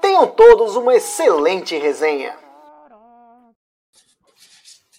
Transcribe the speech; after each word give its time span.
Tenham 0.00 0.26
todos 0.26 0.76
uma 0.76 0.94
excelente 0.94 1.76
resenha. 1.76 2.34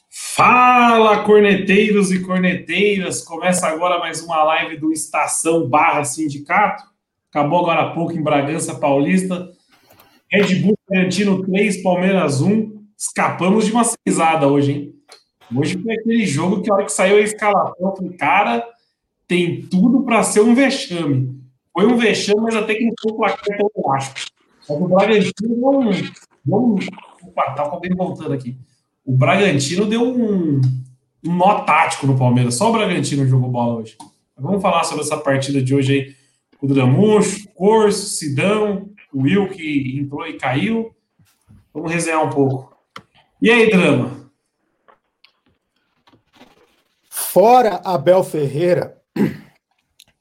Fala, 0.09 1.23
corneteiros 1.23 2.11
e 2.11 2.21
corneteiras! 2.21 3.21
Começa 3.23 3.67
agora 3.67 3.99
mais 3.99 4.21
uma 4.21 4.43
live 4.43 4.77
do 4.77 4.91
Estação 4.91 5.67
Barra 5.67 6.03
Sindicato. 6.03 6.83
Acabou 7.29 7.59
agora 7.59 7.81
há 7.81 7.93
pouco 7.93 8.13
em 8.13 8.21
Bragança 8.21 8.75
Paulista. 8.75 9.49
Red 10.31 10.55
Bull 10.55 10.77
Bragantino 10.87 11.45
3, 11.45 11.83
Palmeiras 11.83 12.41
1. 12.41 12.79
Escapamos 12.97 13.65
de 13.65 13.71
uma 13.71 13.83
cisada 13.83 14.47
hoje, 14.47 14.71
hein? 14.71 14.95
Hoje 15.55 15.81
foi 15.81 15.95
aquele 15.95 16.25
jogo 16.25 16.61
que 16.61 16.69
a 16.69 16.75
hora 16.75 16.85
que 16.85 16.91
saiu 16.91 17.17
a 17.17 17.21
escalação, 17.21 17.95
falei, 17.95 18.13
cara, 18.13 18.65
tem 19.27 19.61
tudo 19.63 20.03
para 20.03 20.23
ser 20.23 20.41
um 20.41 20.53
vexame. 20.53 21.39
Foi 21.73 21.85
um 21.85 21.97
vexame, 21.97 22.41
mas 22.41 22.55
até 22.55 22.75
que 22.75 22.85
não 22.85 22.93
foi 23.01 23.11
o 23.11 23.15
placar 23.15 23.57
tão 23.57 23.69
baixo. 23.83 24.13
Só 24.69 24.77
que 24.77 24.83
o 24.83 24.87
Bragantino 24.87 25.33
deu 26.45 26.59
um. 26.59 26.75
Opa, 27.23 27.51
tá 27.53 27.63
alguém 27.63 27.89
voltando 27.95 28.33
aqui. 28.33 28.55
O 29.03 29.17
Bragantino 29.17 29.87
deu 29.87 30.03
um, 30.03 30.61
um 31.25 31.35
nó 31.35 31.61
tático 31.61 32.05
no 32.05 32.15
Palmeiras. 32.15 32.53
Só 32.53 32.69
o 32.69 32.73
Bragantino 32.73 33.25
jogou 33.25 33.49
bola 33.49 33.79
hoje. 33.79 33.97
Vamos 34.37 34.61
falar 34.61 34.83
sobre 34.83 35.03
essa 35.03 35.17
partida 35.17 35.59
de 35.59 35.73
hoje 35.73 35.93
aí. 35.93 36.15
O 36.61 36.67
Dramucho, 36.67 37.49
Corso, 37.55 38.09
Sidão, 38.09 38.91
o 39.11 39.23
Will 39.23 39.49
que 39.49 39.99
entrou 39.99 40.27
e 40.27 40.37
caiu. 40.37 40.95
Vamos 41.73 41.91
resenhar 41.91 42.23
um 42.23 42.29
pouco. 42.29 42.77
E 43.41 43.49
aí, 43.49 43.71
Drama? 43.71 44.29
Fora 47.09 47.81
Abel 47.83 48.23
Ferreira 48.23 49.01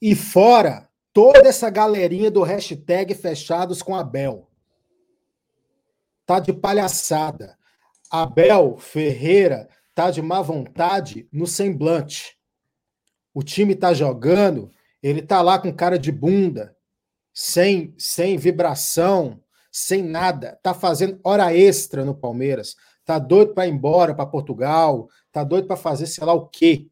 e 0.00 0.14
fora 0.14 0.88
toda 1.12 1.48
essa 1.48 1.68
galerinha 1.68 2.30
do 2.30 2.42
hashtag 2.42 3.14
fechados 3.14 3.82
com 3.82 3.94
Abel. 3.94 4.47
Tá 6.28 6.38
de 6.40 6.52
palhaçada. 6.52 7.56
Abel 8.10 8.76
Ferreira 8.76 9.66
tá 9.94 10.10
de 10.10 10.20
má 10.20 10.42
vontade 10.42 11.26
no 11.32 11.46
semblante. 11.46 12.36
O 13.32 13.42
time 13.42 13.74
tá 13.74 13.94
jogando, 13.94 14.70
ele 15.02 15.22
tá 15.22 15.40
lá 15.40 15.58
com 15.58 15.72
cara 15.72 15.98
de 15.98 16.12
bunda, 16.12 16.76
sem 17.32 17.94
sem 17.96 18.36
vibração, 18.36 19.40
sem 19.72 20.02
nada, 20.02 20.58
tá 20.62 20.74
fazendo 20.74 21.18
hora 21.24 21.56
extra 21.56 22.04
no 22.04 22.14
Palmeiras, 22.14 22.76
tá 23.06 23.18
doido 23.18 23.54
para 23.54 23.66
ir 23.66 23.70
embora 23.70 24.14
para 24.14 24.26
Portugal, 24.26 25.08
tá 25.32 25.42
doido 25.42 25.66
para 25.66 25.76
fazer 25.78 26.06
sei 26.06 26.26
lá 26.26 26.34
o 26.34 26.46
quê. 26.46 26.88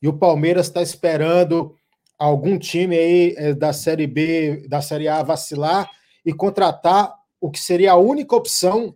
E 0.00 0.06
o 0.06 0.16
Palmeiras 0.16 0.68
está 0.68 0.82
esperando 0.82 1.74
algum 2.16 2.56
time 2.56 2.96
aí 2.96 3.34
eh, 3.36 3.54
da 3.54 3.72
Série 3.72 4.06
B, 4.06 4.68
da 4.68 4.80
Série 4.80 5.08
A 5.08 5.24
vacilar 5.24 5.90
e 6.24 6.32
contratar 6.32 7.17
o 7.40 7.50
que 7.50 7.60
seria 7.60 7.92
a 7.92 7.96
única 7.96 8.34
opção 8.34 8.94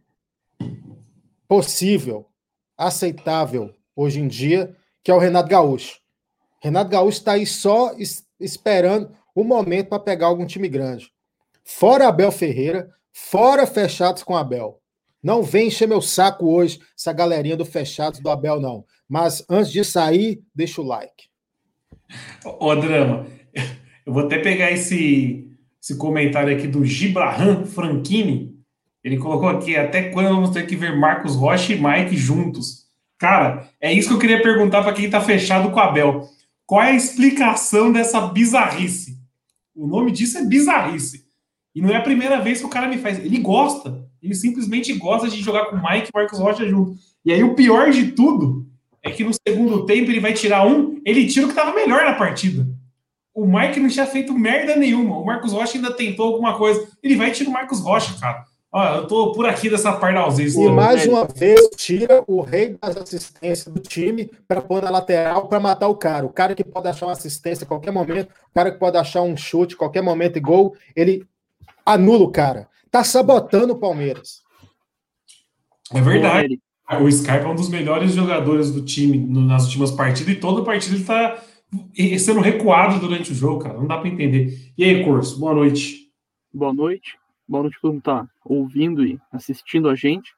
possível, 1.48 2.26
aceitável 2.76 3.74
hoje 3.94 4.20
em 4.20 4.28
dia, 4.28 4.76
que 5.02 5.10
é 5.10 5.14
o 5.14 5.18
Renato 5.18 5.48
Gaúcho. 5.48 6.00
Renato 6.60 6.90
Gaúcho 6.90 7.18
está 7.18 7.32
aí 7.32 7.46
só 7.46 7.92
esperando 8.40 9.14
o 9.34 9.44
momento 9.44 9.88
para 9.88 9.98
pegar 9.98 10.26
algum 10.26 10.46
time 10.46 10.68
grande. 10.68 11.12
Fora 11.64 12.08
Abel 12.08 12.32
Ferreira, 12.32 12.90
fora 13.12 13.66
fechados 13.66 14.22
com 14.22 14.36
Abel. 14.36 14.80
Não 15.22 15.42
vem 15.42 15.68
encher 15.68 15.86
meu 15.86 16.00
saco 16.00 16.46
hoje, 16.46 16.80
essa 16.98 17.12
galerinha 17.12 17.56
do 17.56 17.64
fechados 17.64 18.18
do 18.18 18.28
Abel, 18.28 18.60
não. 18.60 18.84
Mas 19.08 19.44
antes 19.48 19.70
de 19.70 19.84
sair, 19.84 20.42
deixa 20.54 20.80
o 20.80 20.84
like. 20.84 21.28
Ô, 22.44 22.74
Drama, 22.74 23.26
eu 24.04 24.12
vou 24.12 24.24
até 24.24 24.38
pegar 24.38 24.72
esse, 24.72 25.48
esse 25.82 25.96
comentário 25.96 26.56
aqui 26.56 26.68
do 26.68 26.84
Gibraham 26.84 27.64
Franchini. 27.66 28.54
Ele 29.02 29.18
colocou 29.18 29.48
aqui: 29.48 29.76
até 29.76 30.10
quando 30.10 30.28
vamos 30.28 30.50
ter 30.50 30.64
que 30.66 30.76
ver 30.76 30.96
Marcos 30.96 31.34
Rocha 31.34 31.72
e 31.72 31.82
Mike 31.82 32.16
juntos? 32.16 32.82
Cara, 33.18 33.68
é 33.80 33.92
isso 33.92 34.08
que 34.08 34.14
eu 34.14 34.18
queria 34.18 34.42
perguntar 34.42 34.82
para 34.82 34.92
quem 34.92 35.06
está 35.06 35.20
fechado 35.20 35.70
com 35.70 35.76
o 35.78 35.82
Abel. 35.82 36.28
Qual 36.64 36.82
é 36.82 36.90
a 36.90 36.94
explicação 36.94 37.92
dessa 37.92 38.20
bizarrice? 38.28 39.18
O 39.74 39.86
nome 39.86 40.12
disso 40.12 40.38
é 40.38 40.44
bizarrice. 40.44 41.24
E 41.74 41.80
não 41.80 41.90
é 41.90 41.96
a 41.96 42.02
primeira 42.02 42.40
vez 42.40 42.60
que 42.60 42.66
o 42.66 42.70
cara 42.70 42.88
me 42.88 42.98
faz. 42.98 43.18
Ele 43.18 43.38
gosta. 43.38 44.06
Ele 44.22 44.34
simplesmente 44.34 44.92
gosta 44.92 45.28
de 45.28 45.40
jogar 45.40 45.66
com 45.66 45.76
Mike 45.76 46.08
e 46.08 46.16
Marcos 46.16 46.38
Rocha 46.38 46.68
junto. 46.68 46.96
E 47.24 47.32
aí 47.32 47.42
o 47.42 47.54
pior 47.54 47.90
de 47.90 48.12
tudo 48.12 48.66
é 49.02 49.10
que 49.10 49.24
no 49.24 49.32
segundo 49.32 49.84
tempo 49.84 50.10
ele 50.10 50.20
vai 50.20 50.32
tirar 50.32 50.66
um, 50.66 51.00
ele 51.04 51.26
tira 51.26 51.46
o 51.46 51.48
que 51.48 51.58
estava 51.58 51.74
melhor 51.74 52.04
na 52.04 52.12
partida. 52.14 52.66
O 53.34 53.46
Mike 53.46 53.80
não 53.80 53.88
tinha 53.88 54.06
feito 54.06 54.34
merda 54.34 54.76
nenhuma. 54.76 55.18
O 55.18 55.24
Marcos 55.24 55.52
Rocha 55.52 55.78
ainda 55.78 55.92
tentou 55.92 56.26
alguma 56.26 56.56
coisa. 56.58 56.86
Ele 57.02 57.16
vai 57.16 57.30
e 57.30 57.32
tira 57.32 57.48
o 57.48 57.52
Marcos 57.52 57.80
Rocha, 57.80 58.18
cara. 58.20 58.44
Ó, 58.74 58.96
eu 58.96 59.06
tô 59.06 59.32
por 59.32 59.46
aqui 59.46 59.68
dessa 59.68 59.90
ausência. 59.90 60.58
E 60.58 60.68
mais 60.70 61.06
uma 61.06 61.26
vez, 61.26 61.60
tira 61.76 62.24
o 62.26 62.40
rei 62.40 62.78
das 62.80 62.96
assistências 62.96 63.72
do 63.72 63.80
time 63.80 64.30
para 64.48 64.62
pôr 64.62 64.82
na 64.82 64.88
lateral 64.88 65.46
para 65.46 65.60
matar 65.60 65.88
o 65.88 65.94
cara. 65.94 66.24
O 66.24 66.32
cara 66.32 66.54
que 66.54 66.64
pode 66.64 66.88
achar 66.88 67.06
uma 67.06 67.12
assistência 67.12 67.64
a 67.64 67.68
qualquer 67.68 67.90
momento, 67.90 68.30
o 68.30 68.54
cara 68.54 68.70
que 68.70 68.78
pode 68.78 68.96
achar 68.96 69.20
um 69.20 69.36
chute 69.36 69.74
a 69.74 69.78
qualquer 69.78 70.02
momento 70.02 70.38
e 70.38 70.40
gol, 70.40 70.74
ele 70.96 71.26
anula 71.84 72.24
o 72.24 72.30
cara. 72.30 72.66
Tá 72.90 73.04
sabotando 73.04 73.74
o 73.74 73.78
Palmeiras. 73.78 74.40
É 75.92 76.00
verdade. 76.00 76.58
O 77.00 77.10
Scarpa 77.10 77.48
é 77.48 77.50
um 77.50 77.54
dos 77.54 77.68
melhores 77.68 78.12
jogadores 78.12 78.70
do 78.70 78.82
time 78.82 79.18
nas 79.18 79.64
últimas 79.64 79.90
partidas 79.90 80.34
e 80.34 80.38
toda 80.38 80.64
partida 80.64 80.96
ele 80.96 81.04
está 81.94 82.18
sendo 82.18 82.40
recuado 82.40 83.00
durante 83.00 83.32
o 83.32 83.34
jogo, 83.34 83.60
cara. 83.60 83.78
Não 83.78 83.86
dá 83.86 83.98
para 83.98 84.08
entender. 84.08 84.72
E 84.76 84.84
aí, 84.84 85.04
Curso, 85.04 85.38
boa 85.38 85.54
noite. 85.54 86.10
Boa 86.52 86.72
noite. 86.72 87.18
Boa 87.48 87.62
noite 87.62 87.74
para 87.74 87.82
todo 87.82 87.92
mundo 87.94 88.02
tá 88.02 88.28
ouvindo 88.44 89.04
e 89.04 89.18
assistindo 89.32 89.88
a 89.88 89.94
gente. 89.94 90.32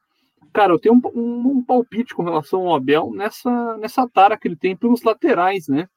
Cara, 0.52 0.72
eu 0.72 0.78
tenho 0.78 0.94
um, 0.94 1.00
um, 1.18 1.48
um, 1.58 1.64
palpite 1.64 2.14
com 2.14 2.22
relação 2.22 2.68
ao 2.68 2.76
Abel 2.76 3.10
nessa, 3.12 3.76
nessa 3.76 4.08
tara 4.08 4.38
que 4.38 4.46
ele 4.46 4.56
tem 4.56 4.76
pelos 4.76 5.02
laterais, 5.02 5.66
né? 5.68 5.88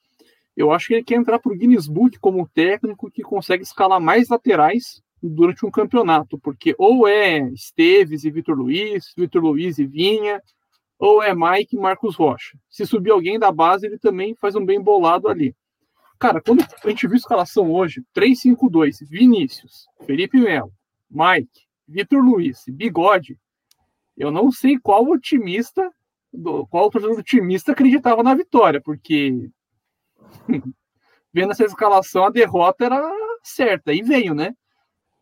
Eu 0.56 0.72
acho 0.72 0.88
que 0.88 0.96
ele 0.96 1.04
quer 1.04 1.16
entrar 1.16 1.38
para 1.38 1.52
o 1.52 1.56
Guinness 1.56 1.88
Book 1.88 2.18
como 2.20 2.48
técnico 2.48 3.12
que 3.12 3.22
consegue 3.22 3.62
escalar 3.62 4.02
mais 4.02 4.30
laterais 4.30 5.02
durante 5.22 5.66
um 5.66 5.72
campeonato, 5.72 6.40
porque 6.40 6.76
ou 6.78 7.08
é 7.08 7.40
Esteves 7.52 8.24
e 8.24 8.32
Vitor 8.32 8.58
Luiz, 8.58 9.14
Vitor 9.16 9.44
Luiz 9.44 9.78
e 9.78 9.86
Vinha, 9.86 10.42
ou 11.00 11.22
é 11.22 11.34
Mike 11.34 11.76
e 11.76 11.80
Marcos 11.80 12.16
Rocha. 12.16 12.58
Se 12.70 12.86
subir 12.86 13.12
alguém 13.12 13.38
da 13.38 13.52
base, 13.52 13.86
ele 13.86 13.98
também 13.98 14.36
faz 14.36 14.56
um 14.56 14.66
bem 14.66 14.82
bolado 14.82 15.28
ali. 15.28 15.56
Cara, 16.20 16.42
quando 16.42 16.62
a 16.84 16.90
gente 16.90 17.06
viu 17.06 17.14
a 17.14 17.18
escalação 17.18 17.72
hoje, 17.72 18.04
3-5-2, 18.16 19.08
Vinícius, 19.08 19.86
Felipe 20.06 20.40
Melo, 20.40 20.72
Mike, 21.10 21.68
Vitor 21.88 22.24
Luiz, 22.24 22.64
Bigode, 22.68 23.40
eu 24.18 24.32
não 24.32 24.52
sei 24.52 24.80
qual 24.80 25.06
otimista, 25.06 25.92
qual 26.70 26.90
torcedor 26.90 27.20
otimista 27.20 27.72
acreditava 27.72 28.24
na 28.24 28.34
vitória, 28.34 28.82
porque 28.82 29.50
vendo 31.32 31.52
essa 31.52 31.66
escalação, 31.66 32.26
a 32.26 32.32
derrota 32.32 32.86
era 32.86 33.00
certa, 33.44 33.94
e 33.94 34.02
veio, 34.02 34.34
né? 34.34 34.56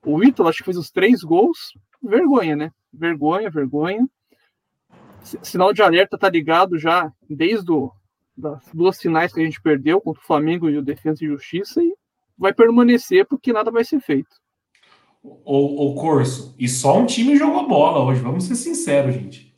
O 0.05 0.23
Ítalo, 0.23 0.47
acho 0.47 0.59
que 0.59 0.65
fez 0.65 0.77
os 0.77 0.91
três 0.91 1.23
gols. 1.23 1.73
Vergonha, 2.01 2.55
né? 2.55 2.71
Vergonha, 2.93 3.49
vergonha. 3.49 4.07
Sinal 5.41 5.73
de 5.73 5.81
alerta 5.81 6.17
tá 6.17 6.29
ligado 6.29 6.77
já 6.77 7.11
desde 7.29 7.71
o, 7.71 7.91
das 8.37 8.63
duas 8.73 8.99
finais 8.99 9.33
que 9.33 9.41
a 9.41 9.43
gente 9.43 9.61
perdeu 9.61 9.99
contra 9.99 10.21
o 10.21 10.25
Flamengo 10.25 10.69
e 10.69 10.77
o 10.77 10.83
Defesa 10.83 11.23
e 11.23 11.27
Justiça 11.27 11.81
e 11.81 11.93
vai 12.37 12.53
permanecer 12.53 13.25
porque 13.25 13.51
nada 13.51 13.71
vai 13.71 13.83
ser 13.83 13.99
feito. 13.99 14.35
O, 15.23 15.91
o 15.91 15.95
Corso, 15.95 16.53
e 16.59 16.67
só 16.67 16.99
um 16.99 17.05
time 17.05 17.35
jogou 17.35 17.67
bola 17.67 18.05
hoje, 18.05 18.21
vamos 18.21 18.43
ser 18.43 18.55
sinceros, 18.55 19.15
gente. 19.15 19.55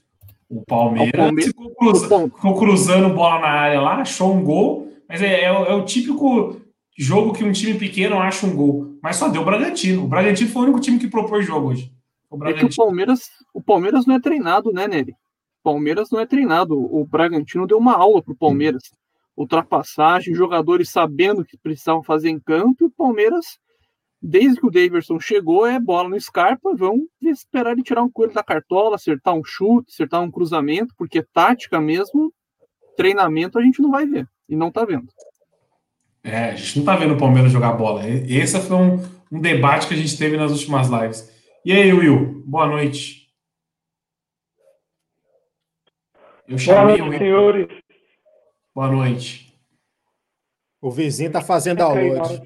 O 0.50 0.64
Palmeiras, 0.66 1.14
o 1.14 1.18
Palmeiras 1.18 1.46
ficou, 1.48 1.76
cruza, 1.76 2.30
ficou, 2.30 2.58
cruzando 2.58 3.14
bola 3.14 3.42
na 3.42 3.48
área 3.48 3.82
lá, 3.82 3.96
achou 3.98 4.34
um 4.34 4.44
gol, 4.44 4.88
mas 5.10 5.22
é, 5.22 5.42
é, 5.42 5.46
é 5.48 5.74
o 5.74 5.84
típico 5.84 6.62
jogo 6.98 7.34
que 7.34 7.44
um 7.44 7.52
time 7.52 7.78
pequeno 7.78 8.18
acha 8.18 8.48
um 8.48 8.56
gol. 8.56 8.98
Mas 9.04 9.18
só 9.18 9.28
deu 9.28 9.42
o 9.42 9.46
Bragantino. 9.46 10.06
O 10.06 10.08
Bragantino 10.08 10.50
foi 10.50 10.62
o 10.62 10.66
único 10.66 10.80
time 10.80 10.98
que 10.98 11.08
propôs 11.08 11.46
jogo 11.46 11.68
hoje. 11.68 11.92
O 12.30 12.44
é 12.46 12.54
que 12.54 12.66
o 12.66 12.76
Palmeiras, 12.76 13.30
o 13.54 13.62
Palmeiras 13.62 14.06
não 14.06 14.16
é 14.16 14.20
treinado, 14.20 14.72
né, 14.72 14.88
Nery? 14.88 15.16
O 15.68 15.72
Palmeiras 15.72 16.10
não 16.10 16.22
é 16.22 16.26
treinado. 16.26 16.80
O 16.80 17.06
Bragantino 17.06 17.68
deu 17.68 17.78
uma 17.78 17.94
aula 17.94 18.24
pro 18.24 18.34
Palmeiras. 18.34 18.84
Ultrapassagem, 19.36 20.34
jogadores 20.34 20.90
sabendo 20.90 21.42
o 21.42 21.46
que 21.46 21.58
precisavam 21.58 22.02
fazer 22.02 22.30
em 22.30 22.40
campo, 22.40 22.86
e 22.86 22.86
o 22.86 22.90
Palmeiras 22.90 23.60
desde 24.22 24.62
que 24.62 24.66
o 24.66 24.72
Davidson 24.72 25.20
chegou, 25.20 25.68
é 25.68 25.78
bola 25.78 26.08
no 26.08 26.20
Scarpa, 26.20 26.74
vamos 26.74 27.06
esperar 27.22 27.74
ele 27.74 27.84
tirar 27.84 28.02
um 28.02 28.10
coelho 28.10 28.34
da 28.34 28.42
cartola, 28.42 28.96
acertar 28.96 29.36
um 29.36 29.44
chute, 29.44 29.92
acertar 29.92 30.24
um 30.24 30.32
cruzamento, 30.32 30.96
porque 30.98 31.22
tática 31.22 31.80
mesmo, 31.80 32.34
treinamento 32.96 33.60
a 33.60 33.62
gente 33.62 33.82
não 33.82 33.92
vai 33.92 34.08
ver, 34.08 34.26
e 34.50 34.56
não 34.56 34.72
tá 34.72 34.86
vendo. 34.86 35.08
É, 36.24 36.52
a 36.52 36.56
gente 36.56 36.80
não 36.80 36.86
tá 36.86 36.96
vendo 36.96 37.14
o 37.14 37.18
Palmeiras 37.18 37.52
jogar 37.52 37.74
bola. 37.74 38.10
Esse 38.10 38.60
foi 38.62 38.78
um, 38.78 39.04
um 39.32 39.40
debate 39.40 39.88
que 39.88 39.94
a 39.94 39.98
gente 39.98 40.18
teve 40.18 40.38
nas 40.38 40.52
últimas 40.52 40.88
lives. 40.88 41.30
E 41.64 41.74
aí, 41.74 41.94
Will, 41.94 42.42
boa 42.46 42.66
noite. 42.66 43.27
Eu 46.48 46.58
chamei 46.58 46.98
boa 46.98 47.10
noite, 47.10 47.20
senhores. 47.20 47.68
Boa 48.74 48.88
noite. 48.90 49.54
O 50.82 50.90
vizinho 50.90 51.32
tá 51.32 51.42
fazendo 51.42 51.80
download. 51.80 52.42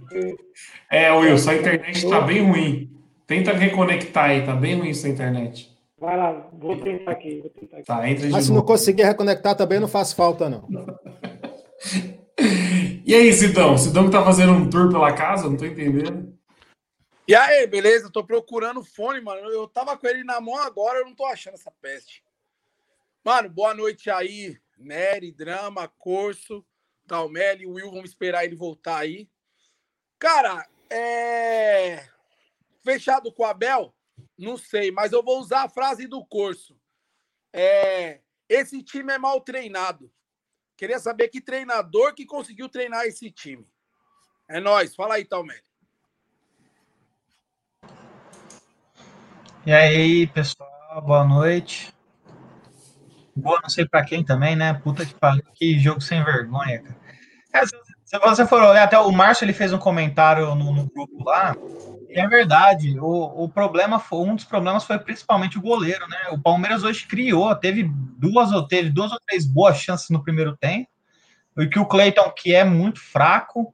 É, 0.90 1.12
Will, 1.12 1.38
sua 1.38 1.56
internet 1.56 2.10
tá 2.10 2.22
bem 2.22 2.42
ruim. 2.42 2.90
Tenta 3.28 3.54
reconectar 3.54 4.32
aí, 4.32 4.46
tá 4.46 4.56
bem 4.56 4.80
ruim 4.80 4.94
sua 4.94 5.10
internet. 5.10 5.70
Vai 6.00 6.18
lá, 6.18 6.50
vou 6.54 6.78
tentar 6.78 7.12
aqui. 7.12 7.42
Vou 7.42 7.50
tentar 7.52 7.78
aqui. 7.78 7.86
Tá, 7.86 8.10
entra 8.10 8.26
de 8.26 8.32
Mas 8.32 8.46
se 8.46 8.52
não 8.52 8.64
conseguir 8.64 9.04
reconectar 9.04 9.56
também 9.56 9.80
não 9.80 9.88
faz 9.88 10.14
falta, 10.14 10.50
não. 10.50 10.68
e 13.06 13.14
aí, 13.14 13.32
Sidão? 13.32 13.78
Sidão 13.78 14.06
que 14.06 14.12
tá 14.12 14.24
fazendo 14.24 14.54
um 14.54 14.68
tour 14.68 14.90
pela 14.90 15.14
casa, 15.14 15.48
não 15.48 15.56
tô 15.56 15.66
entendendo. 15.66 16.34
E 17.28 17.36
aí, 17.36 17.68
beleza? 17.68 18.10
Tô 18.12 18.24
procurando 18.24 18.84
fone, 18.84 19.22
mano. 19.22 19.48
Eu 19.50 19.68
tava 19.68 19.96
com 19.96 20.08
ele 20.08 20.24
na 20.24 20.42
mão 20.42 20.58
agora, 20.58 21.00
eu 21.00 21.06
não 21.06 21.14
tô 21.14 21.26
achando 21.26 21.54
essa 21.54 21.72
peste. 21.80 22.24
Mano, 23.24 23.50
boa 23.50 23.76
noite 23.76 24.10
aí, 24.10 24.60
Nery, 24.76 25.32
Drama, 25.32 25.88
Corso. 25.88 26.66
Talmelli, 27.08 27.68
Will, 27.68 27.92
vamos 27.92 28.10
esperar 28.10 28.46
ele 28.46 28.56
voltar 28.56 28.98
aí. 28.98 29.30
Cara, 30.18 30.68
é. 30.90 32.08
Fechado 32.84 33.32
com 33.32 33.44
o 33.44 33.46
Abel? 33.46 33.94
Não 34.38 34.58
sei, 34.58 34.92
mas 34.92 35.12
eu 35.12 35.22
vou 35.22 35.40
usar 35.40 35.64
a 35.64 35.70
frase 35.70 36.08
do 36.08 36.26
curso. 36.26 36.80
É... 37.54 38.22
Esse 38.50 38.82
time 38.82 39.14
é 39.14 39.18
mal 39.18 39.40
treinado. 39.42 40.12
Queria 40.76 41.00
saber 41.00 41.28
que 41.28 41.42
treinador 41.42 42.16
que 42.16 42.26
conseguiu 42.26 42.68
treinar 42.70 43.06
esse 43.06 43.30
time. 43.30 43.68
É 44.50 44.60
nós. 44.60 44.96
Fala 44.96 45.16
aí, 45.16 45.26
Talmelli. 45.26 45.62
E 49.66 49.72
aí, 49.72 50.26
pessoal, 50.28 51.02
boa 51.06 51.24
noite. 51.24 51.94
Boa, 53.36 53.60
não 53.62 53.70
sei 53.70 53.86
para 53.86 54.04
quem 54.04 54.24
também, 54.24 54.56
né? 54.56 54.74
Puta 54.74 55.06
que 55.06 55.14
pariu, 55.14 55.44
que 55.54 55.80
jogo 55.80 56.02
sem 56.02 56.24
vergonha, 56.24 56.82
cara. 56.82 57.02
É, 57.54 57.66
se 57.66 58.20
você 58.20 58.46
for 58.46 58.62
olhar, 58.62 58.84
até 58.84 58.98
o 58.98 59.12
Márcio 59.12 59.46
ele 59.46 59.54
fez 59.54 59.72
um 59.74 59.78
comentário 59.78 60.54
no, 60.56 60.74
no 60.74 60.90
grupo 60.90 61.24
lá, 61.24 61.56
e 62.10 62.20
é 62.20 62.28
verdade, 62.28 63.00
o, 63.00 63.44
o 63.44 63.50
problema 63.50 64.00
foi, 64.00 64.20
um 64.20 64.36
dos 64.36 64.44
problemas 64.44 64.84
foi 64.84 65.00
principalmente 65.00 65.58
o 65.58 65.62
goleiro, 65.62 66.06
né? 66.08 66.18
O 66.32 66.38
Palmeiras 66.38 66.84
hoje 66.84 67.08
criou, 67.08 67.56
teve 67.56 67.90
duas 68.18 68.52
ou 68.52 68.68
teve 68.68 68.90
duas 68.90 69.12
ou 69.12 69.20
três 69.26 69.46
boas 69.46 69.78
chances 69.78 70.10
no 70.10 70.24
primeiro 70.24 70.58
tempo, 70.58 70.90
e 71.58 71.68
que 71.68 71.80
o 71.80 71.86
Cleiton, 71.86 72.30
que 72.32 72.54
é 72.54 72.64
muito 72.64 73.00
fraco, 73.00 73.74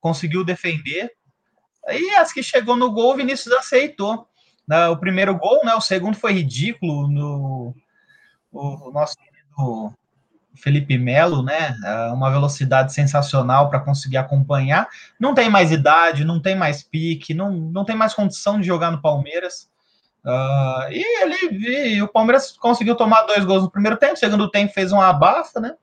conseguiu 0.00 0.44
defender. 0.44 1.10
E 1.88 2.16
as 2.16 2.32
que 2.32 2.42
chegou 2.42 2.76
no 2.76 2.90
gol, 2.90 3.12
o 3.12 3.16
Vinícius 3.16 3.54
aceitou. 3.54 4.26
O 4.90 4.96
primeiro 4.96 5.36
gol, 5.36 5.62
né? 5.64 5.74
O 5.74 5.80
segundo 5.80 6.16
foi 6.16 6.32
ridículo 6.32 7.08
no 7.08 7.74
o, 8.54 8.88
o 8.88 8.92
nosso 8.92 9.16
querido 9.16 9.94
Felipe 10.54 10.96
Melo, 10.96 11.42
né? 11.42 11.74
É 11.84 12.12
uma 12.12 12.30
velocidade 12.30 12.92
sensacional 12.92 13.68
para 13.68 13.80
conseguir 13.80 14.16
acompanhar. 14.16 14.88
Não 15.18 15.34
tem 15.34 15.50
mais 15.50 15.72
idade, 15.72 16.24
não 16.24 16.40
tem 16.40 16.54
mais 16.54 16.82
pique, 16.82 17.34
não, 17.34 17.50
não 17.50 17.84
tem 17.84 17.96
mais 17.96 18.14
condição 18.14 18.60
de 18.60 18.66
jogar 18.66 18.90
no 18.90 19.02
Palmeiras. 19.02 19.68
Uh, 20.24 20.90
e 20.90 21.22
ele 21.22 21.96
e 21.96 22.02
o 22.02 22.08
Palmeiras 22.08 22.56
conseguiu 22.56 22.96
tomar 22.96 23.22
dois 23.24 23.44
gols 23.44 23.62
no 23.62 23.70
primeiro 23.70 23.98
tempo, 23.98 24.16
segundo 24.16 24.50
tempo 24.50 24.72
fez 24.72 24.90
uma 24.90 25.08
abafa, 25.08 25.60
né? 25.60 25.74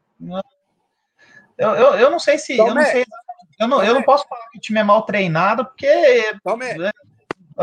Eu, 1.57 1.69
eu, 1.75 1.93
eu 1.95 2.09
não 2.09 2.17
sei 2.17 2.39
se. 2.39 2.57
Eu 2.57 2.73
não, 2.73 2.83
sei, 2.83 3.05
eu, 3.59 3.67
não, 3.67 3.83
eu 3.83 3.93
não 3.93 4.01
posso 4.01 4.27
falar 4.27 4.49
que 4.51 4.57
o 4.57 4.61
time 4.61 4.79
é 4.79 4.83
mal 4.83 5.03
treinado, 5.03 5.65
porque. 5.65 6.33
Tomé. 6.43 6.75
Né? 6.75 6.91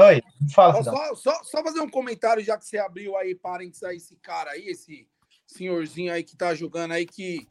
Oi, 0.00 0.22
fala. 0.54 0.80
Só, 0.84 1.14
só, 1.16 1.42
só, 1.42 1.60
fazer 1.60 1.80
um 1.80 1.90
comentário, 1.90 2.40
já 2.44 2.56
que 2.56 2.64
você 2.64 2.78
abriu 2.78 3.16
aí 3.16 3.34
parênteses 3.34 3.82
a 3.82 3.92
esse 3.92 4.14
cara 4.14 4.52
aí, 4.52 4.68
esse 4.68 5.08
senhorzinho 5.44 6.12
aí 6.12 6.22
que 6.22 6.36
tá 6.36 6.54
jogando 6.54 6.92
aí, 6.92 7.04
que, 7.04 7.48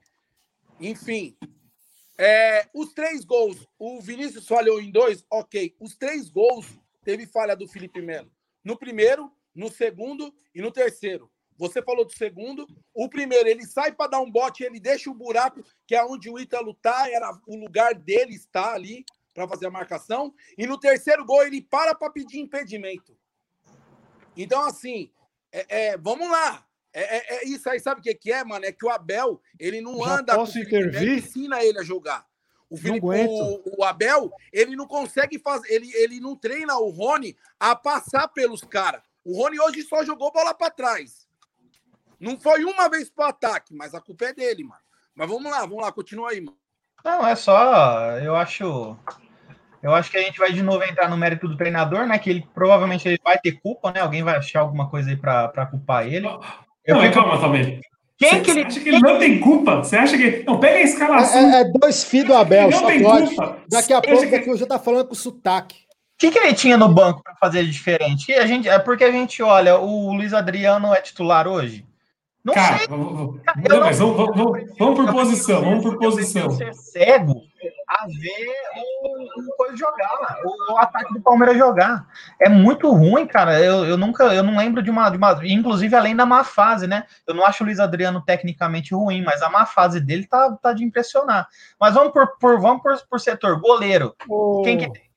enfim. 0.80 1.36
É, 2.18 2.66
os 2.74 2.94
três 2.94 3.26
gols, 3.26 3.68
o 3.78 4.00
Vinícius 4.00 4.48
falhou 4.48 4.82
em 4.82 4.90
dois, 4.90 5.26
ok. 5.30 5.76
Os 5.78 5.98
três 5.98 6.30
gols 6.30 6.66
teve 7.04 7.26
falha 7.26 7.54
do 7.54 7.68
Felipe 7.68 8.02
Melo. 8.02 8.32
No 8.64 8.78
primeiro, 8.78 9.30
no 9.54 9.70
segundo 9.70 10.34
e 10.56 10.62
no 10.62 10.72
terceiro. 10.72 11.30
Você 11.58 11.82
falou 11.82 12.06
do 12.06 12.14
segundo. 12.14 12.66
O 12.94 13.10
primeiro, 13.10 13.50
ele 13.50 13.66
sai 13.66 13.92
para 13.92 14.12
dar 14.12 14.22
um 14.22 14.32
bote, 14.32 14.64
ele 14.64 14.80
deixa 14.80 15.10
o 15.10 15.14
buraco, 15.14 15.62
que 15.86 15.96
é 15.96 16.06
onde 16.06 16.30
o 16.30 16.40
Ítalo 16.40 16.74
tá, 16.76 17.10
era 17.12 17.30
o 17.46 17.58
lugar 17.58 17.94
dele 17.94 18.36
está 18.36 18.74
ali 18.74 19.04
para 19.38 19.48
fazer 19.48 19.68
a 19.68 19.72
marcação. 19.72 20.34
E 20.58 20.66
no 20.66 20.80
terceiro 20.80 21.24
gol, 21.24 21.44
ele 21.44 21.62
para 21.62 21.94
para 21.94 22.10
pedir 22.10 22.40
impedimento. 22.40 23.16
Então, 24.36 24.66
assim, 24.66 25.12
é, 25.52 25.90
é, 25.90 25.98
vamos 25.98 26.28
lá. 26.28 26.66
É, 26.92 27.18
é, 27.18 27.36
é, 27.36 27.48
isso 27.48 27.70
aí, 27.70 27.80
sabe 27.80 28.02
o 28.02 28.04
que, 28.04 28.16
que 28.16 28.32
é, 28.32 28.44
mano? 28.44 28.66
É 28.66 28.72
que 28.72 28.84
o 28.84 28.90
Abel, 28.90 29.40
ele 29.60 29.80
não 29.80 30.04
Já 30.04 30.18
anda 30.18 30.36
posso 30.36 30.58
intervir? 30.58 31.20
ensina 31.20 31.64
ele 31.64 31.78
a 31.78 31.84
jogar. 31.84 32.26
O, 32.68 32.76
Felipe, 32.76 33.06
o, 33.06 33.78
o, 33.78 33.84
Abel, 33.84 34.32
ele 34.52 34.76
não 34.76 34.88
consegue 34.88 35.38
fazer, 35.38 35.72
ele, 35.72 35.94
ele 35.94 36.20
não 36.20 36.36
treina 36.36 36.76
o 36.80 36.90
Rony 36.90 37.38
a 37.60 37.76
passar 37.76 38.28
pelos 38.30 38.62
caras. 38.62 39.04
O 39.24 39.38
Rony 39.40 39.60
hoje 39.60 39.84
só 39.84 40.04
jogou 40.04 40.32
bola 40.32 40.54
para 40.54 40.72
trás. 40.72 41.28
Não 42.20 42.40
foi 42.40 42.66
uma 42.66 42.90
vez 42.90 43.10
pro 43.10 43.26
ataque, 43.26 43.74
mas 43.76 43.94
a 43.94 44.02
culpa 44.02 44.26
é 44.26 44.34
dele, 44.34 44.64
mano. 44.64 44.82
Mas 45.14 45.30
vamos 45.30 45.50
lá, 45.50 45.60
vamos 45.60 45.82
lá, 45.84 45.92
continua 45.92 46.32
aí, 46.32 46.42
mano. 46.42 46.58
Não, 47.06 47.26
é 47.26 47.36
só, 47.36 48.18
eu 48.18 48.36
acho 48.36 48.98
eu 49.82 49.94
acho 49.94 50.10
que 50.10 50.18
a 50.18 50.22
gente 50.22 50.40
vai 50.40 50.52
de 50.52 50.62
novo 50.62 50.84
entrar 50.84 51.10
no 51.10 51.18
mérito 51.18 51.48
do 51.48 51.58
treinador, 51.58 52.06
né? 52.08 52.18
Que 52.18 52.30
ele 52.30 52.48
provavelmente 52.54 53.08
ele 53.08 53.20
vai 53.24 53.38
ter 53.38 53.54
culpa, 53.54 53.92
né? 53.92 54.02
Alguém 54.02 54.24
vai 54.24 54.36
achar 54.36 54.62
alguma 54.62 54.90
coisa 54.90 55.10
aí 55.10 55.16
para 55.16 55.66
culpar 55.68 56.08
ele. 56.08 56.28
Eu 56.86 56.96
não, 56.96 57.02
fico... 57.02 57.14
calma 57.14 57.40
também. 57.40 57.80
Quem 58.18 58.30
você, 58.30 58.42
que 58.42 58.52
ele... 58.52 58.62
acha 58.64 58.80
que 58.80 58.90
ele 58.90 59.00
não 59.00 59.20
tem 59.20 59.40
culpa? 59.40 59.78
Você 59.78 59.96
acha 59.96 60.18
que. 60.18 60.44
Não, 60.44 60.60
pega 60.60 60.80
a 60.80 60.82
escalação. 60.82 61.40
É, 61.40 61.62
é 61.62 61.64
dois 61.66 62.04
filhos 62.04 62.28
do 62.28 62.34
Abel, 62.36 62.72
só 62.72 63.00
pode. 63.00 63.36
Culpa. 63.36 63.58
Daqui 63.70 63.94
a 63.94 64.02
pouco 64.02 64.28
que... 64.28 64.50
eu 64.50 64.58
já 64.58 64.66
tá 64.66 64.80
falando 64.80 65.08
com 65.08 65.16
sotaque. 65.16 65.76
O 65.76 66.20
que, 66.20 66.32
que 66.32 66.40
ele 66.40 66.54
tinha 66.54 66.78
no 66.78 66.90
banco 66.90 67.22
para 67.22 67.36
fazer 67.36 67.64
diferente? 67.64 68.34
A 68.34 68.48
gente, 68.48 68.68
é 68.68 68.80
porque 68.80 69.04
a 69.04 69.12
gente 69.12 69.44
olha, 69.44 69.78
o 69.78 70.12
Luiz 70.14 70.34
Adriano 70.34 70.92
é 70.92 71.00
titular 71.00 71.48
hoje? 71.48 71.86
Não 72.44 72.56
Cara, 72.56 72.80
sei. 72.80 72.88
Vamos, 72.88 73.40
não, 73.70 73.80
mas 73.82 74.00
vamos, 74.00 74.18
vamos, 74.18 74.76
vamos 74.80 74.96
por 74.96 75.12
posição, 75.12 75.62
vamos 75.62 75.84
por 75.84 76.00
posição. 76.00 76.50
Ser 76.50 76.74
cego 76.74 77.44
a 78.00 78.08
ver 78.08 78.48
o, 78.76 79.52
o 79.52 79.56
coisa 79.58 79.76
jogar, 79.76 80.40
o, 80.44 80.74
o, 80.74 80.78
ataque 80.78 81.14
do 81.14 81.22
Palmeiras 81.22 81.58
jogar. 81.58 82.08
É 82.40 82.48
muito 82.48 82.92
ruim, 82.92 83.26
cara. 83.26 83.60
Eu, 83.60 83.86
eu 83.86 83.98
nunca, 83.98 84.26
eu 84.26 84.44
não 84.44 84.58
lembro 84.58 84.82
de 84.82 84.90
uma, 84.90 85.10
de 85.10 85.18
uma, 85.18 85.40
inclusive 85.44 85.96
além 85.96 86.16
da 86.16 86.26
má 86.26 86.44
fase, 86.44 86.88
né? 86.88 87.06
Eu 87.26 87.34
não 87.34 87.46
acho 87.46 87.64
o 87.64 87.66
Luiz 87.66 87.80
Adriano 87.80 88.22
tecnicamente 88.22 88.94
ruim, 88.94 89.24
mas 89.24 89.42
a 89.42 89.50
má 89.50 89.66
fase 89.66 90.00
dele 90.00 90.26
tá, 90.26 90.52
tá 90.62 90.74
de 90.74 90.84
impressionar. 90.84 91.48
Mas 91.80 91.94
vamos 91.94 92.14
por, 92.14 92.38
por 92.38 92.60
vamos 92.60 92.82
por, 92.82 92.98
por 93.10 93.20
setor 93.20 93.60
goleiro. 93.60 94.16
Oh, 94.30 94.62
Quem 94.64 94.78
que 94.78 94.92
tem? 94.92 95.08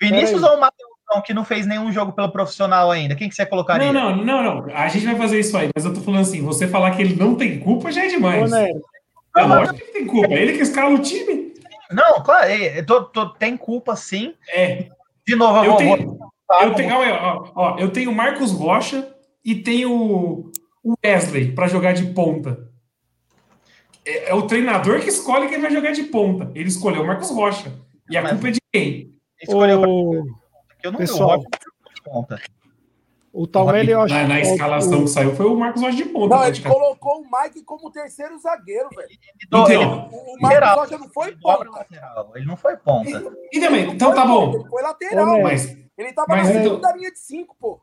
Vinícius 0.00 0.42
ou 0.42 0.60
Matheus 0.60 0.98
que 1.24 1.32
não 1.32 1.44
fez 1.44 1.66
nenhum 1.66 1.90
jogo 1.90 2.12
pelo 2.12 2.30
profissional 2.30 2.90
ainda? 2.90 3.14
Quem 3.14 3.28
que 3.28 3.34
você 3.34 3.46
colocaria? 3.46 3.92
Não, 3.92 4.14
não, 4.14 4.24
não, 4.24 4.42
não. 4.42 4.76
A 4.76 4.88
gente 4.88 5.06
vai 5.06 5.16
fazer 5.16 5.40
isso 5.40 5.56
aí, 5.56 5.70
mas 5.74 5.84
eu 5.84 5.94
tô 5.94 6.00
falando 6.00 6.20
assim, 6.20 6.42
você 6.42 6.68
falar 6.68 6.90
que 6.90 7.02
ele 7.02 7.16
não 7.16 7.34
tem 7.34 7.58
culpa 7.58 7.90
já 7.90 8.04
é 8.04 8.08
demais. 8.08 8.52
Ô, 8.52 8.56
é 8.56 9.42
lógico 9.42 9.76
que 9.76 9.82
ele 9.82 9.92
tem 9.92 10.06
culpa, 10.06 10.34
é 10.34 10.42
ele 10.42 10.52
que 10.52 10.62
escala 10.62 10.94
o 10.94 10.98
time. 10.98 11.47
Não, 11.90 12.22
claro, 12.22 12.50
é, 12.50 12.82
tô, 12.82 13.04
tô, 13.04 13.30
tem 13.30 13.56
culpa 13.56 13.96
sim. 13.96 14.34
É. 14.52 14.88
De 15.26 15.34
novo, 15.34 15.64
eu, 15.64 15.70
vou, 15.70 15.76
tenho, 15.78 16.06
vou, 16.06 16.32
eu, 16.62 16.74
tenho, 16.74 16.94
ó, 16.94 17.52
ó, 17.54 17.78
eu 17.78 17.90
tenho 17.90 18.10
o 18.10 18.14
Marcos 18.14 18.52
Rocha 18.52 19.14
e 19.44 19.54
tenho 19.54 20.50
o 20.82 20.94
Wesley 21.04 21.52
para 21.52 21.68
jogar 21.68 21.92
de 21.92 22.06
ponta. 22.06 22.68
É, 24.04 24.30
é, 24.30 24.34
o 24.34 24.42
treinador 24.42 25.00
que 25.00 25.08
escolhe 25.08 25.48
quem 25.48 25.60
vai 25.60 25.70
jogar 25.70 25.92
de 25.92 26.04
ponta. 26.04 26.50
Ele 26.54 26.68
escolheu 26.68 27.02
o 27.02 27.06
Marcos 27.06 27.30
Rocha. 27.30 27.72
E 28.10 28.16
a 28.16 28.22
Mas, 28.22 28.32
culpa 28.32 28.48
é 28.48 28.50
de 28.52 28.60
quem? 28.72 29.14
Escolheu 29.40 29.82
o... 29.82 30.26
Eu 30.82 30.92
não 30.92 30.98
Pessoal, 30.98 31.38
de 31.38 32.02
ponta. 32.02 32.40
O 33.32 33.46
Talmelli, 33.46 33.90
eu 33.90 34.00
acho 34.00 34.14
Na, 34.14 34.26
na 34.26 34.40
escalação 34.40 35.02
que 35.02 35.10
saiu 35.10 35.34
foi 35.34 35.46
o 35.46 35.56
Marcos 35.56 35.82
Rocha 35.82 35.96
de 35.96 36.04
ponta. 36.06 36.34
Não, 36.34 36.46
ele 36.46 36.60
colocou 36.62 37.22
o 37.22 37.24
Mike 37.24 37.62
como 37.64 37.90
terceiro 37.90 38.38
zagueiro, 38.38 38.88
velho. 38.94 39.08
Então, 39.46 39.64
então 39.70 40.08
o, 40.10 40.36
o 40.36 40.40
Marcos 40.40 40.70
Rocha 40.70 40.98
não 40.98 41.08
foi 41.10 41.36
ponta. 41.36 41.86
Ele 42.34 42.46
não 42.46 42.56
foi 42.56 42.76
ponta. 42.76 43.10
E, 43.52 43.58
e 43.58 43.60
também, 43.60 43.90
então 43.90 44.14
tá 44.14 44.26
bom. 44.26 44.54
Ele 44.54 44.68
foi 44.68 44.82
lateral, 44.82 45.42
mas. 45.42 45.76
Ele 45.96 46.12
tava 46.12 46.28
mas, 46.28 46.46
na 46.46 46.52
segunda 46.52 46.76
então, 46.76 46.96
linha 46.96 47.10
de 47.10 47.18
cinco, 47.18 47.56
pô. 47.60 47.80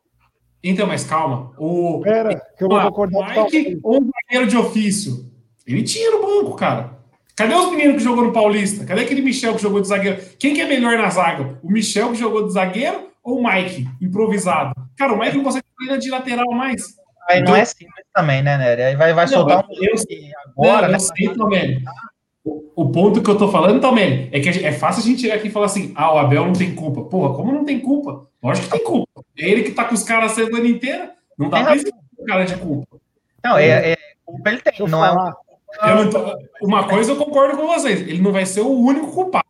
Então, 0.63 0.87
mas 0.87 1.03
calma. 1.03 1.51
O, 1.57 2.01
Pera, 2.01 2.41
que 2.57 2.63
eu 2.63 2.69
vou 2.69 2.81
concordar 2.81 3.37
o 3.37 3.43
Mike, 3.43 3.79
ou 3.83 4.01
um 4.01 4.09
zagueiro 4.09 4.47
de 4.47 4.57
ofício. 4.57 5.31
Ele 5.67 5.83
tinha 5.83 6.11
no 6.11 6.21
banco, 6.21 6.55
cara. 6.55 6.95
Cadê 7.35 7.53
os 7.53 7.69
meninos 7.69 7.97
que 7.97 8.03
jogou 8.03 8.23
no 8.23 8.31
Paulista? 8.31 8.85
Cadê 8.85 9.01
aquele 9.01 9.21
Michel 9.21 9.55
que 9.55 9.61
jogou 9.61 9.81
de 9.81 9.87
zagueiro? 9.87 10.21
Quem 10.39 10.53
que 10.53 10.61
é 10.61 10.65
melhor 10.65 10.97
na 10.97 11.09
zaga? 11.09 11.59
O 11.61 11.69
Michel 11.69 12.11
que 12.11 12.15
jogou 12.15 12.47
de 12.47 12.53
zagueiro 12.53 13.09
ou 13.21 13.39
o 13.39 13.43
Mike, 13.43 13.87
improvisado? 14.01 14.73
Cara, 14.97 15.13
o 15.13 15.19
Mike 15.19 15.37
não 15.37 15.43
consegue 15.43 15.65
ir 15.81 15.97
de 15.97 16.09
lateral 16.09 16.49
mais. 16.51 16.83
Aí 17.29 17.41
não 17.41 17.55
é 17.55 17.65
simples 17.65 18.05
também, 18.13 18.43
né, 18.43 18.57
Nery? 18.57 18.81
Aí 18.83 18.95
vai, 18.95 19.13
vai 19.13 19.27
soltar 19.27 19.65
um 19.65 19.83
eu, 19.83 19.95
agora, 20.55 20.83
não, 20.83 20.89
né? 20.89 20.95
Eu 20.95 20.99
sei, 20.99 21.33
Tomé. 21.33 21.79
O 22.75 22.91
ponto 22.91 23.23
que 23.23 23.29
eu 23.29 23.37
tô 23.37 23.47
falando, 23.47 23.81
Tomé, 23.81 24.29
é 24.31 24.39
que 24.39 24.49
é 24.49 24.71
fácil 24.71 25.01
a 25.01 25.05
gente 25.05 25.21
chegar 25.21 25.35
aqui 25.35 25.47
e 25.47 25.51
falar 25.51 25.65
assim: 25.65 25.91
ah, 25.95 26.13
o 26.13 26.19
Abel 26.19 26.45
não 26.45 26.53
tem 26.53 26.75
culpa. 26.75 27.03
Porra, 27.05 27.33
como 27.33 27.51
não 27.51 27.65
tem 27.65 27.79
culpa? 27.79 28.27
Lógico 28.43 28.67
que 28.67 28.77
tem 28.77 28.83
culpa. 28.83 29.23
É 29.39 29.49
ele 29.49 29.63
que 29.63 29.71
tá 29.71 29.85
com 29.85 29.95
os 29.95 30.03
caras 30.03 30.33
a 30.33 30.35
semana 30.35 30.67
inteira. 30.67 31.13
Não 31.37 31.49
dá 31.49 31.63
pra 31.63 31.75
o 32.17 32.25
cara 32.25 32.45
de 32.45 32.55
culpa. 32.57 32.97
Não, 33.43 33.57
é, 33.57 33.91
é, 33.91 33.97
culpa 34.23 34.49
ele 34.49 34.61
tem, 34.61 34.87
não 34.87 35.03
é. 35.03 36.09
Tô, 36.09 36.37
uma 36.61 36.87
coisa 36.87 37.11
eu 37.11 37.17
concordo 37.17 37.57
com 37.57 37.65
vocês: 37.67 38.01
ele 38.01 38.21
não 38.21 38.31
vai 38.31 38.45
ser 38.45 38.61
o 38.61 38.69
único 38.69 39.11
culpado. 39.11 39.45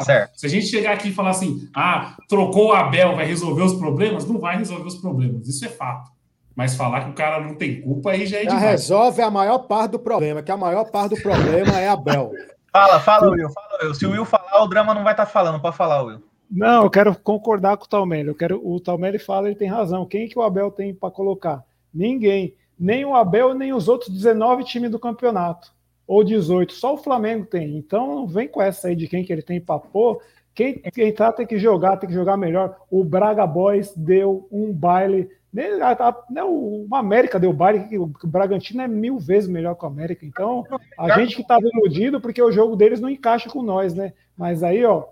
Certo. 0.00 0.38
Se 0.38 0.46
a 0.46 0.48
gente 0.48 0.66
chegar 0.66 0.92
aqui 0.92 1.08
e 1.08 1.14
falar 1.14 1.30
assim, 1.30 1.68
ah, 1.74 2.16
trocou 2.28 2.68
o 2.68 2.72
Abel, 2.72 3.14
vai 3.14 3.26
resolver 3.26 3.62
os 3.62 3.74
problemas, 3.74 4.26
não 4.26 4.38
vai 4.38 4.56
resolver 4.56 4.86
os 4.86 4.96
problemas. 4.96 5.46
Isso 5.46 5.64
é 5.64 5.68
fato. 5.68 6.10
Mas 6.54 6.74
falar 6.74 7.04
que 7.04 7.10
o 7.10 7.14
cara 7.14 7.40
não 7.40 7.54
tem 7.54 7.80
culpa 7.80 8.10
aí 8.10 8.26
já 8.26 8.38
é 8.38 8.44
já 8.44 8.58
resolve 8.58 9.22
a 9.22 9.30
maior 9.30 9.60
parte 9.60 9.92
do 9.92 9.98
problema, 9.98 10.42
que 10.42 10.52
a 10.52 10.56
maior 10.56 10.84
parte 10.90 11.14
do 11.14 11.22
problema 11.22 11.78
é 11.80 11.88
Abel. 11.88 12.30
Fala, 12.70 13.00
fala, 13.00 13.30
Will, 13.30 13.50
fala, 13.50 13.84
Will. 13.84 13.94
Se 13.94 14.06
o 14.06 14.10
Will 14.10 14.24
falar, 14.24 14.62
o 14.62 14.66
drama 14.66 14.94
não 14.94 15.04
vai 15.04 15.12
estar 15.12 15.26
tá 15.26 15.30
falando. 15.30 15.60
Pode 15.60 15.76
falar, 15.76 16.02
Will. 16.02 16.22
Não, 16.50 16.84
eu 16.84 16.90
quero 16.90 17.14
concordar 17.18 17.76
com 17.76 17.84
o 17.84 17.88
Talmelli. 17.88 18.28
Eu 18.28 18.34
quero, 18.34 18.60
o 18.62 18.80
Talmelli 18.80 19.18
fala, 19.18 19.48
ele 19.48 19.56
tem 19.56 19.68
razão. 19.68 20.06
Quem 20.06 20.28
que 20.28 20.38
o 20.38 20.42
Abel 20.42 20.70
tem 20.70 20.94
para 20.94 21.10
colocar? 21.10 21.62
Ninguém. 21.92 22.54
Nem 22.78 23.04
o 23.04 23.14
Abel, 23.14 23.54
nem 23.54 23.72
os 23.72 23.88
outros 23.88 24.10
19 24.10 24.64
times 24.64 24.90
do 24.90 24.98
campeonato. 24.98 25.72
Ou 26.06 26.24
18. 26.24 26.72
Só 26.72 26.94
o 26.94 26.98
Flamengo 26.98 27.46
tem. 27.46 27.76
Então 27.76 28.26
vem 28.26 28.48
com 28.48 28.60
essa 28.60 28.88
aí 28.88 28.96
de 28.96 29.08
quem 29.08 29.24
que 29.24 29.32
ele 29.32 29.42
tem 29.42 29.60
para 29.60 29.78
pôr. 29.78 30.20
Quem 30.54 30.82
entrar 30.98 31.32
tem 31.32 31.46
que 31.46 31.58
jogar, 31.58 31.96
tem 31.96 32.08
que 32.08 32.14
jogar 32.14 32.36
melhor. 32.36 32.76
O 32.90 33.02
Braga 33.02 33.46
Boys 33.46 33.94
deu 33.96 34.46
um 34.50 34.72
baile. 34.72 35.30
Né, 35.52 35.68
o 36.44 36.86
América 36.94 37.38
deu 37.38 37.52
baile, 37.52 37.98
o 37.98 38.10
Bragantino 38.24 38.80
é 38.80 38.88
mil 38.88 39.18
vezes 39.18 39.48
melhor 39.48 39.74
que 39.74 39.84
o 39.84 39.86
América. 39.86 40.24
Então, 40.24 40.64
a 40.98 41.18
gente 41.18 41.36
que 41.36 41.42
estava 41.42 41.62
iludido 41.62 42.22
porque 42.22 42.42
o 42.42 42.50
jogo 42.50 42.74
deles 42.74 43.00
não 43.00 43.10
encaixa 43.10 43.50
com 43.50 43.62
nós, 43.62 43.92
né? 43.92 44.14
Mas 44.34 44.62
aí, 44.62 44.82
ó, 44.82 45.04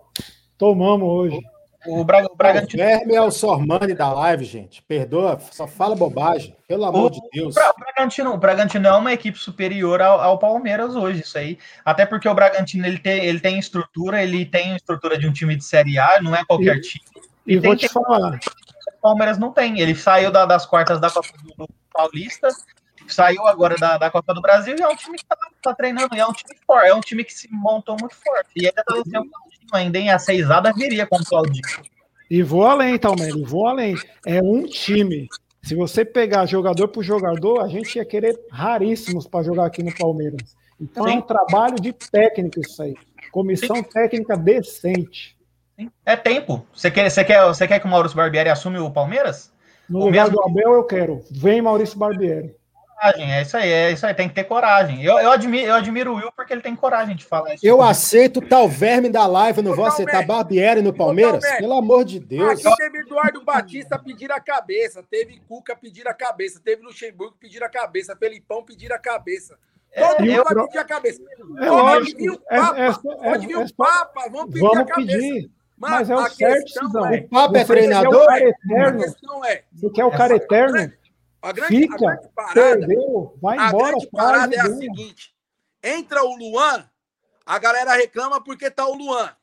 Tomamos 0.60 1.08
hoje. 1.08 1.40
O, 1.86 2.04
Braga, 2.04 2.28
o 2.30 2.36
Bragantino. 2.36 2.82
O 2.82 2.86
Verme 2.86 3.14
é 3.14 3.22
o 3.22 3.30
Sormani 3.30 3.94
da 3.94 4.12
live, 4.12 4.44
gente. 4.44 4.82
Perdoa, 4.82 5.40
só 5.50 5.66
fala 5.66 5.96
bobagem. 5.96 6.54
Pelo 6.68 6.84
amor 6.84 7.06
o, 7.06 7.10
de 7.10 7.20
Deus. 7.32 7.56
O 7.56 7.80
Bragantino, 7.80 8.32
o 8.32 8.36
Bragantino 8.36 8.86
é 8.86 8.92
uma 8.92 9.12
equipe 9.12 9.38
superior 9.38 10.02
ao, 10.02 10.20
ao, 10.20 10.38
Palmeiras 10.38 10.94
hoje, 10.94 11.20
isso 11.20 11.38
aí. 11.38 11.58
Até 11.84 12.04
porque 12.04 12.28
o 12.28 12.34
Bragantino 12.34 12.86
ele 12.86 12.98
tem, 12.98 13.24
ele 13.24 13.40
tem 13.40 13.58
estrutura, 13.58 14.22
ele 14.22 14.44
tem 14.44 14.76
estrutura 14.76 15.18
de 15.18 15.26
um 15.26 15.32
time 15.32 15.56
de 15.56 15.64
Série 15.64 15.98
A, 15.98 16.20
não 16.20 16.34
é 16.34 16.44
qualquer 16.44 16.76
e, 16.76 16.80
time. 16.80 17.04
E, 17.46 17.54
e 17.54 17.58
vou 17.58 17.74
te 17.74 17.88
falar. 17.88 18.38
O 18.98 19.00
Palmeiras 19.00 19.38
não 19.38 19.50
tem. 19.50 19.80
Ele 19.80 19.94
saiu 19.94 20.30
da, 20.30 20.44
das 20.44 20.66
quartas 20.66 21.00
da 21.00 21.10
Copa 21.10 21.28
do 21.56 21.68
Paulista 21.92 22.48
saiu 23.12 23.46
agora 23.46 23.76
da, 23.76 23.98
da 23.98 24.10
Copa 24.10 24.32
do 24.32 24.40
Brasil 24.40 24.76
e 24.78 24.82
é 24.82 24.88
um 24.88 24.96
time 24.96 25.18
que 25.18 25.24
tá, 25.24 25.36
tá 25.62 25.74
treinando, 25.74 26.14
e 26.14 26.20
é 26.20 26.26
um 26.26 26.32
time 26.32 26.56
forte, 26.66 26.88
é 26.88 26.94
um 26.94 27.00
time 27.00 27.24
que 27.24 27.32
se 27.32 27.48
montou 27.50 27.96
muito 27.98 28.14
forte. 28.14 28.50
E 28.56 28.66
ainda 28.66 28.82
tá 28.84 28.94
vencendo 28.94 29.26
o 29.26 29.30
Claudinho, 29.30 29.49
ainda 29.72 29.98
em 29.98 30.10
a 30.10 30.18
seisada 30.18 30.72
viria 30.72 31.06
com 31.06 31.16
o 31.16 31.24
Claudinho. 31.24 31.62
E 32.30 32.42
vou 32.42 32.64
além, 32.64 32.98
Talmel, 32.98 33.44
vou 33.44 33.66
além. 33.66 33.96
É 34.24 34.40
um 34.40 34.64
time. 34.64 35.28
Se 35.62 35.74
você 35.74 36.04
pegar 36.04 36.46
jogador 36.46 36.88
por 36.88 37.02
jogador, 37.02 37.60
a 37.60 37.68
gente 37.68 37.96
ia 37.96 38.04
querer 38.04 38.38
raríssimos 38.50 39.26
para 39.26 39.44
jogar 39.44 39.66
aqui 39.66 39.82
no 39.82 39.94
Palmeiras. 39.94 40.56
Então 40.80 41.04
Sim. 41.04 41.14
é 41.14 41.14
um 41.16 41.22
trabalho 41.22 41.76
de 41.76 41.92
técnico 41.92 42.60
isso 42.60 42.82
aí. 42.82 42.94
Comissão 43.32 43.76
Sim. 43.76 43.82
técnica 43.82 44.36
decente. 44.36 45.36
É 46.04 46.14
tempo. 46.14 46.64
Você 46.72 46.90
quer, 46.90 47.10
você, 47.10 47.24
quer, 47.24 47.44
você 47.44 47.66
quer 47.66 47.80
que 47.80 47.86
o 47.86 47.90
Maurício 47.90 48.16
Barbieri 48.16 48.48
assume 48.48 48.78
o 48.78 48.90
Palmeiras? 48.90 49.52
No 49.88 50.00
o 50.00 50.04
lugar 50.06 50.28
mesmo... 50.28 50.36
do 50.36 50.42
Abel, 50.44 50.74
eu 50.74 50.84
quero. 50.84 51.24
Vem 51.30 51.60
Maurício 51.60 51.98
Barbieri 51.98 52.59
coragem, 53.00 53.32
é 53.32 53.42
isso 53.42 53.56
aí, 53.56 53.70
é 53.70 53.92
isso 53.92 54.06
aí, 54.06 54.14
tem 54.14 54.28
que 54.28 54.34
ter 54.34 54.44
coragem. 54.44 55.02
Eu, 55.02 55.18
eu, 55.18 55.30
admiro, 55.30 55.66
eu 55.66 55.74
admiro 55.74 56.12
o 56.12 56.16
Will 56.16 56.32
porque 56.36 56.52
ele 56.52 56.60
tem 56.60 56.76
coragem 56.76 57.16
de 57.16 57.24
falar 57.24 57.54
isso. 57.54 57.66
Eu 57.66 57.80
aceito 57.80 58.40
tal 58.42 58.68
verme 58.68 59.08
da 59.08 59.26
live, 59.26 59.62
não 59.62 59.74
vou 59.74 59.86
aceitar 59.86 60.26
Barbieri 60.26 60.82
no 60.82 60.92
Palmeiras? 60.92 61.42
Pelo 61.58 61.72
amor 61.74 62.04
de 62.04 62.20
Deus. 62.20 62.64
Aqui 62.64 62.76
teve 62.76 62.98
Eduardo 62.98 63.42
Batista 63.42 63.98
pedir 63.98 64.30
a 64.30 64.38
cabeça, 64.40 65.02
teve 65.10 65.40
Cuca 65.48 65.74
pedir 65.74 66.06
a 66.06 66.14
cabeça, 66.14 66.60
teve 66.62 66.82
Luxemburgo 66.82 67.36
pedir 67.40 67.62
a 67.62 67.68
cabeça, 67.68 68.14
Felipão 68.16 68.62
pedir 68.62 68.92
a 68.92 68.98
cabeça. 68.98 69.56
É, 69.92 70.06
Todo 70.06 70.24
mundo 70.24 70.44
vai 70.44 70.66
pedir 70.66 70.78
a 70.78 70.84
cabeça. 70.84 71.22
É 71.58 71.66
pode 71.66 72.14
vir 72.14 72.30
o 72.30 72.38
Papa, 72.38 72.78
é, 72.78 72.86
é, 72.86 72.92
pode 72.92 73.46
vir 73.46 73.56
o 73.56 73.74
Papa, 73.74 74.28
vamos 74.30 74.46
pedir 74.46 74.60
vamos 74.60 74.78
a 74.78 74.84
cabeça. 74.84 75.18
Pedir. 75.18 75.50
Mas, 75.76 75.90
Mas 75.92 76.10
é 76.10 76.14
o 76.14 76.28
certo, 76.28 77.06
é, 77.06 77.20
O 77.20 77.28
Papa 77.28 77.58
é 77.58 77.64
treinador? 77.64 78.30
A 78.30 78.92
questão 78.92 79.44
é. 79.46 79.62
Você 79.72 79.90
quer 79.90 80.04
o 80.04 80.10
cara 80.10 80.36
eterno? 80.36 80.92
A 81.42 81.52
grande, 81.52 81.76
Fica, 81.76 81.94
a 81.94 81.98
grande 81.98 82.28
parada, 82.34 82.54
perdeu, 82.54 83.38
vai 83.40 83.56
embora, 83.56 83.96
a 83.96 84.10
parada 84.10 84.54
é 84.54 84.60
a 84.60 84.66
seguinte: 84.66 85.34
entra 85.82 86.22
o 86.22 86.36
Luan, 86.36 86.88
a 87.46 87.58
galera 87.58 87.94
reclama 87.94 88.42
porque 88.42 88.70
tá 88.70 88.86
o 88.86 88.94
Luan. 88.94 89.34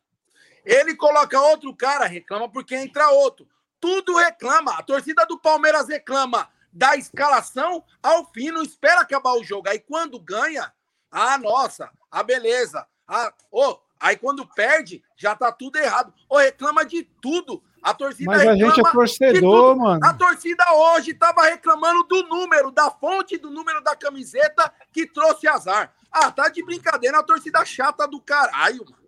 Ele 0.63 0.95
coloca 0.95 1.39
outro 1.39 1.73
cara, 1.75 2.05
reclama 2.05 2.49
porque 2.49 2.75
entra 2.75 3.09
outro. 3.09 3.47
Tudo 3.79 4.17
reclama. 4.17 4.77
A 4.77 4.83
torcida 4.83 5.25
do 5.25 5.39
Palmeiras 5.39 5.87
reclama 5.87 6.49
da 6.73 6.95
escalação 6.95 7.83
ao 8.03 8.31
fim, 8.31 8.51
não 8.51 8.61
espera 8.61 9.01
acabar 9.01 9.33
o 9.33 9.43
jogo. 9.43 9.69
Aí 9.69 9.79
quando 9.79 10.19
ganha, 10.19 10.71
ah, 11.09 11.37
nossa, 11.37 11.85
a 11.85 12.19
ah, 12.19 12.23
beleza. 12.23 12.85
Ah, 13.07 13.33
oh, 13.51 13.79
aí 13.99 14.17
quando 14.17 14.45
perde, 14.45 15.03
já 15.15 15.35
tá 15.35 15.51
tudo 15.51 15.77
errado. 15.77 16.13
Ou 16.29 16.37
oh, 16.37 16.41
reclama 16.41 16.85
de 16.85 17.03
tudo. 17.21 17.63
A 17.81 17.93
torcida 17.93 18.31
Mas 18.31 18.47
a 18.47 18.55
gente 18.55 18.79
é 18.79 18.91
torcedor, 18.91 19.77
mano. 19.77 19.99
A 20.03 20.13
torcida 20.13 20.63
hoje 20.73 21.11
estava 21.11 21.43
reclamando 21.43 22.03
do 22.03 22.23
número, 22.23 22.71
da 22.71 22.89
fonte 22.89 23.37
do 23.37 23.49
número 23.49 23.81
da 23.81 23.95
camiseta 23.95 24.71
que 24.91 25.05
trouxe 25.05 25.47
azar. 25.47 25.93
Ah, 26.11 26.31
tá 26.31 26.49
de 26.49 26.63
brincadeira, 26.63 27.19
a 27.19 27.23
torcida 27.23 27.63
chata 27.65 28.07
do 28.07 28.19
caralho, 28.19 28.83
mano. 28.85 29.07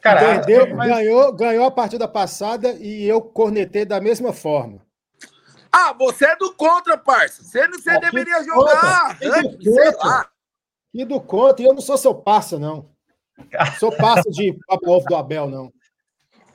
Caralho, 0.00 0.44
Perdeu, 0.44 0.76
mas... 0.76 0.88
ganhou, 0.88 1.32
ganhou 1.32 1.66
a 1.66 1.70
partida 1.70 2.06
passada 2.06 2.72
e 2.72 3.04
eu 3.04 3.20
cornetei 3.20 3.84
da 3.84 4.00
mesma 4.00 4.32
forma. 4.32 4.80
Ah, 5.70 5.92
você 5.92 6.26
é 6.26 6.36
do 6.36 6.52
contra, 6.54 6.96
parça. 6.96 7.42
Você, 7.42 7.66
você 7.68 7.90
ah, 7.90 7.98
deveria 7.98 8.42
jogar. 8.42 9.18
Contra, 9.18 9.62
sei 9.62 9.90
lá. 9.98 10.28
E 10.94 11.04
do 11.04 11.20
contra, 11.20 11.62
e 11.62 11.66
eu 11.66 11.74
não 11.74 11.80
sou 11.80 11.98
seu 11.98 12.14
parça, 12.14 12.58
não. 12.58 12.88
Sou 13.78 13.92
parça 13.92 14.30
de 14.30 14.58
Papo 14.66 14.90
Ovo 14.90 15.06
do 15.06 15.16
Abel, 15.16 15.48
não. 15.48 15.72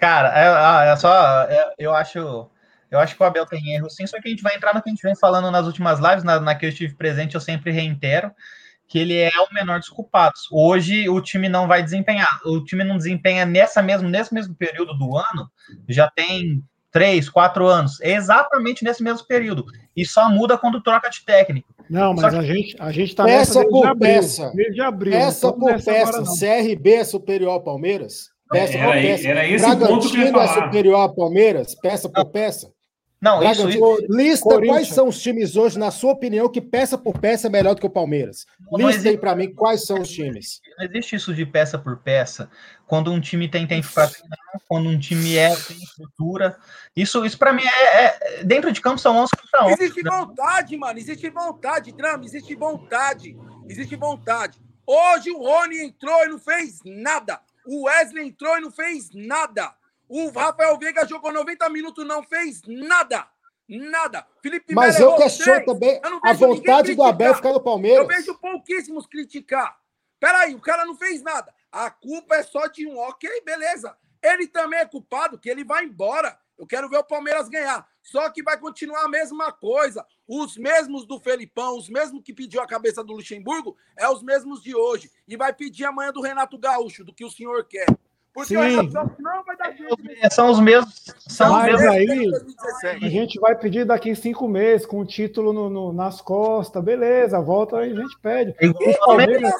Cara, 0.04 0.28
é, 0.38 0.48
ah, 0.50 0.84
é 0.84 0.96
só. 0.98 1.44
É, 1.44 1.74
eu 1.80 1.94
acho. 1.94 2.50
Eu 2.92 3.00
acho 3.00 3.16
que 3.16 3.24
o 3.24 3.26
Abel 3.26 3.46
tem 3.46 3.74
erro 3.74 3.90
sim, 3.90 4.06
só 4.06 4.20
que 4.20 4.28
a 4.28 4.30
gente 4.30 4.44
vai 4.44 4.54
entrar 4.54 4.76
no 4.76 4.82
que 4.82 4.90
a 4.90 4.92
gente 4.92 5.02
vem 5.02 5.16
falando 5.16 5.50
nas 5.50 5.66
últimas 5.66 5.98
lives, 5.98 6.26
na, 6.26 6.42
na 6.42 6.54
que 6.54 6.66
eu 6.66 6.70
estive 6.70 6.94
presente, 6.94 7.36
eu 7.36 7.42
sempre 7.42 7.72
reitero 7.72 8.30
que 8.86 9.00
ele 9.00 9.18
é 9.18 9.32
o 9.40 9.54
menor 9.54 9.80
dos 9.80 9.88
culpados. 9.88 10.42
Hoje 10.52 11.08
o 11.08 11.22
time 11.22 11.48
não 11.48 11.70
vai 11.70 11.82
desempenhar. 11.82 12.42
O 12.46 12.62
time 12.62 12.84
não 12.84 12.98
desempenha 12.98 13.46
nessa 13.46 13.82
mesmo, 13.82 14.10
nesse 14.10 14.34
mesmo 14.34 14.54
período 14.54 14.94
do 14.94 15.18
ano, 15.18 15.50
já 15.88 16.12
tem 16.12 16.62
três, 16.92 17.30
quatro 17.30 17.66
anos, 17.66 18.00
exatamente 18.02 18.84
nesse 18.84 19.02
mesmo 19.02 19.26
período. 19.26 19.66
E 19.96 20.06
só 20.06 20.30
muda 20.30 20.58
quando 20.58 20.84
troca 20.84 21.10
de 21.10 21.24
técnico. 21.24 21.74
Não, 21.90 22.14
mas 22.14 22.34
que... 22.34 22.40
a 22.40 22.44
gente 22.44 22.76
a 22.78 22.92
gente 22.92 23.10
está 23.10 23.24
peça 23.24 23.66
por 23.70 23.98
peça. 23.98 24.52
Desde 24.54 24.82
abril. 24.82 25.14
Peça 25.14 25.54
por 25.54 25.82
peça. 25.82 26.24
CRB 26.38 26.94
é 26.94 27.04
superior 27.06 27.54
ao 27.54 27.64
Palmeiras? 27.64 28.33
Peça 28.50 28.78
era, 28.78 28.92
por 28.92 29.02
peça. 29.02 29.28
Era 29.28 29.48
esse 29.48 29.66
Bragantino 29.66 29.88
ponto 29.88 30.12
que 30.12 30.18
eu 30.18 30.22
ia 30.22 30.28
é 30.28 30.32
falar. 30.32 30.44
é 30.44 30.66
superior 30.66 30.96
ao 30.96 31.16
Palmeiras, 31.16 31.76
peça 31.76 32.10
por 32.10 32.26
peça. 32.26 32.72
Não, 33.24 33.42
isso, 33.42 33.70
isso, 33.70 33.98
Lista 34.10 34.62
quais 34.62 34.90
são 34.90 35.08
os 35.08 35.22
times 35.22 35.56
hoje, 35.56 35.80
na 35.80 35.92
sua 35.92 36.12
opinião, 36.12 36.50
que 36.50 36.60
peça 36.60 36.98
por 36.98 37.18
peça 37.18 37.48
é 37.48 37.50
melhor 37.50 37.74
do 37.74 37.80
que 37.80 37.88
o 37.88 37.90
Palmeiras. 37.90 38.46
Não 38.70 38.86
Lista 38.86 39.08
aí 39.08 39.18
para 39.18 39.34
mim 39.34 39.54
quais 39.54 39.86
são 39.86 40.02
os 40.02 40.10
times. 40.10 40.60
Não 40.78 40.86
existe 40.86 41.16
isso 41.16 41.34
de 41.34 41.46
peça 41.46 41.80
por 41.80 42.00
peça. 42.00 42.50
Quando 42.86 43.14
um 43.14 43.22
time 43.22 43.48
tem 43.48 43.66
tempo 43.66 43.88
para 43.94 44.10
treinar, 44.10 44.38
quando 44.68 44.90
um 44.90 45.00
time 45.00 45.38
é 45.38 45.56
tem 45.56 45.78
estrutura. 45.78 46.58
Isso, 46.94 47.26
isso 47.26 47.40
para 47.40 47.54
mim 47.54 47.64
é, 47.64 48.04
é, 48.04 48.44
Dentro 48.44 48.74
de 48.74 48.82
campo 48.82 49.00
são 49.00 49.16
11 49.16 49.32
contra 49.42 49.68
11. 49.68 49.74
Existe 49.82 50.04
né? 50.04 50.12
vontade, 50.12 50.76
mano. 50.76 51.00
Existe 51.00 51.30
vontade, 51.30 51.92
Drama. 51.94 52.26
Existe 52.26 52.56
vontade. 52.56 53.38
Existe 53.70 53.96
vontade. 53.96 54.60
Hoje 54.86 55.32
o 55.32 55.38
Rony 55.38 55.82
entrou 55.82 56.26
e 56.26 56.28
não 56.28 56.40
fez 56.40 56.80
nada. 56.84 57.40
O 57.66 57.84
Wesley 57.84 58.28
entrou 58.28 58.58
e 58.58 58.62
não 58.62 58.72
fez 58.72 59.10
nada. 59.14 59.74
O 60.08 60.30
Rafael 60.30 60.78
Veiga 60.78 61.08
jogou 61.08 61.32
90 61.32 61.70
minutos, 61.70 62.06
não 62.06 62.24
fez 62.24 62.62
nada. 62.68 63.28
Nada. 63.68 64.28
Felipe 64.42 64.76
Mas 64.76 65.00
Melo 65.00 65.12
eu 65.12 65.18
questiono 65.18 65.66
também 65.66 66.00
a 66.24 66.34
vontade 66.34 66.94
do 66.94 67.04
Abel 67.04 67.34
ficar 67.34 67.54
no 67.54 67.62
Palmeiras. 67.62 68.00
Eu 68.00 68.08
vejo 68.08 68.38
pouquíssimos 68.38 69.08
criticar. 69.08 69.78
Peraí, 70.20 70.54
o 70.54 70.62
cara 70.62 70.86
não 70.86 70.96
fez 70.96 71.22
nada. 71.22 71.54
A 71.72 71.90
culpa 71.90 72.36
é 72.36 72.44
só 72.44 72.68
de 72.68 72.86
um. 72.86 72.98
Ok, 72.98 73.30
beleza. 73.46 73.96
Ele 74.22 74.48
também 74.48 74.80
é 74.80 74.86
culpado, 74.86 75.40
que 75.40 75.50
ele 75.50 75.64
vai 75.64 75.86
embora. 75.86 76.38
Eu 76.58 76.68
quero 76.68 76.90
ver 76.90 76.98
o 76.98 77.04
Palmeiras 77.04 77.50
ganhar. 77.50 77.88
Só 78.04 78.30
que 78.30 78.44
vai 78.44 78.60
continuar 78.60 79.06
a 79.06 79.10
mesma 79.10 79.52
coisa. 79.52 80.06
Os 80.28 80.58
mesmos 80.58 81.08
do 81.08 81.20
Felipão, 81.20 81.78
os 81.78 81.90
mesmos 81.90 82.22
que 82.22 82.34
pediu 82.34 82.62
a 82.62 82.68
cabeça 82.68 83.04
do 83.04 83.14
Luxemburgo, 83.14 83.78
é 83.98 84.08
os 84.08 84.22
mesmos 84.22 84.62
de 84.62 84.76
hoje. 84.76 85.10
E 85.28 85.38
vai 85.38 85.54
pedir 85.54 85.86
amanhã 85.86 86.12
do 86.12 86.22
Renato 86.22 86.58
Gaúcho, 86.58 87.04
do 87.04 87.14
que 87.14 87.24
o 87.24 87.32
senhor 87.32 87.66
quer. 87.66 87.88
Porque 88.34 88.56
Sim. 88.56 88.90
não 89.20 89.44
vai 89.44 89.56
dar 89.56 89.72
jeito. 89.78 89.96
É, 90.22 90.30
são 90.30 90.50
os 90.50 90.60
mesmos. 90.60 91.14
São 91.28 91.52
Mas 91.52 91.76
os 91.76 91.82
mesmos 91.82 92.42
aí, 92.84 92.98
a 93.04 93.10
gente 93.10 93.40
vai 93.40 93.56
pedir 93.56 93.86
daqui 93.86 94.10
em 94.10 94.16
cinco 94.16 94.48
meses, 94.48 94.88
com 94.88 95.00
o 95.00 95.06
título 95.06 95.54
no, 95.54 95.70
no, 95.70 95.94
nas 95.94 96.20
costas, 96.20 96.84
beleza, 96.84 97.40
volta 97.40 97.78
aí 97.78 97.92
a 97.92 97.96
gente 97.96 98.18
pede. 98.20 98.56
Igual 98.60 98.90
o 98.90 99.06
Palmeiras. 99.06 99.54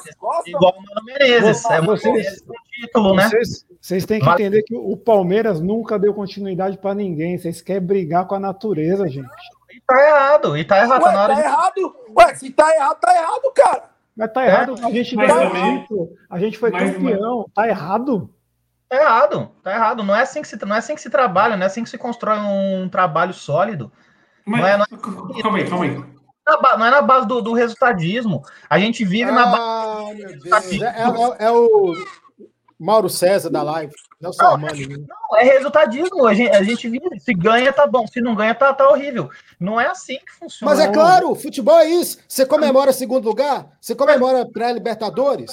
Igual 0.46 0.72
o 0.72 0.82
Mano 0.82 1.04
Menezes. 1.04 1.64
É 1.66 1.80
vocês, 1.80 2.42
título, 2.80 3.14
né? 3.14 3.28
Vocês, 3.28 3.66
vocês 3.80 4.04
têm 4.04 4.18
que 4.18 4.26
Mas... 4.26 4.40
entender 4.40 4.62
que 4.64 4.74
o 4.74 4.96
Palmeiras 4.96 5.60
nunca 5.60 5.96
deu 5.96 6.12
continuidade 6.12 6.76
para 6.76 6.96
ninguém. 6.96 7.38
Vocês 7.38 7.62
querem 7.62 7.82
brigar 7.82 8.26
com 8.26 8.34
a 8.34 8.40
natureza, 8.40 9.06
gente. 9.06 9.28
E 9.72 9.80
tá 9.86 10.08
errado, 10.08 10.56
e 10.56 10.64
tá 10.64 10.78
errado. 10.82 11.04
Ué, 11.04 11.12
tá 11.12 11.34
de... 11.34 11.40
errado. 11.40 11.96
Ué, 12.18 12.34
se 12.34 12.50
tá 12.50 12.74
errado, 12.74 12.98
tá 12.98 13.14
errado, 13.14 13.52
cara. 13.54 13.94
Mas 14.16 14.32
tá 14.32 14.46
errado, 14.46 14.74
a 14.82 14.90
gente 14.90 15.16
deu 15.16 15.26
título, 15.26 16.08
a 16.30 16.38
gente 16.38 16.56
foi 16.56 16.70
campeão, 16.70 17.50
tá 17.52 17.68
errado. 17.68 18.30
Tá 18.94 19.02
errado, 19.02 19.50
tá 19.62 19.72
errado. 19.72 20.02
Não 20.04 20.14
é 20.14 20.22
assim 20.22 20.40
que 20.40 20.46
se, 20.46 20.64
não 20.64 20.76
é 20.76 20.78
assim 20.78 20.94
que 20.94 21.00
se 21.00 21.10
trabalha, 21.10 21.56
não 21.56 21.64
é 21.64 21.66
assim 21.66 21.82
que 21.82 21.90
se 21.90 21.98
constrói 21.98 22.38
um 22.38 22.88
trabalho 22.88 23.34
sólido. 23.34 23.90
Mas, 24.46 24.60
não 24.60 24.68
é, 24.68 24.76
não 24.76 24.84
é, 24.84 25.42
calma 25.42 25.58
aí, 25.58 25.68
calma 25.68 25.84
aí. 25.84 26.04
Não 26.78 26.86
é 26.86 26.90
na 26.90 27.02
base 27.02 27.26
do, 27.26 27.40
do 27.40 27.52
resultadismo. 27.54 28.42
A 28.70 28.78
gente 28.78 29.04
vive 29.04 29.30
ah, 29.30 29.32
na 29.32 29.46
base. 29.46 30.14
Meu 30.14 30.38
Deus. 30.38 30.80
É, 30.80 30.86
é, 30.86 31.46
é, 31.46 31.50
o 31.50 31.94
Mauro 32.78 33.08
César 33.08 33.50
da 33.50 33.64
live. 33.64 33.92
Não, 34.20 34.30
não, 34.38 34.58
não, 34.58 35.36
é 35.38 35.42
resultadismo. 35.42 36.26
A 36.26 36.34
gente, 36.34 36.54
a 36.54 36.62
gente 36.62 36.88
vive. 36.88 37.18
Se 37.18 37.34
ganha, 37.34 37.72
tá 37.72 37.86
bom. 37.88 38.06
Se 38.06 38.20
não 38.20 38.34
ganha, 38.36 38.54
tá, 38.54 38.72
tá 38.72 38.88
horrível. 38.88 39.28
Não 39.58 39.80
é 39.80 39.86
assim 39.86 40.18
que 40.18 40.32
funciona. 40.32 40.72
Mas 40.72 40.80
é 40.80 40.92
claro, 40.92 41.34
futebol 41.34 41.78
é 41.78 41.86
isso. 41.86 42.18
Você 42.28 42.46
comemora 42.46 42.92
segundo 42.92 43.26
lugar, 43.26 43.66
você 43.80 43.94
comemora 43.94 44.46
pré-Libertadores 44.46 45.52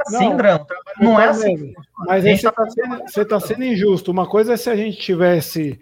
assim, 0.00 0.28
não. 0.30 0.66
Não 1.00 1.20
é 1.20 1.28
assim. 1.28 1.74
Mas 2.06 2.24
aí 2.24 2.36
você 2.36 2.48
está 2.48 2.52
tá 2.52 2.70
sendo, 2.70 3.02
você 3.02 3.24
tá 3.24 3.40
sendo 3.40 3.64
injusto. 3.64 4.10
Uma 4.10 4.26
coisa 4.26 4.54
é 4.54 4.56
se 4.56 4.70
a 4.70 4.76
gente 4.76 4.98
tivesse 4.98 5.78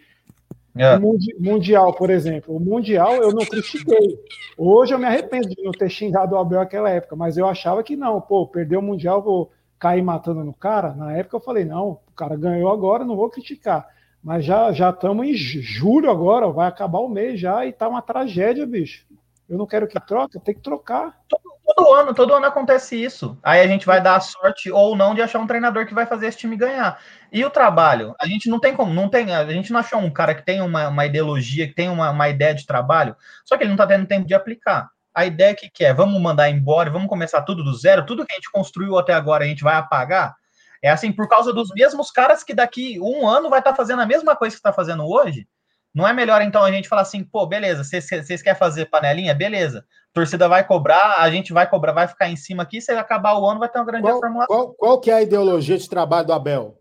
é. 0.77 0.99
Mundial, 1.39 1.95
por 1.95 2.11
exemplo. 2.11 2.57
O 2.57 2.61
Mundial 2.61 3.15
eu 3.15 3.33
não 3.33 3.45
critiquei. 3.45 4.19
Hoje 4.59 4.93
eu 4.93 4.99
me 4.99 5.07
arrependo 5.07 5.49
de 5.49 5.63
não 5.63 5.73
ter 5.73 5.89
xingado 5.89 6.35
o 6.35 6.39
Abel 6.39 6.59
naquela 6.59 6.91
época, 6.91 7.15
mas 7.15 7.37
eu 7.37 7.47
achava 7.47 7.83
que 7.83 7.97
não. 7.97 8.21
Pô, 8.21 8.47
perdeu 8.47 8.81
o 8.81 8.83
Mundial, 8.83 9.23
vou 9.23 9.53
cair 9.79 10.03
matando 10.03 10.43
no 10.43 10.53
cara. 10.53 10.93
Na 10.95 11.17
época 11.17 11.37
eu 11.37 11.41
falei, 11.41 11.65
não, 11.65 11.91
o 11.91 12.13
cara 12.17 12.37
ganhou 12.37 12.73
agora, 12.73 13.05
não 13.05 13.17
vou 13.17 13.31
criticar. 13.31 13.87
Mas 14.23 14.45
já 14.45 14.73
já 14.73 14.91
estamos 14.91 15.27
em 15.27 15.35
julho 15.35 16.11
agora, 16.11 16.49
vai 16.49 16.67
acabar 16.67 16.99
o 16.99 17.09
mês 17.09 17.39
já 17.39 17.65
e 17.67 17.73
tá 17.73 17.87
uma 17.87 18.03
tragédia, 18.03 18.67
bicho. 18.67 19.07
Eu 19.49 19.59
não 19.59 19.67
quero 19.67 19.87
que 19.87 20.01
troque, 20.01 20.41
tem 20.41 20.55
que 20.55 20.63
trocar. 20.63 21.15
Todo 21.29 21.95
ano, 21.95 22.15
todo 22.15 22.35
ano 22.35 22.47
acontece 22.47 23.03
isso. 23.03 23.39
Aí 23.43 23.61
a 23.61 23.67
gente 23.67 23.87
vai 23.87 24.01
dar 24.01 24.17
a 24.17 24.21
sorte 24.21 24.71
ou 24.71 24.97
não 24.97 25.15
de 25.15 25.23
achar 25.23 25.39
um 25.39 25.47
treinador 25.47 25.87
que 25.87 25.95
vai 25.95 26.07
fazer 26.07 26.27
esse 26.27 26.39
time 26.39 26.57
ganhar. 26.57 26.99
E 27.33 27.45
o 27.45 27.51
trabalho? 27.51 28.15
A 28.21 28.27
gente 28.27 28.49
não 28.49 28.61
tem 28.61 28.75
como, 28.75 28.93
não 28.93 29.09
tem, 29.09 29.35
a 29.35 29.51
gente 29.51 29.73
não 29.73 29.81
achou 29.81 29.99
um 29.99 30.11
cara 30.11 30.35
que 30.35 30.45
tem 30.45 30.61
uma, 30.61 30.89
uma 30.89 31.07
ideologia, 31.07 31.67
que 31.67 31.75
tem 31.75 31.89
uma, 31.89 32.11
uma 32.11 32.29
ideia 32.29 32.55
de 32.55 32.67
trabalho, 32.67 33.17
só 33.45 33.57
que 33.57 33.63
ele 33.63 33.69
não 33.71 33.77
está 33.77 33.87
tendo 33.87 34.07
tempo 34.07 34.27
de 34.27 34.35
aplicar. 34.35 34.89
A 35.15 35.25
ideia 35.25 35.55
que, 35.55 35.71
que 35.71 35.85
é, 35.85 35.95
vamos 35.95 36.21
mandar 36.21 36.51
embora, 36.51 36.91
vamos 36.91 37.09
começar 37.09 37.43
tudo 37.43 37.63
do 37.63 37.75
zero, 37.75 38.05
tudo 38.05 38.27
que 38.27 38.33
a 38.33 38.37
gente 38.37 38.51
construiu 38.51 38.99
até 38.99 39.15
agora 39.15 39.45
a 39.45 39.47
gente 39.47 39.63
vai 39.63 39.77
apagar. 39.77 40.35
É 40.83 40.91
assim, 40.91 41.13
por 41.13 41.29
causa 41.29 41.53
dos 41.53 41.71
mesmos 41.75 42.11
caras 42.11 42.45
que 42.45 42.53
daqui 42.53 43.01
um 43.01 43.27
ano 43.27 43.49
vai 43.49 43.61
estar 43.61 43.71
tá 43.71 43.77
fazendo 43.77 44.03
a 44.03 44.07
mesma 44.07 44.37
coisa 44.37 44.55
que 44.55 44.59
está 44.59 44.73
fazendo 44.73 45.07
hoje. 45.07 45.49
Não 45.95 46.07
é 46.07 46.13
melhor 46.13 46.43
então 46.43 46.63
a 46.63 46.73
gente 46.73 46.89
falar 46.89 47.03
assim, 47.03 47.23
pô, 47.23 47.47
beleza, 47.47 47.85
vocês 47.85 48.43
querem 48.43 48.59
fazer 48.59 48.87
panelinha? 48.87 49.35
Beleza 49.35 49.85
torcida 50.15 50.49
vai 50.49 50.65
cobrar, 50.65 51.17
a 51.19 51.29
gente 51.29 51.53
vai 51.53 51.69
cobrar, 51.69 51.93
vai 51.93 52.07
ficar 52.07 52.31
em 52.31 52.37
cima 52.37 52.63
aqui, 52.63 52.81
se 52.81 52.93
acabar 52.93 53.37
o 53.37 53.45
ano 53.45 53.59
vai 53.59 53.69
ter 53.69 53.81
uma 53.81 53.85
grande 53.85 54.03
qual, 54.03 54.15
reformulação. 54.15 54.57
Qual, 54.57 54.75
qual 54.75 55.01
que 55.01 55.11
é 55.11 55.15
a 55.15 55.23
ideologia 55.23 55.77
de 55.77 55.89
trabalho 55.91 56.29
do 56.29 56.33
Abel? 56.33 56.79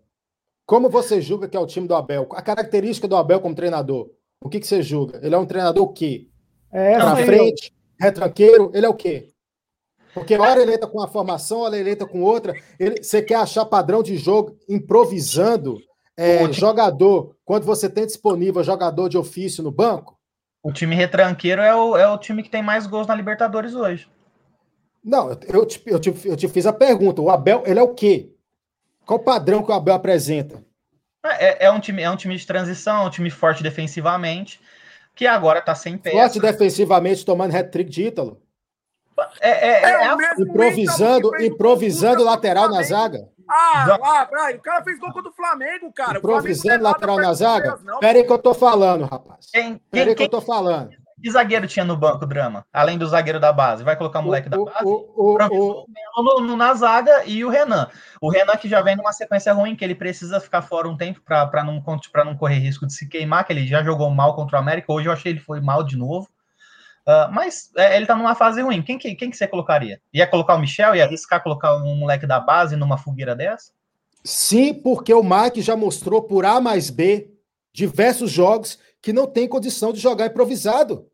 Como 0.67 0.87
você 0.87 1.19
julga 1.19 1.49
que 1.49 1.57
é 1.57 1.59
o 1.59 1.65
time 1.65 1.87
do 1.87 1.95
Abel? 1.95 2.29
A 2.31 2.41
característica 2.41 3.07
do 3.07 3.17
Abel 3.17 3.41
como 3.41 3.55
treinador? 3.55 4.11
O 4.39 4.47
que, 4.47 4.59
que 4.59 4.67
você 4.67 4.83
julga? 4.83 5.19
Ele 5.21 5.33
é 5.33 5.37
um 5.37 5.47
treinador 5.47 5.83
o 5.83 5.91
quê? 5.91 6.27
É, 6.71 6.95
Para 6.95 7.15
frente, 7.17 7.73
retranqueiro, 7.99 8.71
ele 8.73 8.85
é 8.85 8.89
o 8.89 8.93
quê? 8.93 9.29
Porque 10.13 10.37
hora 10.37 10.61
ele 10.61 10.75
entra 10.75 10.87
com 10.87 10.99
uma 10.99 11.07
formação, 11.07 11.61
hora 11.61 11.75
ele 11.75 11.89
entra 11.89 12.07
com 12.07 12.21
outra. 12.21 12.53
Ele, 12.79 13.03
você 13.03 13.19
quer 13.21 13.35
achar 13.35 13.65
padrão 13.65 14.03
de 14.03 14.15
jogo 14.15 14.55
improvisando 14.69 15.79
é, 16.17 16.51
jogador, 16.51 17.35
quando 17.43 17.63
você 17.63 17.89
tem 17.89 18.05
disponível 18.05 18.63
jogador 18.63 19.09
de 19.09 19.17
ofício 19.17 19.63
no 19.63 19.71
banco? 19.71 20.19
O 20.61 20.71
time 20.71 20.95
retranqueiro 20.95 21.61
é 21.61 21.75
o, 21.75 21.97
é 21.97 22.07
o 22.07 22.17
time 22.17 22.41
que 22.41 22.49
tem 22.49 22.61
mais 22.61 22.87
gols 22.87 23.07
na 23.07 23.15
Libertadores 23.15 23.73
hoje. 23.73 24.07
Não, 25.03 25.29
eu 25.29 25.65
te, 25.65 25.81
eu, 25.85 25.99
te, 25.99 26.15
eu 26.25 26.37
te 26.37 26.47
fiz 26.47 26.65
a 26.65 26.71
pergunta. 26.71 27.21
O 27.21 27.29
Abel, 27.29 27.63
ele 27.65 27.79
é 27.79 27.83
o 27.83 27.93
quê? 27.93 28.31
Qual 29.05 29.19
o 29.19 29.23
padrão 29.23 29.61
que 29.61 29.71
o 29.71 29.73
Abel 29.73 29.93
apresenta? 29.95 30.63
É, 31.25 31.65
é, 31.65 31.71
um, 31.71 31.79
time, 31.79 32.01
é 32.01 32.09
um 32.09 32.15
time 32.15 32.37
de 32.37 32.45
transição, 32.47 33.03
é 33.03 33.07
um 33.07 33.09
time 33.09 33.29
forte 33.29 33.63
defensivamente, 33.63 34.61
que 35.15 35.27
agora 35.27 35.61
tá 35.61 35.75
sem 35.75 35.97
peça. 35.97 36.15
Forte 36.15 36.39
defensivamente, 36.39 37.25
tomando 37.25 37.55
hat-trick 37.55 37.89
de 37.89 38.07
Ítalo. 38.07 38.41
É, 39.39 39.49
é, 39.49 39.83
é, 39.83 40.07
é 40.07 40.41
improvisando, 40.41 41.43
improvisando 41.43 42.23
lateral 42.23 42.69
na 42.69 42.81
zaga. 42.81 43.29
Ah, 43.49 43.97
lá, 43.99 44.51
o 44.51 44.59
cara 44.59 44.83
fez 44.83 44.99
gol 44.99 45.11
contra 45.11 45.29
o 45.29 45.33
Flamengo, 45.33 45.91
cara. 45.93 46.17
Improvisando 46.17 46.83
lateral 46.83 47.17
na 47.17 47.33
zaga? 47.33 47.79
Pera 47.99 48.19
aí 48.19 48.23
que 48.23 48.31
eu 48.31 48.39
tô 48.39 48.53
falando, 48.53 49.05
rapaz. 49.05 49.47
Quem, 49.51 49.77
Pera 49.91 50.09
aí 50.09 50.15
que 50.15 50.23
eu 50.23 50.29
tô 50.29 50.41
falando. 50.41 50.91
Que 51.23 51.31
zagueiro 51.31 51.65
tinha 51.67 51.85
no 51.85 51.95
banco, 51.95 52.25
Drama? 52.25 52.65
Além 52.73 52.97
do 52.97 53.07
zagueiro 53.07 53.39
da 53.39 53.53
base. 53.53 53.81
Vai 53.81 53.95
colocar 53.95 54.19
o 54.19 54.23
moleque 54.23 54.49
o, 54.49 54.51
da 54.51 54.57
base? 54.57 54.85
O, 54.85 55.37
o, 55.37 55.87
o, 56.17 56.41
no, 56.41 56.57
na 56.57 56.73
zaga 56.73 57.23
e 57.25 57.45
o 57.45 57.49
Renan. 57.49 57.87
O 58.19 58.29
Renan 58.29 58.57
que 58.57 58.67
já 58.67 58.81
vem 58.81 58.97
numa 58.97 59.13
sequência 59.13 59.53
ruim, 59.53 59.73
que 59.73 59.85
ele 59.85 59.95
precisa 59.95 60.41
ficar 60.41 60.61
fora 60.61 60.89
um 60.89 60.97
tempo 60.97 61.21
para 61.21 61.63
não, 61.63 61.81
não 62.25 62.35
correr 62.35 62.59
risco 62.59 62.85
de 62.85 62.93
se 62.93 63.07
queimar, 63.07 63.45
que 63.45 63.53
ele 63.53 63.65
já 63.65 63.81
jogou 63.81 64.09
mal 64.09 64.35
contra 64.35 64.57
o 64.57 64.59
América. 64.59 64.91
Hoje 64.91 65.07
eu 65.07 65.13
achei 65.13 65.31
ele 65.31 65.39
foi 65.39 65.61
mal 65.61 65.81
de 65.81 65.95
novo. 65.95 66.27
Uh, 67.07 67.31
mas 67.31 67.69
é, 67.75 67.97
ele 67.97 68.05
tá 68.05 68.15
numa 68.15 68.33
fase 68.33 68.61
ruim. 68.61 68.81
Quem 68.81 68.97
que, 68.97 69.13
quem 69.15 69.29
que 69.29 69.35
você 69.35 69.47
colocaria? 69.47 70.01
Ia 70.13 70.25
colocar 70.25 70.55
o 70.55 70.59
Michel? 70.59 70.95
Ia 70.95 71.03
arriscar 71.03 71.43
colocar 71.43 71.75
um 71.75 71.95
moleque 71.95 72.25
da 72.25 72.39
base 72.39 72.75
numa 72.75 72.97
fogueira 72.97 73.35
dessa? 73.35 73.71
Sim, 74.23 74.73
porque 74.73 75.13
o 75.13 75.21
Mike 75.21 75.61
já 75.61 75.75
mostrou 75.75 76.21
por 76.21 76.45
A 76.45 76.61
mais 76.61 76.89
B 76.89 77.29
diversos 77.73 78.31
jogos 78.31 78.79
que 79.01 79.11
não 79.11 79.27
tem 79.27 79.49
condição 79.49 79.91
de 79.91 79.99
jogar 79.99 80.27
improvisado. 80.27 81.09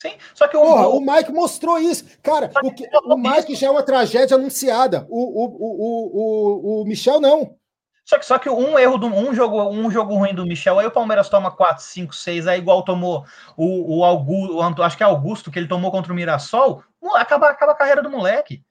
Sim, 0.00 0.12
só 0.34 0.46
que 0.46 0.56
o, 0.56 0.60
Porra, 0.60 0.88
o 0.88 1.00
Mike 1.00 1.32
mostrou 1.32 1.78
isso. 1.78 2.04
Cara, 2.22 2.50
o, 2.62 2.72
que, 2.72 2.88
o 3.04 3.16
Mike 3.16 3.54
já 3.54 3.68
é 3.68 3.70
uma 3.70 3.82
tragédia 3.82 4.36
anunciada. 4.36 5.06
O, 5.08 5.18
o, 5.18 5.44
o, 5.44 6.80
o, 6.80 6.82
o 6.82 6.84
Michel 6.84 7.20
não. 7.20 7.56
Só 8.04 8.18
que, 8.18 8.26
só 8.26 8.38
que 8.38 8.50
um 8.50 8.78
erro, 8.78 8.98
do, 8.98 9.06
um, 9.06 9.32
jogo, 9.32 9.62
um 9.70 9.90
jogo 9.90 10.14
ruim 10.16 10.34
do 10.34 10.44
Michel, 10.44 10.78
aí 10.78 10.86
o 10.86 10.90
Palmeiras 10.90 11.28
toma 11.28 11.50
4, 11.50 11.82
5, 11.84 12.14
6, 12.14 12.46
aí 12.46 12.58
igual 12.58 12.82
tomou 12.82 13.24
o, 13.56 13.98
o 13.98 14.04
Augusto, 14.04 14.82
acho 14.82 14.96
que 14.96 15.02
é 15.02 15.06
Augusto, 15.06 15.50
que 15.50 15.58
ele 15.58 15.68
tomou 15.68 15.90
contra 15.90 16.12
o 16.12 16.16
Mirassol, 16.16 16.82
acaba, 17.14 17.48
acaba 17.48 17.72
a 17.72 17.76
carreira 17.76 18.02
do 18.02 18.10
moleque. 18.10 18.62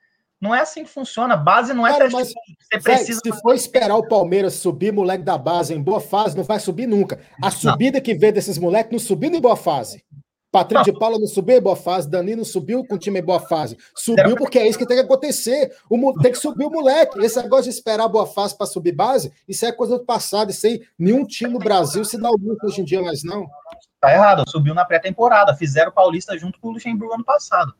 Não 0.42 0.56
é 0.56 0.62
assim 0.62 0.84
que 0.84 0.90
funciona. 0.90 1.38
Base 1.38 1.72
não 1.72 1.86
é 1.86 1.92
Cara, 1.92 2.10
mas, 2.10 2.34
você 2.60 2.80
precisa. 2.82 3.22
Se 3.24 3.42
for 3.42 3.54
esperar 3.54 3.96
o 3.96 4.08
Palmeiras 4.08 4.56
subir 4.56 4.92
moleque 4.92 5.24
da 5.24 5.38
base 5.38 5.72
em 5.72 5.82
boa 5.82 6.02
fase, 6.02 6.36
não 6.36 6.44
vai 6.44 6.60
subir 6.60 6.88
nunca. 6.88 7.20
A 7.40 7.52
subida 7.52 8.00
não. 8.00 8.04
que 8.04 8.16
vê 8.16 8.32
desses 8.32 8.58
moleques 8.58 8.92
não 8.92 8.98
subindo 8.98 9.38
em 9.38 9.42
boa 9.42 9.56
fase. 9.56 10.04
Patrick 10.52 10.84
de 10.92 10.98
Paula 10.98 11.18
não 11.18 11.28
subiu 11.28 11.58
em 11.58 11.62
boa 11.62 11.76
fase, 11.76 12.10
Danilo 12.10 12.40
não 12.40 12.46
subiu 12.46 12.86
com 12.86 12.96
o 12.96 12.98
time 12.98 13.20
em 13.20 13.24
boa 13.24 13.40
fase. 13.40 13.78
Subiu 13.96 14.36
porque 14.36 14.60
é 14.60 14.68
isso 14.68 14.78
que 14.78 14.86
tem 14.86 14.98
que 14.98 15.04
acontecer. 15.04 15.74
O, 15.90 16.14
tem 16.20 16.32
que 16.32 16.38
subir 16.38 16.66
o 16.66 16.70
moleque. 16.70 17.20
Esse 17.24 17.42
negócio 17.42 17.66
de 17.66 17.70
esperar 17.70 18.08
boa 18.08 18.28
fase 18.28 18.58
para 18.58 18.68
subir 18.68 18.92
base, 18.92 19.32
isso 19.48 19.66
é 19.66 19.72
coisa 19.72 19.98
do 19.98 20.06
passado. 20.06 20.52
Isso 20.52 20.68
aí, 20.68 20.82
nenhum 20.98 21.26
time 21.26 21.54
no 21.54 21.60
Brasil 21.60 22.04
se 22.04 22.20
dá 22.20 22.30
o 22.30 22.38
luxo 22.38 22.66
hoje 22.66 22.82
em 22.82 22.86
dia, 22.86 23.02
mas 23.02 23.24
não. 23.24 23.48
Tá 24.00 24.12
errado, 24.12 24.44
subiu 24.50 24.74
na 24.74 24.84
pré-temporada. 24.84 25.56
Fizeram 25.56 25.92
o 25.92 25.94
Paulista 25.94 26.38
junto 26.38 26.60
com 26.60 26.70
o 26.70 26.72
Luxemburgo 26.72 27.14
ano 27.14 27.24
passado. 27.24 27.74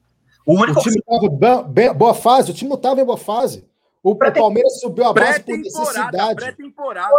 O, 0.46 0.54
único... 0.54 0.80
o 0.80 0.84
time 0.84 0.98
estava 0.98 1.72
em 1.82 1.94
boa 1.94 2.14
fase, 2.14 2.52
o 2.52 2.54
time 2.54 2.70
não 2.70 2.78
estava 2.78 3.02
em 3.02 3.06
boa 3.06 3.18
fase. 3.18 3.68
O, 4.04 4.12
o 4.12 4.16
Palmeiras 4.16 4.80
subiu 4.80 5.06
a 5.06 5.14
base 5.14 5.42
por 5.42 5.58
necessidade. 5.58 6.36
Pré-temporada. 6.36 7.10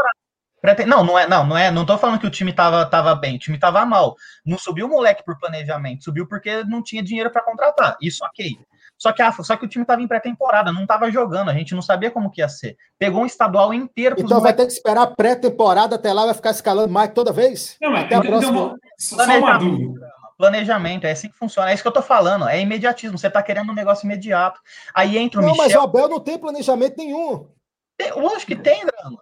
Não, 0.86 1.04
não 1.04 1.18
é, 1.18 1.26
não, 1.26 1.44
não 1.44 1.58
é, 1.58 1.70
não 1.70 1.84
tô 1.84 1.98
falando 1.98 2.20
que 2.20 2.26
o 2.26 2.30
time 2.30 2.52
tava, 2.52 2.86
tava 2.86 3.14
bem, 3.16 3.34
o 3.34 3.38
time 3.38 3.58
tava 3.58 3.84
mal. 3.84 4.14
Não 4.46 4.56
subiu 4.56 4.86
o 4.86 4.88
moleque 4.88 5.24
por 5.24 5.36
planejamento, 5.38 6.04
subiu 6.04 6.26
porque 6.26 6.62
não 6.64 6.82
tinha 6.82 7.02
dinheiro 7.02 7.30
para 7.30 7.42
contratar. 7.42 7.96
Isso 8.00 8.24
ok. 8.24 8.56
Só 8.96 9.10
que, 9.12 9.20
a, 9.20 9.32
só 9.32 9.56
que 9.56 9.64
o 9.64 9.68
time 9.68 9.84
tava 9.84 10.00
em 10.00 10.06
pré-temporada, 10.06 10.70
não 10.70 10.86
tava 10.86 11.10
jogando, 11.10 11.50
a 11.50 11.54
gente 11.54 11.74
não 11.74 11.82
sabia 11.82 12.08
como 12.08 12.30
que 12.30 12.40
ia 12.40 12.48
ser. 12.48 12.76
Pegou 12.96 13.22
um 13.22 13.26
estadual 13.26 13.74
inteiro. 13.74 14.14
Então 14.16 14.40
vai 14.40 14.52
ter 14.52 14.64
que 14.64 14.72
esperar 14.72 15.08
pré-temporada 15.16 15.96
até 15.96 16.12
lá, 16.12 16.26
vai 16.26 16.34
ficar 16.34 16.52
escalando 16.52 16.96
Mike 16.96 17.12
toda 17.12 17.32
vez? 17.32 17.76
Não, 17.80 17.96
até 17.96 18.14
a 18.14 18.20
próxima. 18.20 18.76
Só 18.96 19.24
uma 19.24 19.58
dúvida. 19.58 20.08
Planejamento, 20.38 21.04
é 21.04 21.10
assim 21.10 21.28
que 21.28 21.36
funciona. 21.36 21.72
É 21.72 21.74
isso 21.74 21.82
que 21.82 21.88
eu 21.88 21.92
tô 21.92 22.02
falando, 22.02 22.48
é 22.48 22.60
imediatismo. 22.60 23.18
Você 23.18 23.28
tá 23.28 23.42
querendo 23.42 23.72
um 23.72 23.74
negócio 23.74 24.06
imediato. 24.06 24.60
Aí 24.94 25.18
entra 25.18 25.40
o 25.40 25.42
não, 25.42 25.50
Michel. 25.50 25.68
Não, 25.68 25.74
mas 25.74 25.82
o 25.82 25.84
Abel 25.84 26.08
não 26.08 26.20
tem 26.20 26.38
planejamento 26.38 26.96
nenhum. 26.96 27.48
Tem, 27.96 28.10
eu 28.10 28.28
acho 28.28 28.46
que 28.46 28.54
tem, 28.54 28.86
Drama. 28.86 29.18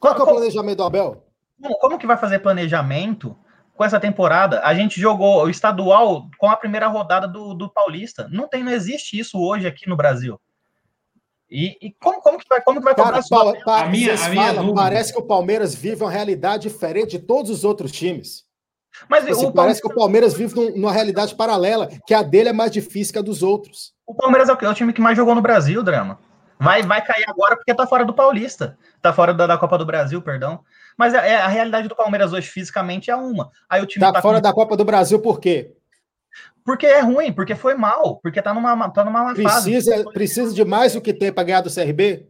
Qual 0.00 0.14
que 0.14 0.20
é 0.20 0.24
o 0.24 0.26
planejamento 0.26 0.76
do 0.78 0.84
Abel? 0.84 1.22
como, 1.80 1.98
que 1.98 2.06
vai 2.06 2.16
fazer 2.16 2.40
planejamento 2.40 3.36
com 3.74 3.84
essa 3.84 3.98
temporada? 3.98 4.60
A 4.62 4.74
gente 4.74 5.00
jogou 5.00 5.44
o 5.44 5.48
estadual 5.48 6.28
com 6.38 6.50
a 6.50 6.56
primeira 6.56 6.86
rodada 6.86 7.26
do, 7.26 7.54
do 7.54 7.70
Paulista. 7.70 8.28
Não 8.30 8.48
tem, 8.48 8.62
não 8.62 8.72
existe 8.72 9.18
isso 9.18 9.38
hoje 9.38 9.66
aqui 9.66 9.88
no 9.88 9.96
Brasil. 9.96 10.38
E, 11.50 11.76
e 11.80 11.92
como, 12.00 12.20
como, 12.20 12.38
que 12.38 12.48
vai, 12.48 12.60
como 12.60 12.80
que 12.80 12.84
vai 12.84 12.94
Cara, 12.94 13.20
pa, 13.28 13.52
pa, 13.64 13.82
a 13.82 13.86
minha, 13.86 14.14
a 14.14 14.28
minha 14.28 14.54
falam, 14.54 14.74
parece 14.74 15.12
que 15.12 15.18
o 15.18 15.26
Palmeiras 15.26 15.74
vive 15.74 16.02
uma 16.02 16.10
realidade 16.10 16.64
diferente 16.64 17.18
de 17.18 17.20
todos 17.20 17.50
os 17.50 17.64
outros 17.64 17.92
times. 17.92 18.44
Mas 19.08 19.24
assim, 19.28 19.46
o 19.46 19.52
parece 19.52 19.52
Palmeiras... 19.52 19.80
que 19.80 19.86
o 19.86 19.94
Palmeiras 19.94 20.34
vive 20.34 20.78
numa 20.78 20.92
realidade 20.92 21.34
paralela, 21.34 21.88
que 22.06 22.14
a 22.14 22.22
dele 22.22 22.48
é 22.48 22.52
mais 22.52 22.72
difícil 22.72 23.12
que 23.12 23.18
a 23.18 23.22
dos 23.22 23.42
outros. 23.42 23.94
O 24.06 24.14
Palmeiras 24.14 24.48
é 24.48 24.54
o, 24.54 24.58
é 24.60 24.68
o 24.68 24.74
time 24.74 24.92
que 24.92 25.00
mais 25.00 25.16
jogou 25.16 25.34
no 25.34 25.42
Brasil, 25.42 25.82
Drama. 25.82 26.18
Vai, 26.58 26.82
vai 26.82 27.04
cair 27.04 27.24
agora 27.28 27.56
porque 27.56 27.74
tá 27.74 27.86
fora 27.86 28.04
do 28.04 28.14
Paulista. 28.14 28.78
Tá 29.02 29.12
fora 29.12 29.34
da, 29.34 29.46
da 29.46 29.58
Copa 29.58 29.76
do 29.76 29.84
Brasil, 29.84 30.22
perdão. 30.22 30.60
Mas 30.96 31.12
é, 31.12 31.32
é, 31.32 31.36
a 31.36 31.48
realidade 31.48 31.88
do 31.88 31.96
Palmeiras 31.96 32.32
hoje 32.32 32.48
fisicamente 32.48 33.10
é 33.10 33.16
uma. 33.16 33.50
Aí 33.68 33.82
o 33.82 33.86
time 33.86 34.04
tá, 34.04 34.12
tá 34.12 34.22
fora 34.22 34.38
com... 34.38 34.42
da 34.42 34.52
Copa 34.52 34.76
do 34.76 34.84
Brasil 34.84 35.20
por 35.20 35.38
quê? 35.38 35.72
Porque 36.64 36.86
é 36.86 37.00
ruim, 37.00 37.32
porque 37.32 37.54
foi 37.54 37.74
mal, 37.74 38.16
porque 38.16 38.42
tá 38.42 38.52
numa, 38.52 38.90
tá 38.90 39.04
numa 39.04 39.34
precisa, 39.34 39.92
fase. 39.92 40.12
Precisa 40.12 40.54
de 40.54 40.64
mais 40.64 40.94
do 40.94 41.00
que 41.00 41.12
tem 41.12 41.32
para 41.32 41.44
ganhar 41.44 41.60
do 41.60 41.72
CRB? 41.72 42.26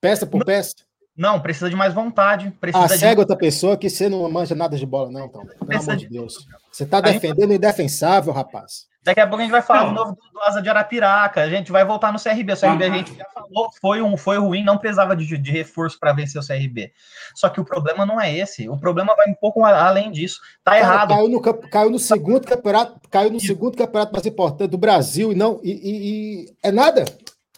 Peça 0.00 0.26
por 0.26 0.38
não, 0.38 0.46
peça? 0.46 0.74
Não, 1.16 1.40
precisa 1.40 1.68
de 1.68 1.76
mais 1.76 1.92
vontade. 1.92 2.50
Precisa 2.60 2.84
ah, 2.84 2.86
de... 2.86 2.98
cega 2.98 3.20
outra 3.20 3.36
pessoa 3.36 3.76
que 3.76 3.90
você 3.90 4.08
não 4.08 4.30
manja 4.30 4.54
nada 4.54 4.76
de 4.76 4.86
bola, 4.86 5.10
não, 5.10 5.26
então. 5.26 5.44
Pelo 5.66 5.80
amor 5.80 5.96
de 5.96 6.08
Deus. 6.08 6.46
Você 6.70 6.86
tá 6.86 7.00
defendendo 7.00 7.50
o 7.50 7.54
indefensável, 7.54 8.32
rapaz. 8.32 8.86
Daqui 9.04 9.18
a 9.20 9.26
pouco 9.26 9.40
a 9.40 9.42
gente 9.42 9.50
vai 9.50 9.62
falar 9.62 9.86
do 9.86 9.92
novo 9.92 10.12
do, 10.12 10.40
Asa 10.42 10.62
de 10.62 10.68
Arapiraca. 10.68 11.42
A 11.42 11.48
gente 11.48 11.72
vai 11.72 11.84
voltar 11.84 12.12
no 12.12 12.22
CRB. 12.22 12.52
O 12.52 12.60
CRB 12.60 12.84
a 12.84 12.90
gente 12.90 13.14
já 13.16 13.26
falou, 13.34 13.70
foi, 13.80 14.00
um, 14.00 14.16
foi 14.16 14.38
ruim, 14.38 14.62
não 14.62 14.78
precisava 14.78 15.16
de, 15.16 15.26
de 15.36 15.50
reforço 15.50 15.98
para 15.98 16.12
vencer 16.12 16.40
o 16.40 16.46
CRB. 16.46 16.92
Só 17.34 17.48
que 17.48 17.60
o 17.60 17.64
problema 17.64 18.06
não 18.06 18.20
é 18.20 18.32
esse. 18.32 18.68
O 18.68 18.78
problema 18.78 19.14
vai 19.16 19.28
um 19.28 19.34
pouco 19.34 19.64
além 19.64 20.12
disso. 20.12 20.40
Tá 20.62 20.72
Cara, 20.72 20.82
errado. 20.84 21.08
Caiu 21.08 21.28
no, 21.28 21.40
caiu 21.40 21.90
no 21.90 21.98
segundo 21.98 22.46
campeonato, 22.46 23.00
caiu 23.10 23.30
no 23.30 23.40
segundo 23.40 23.76
campeonato 23.76 24.12
mais 24.12 24.24
importante 24.24 24.70
do 24.70 24.78
Brasil 24.78 25.32
e 25.32 25.34
não. 25.34 25.60
E, 25.64 25.70
e, 25.72 26.44
e 26.44 26.56
é 26.62 26.70
nada. 26.70 27.04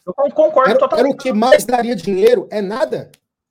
Eu 0.06 0.14
concordo 0.14 0.70
era, 0.70 0.78
totalmente. 0.78 1.06
Era 1.06 1.14
o 1.14 1.16
que 1.16 1.32
mais 1.32 1.64
daria 1.66 1.94
dinheiro, 1.94 2.48
é 2.50 2.62
nada. 2.62 3.10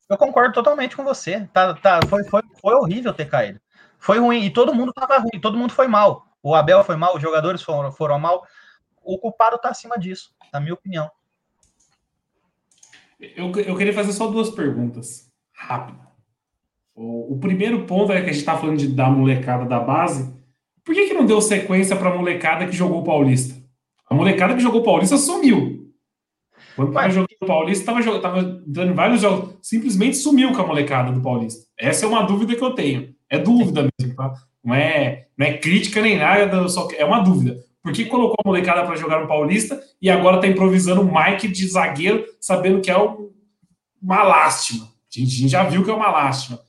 Eu 0.10 0.18
concordo 0.18 0.54
totalmente 0.54 0.96
com 0.96 1.04
você. 1.04 1.48
Tá, 1.54 1.76
tá, 1.76 2.00
foi, 2.08 2.24
foi, 2.24 2.42
foi 2.60 2.74
horrível 2.76 3.14
ter 3.14 3.26
caído. 3.26 3.60
Foi 4.00 4.20
ruim. 4.20 4.44
E 4.44 4.50
todo 4.50 4.74
mundo 4.74 4.92
tava 4.92 5.18
ruim, 5.18 5.40
todo 5.40 5.58
mundo 5.58 5.74
foi 5.74 5.88
mal. 5.88 6.26
O 6.44 6.54
Abel 6.54 6.84
foi 6.84 6.98
mal, 6.98 7.16
os 7.16 7.22
jogadores 7.22 7.64
foram, 7.64 7.90
foram 7.94 8.20
mal. 8.20 8.46
O 9.02 9.18
culpado 9.18 9.56
está 9.56 9.70
acima 9.70 9.98
disso, 9.98 10.36
na 10.52 10.60
minha 10.60 10.74
opinião. 10.74 11.10
Eu, 13.18 13.52
eu 13.62 13.78
queria 13.78 13.94
fazer 13.94 14.12
só 14.12 14.28
duas 14.28 14.50
perguntas, 14.50 15.32
rápido. 15.54 16.00
O, 16.94 17.34
o 17.34 17.40
primeiro 17.40 17.86
ponto 17.86 18.12
é 18.12 18.22
que 18.22 18.30
a 18.30 18.34
gente 18.34 18.42
está 18.42 18.58
falando 18.58 18.78
de, 18.78 18.90
da 18.90 19.10
molecada 19.10 19.66
da 19.66 19.80
base. 19.80 20.34
Por 20.84 20.94
que, 20.94 21.08
que 21.08 21.14
não 21.14 21.26
deu 21.26 21.42
sequência 21.42 21.96
para 21.96 22.10
a 22.10 22.18
molecada 22.18 22.66
que 22.66 22.74
jogou 22.74 23.00
o 23.00 23.04
Paulista? 23.06 23.56
A 24.10 24.14
molecada 24.14 24.54
que 24.54 24.60
jogou 24.60 24.82
o 24.82 24.84
Paulista 24.84 25.18
sumiu. 25.18 25.94
Quando 26.76 26.90
estava 26.90 27.10
jogando 27.10 27.38
o 27.42 27.46
Paulista, 27.46 27.92
estava 27.92 28.20
tava 28.20 28.62
dando 28.68 28.94
vários 28.94 29.22
jogos. 29.22 29.56
Simplesmente 29.62 30.18
sumiu 30.18 30.52
com 30.52 30.62
a 30.62 30.68
molecada 30.68 31.12
do 31.12 31.22
Paulista. 31.22 31.66
Essa 31.78 32.06
é 32.06 32.10
uma 32.10 32.24
dúvida 32.24 32.56
que 32.56 32.64
eu 32.64 32.76
tenho. 32.76 33.16
É 33.34 33.40
dúvida 33.40 33.90
mesmo, 34.00 34.16
tá? 34.16 34.32
Não 34.64 34.76
é, 34.76 35.26
não 35.36 35.48
é 35.48 35.58
crítica 35.58 36.00
nem 36.04 36.20
nada, 36.20 36.70
só 36.70 36.88
é 36.96 37.04
uma 37.04 37.22
dúvida. 37.22 37.66
Por 37.82 37.92
que 37.92 38.06
colocou 38.06 38.36
a 38.38 38.48
molecada 38.48 38.86
para 38.86 38.96
jogar 38.96 39.22
no 39.22 39.28
Paulista 39.28 39.82
e 40.00 40.08
agora 40.08 40.36
está 40.36 40.48
improvisando 40.48 41.02
o 41.02 41.12
Mike 41.12 41.48
de 41.48 41.68
zagueiro, 41.68 42.24
sabendo 42.40 42.80
que 42.80 42.92
é 42.92 42.96
uma 44.00 44.22
lástima? 44.22 44.86
A 44.86 45.20
gente, 45.20 45.36
a 45.36 45.40
gente 45.40 45.50
já 45.50 45.64
viu 45.64 45.84
que 45.84 45.90
é 45.90 45.94
uma 45.94 46.12
lástima. 46.12 46.60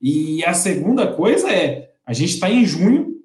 E 0.00 0.42
a 0.46 0.54
segunda 0.54 1.06
coisa 1.06 1.52
é: 1.52 1.90
a 2.06 2.14
gente 2.14 2.32
está 2.32 2.48
em 2.48 2.64
junho 2.64 3.16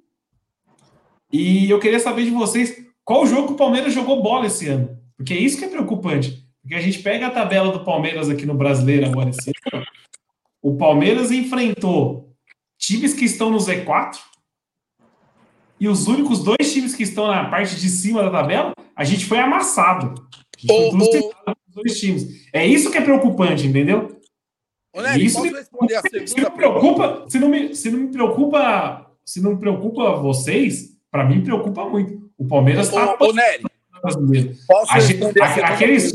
e 1.32 1.70
eu 1.70 1.80
queria 1.80 2.00
saber 2.02 2.26
de 2.26 2.32
vocês 2.32 2.86
qual 3.06 3.26
jogo 3.26 3.48
que 3.48 3.54
o 3.54 3.58
Palmeiras 3.58 3.94
jogou 3.94 4.22
bola 4.22 4.48
esse 4.48 4.68
ano. 4.68 5.00
Porque 5.16 5.34
é 5.34 5.38
isso 5.38 5.58
que 5.58 5.64
é 5.64 5.70
preocupante. 5.70 6.46
Porque 6.62 6.76
a 6.76 6.82
gente 6.82 7.00
pega 7.00 7.28
a 7.28 7.32
tabela 7.32 7.72
do 7.72 7.86
Palmeiras 7.86 8.30
aqui 8.30 8.46
no 8.46 8.54
Brasileiro 8.54 9.06
agora 9.06 9.30
esse 9.30 9.50
ano. 9.72 9.86
O 10.62 10.76
Palmeiras 10.76 11.32
enfrentou 11.32 12.31
times 12.82 13.14
que 13.14 13.26
estão 13.26 13.52
no 13.52 13.58
Z4 13.58 14.18
e 15.80 15.88
os 15.88 16.08
únicos 16.08 16.44
dois 16.44 16.74
times 16.74 16.96
que 16.96 17.04
estão 17.04 17.28
na 17.28 17.50
parte 17.50 17.76
de 17.76 17.90
cima 17.90 18.24
da 18.24 18.30
tabela, 18.30 18.74
a 18.96 19.04
gente 19.04 19.26
foi 19.26 19.40
amassado. 19.40 20.14
A 20.58 20.60
gente 20.60 20.92
foi 20.92 21.32
dois 21.68 22.00
times. 22.00 22.48
É 22.54 22.66
isso 22.66 22.92
que 22.92 22.98
é 22.98 23.02
preocupante, 23.02 23.66
entendeu? 23.66 24.20
Nery, 24.96 25.26
isso 25.26 25.42
me, 25.42 25.50
a 25.50 26.02
se 26.28 26.42
não 26.42 26.52
preocupa, 26.52 27.26
se 27.28 27.40
não 27.40 27.50
me, 27.50 27.76
se 27.76 27.90
não 27.90 28.00
me 28.00 28.12
preocupa, 28.12 29.10
se 29.26 29.42
não 29.42 29.58
preocupa 29.58 30.18
vocês, 30.18 30.98
para 31.10 31.24
mim 31.24 31.42
preocupa 31.42 31.88
muito. 31.88 32.30
O 32.38 32.46
Palmeiras 32.46 32.88
está 32.88 33.16
Nery, 34.22 34.58
posso 34.68 35.00
gente, 35.00 35.24
aqueles, 35.42 36.12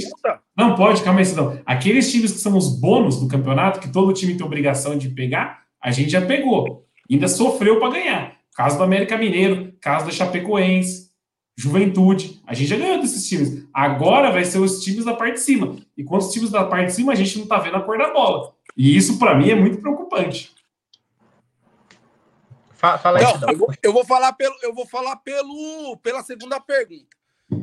não 0.56 0.74
pode, 0.74 1.02
calma 1.02 1.20
aí, 1.20 1.32
não. 1.34 1.58
Aqueles 1.64 2.10
times 2.10 2.32
que 2.32 2.38
são 2.38 2.56
os 2.56 2.68
bônus 2.68 3.18
do 3.18 3.28
campeonato, 3.28 3.80
que 3.80 3.88
todo 3.88 4.12
time 4.12 4.36
tem 4.36 4.44
obrigação 4.44 4.98
de 4.98 5.08
pegar, 5.08 5.65
a 5.86 5.92
gente 5.92 6.10
já 6.10 6.20
pegou. 6.20 6.84
Ainda 7.08 7.28
sofreu 7.28 7.78
para 7.78 7.92
ganhar. 7.92 8.36
Caso 8.56 8.76
do 8.76 8.82
América 8.82 9.16
Mineiro, 9.16 9.72
caso 9.80 10.06
da 10.06 10.10
Chapecoense, 10.10 11.12
Juventude. 11.56 12.42
A 12.44 12.54
gente 12.54 12.66
já 12.66 12.76
ganhou 12.76 13.00
desses 13.00 13.28
times. 13.28 13.64
Agora 13.72 14.32
vai 14.32 14.44
ser 14.44 14.58
os 14.58 14.82
times 14.82 15.04
da 15.04 15.14
parte 15.14 15.34
de 15.34 15.42
cima. 15.42 15.76
E 15.96 16.02
quando 16.02 16.22
os 16.22 16.32
times 16.32 16.50
da 16.50 16.64
parte 16.64 16.86
de 16.86 16.94
cima, 16.94 17.12
a 17.12 17.14
gente 17.14 17.36
não 17.36 17.44
está 17.44 17.58
vendo 17.58 17.76
a 17.76 17.82
cor 17.82 17.96
da 17.98 18.12
bola. 18.12 18.52
E 18.76 18.96
isso, 18.96 19.16
para 19.16 19.36
mim, 19.36 19.48
é 19.48 19.54
muito 19.54 19.78
preocupante. 19.80 20.52
Fala, 22.72 22.98
fala 22.98 23.18
aí, 23.20 23.24
não, 23.24 23.48
eu, 23.48 23.56
vou, 23.56 23.74
eu, 23.80 23.92
vou, 23.92 24.04
falar 24.04 24.32
pelo, 24.32 24.56
eu 24.64 24.74
vou 24.74 24.86
falar 24.88 25.14
pelo, 25.18 25.96
pela 26.02 26.24
segunda 26.24 26.58
pergunta. 26.58 27.16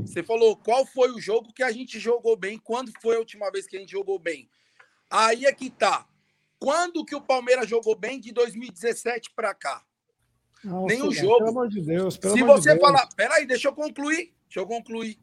Você 0.06 0.24
falou 0.24 0.56
qual 0.56 0.86
foi 0.86 1.12
o 1.12 1.20
jogo 1.20 1.52
que 1.54 1.62
a 1.62 1.74
gente 1.74 2.00
jogou 2.00 2.38
bem, 2.38 2.58
quando 2.58 2.90
foi 3.02 3.18
a 3.18 3.20
última 3.20 3.52
vez 3.52 3.68
que 3.68 3.76
a 3.76 3.80
gente 3.82 3.92
jogou 3.92 4.18
bem. 4.18 4.48
Aí 5.12 5.46
é 5.46 5.52
que 5.52 5.70
tá. 5.70 6.08
Quando 6.64 7.04
que 7.04 7.14
o 7.14 7.20
Palmeiras 7.20 7.68
jogou 7.68 7.94
bem 7.94 8.22
de 8.22 8.32
2017 8.32 9.32
para 9.36 9.54
cá? 9.54 9.84
Nenhum 10.64 11.12
jogo. 11.12 11.40
Pelo 11.40 11.50
amor 11.50 11.68
de 11.68 11.82
Deus. 11.82 12.14
Se 12.14 12.42
você 12.42 12.74
de 12.74 12.80
falar, 12.80 13.06
peraí, 13.18 13.46
deixa 13.46 13.68
eu 13.68 13.74
concluir. 13.74 14.34
Deixa 14.46 14.62
eu 14.62 14.66
concluir. 14.66 15.20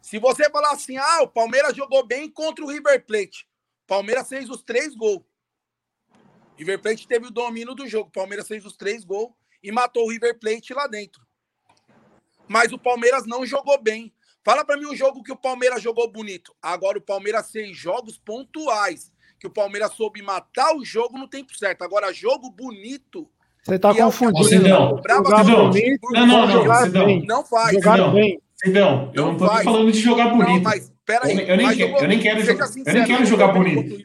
Se 0.00 0.20
você 0.20 0.48
falar 0.48 0.70
assim, 0.70 0.96
ah, 0.96 1.22
o 1.22 1.26
Palmeiras 1.26 1.74
jogou 1.74 2.06
bem 2.06 2.30
contra 2.30 2.64
o 2.64 2.68
River 2.68 3.04
Plate. 3.04 3.48
Palmeiras 3.88 4.28
fez 4.28 4.48
os 4.48 4.62
três 4.62 4.94
gols. 4.94 5.24
River 6.56 6.80
Plate 6.80 7.08
teve 7.08 7.26
o 7.26 7.32
domínio 7.32 7.74
do 7.74 7.84
jogo. 7.88 8.12
Palmeiras 8.12 8.46
fez 8.46 8.64
os 8.64 8.76
três 8.76 9.02
gols 9.02 9.32
e 9.60 9.72
matou 9.72 10.04
o 10.04 10.10
River 10.12 10.38
Plate 10.38 10.72
lá 10.74 10.86
dentro. 10.86 11.26
Mas 12.46 12.72
o 12.72 12.78
Palmeiras 12.78 13.26
não 13.26 13.44
jogou 13.44 13.82
bem. 13.82 14.14
Fala 14.44 14.64
para 14.64 14.76
mim 14.76 14.86
um 14.86 14.94
jogo 14.94 15.24
que 15.24 15.32
o 15.32 15.36
Palmeiras 15.36 15.82
jogou 15.82 16.08
bonito. 16.08 16.54
Agora 16.62 16.98
o 16.98 17.02
Palmeiras 17.02 17.50
fez 17.50 17.76
jogos 17.76 18.16
pontuais 18.16 19.10
que 19.38 19.46
o 19.46 19.50
Palmeiras 19.50 19.92
soube 19.92 20.20
matar 20.22 20.74
o 20.74 20.84
jogo 20.84 21.18
no 21.18 21.28
tempo 21.28 21.56
certo. 21.56 21.82
Agora, 21.82 22.12
jogo 22.12 22.50
bonito. 22.50 23.28
Você 23.62 23.74
está 23.74 23.90
é 23.90 23.94
confundindo. 23.94 24.44
Cidão, 24.44 25.02
Cidão, 25.02 25.70
bonito, 25.70 26.08
não, 26.12 26.26
não, 26.26 26.46
não, 26.46 26.50
jogar 26.50 26.82
Cidão. 26.84 27.06
bem. 27.06 27.26
Não 27.26 27.44
faz. 27.44 27.72
Jogar 27.72 27.92
Cidão, 27.92 28.12
bem. 28.14 28.40
Cidão, 28.56 29.12
eu 29.14 29.26
não 29.26 29.32
estou 29.32 29.48
falando 29.48 29.92
de 29.92 30.00
jogar 30.00 30.28
bonito. 30.28 30.54
Não, 30.54 30.62
mas, 30.62 30.92
peraí, 31.04 31.48
eu, 31.48 31.56
nem, 31.56 31.66
eu, 31.66 31.76
quero, 31.76 32.04
eu 32.04 32.08
nem 32.08 32.18
quero, 32.18 32.40
jogar, 32.44 32.68
eu 32.86 32.94
nem 32.94 33.04
quero 33.04 33.26
jogar 33.26 33.48
bonito. 33.48 34.04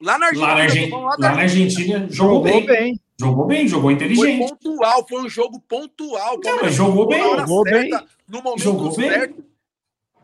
Lá 0.00 0.18
na 0.18 0.26
Argentina, 0.26 0.46
lá 0.48 0.56
na, 0.56 0.62
Argentina, 0.62 0.96
lá 0.98 1.16
na 1.18 1.30
Argentina 1.30 1.98
jogou, 2.10 2.12
jogou 2.12 2.42
bem. 2.42 2.66
bem. 2.66 3.00
Jogou 3.20 3.46
bem, 3.46 3.68
jogou 3.68 3.90
inteligente. 3.90 4.38
Foi 4.38 4.48
pontual, 4.48 5.06
foi 5.08 5.22
um 5.22 5.28
jogo 5.28 5.60
pontual. 5.60 6.40
Não, 6.42 6.60
mas 6.60 6.74
jogou 6.74 7.06
bem. 7.06 7.22
Jogou 7.22 7.62
bem. 7.62 7.90
No 8.28 8.42
momento 8.42 8.62
jogou 8.62 8.92
certo. 8.92 9.34
Bem. 9.34 9.51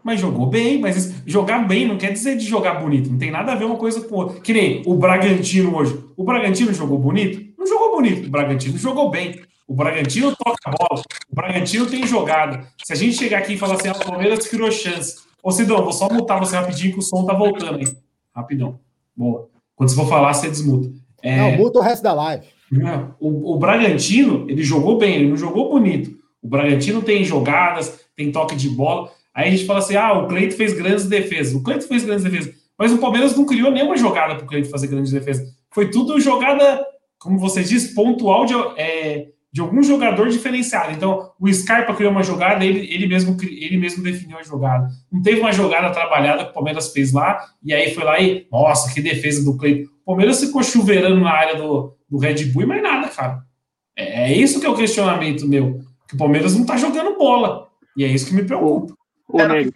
Mas 0.03 0.21
jogou 0.21 0.47
bem, 0.47 0.81
mas 0.81 1.23
jogar 1.27 1.67
bem 1.67 1.87
não 1.87 1.99
quer 1.99 2.13
dizer 2.13 2.37
de 2.37 2.47
jogar 2.47 2.75
bonito. 2.75 3.11
Não 3.11 3.19
tem 3.19 3.31
nada 3.31 3.53
a 3.53 3.55
ver 3.55 3.65
uma 3.65 3.77
coisa 3.77 4.01
com 4.01 4.17
outra. 4.17 4.41
Que 4.41 4.53
nem 4.53 4.83
o 4.87 4.95
Bragantino 4.95 5.77
hoje. 5.77 5.99
O 6.17 6.25
Bragantino 6.25 6.73
jogou 6.73 6.99
bonito? 6.99 7.53
Não 7.59 7.67
jogou 7.67 7.97
bonito. 7.97 8.27
O 8.27 8.31
Bragantino 8.31 8.79
jogou 8.79 9.11
bem. 9.11 9.41
O 9.67 9.75
Bragantino 9.75 10.35
toca 10.35 10.59
a 10.65 10.71
bola. 10.71 11.03
O 11.31 11.35
Bragantino 11.35 11.87
tem 11.87 12.07
jogada. 12.07 12.67
Se 12.83 12.93
a 12.93 12.97
gente 12.97 13.17
chegar 13.17 13.39
aqui 13.39 13.53
e 13.55 13.59
falar 13.59 13.75
assim, 13.75 13.89
ah, 13.89 13.93
o 13.93 14.05
Palmeiras 14.05 14.47
criou 14.47 14.71
chance. 14.71 15.17
Ô, 15.43 15.51
Cidão, 15.51 15.83
vou 15.83 15.93
só 15.93 16.09
mutar 16.09 16.39
você 16.39 16.57
rapidinho 16.57 16.95
que 16.95 16.99
o 17.01 17.03
som 17.03 17.27
tá 17.27 17.35
voltando 17.35 17.79
aí. 17.79 17.87
Rapidão. 18.35 18.81
Boa. 19.15 19.49
Quando 19.77 19.91
você 19.91 19.97
for 19.97 20.09
falar, 20.09 20.33
você 20.33 20.49
desmuta. 20.49 20.91
É... 21.23 21.37
Não, 21.37 21.57
muta 21.59 21.79
o 21.79 21.83
resto 21.83 22.03
da 22.03 22.13
live. 22.15 22.47
O, 23.21 23.55
o 23.55 23.59
Bragantino, 23.59 24.49
ele 24.49 24.63
jogou 24.63 24.99
bem, 24.99 25.17
ele 25.17 25.29
não 25.29 25.37
jogou 25.37 25.71
bonito. 25.71 26.17
O 26.43 26.49
Bragantino 26.49 27.03
tem 27.03 27.25
jogadas, 27.25 28.01
tem 28.17 28.31
toque 28.33 28.57
de 28.57 28.69
bola. 28.69 29.11
Aí 29.38 29.46
a 29.46 29.51
gente 29.53 29.66
fala 29.66 29.79
assim: 29.79 29.94
ah, 29.94 30.14
o 30.14 30.27
Cleito 30.27 30.57
fez 30.57 30.72
grandes 30.72 31.07
defesas. 31.07 31.55
O 31.55 31.62
Cleito 31.62 31.87
fez 31.87 32.05
grandes 32.05 32.24
defesas. 32.24 32.53
Mas 32.77 32.92
o 32.92 32.98
Palmeiras 32.98 33.37
não 33.37 33.46
criou 33.46 33.70
nenhuma 33.70 33.96
jogada 33.96 34.35
para 34.35 34.44
o 34.44 34.48
Cleito 34.48 34.68
fazer 34.68 34.88
grandes 34.88 35.12
defesas. 35.12 35.46
Foi 35.72 35.92
tudo 35.92 36.20
jogada, 36.20 36.85
como 37.20 37.38
você 37.38 37.62
diz, 37.62 37.94
pontual 37.94 38.44
de, 38.46 38.55
é, 38.77 39.29
de 39.53 39.61
algum 39.61 39.81
jogador 39.81 40.29
diferenciado. 40.29 40.90
Então, 40.90 41.31
o 41.38 41.53
Scarpa 41.53 41.94
criou 41.94 42.11
uma 42.11 42.24
jogada, 42.24 42.64
ele, 42.64 42.92
ele, 42.92 43.07
mesmo, 43.07 43.37
ele 43.40 43.77
mesmo 43.77 44.03
definiu 44.03 44.38
a 44.38 44.42
jogada. 44.42 44.88
Não 45.11 45.22
teve 45.22 45.38
uma 45.38 45.53
jogada 45.53 45.90
trabalhada 45.90 46.44
que 46.44 46.51
o 46.51 46.55
Palmeiras 46.55 46.92
fez 46.92 47.12
lá, 47.12 47.40
e 47.62 47.72
aí 47.72 47.94
foi 47.94 48.03
lá 48.03 48.18
e, 48.18 48.44
nossa, 48.51 48.92
que 48.92 49.01
defesa 49.01 49.44
do 49.44 49.57
Cleito. 49.57 49.88
O 50.03 50.07
Palmeiras 50.07 50.40
ficou 50.40 50.64
chuveirando 50.64 51.20
na 51.20 51.31
área 51.31 51.55
do, 51.55 51.94
do 52.11 52.18
Red 52.18 52.46
Bull 52.46 52.62
e 52.62 52.66
mais 52.66 52.83
nada, 52.83 53.07
cara. 53.07 53.38
É, 53.96 54.33
é 54.33 54.37
isso 54.37 54.59
que 54.59 54.66
é 54.66 54.68
o 54.68 54.77
questionamento 54.77 55.46
meu. 55.46 55.79
Que 56.09 56.16
o 56.16 56.18
Palmeiras 56.18 56.57
não 56.57 56.66
tá 56.66 56.77
jogando 56.77 57.16
bola. 57.16 57.68
E 57.96 58.03
é 58.03 58.09
isso 58.09 58.27
que 58.27 58.35
me 58.35 58.44
preocupa. 58.44 58.98
Era 59.35 59.53
o 59.55 59.64
que, 59.64 59.73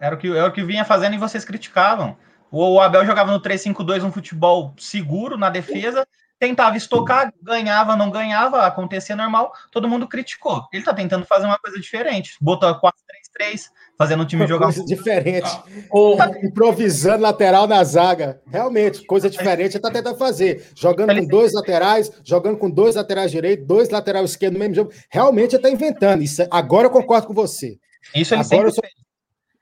era 0.00 0.14
o 0.14 0.18
que, 0.18 0.36
era 0.36 0.46
o 0.46 0.52
que 0.52 0.64
vinha 0.64 0.84
fazendo 0.84 1.14
e 1.14 1.18
vocês 1.18 1.44
criticavam. 1.44 2.16
O 2.50 2.80
Abel 2.80 3.06
jogava 3.06 3.30
no 3.30 3.40
3-5-2 3.40 4.02
um 4.02 4.10
futebol 4.10 4.74
seguro 4.76 5.36
na 5.38 5.48
defesa, 5.50 6.06
tentava 6.40 6.76
estocar, 6.76 7.32
ganhava, 7.40 7.94
não 7.94 8.10
ganhava, 8.10 8.66
acontecia 8.66 9.14
normal, 9.14 9.52
todo 9.70 9.88
mundo 9.88 10.08
criticou. 10.08 10.66
Ele 10.72 10.82
tá 10.82 10.92
tentando 10.92 11.26
fazer 11.26 11.44
uma 11.44 11.58
coisa 11.58 11.78
diferente. 11.78 12.36
Botou 12.40 12.68
a 12.68 12.80
4-3-3, 12.80 13.66
fazendo 13.96 14.22
o 14.22 14.26
time 14.26 14.46
jogar 14.48 14.66
coisa 14.66 14.82
um... 14.82 14.86
diferente. 14.86 15.48
Ou 15.90 16.18
improvisando 16.42 17.22
lateral 17.22 17.68
na 17.68 17.84
zaga. 17.84 18.40
Realmente, 18.46 19.04
coisa 19.06 19.30
diferente 19.30 19.76
ele 19.76 19.82
tá 19.82 19.90
tentando 19.90 20.16
fazer. 20.16 20.72
Jogando 20.74 21.14
com 21.14 21.26
dois 21.26 21.52
laterais, 21.52 22.10
jogando 22.24 22.56
com 22.56 22.70
dois 22.70 22.96
laterais 22.96 23.30
direitos, 23.30 23.66
dois 23.66 23.90
laterais 23.90 24.30
esquerdos 24.30 24.58
no 24.58 24.60
mesmo 24.60 24.74
jogo. 24.74 24.92
Realmente 25.08 25.54
ele 25.54 25.62
tá 25.62 25.70
inventando. 25.70 26.22
Isso, 26.22 26.42
agora 26.50 26.86
eu 26.86 26.90
concordo 26.90 27.28
com 27.28 27.34
você. 27.34 27.78
Isso 28.14 28.34
ele 28.34 28.42
agora 28.42 28.68
eu 28.68 28.72
sou... 28.72 28.84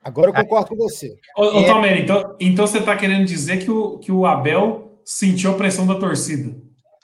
Agora 0.01 0.29
eu 0.29 0.33
concordo 0.33 0.69
com 0.69 0.75
você. 0.75 1.13
Ô, 1.37 1.43
ô 1.43 1.65
Tomer, 1.65 1.97
então, 1.99 2.35
então 2.39 2.65
você 2.65 2.79
está 2.79 2.95
querendo 2.95 3.25
dizer 3.25 3.57
que 3.57 3.69
o, 3.69 3.97
que 3.99 4.11
o 4.11 4.25
Abel 4.25 5.01
sentiu 5.03 5.51
a 5.51 5.55
pressão 5.55 5.85
da 5.85 5.95
torcida? 5.95 6.55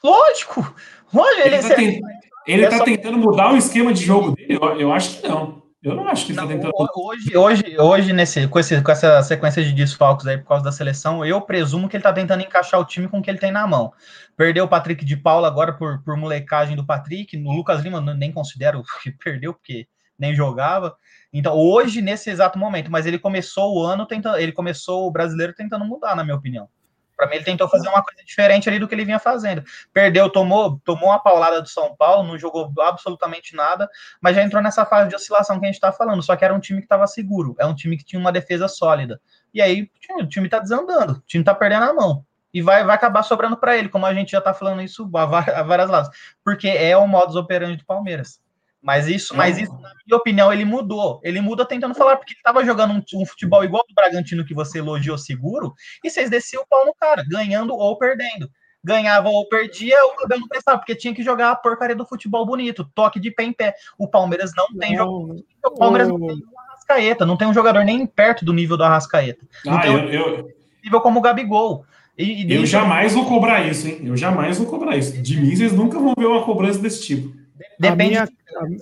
Lógico! 0.04 0.74
Olha, 1.13 1.45
ele, 1.45 1.56
está 1.58 1.76
tent... 1.76 2.00
ele 2.48 2.67
tá 2.67 2.84
tentando 2.84 3.17
mudar 3.17 3.54
o 3.54 3.58
esquema 3.58 3.93
de 3.93 4.04
jogo 4.04 4.32
dele? 4.32 4.56
Eu, 4.56 4.80
eu 4.80 4.93
acho 4.93 5.19
que 5.19 5.28
não. 5.28 5.63
Eu 5.86 5.93
não 5.93 6.08
acho 6.08 6.26
que 6.26 6.32
ele 6.32 6.39
está 6.39 6.52
tentando. 6.52 6.71
Hoje, 6.95 7.38
hoje, 7.38 7.80
hoje 7.80 8.13
nesse, 8.13 8.48
com, 8.48 8.58
esse, 8.58 8.82
com 8.82 8.91
essa 8.91 9.21
sequência 9.21 9.63
de 9.63 9.71
desfalques 9.71 10.26
aí 10.26 10.38
por 10.39 10.48
causa 10.48 10.63
da 10.63 10.71
seleção, 10.71 11.24
eu 11.24 11.39
presumo 11.41 11.88
que 11.88 11.95
ele 11.95 12.02
está 12.02 12.12
tentando 12.12 12.41
encaixar 12.41 12.80
o 12.80 12.86
time 12.86 13.08
com 13.08 13.19
o 13.19 13.21
que 13.21 13.30
ele 13.30 13.38
tem 13.38 13.52
na 13.52 13.67
mão. 13.67 13.93
Perdeu 14.36 14.65
o 14.65 14.67
Patrick 14.67 15.06
de 15.06 15.15
Paula 15.15 15.48
agora 15.48 15.74
por, 15.74 16.02
por 16.02 16.17
molecagem 16.17 16.76
do 16.76 16.84
Patrick. 16.84 17.38
No 17.38 17.52
Lucas 17.52 17.84
Lima 17.84 18.02
nem 18.02 18.32
considero 18.32 18.82
que 19.04 19.12
perdeu, 19.12 19.54
porque 19.54 19.88
nem 20.17 20.34
jogava. 20.34 20.95
Então, 21.38 21.54
hoje, 21.54 22.02
nesse 22.02 22.30
exato 22.30 22.58
momento, 22.58 22.89
mas 22.89 23.06
ele 23.06 23.19
começou 23.19 23.76
o 23.76 23.84
ano 23.84 24.06
tentando, 24.06 24.38
ele 24.38 24.54
começou 24.54 25.06
o 25.06 25.12
brasileiro 25.12 25.54
tentando 25.54 25.84
mudar, 25.84 26.15
na 26.15 26.24
minha 26.24 26.38
opinião. 26.38 26.69
Para 27.13 27.28
mim, 27.28 27.36
ele 27.36 27.43
tentou 27.43 27.67
fazer 27.67 27.89
uma 27.89 28.02
coisa 28.02 28.24
diferente 28.24 28.69
ali 28.69 28.80
do 28.80 28.88
que 28.88 28.95
ele 28.95 29.04
vinha 29.04 29.19
fazendo. 29.19 29.62
Perdeu, 29.91 30.30
tomou, 30.30 30.80
tomou 30.86 31.10
uma 31.10 31.19
paulada 31.19 31.62
do 31.62 31.67
São 31.67 31.93
Paulo, 31.93 32.26
não 32.26 32.38
jogou 32.38 32.71
absolutamente 32.80 33.54
nada, 33.54 33.89
mas 34.21 34.34
já 34.34 34.43
entrou 34.43 34.63
nessa 34.63 34.86
fase 34.86 35.10
de 35.10 35.15
oscilação 35.15 35.60
que 35.60 35.65
a 35.65 35.67
gente 35.67 35.76
está 35.76 35.91
falando. 35.91 36.24
Só 36.24 36.38
que 36.38 36.45
era 36.45 36.54
um 36.54 36.60
time 36.60 36.80
que 36.80 36.86
estava 36.86 37.06
seguro, 37.06 37.54
é 37.60 37.65
um 37.65 37.76
time 37.76 37.98
que 37.98 38.06
tinha 38.06 38.19
uma 38.19 38.32
defesa 38.32 38.69
sólida. 38.69 39.19
E 39.54 39.62
aí, 39.62 39.89
o 40.17 40.28
time 40.28 40.48
está 40.48 40.60
desandando, 40.60 41.17
o 41.17 41.21
time 41.28 41.41
está 41.41 41.54
perdendo 41.54 41.84
a 41.84 41.93
mão. 41.93 42.26
E 42.54 42.62
vai, 42.62 42.86
vai 42.86 42.95
acabar 42.95 43.24
sobrando 43.24 43.58
para 43.58 43.76
ele, 43.76 43.89
como 43.89 44.06
a 44.06 44.13
gente 44.13 44.32
já 44.32 44.39
está 44.39 44.54
falando 44.54 44.82
isso 44.82 45.10
a 45.13 45.26
várias 45.63 45.89
lados. 45.89 46.10
Porque 46.45 46.69
é 46.69 46.95
o 46.95 47.06
modus 47.06 47.36
operandi 47.36 47.76
do 47.76 47.86
Palmeiras. 47.86 48.39
Mas 48.86 49.08
isso, 49.08 49.36
mas 49.36 49.58
isso, 49.58 49.74
na 49.74 49.91
minha 50.06 50.15
opinião, 50.15 50.54
ele 50.54 50.63
mudou. 50.63 51.19
Ele 51.24 51.41
muda 51.41 51.65
tentando 51.65 51.95
falar, 51.95 52.17
porque 52.17 52.34
ele 52.34 52.39
estava 52.39 52.63
jogando 52.63 52.93
um, 52.93 53.19
um, 53.19 53.26
futebol 53.26 53.63
igual 53.63 53.84
do 53.89 53.95
Bragantino 53.95 54.45
que 54.45 54.54
você 54.54 54.78
elogiou 54.78 55.17
seguro, 55.17 55.74
e 56.04 56.10
vocês 56.10 56.30
desciam 56.30 56.62
o 56.62 56.67
pau 56.67 56.86
no 56.86 56.93
cara, 56.93 57.26
ganhando 57.28 57.74
ou 57.74 57.98
perdendo. 57.98 58.48
Ganhava 58.84 59.28
ou 59.28 59.50
perdia, 59.50 59.98
o 60.06 60.24
Abel 60.24 60.39
não 60.39 60.48
pensava, 60.48 60.78
porque 60.78 60.93
tinha 60.93 61.15
que 61.15 61.24
jogar 61.24 61.50
a 61.50 61.56
porcaria 61.56 61.95
do 61.95 62.06
futebol 62.06 62.45
bonito, 62.45 62.88
toque 62.93 63.19
de 63.19 63.32
pé 63.32 63.45
em 63.45 63.54
pé. 63.54 63.74
O 63.98 64.08
Palmeiras 64.08 64.52
não 64.56 64.67
tem 64.78 64.95
jogador. 64.95 65.43
O 65.65 65.71
Palmeiras 65.71 66.08
não 66.08 66.19
tem 66.19 66.36
um 66.36 66.60
Arrascaeta, 66.69 67.26
não 67.26 67.38
tem 67.38 67.48
um 67.48 67.54
jogador 67.56 67.84
nem 67.84 68.06
perto 68.06 68.45
do 68.45 68.54
nível 68.54 68.78
do 68.78 68.84
Arrascaeta. 68.84 69.43
Não 69.65 69.78
ah, 69.78 69.82
tem 69.82 69.93
eu, 69.93 70.10
eu... 70.10 70.50
nível 70.84 71.02
como 71.02 71.17
o 71.17 71.24
Gabigol. 71.24 71.84
E, 72.15 72.45
e 72.45 72.54
eu 72.54 72.67
jamais 72.67 73.13
vou 73.13 73.26
cobrar 73.26 73.65
isso, 73.65 73.88
hein? 73.88 74.02
Eu 74.04 74.15
jamais 74.15 74.60
vou 74.60 74.67
cobrar 74.67 74.95
isso. 74.95 75.19
De 75.19 75.41
mim, 75.41 75.56
vocês 75.56 75.74
nunca 75.74 75.98
vão 75.98 76.13
ver 76.15 76.28
uma 76.28 76.43
cobrança 76.43 76.78
desse 76.78 77.02
tipo. 77.02 77.44
Depende. 77.79 77.87
A 77.87 77.95
minha, 77.95 78.29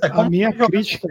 a, 0.01 0.21
a 0.21 0.29
minha 0.29 0.53
crítica. 0.53 1.07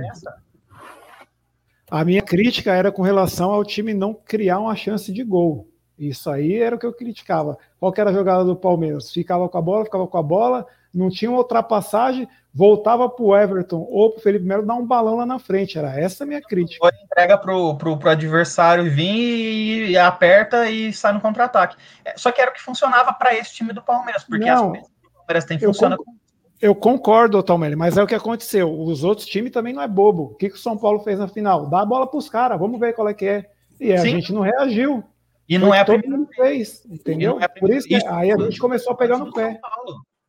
A 1.91 2.05
minha 2.05 2.23
crítica 2.23 2.73
era 2.73 2.91
com 2.91 3.03
relação 3.03 3.51
ao 3.51 3.65
time 3.65 3.93
não 3.93 4.15
criar 4.15 4.59
uma 4.61 4.75
chance 4.75 5.13
de 5.13 5.23
gol. 5.23 5.69
Isso 5.99 6.31
aí 6.31 6.57
era 6.57 6.75
o 6.75 6.79
que 6.79 6.87
eu 6.87 6.93
criticava. 6.93 7.57
Qual 7.79 7.93
era 7.97 8.11
a 8.11 8.13
jogada 8.13 8.45
do 8.45 8.57
Palmeiras? 8.57 9.13
Ficava 9.13 9.49
com 9.49 9.59
a 9.59 9.63
bola, 9.63 9.85
ficava 9.85 10.07
com 10.07 10.17
a 10.19 10.23
bola, 10.23 10.67
não 10.93 11.11
tinha 11.11 11.31
uma 11.31 11.39
ultrapassagem, 11.39 12.27
voltava 12.53 13.09
para 13.09 13.25
o 13.25 13.37
Everton 13.37 13.87
ou 13.91 14.11
para 14.11 14.21
o 14.21 14.23
Felipe 14.23 14.45
Melo 14.45 14.65
dar 14.65 14.75
um 14.75 14.87
balão 14.87 15.17
lá 15.17 15.27
na 15.27 15.39
frente. 15.39 15.79
Era 15.79 15.99
essa 15.99 16.25
a 16.25 16.27
minha 16.27 16.41
crítica. 16.41 16.91
Entrega 17.05 17.37
para 17.37 17.55
o 17.55 18.09
adversário 18.09 18.91
vir 18.91 19.91
e 19.91 19.99
aperta 19.99 20.69
e 20.71 20.93
sai 20.93 21.13
no 21.13 21.21
contra-ataque. 21.21 21.77
É, 22.05 22.17
só 22.17 22.33
que 22.33 22.41
era 22.41 22.51
o 22.51 22.55
que 22.55 22.63
funcionava 22.63 23.13
para 23.13 23.35
esse 23.35 23.55
time 23.55 23.73
do 23.73 23.83
Palmeiras, 23.83 24.25
porque 24.25 24.47
não, 24.47 24.73
as 24.73 24.83
do 24.83 25.11
Palmeiras 25.15 25.45
tem 25.45 25.59
funciona 25.59 25.97
com 25.97 26.22
eu 26.63 26.77
concordo, 26.77 27.43
Tomelli, 27.43 27.75
mas 27.75 27.97
é 27.97 28.03
o 28.05 28.07
que 28.07 28.15
aconteceu. 28.15 28.73
Os 28.73 29.03
outros 29.03 29.27
times 29.27 29.51
também 29.51 29.73
não 29.73 29.83
é 29.83 29.89
bobo. 29.89 30.27
O 30.27 30.35
que, 30.37 30.49
que 30.49 30.55
o 30.55 30.59
São 30.59 30.79
Paulo 30.79 31.01
fez 31.01 31.19
na 31.19 31.27
final? 31.27 31.67
Dá 31.67 31.81
a 31.81 31.85
bola 31.85 32.07
para 32.07 32.17
os 32.17 32.29
caras, 32.29 32.57
vamos 32.57 32.79
ver 32.79 32.93
qual 32.93 33.09
é 33.09 33.15
que 33.15 33.27
é. 33.27 33.51
E 33.81 33.93
a 33.93 33.99
Sim. 33.99 34.11
gente 34.11 34.33
não 34.33 34.43
reagiu. 34.43 35.03
E 35.49 35.59
não 35.59 35.75
é 35.75 35.81
a 35.81 36.09
mundo 36.09 36.29
fez, 36.33 36.87
entendeu? 36.89 37.41
É 37.41 37.49
Por 37.49 37.69
isso 37.69 37.89
que 37.89 37.97
isso, 37.97 38.07
aí 38.09 38.31
a 38.31 38.39
gente 38.39 38.61
começou 38.61 38.93
a 38.93 38.97
pegar 38.97 39.19
no 39.19 39.33
pé. 39.33 39.59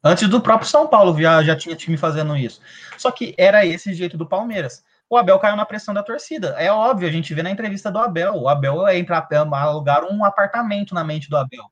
Antes 0.04 0.28
do 0.28 0.42
próprio 0.42 0.68
São 0.68 0.88
Paulo 0.88 1.16
já, 1.22 1.44
já 1.44 1.56
tinha 1.56 1.76
time 1.76 1.98
fazendo 1.98 2.36
isso. 2.36 2.60
Só 2.98 3.12
que 3.12 3.36
era 3.38 3.64
esse 3.64 3.94
jeito 3.94 4.18
do 4.18 4.26
Palmeiras. 4.26 4.84
O 5.08 5.16
Abel 5.16 5.38
caiu 5.38 5.56
na 5.56 5.68
pressão 5.68 5.94
da 5.94 6.02
torcida. 6.02 6.56
É 6.58 6.72
óbvio, 6.72 7.08
a 7.08 7.12
gente 7.12 7.32
vê 7.32 7.44
na 7.44 7.52
entrevista 7.52 7.92
do 7.92 8.00
Abel. 8.00 8.34
O 8.34 8.50
Abel 8.50 8.88
é 8.88 8.98
entrar 8.98 9.28
alugar 9.32 10.04
um 10.12 10.26
apartamento 10.26 10.96
na 10.96 11.04
mente 11.04 11.30
do 11.30 11.38
Abel. 11.38 11.64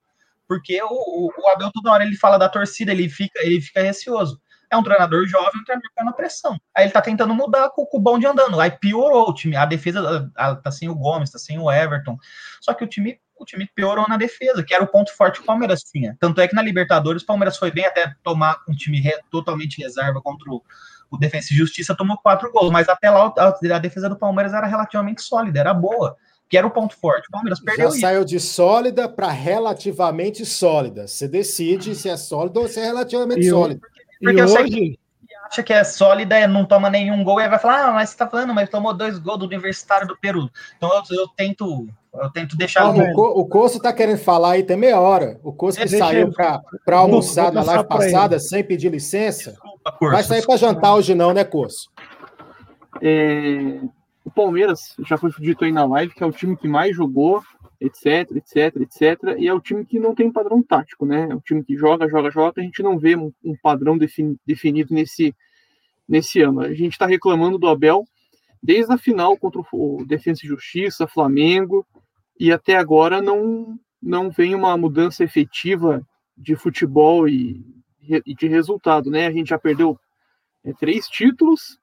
Porque 0.48 0.80
o, 0.84 0.88
o, 0.88 1.32
o 1.36 1.50
Abel 1.50 1.72
toda 1.74 1.92
hora 1.92 2.04
ele 2.04 2.16
fala 2.16 2.38
da 2.38 2.48
torcida, 2.48 2.92
ele 2.92 3.10
fica, 3.10 3.40
ele 3.44 3.60
fica 3.60 3.82
receoso 3.82 4.40
é 4.72 4.78
um 4.78 4.84
treinador 4.84 5.28
jovem, 5.28 5.60
um 5.60 5.64
treinador 5.66 5.90
que 5.90 5.96
tá 5.96 6.04
na 6.04 6.14
pressão. 6.14 6.58
Aí 6.76 6.86
ele 6.86 6.94
tá 6.94 7.02
tentando 7.02 7.36
mudar 7.36 7.70
com, 7.72 7.86
com 7.86 7.98
o 7.98 8.02
bom 8.02 8.18
de 8.18 8.26
andando. 8.26 8.60
Aí 8.60 8.72
piorou 8.72 9.30
o 9.30 9.34
time. 9.34 9.56
A 9.56 9.66
defesa 9.66 10.32
a, 10.36 10.48
a, 10.52 10.56
tá 10.56 10.72
sem 10.72 10.88
o 10.88 10.96
Gomes, 10.96 11.30
tá 11.30 11.38
sem 11.38 11.60
o 11.60 11.70
Everton. 11.70 12.18
Só 12.62 12.74
que 12.74 12.84
o 12.84 12.88
time, 12.88 13.20
o 13.38 13.44
time 13.44 13.70
piorou 13.76 14.08
na 14.08 14.16
defesa, 14.16 14.64
que 14.64 14.74
era 14.74 14.84
o 14.84 14.88
ponto 14.88 15.14
forte 15.16 15.36
que 15.36 15.44
o 15.44 15.46
Palmeiras 15.46 15.84
tinha. 15.84 16.16
Tanto 16.20 16.40
é 16.40 16.48
que 16.48 16.56
na 16.56 16.62
Libertadores 16.62 17.22
o 17.22 17.26
Palmeiras 17.26 17.58
foi 17.58 17.70
bem 17.70 17.86
até 17.86 18.16
tomar 18.24 18.58
um 18.68 18.74
time 18.74 19.02
re, 19.02 19.12
totalmente 19.30 19.82
reserva 19.82 20.22
contra 20.22 20.50
o, 20.50 20.64
o 21.12 21.18
Defensa 21.18 21.54
e 21.54 21.58
Justiça, 21.58 21.94
tomou 21.94 22.18
quatro 22.18 22.50
gols. 22.52 22.72
Mas 22.72 22.88
até 22.88 23.10
lá 23.10 23.34
a, 23.38 23.76
a 23.76 23.80
defesa 23.80 24.08
do 24.08 24.18
Palmeiras 24.18 24.54
era 24.54 24.68
relativamente 24.68 25.22
sólida, 25.22 25.60
era 25.60 25.74
boa 25.74 26.16
que 26.52 26.58
era 26.58 26.68
o 26.68 26.72
ponto 26.72 26.94
forte. 26.98 27.30
O 27.30 27.32
Palmeiras 27.32 27.62
perdeu 27.62 27.86
Já 27.86 27.92
isso. 27.92 28.02
saiu 28.02 28.26
de 28.26 28.38
sólida 28.38 29.08
para 29.08 29.32
relativamente 29.32 30.46
sólida. 30.46 31.08
Você 31.08 31.26
decide 31.26 31.96
se 31.96 32.10
é 32.10 32.18
sólida 32.18 32.60
ou 32.60 32.68
se 32.68 32.78
é 32.78 32.84
relativamente 32.84 33.50
sólida. 33.50 33.80
Porque 34.22 34.38
e 34.38 34.40
eu 34.40 34.46
hoje... 34.46 34.54
sei 34.56 34.70
que 34.70 35.00
acha 35.52 35.64
que 35.64 35.74
é 35.74 35.84
sólida, 35.84 36.48
não 36.48 36.66
toma 36.66 36.90
nenhum 36.90 37.24
gol, 37.24 37.42
e 37.42 37.50
vai 37.50 37.60
falar, 37.60 37.90
ah, 37.90 37.92
mas 37.92 38.10
você 38.10 38.18
tá 38.18 38.28
falando, 38.28 38.54
mas 38.54 38.70
tomou 38.70 38.94
dois 38.94 39.20
gols 39.20 39.40
do 39.40 39.46
Universitário 39.46 40.08
do 40.08 40.18
Peru. 40.18 40.50
Então 40.78 40.90
eu, 40.94 41.20
eu 41.20 41.28
tento 41.28 41.88
eu 42.14 42.30
tento 42.30 42.58
deixar. 42.58 42.90
o, 42.90 43.14
Co, 43.14 43.40
o 43.40 43.46
Coço 43.46 43.80
tá 43.80 43.94
querendo 43.94 44.18
falar 44.18 44.52
aí 44.52 44.64
tem 44.64 44.76
meia 44.76 45.00
hora. 45.00 45.40
O 45.44 45.54
Coço 45.54 45.80
que 45.80 45.88
saiu 45.88 46.32
para 46.32 46.98
almoçar 46.98 47.52
na 47.52 47.64
live 47.64 47.86
passada 47.86 48.38
sem 48.38 48.64
pedir 48.64 48.90
licença. 48.90 49.52
Desculpa, 49.52 49.96
vai 50.00 50.24
sair 50.24 50.46
para 50.46 50.58
jantar 50.58 50.96
hoje, 50.96 51.16
não, 51.16 51.34
né, 51.34 51.44
Coço? 51.44 51.90
É, 53.02 53.80
o 54.26 54.30
Palmeiras, 54.30 54.94
já 55.08 55.18
foi 55.18 55.32
dito 55.40 55.64
aí 55.64 55.72
na 55.72 55.86
live, 55.86 56.14
que 56.14 56.22
é 56.22 56.26
o 56.26 56.32
time 56.32 56.58
que 56.58 56.68
mais 56.68 56.96
jogou, 56.96 57.42
etc, 57.82 58.32
etc, 58.36 58.76
etc. 58.82 59.36
E 59.40 59.48
é 59.48 59.54
o 59.54 59.60
time 59.60 59.84
que 59.84 60.00
não 60.00 60.14
tem 60.14 60.32
padrão 60.32 60.62
tático, 60.62 61.04
né? 61.04 61.28
É 61.32 61.36
o 61.36 61.42
time 61.42 61.64
que 61.64 61.76
joga, 61.76 62.08
joga, 62.08 62.30
joga. 62.30 62.62
A 62.62 62.64
gente 62.64 62.84
não 62.84 63.00
vê 63.00 63.16
um, 63.16 63.34
um 63.44 63.56
padrão 63.62 63.98
defini 63.98 64.38
definido 64.46 64.94
nesse, 64.94 65.36
nesse 66.08 66.42
ano. 66.42 66.62
A 66.62 66.74
gente 66.74 66.92
está 66.94 67.08
reclamando 67.08 67.58
do 67.58 67.68
Abel 67.68 68.06
desde 68.62 68.94
a 68.94 68.98
final 68.98 69.36
contra 69.36 69.60
o 69.74 70.06
Defensa 70.06 70.46
e 70.46 70.48
Justiça, 70.48 71.08
Flamengo, 71.08 71.84
e 72.40 72.52
até 72.52 72.78
agora 72.78 73.20
não, 73.20 73.80
não 74.00 74.30
vem 74.30 74.54
uma 74.54 74.78
mudança 74.78 75.24
efetiva 75.24 76.08
de 76.38 76.56
futebol 76.56 77.28
e, 77.28 77.66
e 78.26 78.36
de 78.36 78.48
resultado, 78.48 79.10
né? 79.10 79.26
A 79.26 79.32
gente 79.32 79.50
já 79.50 79.58
perdeu 79.58 80.00
é, 80.64 80.72
três 80.74 81.08
títulos, 81.08 81.80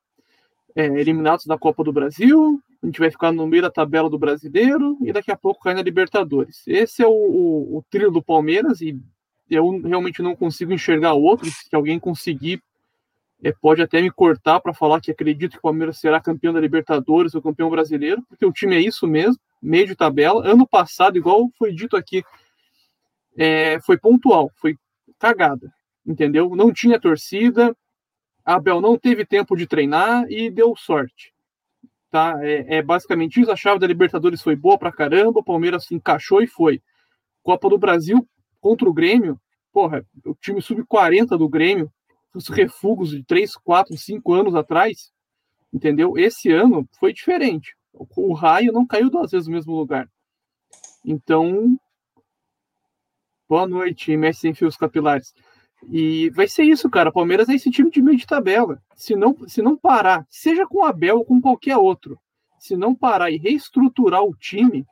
é, 0.77 0.87
eliminados 0.87 1.45
da 1.45 1.59
Copa 1.59 1.83
do 1.83 1.93
Brasil, 1.93 2.63
a 2.83 2.87
gente 2.87 3.01
vai 3.01 3.11
ficar 3.11 3.33
no 3.33 3.47
meio 3.47 3.63
da 3.63 3.71
tabela 3.71 4.09
do 4.09 4.19
brasileiro 4.19 4.97
e 5.03 5.13
daqui 5.13 5.33
a 5.33 5.37
pouco 5.37 5.63
cai 5.63 5.75
na 5.75 5.83
Libertadores. 5.83 6.63
Esse 6.67 7.03
é 7.03 7.07
o, 7.07 7.11
o, 7.11 7.79
o 7.79 7.85
trilho 7.91 8.11
do 8.11 8.23
Palmeiras 8.23 8.81
e 8.81 8.99
eu 9.51 9.81
realmente 9.81 10.23
não 10.23 10.37
consigo 10.37 10.73
enxergar 10.73 11.15
outro. 11.15 11.51
Se 11.51 11.75
alguém 11.75 11.99
conseguir, 11.99 12.63
é, 13.43 13.53
pode 13.53 13.83
até 13.83 14.01
me 14.01 14.11
cortar 14.11 14.61
para 14.61 14.73
falar 14.73 15.01
que 15.01 15.11
acredito 15.11 15.53
que 15.53 15.59
o 15.59 15.63
Palmeiras 15.63 15.99
será 15.99 16.21
campeão 16.21 16.53
da 16.53 16.61
Libertadores 16.61 17.35
ou 17.35 17.43
campeão 17.43 17.69
brasileiro, 17.69 18.23
porque 18.29 18.47
o 18.47 18.53
time 18.53 18.77
é 18.77 18.81
isso 18.81 19.09
mesmo, 19.09 19.41
meio 19.61 19.87
de 19.87 19.97
tabela. 19.97 20.47
Ano 20.47 20.67
passado, 20.67 21.19
igual 21.19 21.51
foi 21.59 21.73
dito 21.73 21.97
aqui, 21.97 22.23
é, 23.37 23.81
foi 23.81 23.99
pontual, 23.99 24.53
foi 24.55 24.77
cagada, 25.19 25.73
entendeu? 26.07 26.55
Não 26.55 26.73
tinha 26.73 27.01
torcida, 27.01 27.77
Abel 28.45 28.81
não 28.81 28.97
teve 28.97 29.25
tempo 29.25 29.57
de 29.57 29.67
treinar 29.67 30.25
e 30.31 30.49
deu 30.49 30.77
sorte 30.77 31.33
tá? 32.11 32.39
É, 32.43 32.77
é, 32.77 32.83
basicamente 32.83 33.41
isso. 33.41 33.51
A 33.51 33.57
chave 33.57 33.79
da 33.79 33.87
Libertadores 33.87 34.43
foi 34.43 34.57
boa 34.57 34.79
pra 34.79 34.93
caramba, 34.93 35.41
o 35.41 35.45
Palmeiras 35.45 35.85
se 35.85 35.95
encaixou 35.95 36.43
e 36.43 36.47
foi. 36.47 36.83
Copa 37.43 37.69
do 37.69 37.79
Brasil 37.79 38.27
contra 38.61 38.89
o 38.89 38.93
Grêmio, 38.93 39.41
porra, 39.73 40.05
o 40.25 40.35
time 40.35 40.61
sub-40 40.61 41.37
do 41.39 41.49
Grêmio, 41.49 41.91
os 42.35 42.49
refugos 42.49 43.11
de 43.11 43.25
3, 43.25 43.55
4, 43.57 43.97
5 43.97 44.33
anos 44.33 44.55
atrás, 44.55 45.11
entendeu? 45.73 46.19
Esse 46.19 46.51
ano 46.51 46.89
foi 46.99 47.13
diferente. 47.13 47.75
O, 47.93 48.07
o 48.31 48.35
raio 48.35 48.73
não 48.73 48.87
caiu 48.87 49.11
duas 49.11 49.31
vezes 49.31 49.47
no 49.47 49.55
mesmo 49.55 49.75
lugar. 49.75 50.09
Então, 51.05 51.79
boa 53.49 53.67
noite, 53.67 54.17
Messi 54.17 54.41
sem 54.41 54.55
fios 54.55 54.77
capilares. 54.77 55.33
E 55.87 56.31
vai 56.31 56.49
ser 56.49 56.65
isso, 56.65 56.91
cara. 56.91 57.13
Palmeiras 57.13 57.49
é 57.49 57.55
esse 57.55 57.71
time 57.71 57.91
de 57.91 58.03
meio 58.03 58.19
de 58.19 58.27
tabela. 58.27 58.83
Se 58.97 59.15
não, 59.15 59.37
se 59.47 59.63
não 59.63 59.77
parar, 59.77 60.27
seja 60.29 60.67
com 60.67 60.79
o 60.79 60.85
Abel 60.85 61.19
ou 61.19 61.25
com 61.25 61.41
qualquer 61.41 61.77
outro, 61.77 62.19
se 62.59 62.77
não 62.77 62.95
parar 62.95 63.31
e 63.31 63.39
reestruturar 63.39 64.23
o 64.23 64.35
time, 64.35 64.85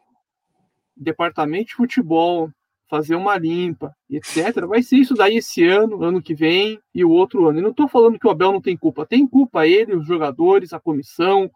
departamento 0.96 1.66
de 1.66 1.74
futebol, 1.74 2.50
fazer 2.88 3.16
uma 3.16 3.36
limpa, 3.36 3.94
etc., 4.08 4.64
vai 4.66 4.80
ser 4.80 4.96
isso 4.96 5.14
daí 5.14 5.38
esse 5.38 5.66
ano, 5.66 6.04
ano 6.04 6.22
que 6.22 6.34
vem 6.34 6.78
e 6.94 7.04
o 7.04 7.10
outro 7.10 7.48
ano. 7.48 7.58
E 7.58 7.62
não 7.62 7.70
estou 7.70 7.88
falando 7.88 8.18
que 8.18 8.26
o 8.26 8.30
Abel 8.30 8.52
não 8.52 8.60
tem 8.60 8.76
culpa. 8.76 9.04
Tem 9.04 9.26
culpa 9.26 9.66
ele, 9.66 9.96
os 9.96 10.06
jogadores, 10.06 10.72
a 10.72 10.78
comissão, 10.78 11.50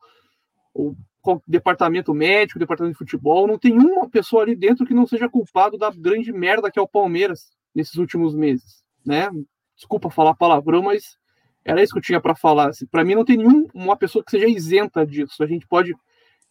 o 0.75 0.95
departamento 1.47 2.13
médico, 2.13 2.59
o 2.59 2.61
departamento 2.61 2.95
de 2.95 2.99
futebol. 2.99 3.47
Não 3.47 3.59
tem 3.59 3.79
uma 3.79 4.11
pessoa 4.11 4.43
ali 4.43 4.57
dentro 4.57 4.85
que 4.85 4.93
não 4.93 5.07
seja 5.07 5.29
culpado 5.29 5.79
da 5.79 5.91
grande 5.91 6.33
merda 6.33 6.71
que 6.71 6.81
é 6.81 6.83
o 6.83 6.89
Palmeiras 6.89 7.53
nesses 7.73 7.95
últimos 7.95 8.35
meses 8.35 8.81
né? 9.05 9.29
Desculpa 9.77 10.11
falar 10.11 10.35
palavrão, 10.35 10.83
mas 10.83 11.19
era 11.65 11.83
isso 11.83 11.93
que 11.93 11.99
eu 11.99 12.03
tinha 12.03 12.21
para 12.21 12.35
falar. 12.35 12.71
Assim, 12.71 12.87
para 12.87 13.05
mim, 13.05 13.15
não 13.15 13.25
tem 13.25 13.37
nenhuma 13.37 13.97
pessoa 13.97 14.25
que 14.25 14.31
seja 14.31 14.47
isenta 14.47 15.07
disso. 15.07 15.43
A 15.43 15.47
gente 15.47 15.67
pode 15.67 15.95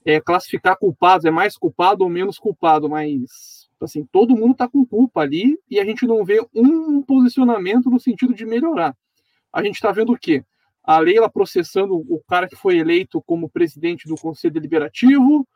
é, 0.06 0.20
classificar 0.20 0.78
culpados, 0.78 1.26
é 1.26 1.32
mais 1.32 1.58
culpado 1.58 2.04
ou 2.04 2.10
menos 2.10 2.38
culpado, 2.38 2.90
mas 2.90 3.70
assim, 3.82 4.06
todo 4.12 4.36
mundo 4.36 4.52
está 4.52 4.68
com 4.68 4.86
culpa 4.86 5.22
ali 5.22 5.58
e 5.70 5.80
a 5.80 5.86
gente 5.86 6.06
não 6.06 6.26
vê 6.26 6.46
um 6.54 7.02
posicionamento 7.02 7.90
no 7.90 8.00
sentido 8.00 8.34
de 8.34 8.46
melhorar. 8.46 8.96
A 9.54 9.64
gente 9.64 9.76
está 9.76 9.92
vendo 9.92 10.12
o 10.12 10.18
quê? 10.18 10.44
A 10.84 11.00
Leila 11.00 11.30
processando 11.30 11.96
o 11.96 12.22
cara 12.28 12.48
que 12.48 12.56
foi 12.56 12.78
eleito 12.78 13.22
como 13.22 13.50
presidente 13.50 14.08
do 14.08 14.16
Conselho 14.16 14.54
Deliberativo, 14.54 15.48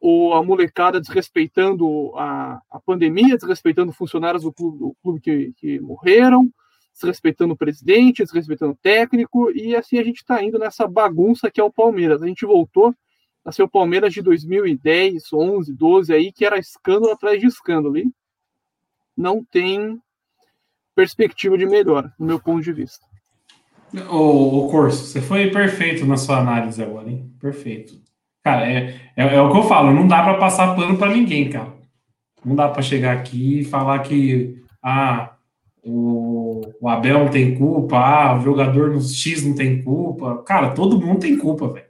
ou 0.00 0.34
a 0.34 0.42
molecada 0.42 1.00
desrespeitando 1.00 2.12
a, 2.16 2.60
a 2.70 2.80
pandemia, 2.80 3.36
desrespeitando 3.36 3.92
funcionários 3.92 4.42
do 4.42 4.52
clube, 4.52 4.78
do 4.78 4.96
clube 5.02 5.20
que, 5.20 5.52
que 5.56 5.80
morreram, 5.80 6.48
desrespeitando 6.92 7.54
o 7.54 7.56
presidente, 7.56 8.22
desrespeitando 8.22 8.72
o 8.72 8.78
técnico, 8.82 9.50
e 9.52 9.74
assim 9.74 9.98
a 9.98 10.04
gente 10.04 10.18
está 10.18 10.42
indo 10.42 10.58
nessa 10.58 10.86
bagunça 10.86 11.50
que 11.50 11.60
é 11.60 11.64
o 11.64 11.72
Palmeiras. 11.72 12.22
A 12.22 12.26
gente 12.26 12.46
voltou 12.46 12.94
a 13.44 13.52
ser 13.52 13.62
o 13.62 13.68
Palmeiras 13.68 14.12
de 14.12 14.22
2010, 14.22 15.32
11, 15.32 15.72
12 15.72 16.12
aí, 16.12 16.32
que 16.32 16.44
era 16.44 16.58
escândalo 16.58 17.12
atrás 17.12 17.40
de 17.40 17.46
escândalo, 17.46 17.96
e 17.96 18.10
não 19.16 19.44
tem 19.44 20.00
perspectiva 20.94 21.56
de 21.56 21.66
melhora, 21.66 22.12
no 22.18 22.26
meu 22.26 22.40
ponto 22.40 22.62
de 22.62 22.72
vista. 22.72 23.04
O, 24.10 24.64
o 24.64 24.68
Corso, 24.68 25.04
você 25.04 25.20
foi 25.20 25.50
perfeito 25.50 26.04
na 26.04 26.16
sua 26.16 26.38
análise 26.38 26.82
agora, 26.82 27.08
hein? 27.08 27.32
Perfeito. 27.38 28.00
Cara, 28.46 28.64
é, 28.64 28.94
é, 29.16 29.34
é, 29.34 29.42
o 29.42 29.50
que 29.50 29.58
eu 29.58 29.64
falo, 29.64 29.92
não 29.92 30.06
dá 30.06 30.22
para 30.22 30.34
passar 30.34 30.76
pano 30.76 30.96
para 30.96 31.12
ninguém, 31.12 31.50
cara. 31.50 31.74
Não 32.44 32.54
dá 32.54 32.68
para 32.68 32.80
chegar 32.80 33.12
aqui 33.12 33.58
e 33.58 33.64
falar 33.64 33.98
que 33.98 34.62
ah, 34.80 35.32
o, 35.82 36.60
o, 36.80 36.88
Abel 36.88 37.24
não 37.24 37.28
tem 37.28 37.56
culpa, 37.56 37.98
ah, 37.98 38.38
o 38.38 38.42
jogador 38.42 38.90
no 38.90 39.00
X 39.00 39.44
não 39.44 39.52
tem 39.52 39.82
culpa. 39.82 40.44
Cara, 40.44 40.70
todo 40.70 41.04
mundo 41.04 41.18
tem 41.18 41.36
culpa, 41.36 41.66
velho. 41.66 41.86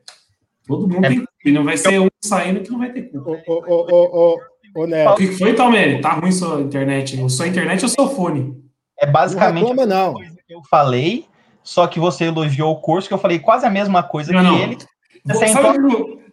Todo 0.66 0.88
mundo 0.88 1.05
é. 1.05 1.09
tem 1.09 1.19
culpa. 1.19 1.33
E 1.45 1.53
não 1.53 1.62
vai 1.62 1.77
ser 1.77 2.01
um 2.01 2.09
saindo 2.25 2.61
que 2.61 2.71
não 2.71 2.79
vai 2.79 2.90
ter 2.90 3.03
culpa. 3.03 3.33
Ô, 3.47 3.62
ô, 3.69 3.87
ô, 3.90 4.38
ô, 4.79 5.12
o 5.12 5.14
que 5.14 5.27
foi, 5.27 5.53
Talmere? 5.53 6.01
Tá 6.01 6.14
ruim 6.14 6.33
sua 6.33 6.62
internet? 6.62 7.21
Ou 7.21 7.29
sua 7.29 7.49
internet 7.49 7.83
ou 7.83 7.88
seu 7.90 8.09
fone? 8.09 8.57
É 8.99 9.07
basicamente 9.07 9.75
não 9.75 10.11
a 10.12 10.14
coisa 10.14 10.37
que 10.49 10.55
eu 10.55 10.62
falei, 10.71 11.27
só 11.62 11.87
que 11.87 12.01
você 12.01 12.25
elogiou 12.25 12.73
o 12.73 12.81
curso, 12.81 13.09
que 13.09 13.12
eu 13.12 13.19
falei 13.19 13.38
quase 13.38 13.66
a 13.66 13.71
mesma 13.71 14.03
coisa 14.03 14.33
não, 14.33 14.40
que 14.40 14.47
não. 14.47 14.59
ele. 14.59 14.79
Você 15.27 15.49
sabe, 15.49 15.79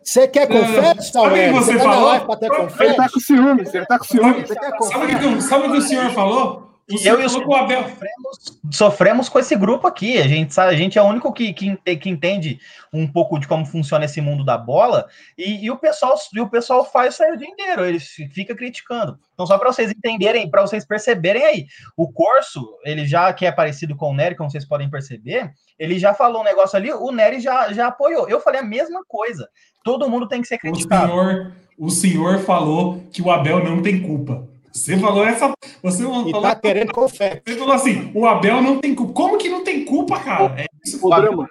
você 0.04 0.28
quer 0.28 0.48
confete, 0.48 1.12
Sabe 1.12 1.28
o 1.28 1.34
que 1.34 1.50
você, 1.52 1.74
você 1.74 1.80
falou? 1.80 2.20
Tá 2.20 2.84
ele 2.84 2.94
tá 2.94 3.10
com 3.10 3.20
ciúmes, 3.20 3.74
ele 3.74 3.86
tá 3.86 3.98
com 3.98 4.06
ciúmes. 4.06 5.44
Sabe 5.46 5.68
o 5.68 5.72
que 5.72 5.78
o 5.78 5.82
senhor 5.82 6.10
falou? 6.12 6.73
Eu 6.90 7.22
e 7.22 7.26
o 7.26 7.56
Abel 7.56 7.84
sofremos, 7.84 8.60
sofremos, 8.72 9.30
com 9.30 9.40
esse 9.40 9.56
grupo 9.56 9.88
aqui. 9.88 10.18
A 10.18 10.28
gente 10.28 10.54
sabe, 10.54 10.74
a 10.74 10.78
gente 10.78 10.98
é 10.98 11.02
o 11.02 11.06
único 11.06 11.32
que, 11.32 11.54
que, 11.54 11.76
que, 11.96 12.10
entende 12.10 12.60
um 12.92 13.08
pouco 13.08 13.40
de 13.40 13.48
como 13.48 13.66
funciona 13.66 14.04
esse 14.04 14.20
mundo 14.20 14.44
da 14.44 14.58
bola. 14.58 15.08
E, 15.38 15.66
e 15.66 15.72
o 15.72 15.78
pessoal 15.78 16.16
e 16.34 16.42
o 16.42 16.50
pessoal 16.50 16.84
faz 16.84 17.14
isso 17.14 17.24
aí 17.24 17.32
o 17.32 17.38
dia 17.38 17.48
inteiro. 17.48 17.86
Ele 17.86 18.00
fica 18.00 18.54
criticando. 18.54 19.18
Então, 19.34 19.48
só 19.48 19.58
para 19.58 19.72
vocês 19.72 19.92
entenderem, 19.92 20.50
para 20.50 20.62
vocês 20.62 20.86
perceberem 20.86 21.46
aí, 21.46 21.66
o 21.96 22.12
Corso, 22.12 22.78
ele 22.84 23.06
já 23.06 23.32
que 23.32 23.46
é 23.46 23.52
parecido 23.52 23.96
com 23.96 24.12
o 24.12 24.14
Nery, 24.14 24.36
como 24.36 24.52
vocês 24.52 24.66
podem 24.66 24.90
perceber, 24.90 25.52
ele 25.80 25.98
já 25.98 26.14
falou 26.14 26.42
um 26.42 26.46
negócio 26.46 26.78
ali, 26.78 26.92
o 26.92 27.12
Nery 27.12 27.40
já, 27.40 27.72
já 27.72 27.88
apoiou. 27.88 28.28
Eu 28.28 28.42
falei 28.42 28.60
a 28.60 28.66
mesma 28.66 29.04
coisa. 29.08 29.48
Todo 29.84 30.10
mundo 30.10 30.28
tem 30.28 30.42
que 30.42 30.48
ser 30.48 30.58
criticado. 30.58 31.14
O 31.14 31.16
senhor, 31.16 31.52
o 31.78 31.90
senhor 31.90 32.40
falou 32.40 33.04
que 33.12 33.22
o 33.22 33.32
Abel 33.32 33.64
não 33.64 33.82
tem 33.82 34.02
culpa. 34.02 34.53
Você 34.74 34.98
falou 34.98 35.24
essa. 35.24 35.54
Você 35.84 36.04
falou, 36.04 36.42
tá 36.42 36.56
querendo 36.56 36.92
confete. 36.92 37.44
Você 37.46 37.58
falou 37.58 37.74
assim: 37.74 38.12
o 38.16 38.26
Abel 38.26 38.62
não 38.62 38.80
tem 38.80 38.96
culpa. 38.96 39.14
Como 39.14 39.38
que 39.38 39.48
não 39.48 39.64
tem 39.64 39.86
culpa, 39.86 40.20
cara? 40.20 40.60
É 40.60 40.66
isso, 40.84 41.00
o 41.06 41.10
drama. 41.10 41.48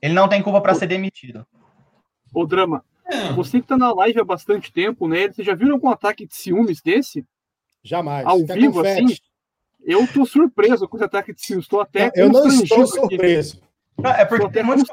Ele 0.00 0.14
não 0.14 0.28
tem 0.28 0.42
culpa 0.42 0.60
para 0.60 0.74
ser 0.74 0.86
demitido. 0.86 1.46
O 2.34 2.46
drama. 2.46 2.82
É. 3.04 3.32
Você 3.34 3.60
que 3.60 3.66
tá 3.66 3.76
na 3.76 3.92
live 3.92 4.20
há 4.20 4.24
bastante 4.24 4.72
tempo, 4.72 5.06
né? 5.06 5.28
Você 5.28 5.44
já 5.44 5.54
viu 5.54 5.70
algum 5.72 5.90
ataque 5.90 6.26
de 6.26 6.34
ciúmes 6.34 6.80
desse? 6.80 7.24
Jamais. 7.84 8.26
Ao 8.26 8.38
Fica 8.38 8.54
vivo, 8.54 8.74
confete. 8.74 9.04
assim? 9.04 9.16
Eu 9.84 10.06
tô 10.06 10.24
surpreso 10.24 10.88
com 10.88 10.96
esse 10.96 11.04
ataque 11.04 11.34
de 11.34 11.42
ciúmes. 11.44 11.66
Estou 11.66 11.80
até. 11.80 12.10
Eu 12.14 12.30
não 12.30 12.46
estou 12.48 12.86
surpreso. 12.86 13.60
Não, 13.98 14.10
é 14.10 14.24
porque 14.24 14.48
tem 14.48 14.62
muitos, 14.62 14.88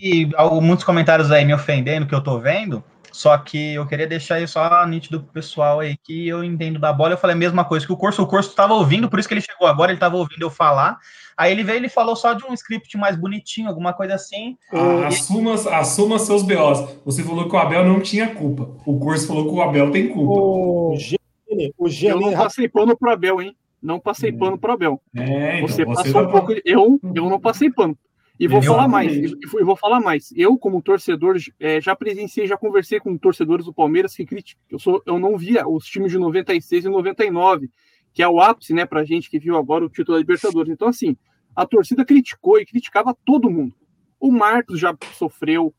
e, 0.00 0.26
muitos 0.62 0.84
comentários 0.84 1.30
aí 1.30 1.44
me 1.44 1.52
ofendendo 1.52 2.06
que 2.06 2.14
eu 2.14 2.22
tô 2.22 2.38
vendo. 2.38 2.82
Só 3.12 3.36
que 3.38 3.74
eu 3.74 3.86
queria 3.86 4.06
deixar 4.06 4.36
aí 4.36 4.46
só 4.46 4.86
nítido 4.86 5.20
pro 5.20 5.32
pessoal 5.32 5.80
aí 5.80 5.96
que 5.96 6.28
eu 6.28 6.44
entendo 6.44 6.78
da 6.78 6.92
bola. 6.92 7.14
Eu 7.14 7.18
falei 7.18 7.34
a 7.34 7.38
mesma 7.38 7.64
coisa 7.64 7.86
que 7.86 7.92
o 7.92 7.96
curso, 7.96 8.22
o 8.22 8.26
curso 8.26 8.50
estava 8.50 8.74
ouvindo, 8.74 9.08
por 9.08 9.18
isso 9.18 9.28
que 9.28 9.34
ele 9.34 9.40
chegou 9.40 9.66
agora, 9.66 9.90
ele 9.90 9.96
estava 9.96 10.16
ouvindo 10.16 10.42
eu 10.42 10.50
falar. 10.50 10.98
Aí 11.36 11.52
ele 11.52 11.64
veio 11.64 11.78
ele 11.78 11.88
falou 11.88 12.14
só 12.14 12.34
de 12.34 12.44
um 12.44 12.52
script 12.52 12.96
mais 12.98 13.16
bonitinho, 13.16 13.68
alguma 13.68 13.92
coisa 13.92 14.14
assim. 14.14 14.56
Ah, 14.72 15.06
assuma, 15.06 15.54
assuma 15.54 16.18
seus 16.18 16.42
BOs. 16.42 17.00
Você 17.04 17.22
falou 17.22 17.48
que 17.48 17.54
o 17.54 17.58
Abel 17.58 17.84
não 17.84 18.00
tinha 18.00 18.34
culpa. 18.34 18.68
O 18.84 18.98
curso 18.98 19.26
falou 19.26 19.44
que 19.48 19.54
o 19.54 19.62
Abel 19.62 19.90
tem 19.90 20.08
culpa. 20.08 20.32
O 20.32 20.96
Gene, 20.96 21.74
o 21.78 21.88
Gene, 21.88 22.12
eu 22.12 22.20
não 22.20 22.32
passei 22.32 22.68
pano 22.68 22.96
pro 22.96 23.10
Abel, 23.10 23.40
hein? 23.40 23.56
Não 23.82 23.98
passei 23.98 24.30
pano 24.30 24.58
pro 24.58 24.72
Abel. 24.72 25.00
É, 25.16 25.56
então 25.56 25.68
você, 25.68 25.84
você 25.84 26.12
passou 26.12 26.28
um 26.28 26.30
pouco. 26.30 26.52
Eu, 26.64 27.00
eu 27.14 27.30
não 27.30 27.40
passei 27.40 27.70
pano. 27.70 27.96
E 28.40 28.48
vou 28.48 28.62
falar 28.62 28.88
mais, 28.88 29.14
e 29.14 29.62
vou 29.62 29.76
falar 29.76 30.00
mais. 30.00 30.32
Eu, 30.34 30.56
como 30.56 30.80
torcedor, 30.80 31.36
é, 31.60 31.78
já 31.78 31.94
presenciei, 31.94 32.46
já 32.46 32.56
conversei 32.56 32.98
com 32.98 33.18
torcedores 33.18 33.66
do 33.66 33.74
Palmeiras 33.74 34.14
que 34.14 34.24
criticam. 34.24 34.62
Eu, 34.70 34.78
sou, 34.78 35.02
eu 35.04 35.18
não 35.18 35.36
via 35.36 35.68
os 35.68 35.84
times 35.84 36.10
de 36.10 36.18
96 36.18 36.86
e 36.86 36.88
99, 36.88 37.70
que 38.14 38.22
é 38.22 38.28
o 38.28 38.40
ápice, 38.40 38.72
né, 38.72 38.86
pra 38.86 39.04
gente 39.04 39.28
que 39.28 39.38
viu 39.38 39.58
agora 39.58 39.84
o 39.84 39.90
título 39.90 40.16
da 40.16 40.20
Libertadores. 40.20 40.72
Então, 40.72 40.88
assim, 40.88 41.14
a 41.54 41.66
torcida 41.66 42.02
criticou 42.02 42.58
e 42.58 42.64
criticava 42.64 43.14
todo 43.26 43.50
mundo. 43.50 43.74
O 44.18 44.32
Marcos 44.32 44.80
já 44.80 44.96
sofreu, 45.18 45.74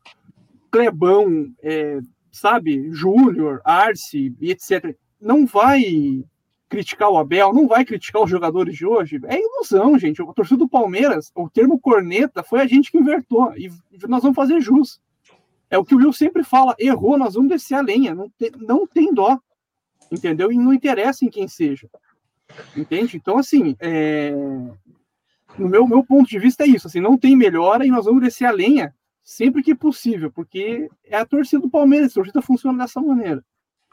Clebão, 0.70 1.52
é, 1.64 1.98
sabe, 2.30 2.92
Júnior, 2.92 3.60
Arce 3.64 4.36
e 4.40 4.52
etc. 4.52 4.96
Não 5.20 5.44
vai 5.46 6.24
criticar 6.72 7.10
o 7.10 7.18
Abel, 7.18 7.52
não 7.52 7.68
vai 7.68 7.84
criticar 7.84 8.22
os 8.22 8.30
jogadores 8.30 8.74
de 8.74 8.86
hoje. 8.86 9.20
É 9.26 9.38
ilusão, 9.38 9.98
gente. 9.98 10.22
O 10.22 10.32
torcedor 10.32 10.66
do 10.66 10.68
Palmeiras, 10.68 11.30
o 11.34 11.50
termo 11.50 11.78
corneta 11.78 12.42
foi 12.42 12.62
a 12.62 12.66
gente 12.66 12.90
que 12.90 12.96
invertou. 12.96 13.52
E 13.54 13.70
nós 14.08 14.22
vamos 14.22 14.34
fazer 14.34 14.58
jus. 14.58 14.98
É 15.68 15.76
o 15.76 15.84
que 15.84 15.94
o 15.94 15.98
Will 15.98 16.14
sempre 16.14 16.42
fala: 16.42 16.74
errou, 16.78 17.18
nós 17.18 17.34
vamos 17.34 17.50
descer 17.50 17.74
a 17.74 17.82
lenha. 17.82 18.14
Não 18.14 18.30
tem, 18.30 18.50
não 18.56 18.86
tem 18.86 19.12
dó. 19.12 19.38
Entendeu? 20.10 20.50
E 20.50 20.56
não 20.56 20.72
interessa 20.72 21.26
em 21.26 21.28
quem 21.28 21.46
seja. 21.46 21.90
Entende? 22.74 23.18
Então, 23.18 23.36
assim, 23.36 23.76
é... 23.78 24.30
no 25.58 25.68
meu, 25.68 25.86
meu 25.86 26.02
ponto 26.02 26.28
de 26.28 26.38
vista 26.38 26.64
é 26.64 26.68
isso. 26.68 26.86
Assim, 26.86 27.00
não 27.00 27.18
tem 27.18 27.36
melhora 27.36 27.86
e 27.86 27.90
nós 27.90 28.06
vamos 28.06 28.22
descer 28.22 28.46
a 28.46 28.50
lenha 28.50 28.94
sempre 29.22 29.62
que 29.62 29.74
possível, 29.74 30.32
porque 30.32 30.88
é 31.04 31.16
a 31.16 31.26
torcida 31.26 31.60
do 31.60 31.70
Palmeiras. 31.70 32.12
A 32.12 32.14
torcida 32.14 32.40
funciona 32.40 32.78
dessa 32.78 33.00
maneira. 33.00 33.44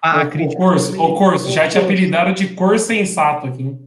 Ah, 0.02 0.24
o, 0.24 0.28
o 0.28 0.56
curso, 0.56 1.02
o 1.02 1.18
curso, 1.18 1.52
já 1.52 1.68
te 1.68 1.78
apelidaram 1.78 2.34
de 2.34 2.54
cor 2.56 2.80
sensato 2.80 3.48
aqui. 3.48 3.78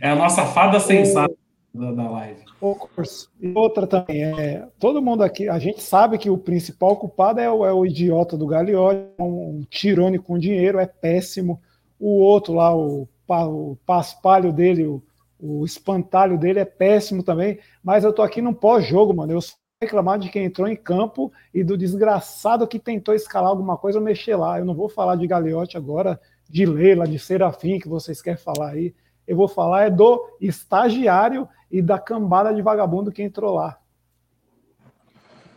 é 0.00 0.10
a 0.10 0.16
nossa 0.16 0.44
fada 0.46 0.78
sensata 0.78 1.34
da, 1.72 1.92
da 1.92 2.10
live. 2.10 2.42
O 2.60 2.74
curso. 2.74 3.30
E 3.40 3.52
outra 3.56 3.86
também, 3.86 4.22
é, 4.24 4.68
todo 4.78 5.02
mundo 5.02 5.22
aqui, 5.22 5.48
a 5.48 5.58
gente 5.58 5.82
sabe 5.82 6.18
que 6.18 6.30
o 6.30 6.38
principal 6.38 6.96
culpado 6.96 7.40
é 7.40 7.50
o, 7.50 7.64
é 7.64 7.72
o 7.72 7.84
idiota 7.84 8.36
do 8.36 8.46
Gagliotti, 8.46 9.08
um, 9.18 9.24
um 9.24 9.66
tirone 9.68 10.18
com 10.18 10.38
dinheiro, 10.38 10.78
é 10.78 10.86
péssimo. 10.86 11.60
O 11.98 12.20
outro 12.20 12.54
lá, 12.54 12.74
o, 12.76 13.08
o 13.28 13.76
paspalho 13.86 14.52
dele, 14.52 14.86
o, 14.86 15.02
o 15.40 15.64
espantalho 15.64 16.38
dele 16.38 16.60
é 16.60 16.64
péssimo 16.64 17.22
também, 17.22 17.58
mas 17.82 18.04
eu 18.04 18.12
tô 18.12 18.22
aqui 18.22 18.40
num 18.40 18.54
pós-jogo, 18.54 19.14
mano. 19.14 19.32
Eu 19.32 19.40
reclamar 19.82 20.18
de 20.18 20.30
quem 20.30 20.44
entrou 20.44 20.68
em 20.68 20.76
campo 20.76 21.32
e 21.52 21.64
do 21.64 21.76
desgraçado 21.76 22.66
que 22.68 22.78
tentou 22.78 23.14
escalar 23.14 23.50
alguma 23.50 23.76
coisa 23.76 23.98
ou 23.98 24.04
mexer 24.04 24.36
lá. 24.36 24.58
Eu 24.58 24.64
não 24.64 24.74
vou 24.74 24.88
falar 24.88 25.16
de 25.16 25.26
Galeote 25.26 25.76
agora, 25.76 26.20
de 26.48 26.64
Leila, 26.64 27.06
de 27.06 27.18
Serafim, 27.18 27.78
que 27.78 27.88
vocês 27.88 28.22
querem 28.22 28.38
falar 28.38 28.70
aí. 28.70 28.94
Eu 29.26 29.36
vou 29.36 29.48
falar 29.48 29.86
é 29.86 29.90
do 29.90 30.36
estagiário 30.40 31.48
e 31.70 31.82
da 31.82 31.98
cambada 31.98 32.54
de 32.54 32.62
vagabundo 32.62 33.10
que 33.10 33.22
entrou 33.22 33.54
lá. 33.54 33.78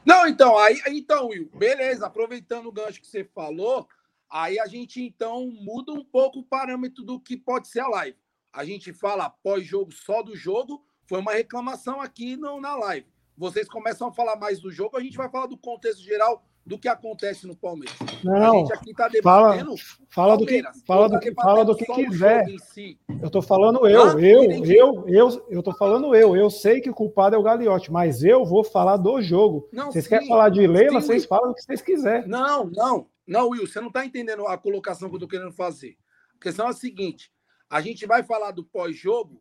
Não, 0.04 0.28
então, 0.28 0.58
aí, 0.58 0.80
então, 0.88 1.28
Will, 1.30 1.50
beleza, 1.56 2.06
aproveitando 2.06 2.68
o 2.68 2.72
gancho 2.72 3.02
que 3.02 3.08
você 3.08 3.24
falou, 3.24 3.88
aí 4.30 4.60
a 4.60 4.68
gente 4.68 5.02
então 5.02 5.48
muda 5.48 5.92
um 5.92 6.04
pouco 6.04 6.40
o 6.40 6.46
parâmetro 6.46 7.04
do 7.04 7.20
que 7.20 7.38
pode 7.38 7.68
ser 7.68 7.80
a 7.80 7.88
live. 7.88 8.18
A 8.54 8.64
gente 8.64 8.94
fala 8.94 9.30
pós-jogo 9.30 9.92
só 9.92 10.22
do 10.22 10.36
jogo, 10.36 10.84
foi 11.08 11.20
uma 11.20 11.34
reclamação 11.34 12.02
aqui 12.02 12.36
no, 12.38 12.62
na 12.62 12.76
live. 12.76 13.15
Vocês 13.38 13.68
começam 13.68 14.08
a 14.08 14.12
falar 14.12 14.38
mais 14.38 14.60
do 14.62 14.72
jogo, 14.72 14.98
a 14.98 15.02
gente 15.02 15.18
vai 15.18 15.30
falar 15.30 15.48
do 15.48 15.58
contexto 15.58 16.02
geral 16.02 16.44
do 16.66 16.80
que 16.80 16.88
acontece 16.88 17.46
no 17.46 17.56
Palmeiras. 17.56 17.96
Não, 18.24 18.56
a 18.56 18.58
gente 18.58 18.74
aqui 18.74 18.94
tá 18.94 19.08
debatendo 19.08 19.78
fala, 20.10 20.36
fala 20.36 20.38
do 20.38 20.46
que 20.46 20.64
fala 20.88 21.10
do 21.10 21.20
que 21.20 21.34
fala 21.34 21.66
do 21.66 21.76
que 21.76 21.86
quiser. 21.86 22.46
Si. 22.60 23.00
Eu 23.22 23.30
tô 23.30 23.42
falando 23.42 23.88
eu, 23.88 24.04
ah, 24.04 24.20
eu, 24.20 24.44
eu, 24.66 25.06
eu, 25.08 25.46
eu 25.50 25.62
tô 25.62 25.72
falando 25.74 26.16
eu. 26.16 26.36
Eu 26.36 26.50
sei 26.50 26.82
que 26.82 26.90
o 26.90 26.94
culpado 26.94 27.36
é 27.36 27.38
o 27.38 27.44
Gagliotti, 27.44 27.92
mas 27.92 28.24
eu 28.24 28.44
vou 28.44 28.64
falar 28.64 28.98
do 28.98 29.22
jogo. 29.22 29.70
Não, 29.72 29.92
vocês 29.92 30.06
sim, 30.06 30.10
querem 30.10 30.28
falar 30.28 30.50
de 30.50 30.66
Leila, 30.66 31.02
sim, 31.02 31.08
vocês 31.08 31.26
falam 31.26 31.52
o 31.52 31.54
que 31.54 31.62
vocês 31.62 31.82
quiserem. 31.82 32.28
Não, 32.28 32.66
não, 32.66 33.08
não, 33.28 33.50
Will, 33.50 33.68
você 33.68 33.80
não 33.80 33.92
tá 33.92 34.04
entendendo 34.04 34.48
a 34.48 34.58
colocação 34.58 35.08
que 35.08 35.16
eu 35.16 35.20
tô 35.20 35.28
querendo 35.28 35.52
fazer. 35.52 35.96
A 36.36 36.42
questão 36.42 36.66
é 36.66 36.70
a 36.70 36.74
seguinte: 36.74 37.32
a 37.70 37.80
gente 37.80 38.08
vai 38.08 38.24
falar 38.24 38.52
do 38.52 38.64
pós-jogo, 38.64 39.40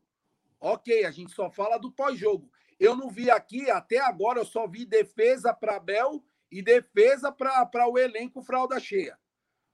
ok, 0.60 1.06
a 1.06 1.10
gente 1.10 1.32
só 1.32 1.50
fala 1.50 1.78
do 1.78 1.90
pós-jogo. 1.90 2.50
Eu 2.78 2.96
não 2.96 3.08
vi 3.08 3.30
aqui, 3.30 3.70
até 3.70 3.98
agora, 3.98 4.40
eu 4.40 4.44
só 4.44 4.66
vi 4.66 4.84
defesa 4.84 5.52
para 5.52 5.78
Bel 5.78 6.24
e 6.50 6.62
defesa 6.62 7.32
para 7.32 7.88
o 7.88 7.98
elenco 7.98 8.42
fralda 8.42 8.78
cheia. 8.78 9.18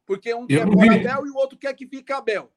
Porque 0.07 0.33
um 0.35 0.47
quer 0.47 0.67
pôr 0.67 0.91
Abel 0.91 1.27
e 1.27 1.31
o 1.31 1.37
outro 1.37 1.59
quer 1.59 1.75
que 1.75 1.87
fique 1.87 2.13
Abel. 2.13 2.51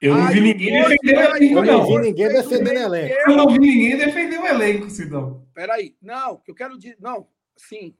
Eu 0.00 0.14
não 0.14 0.28
vi 0.28 0.40
ninguém 0.40 0.82
defender 0.82 1.16
o 1.16 1.36
elenco. 1.36 1.58
Eu 1.58 1.64
não 1.64 1.86
vi 1.86 1.98
ninguém 1.98 2.28
defender 2.28 2.70
o 2.70 2.80
elenco. 2.80 3.14
Eu 3.14 3.36
não 3.36 3.48
vi 3.48 3.58
ninguém 3.58 3.96
defender 3.96 4.38
o 4.38 4.46
elenco, 4.46 4.90
Sidão. 4.90 5.48
Peraí. 5.54 5.96
Não, 6.00 6.36
que 6.36 6.50
eu 6.50 6.54
quero 6.54 6.78
dizer. 6.78 6.96
Não, 7.00 7.28
sim. 7.56 7.96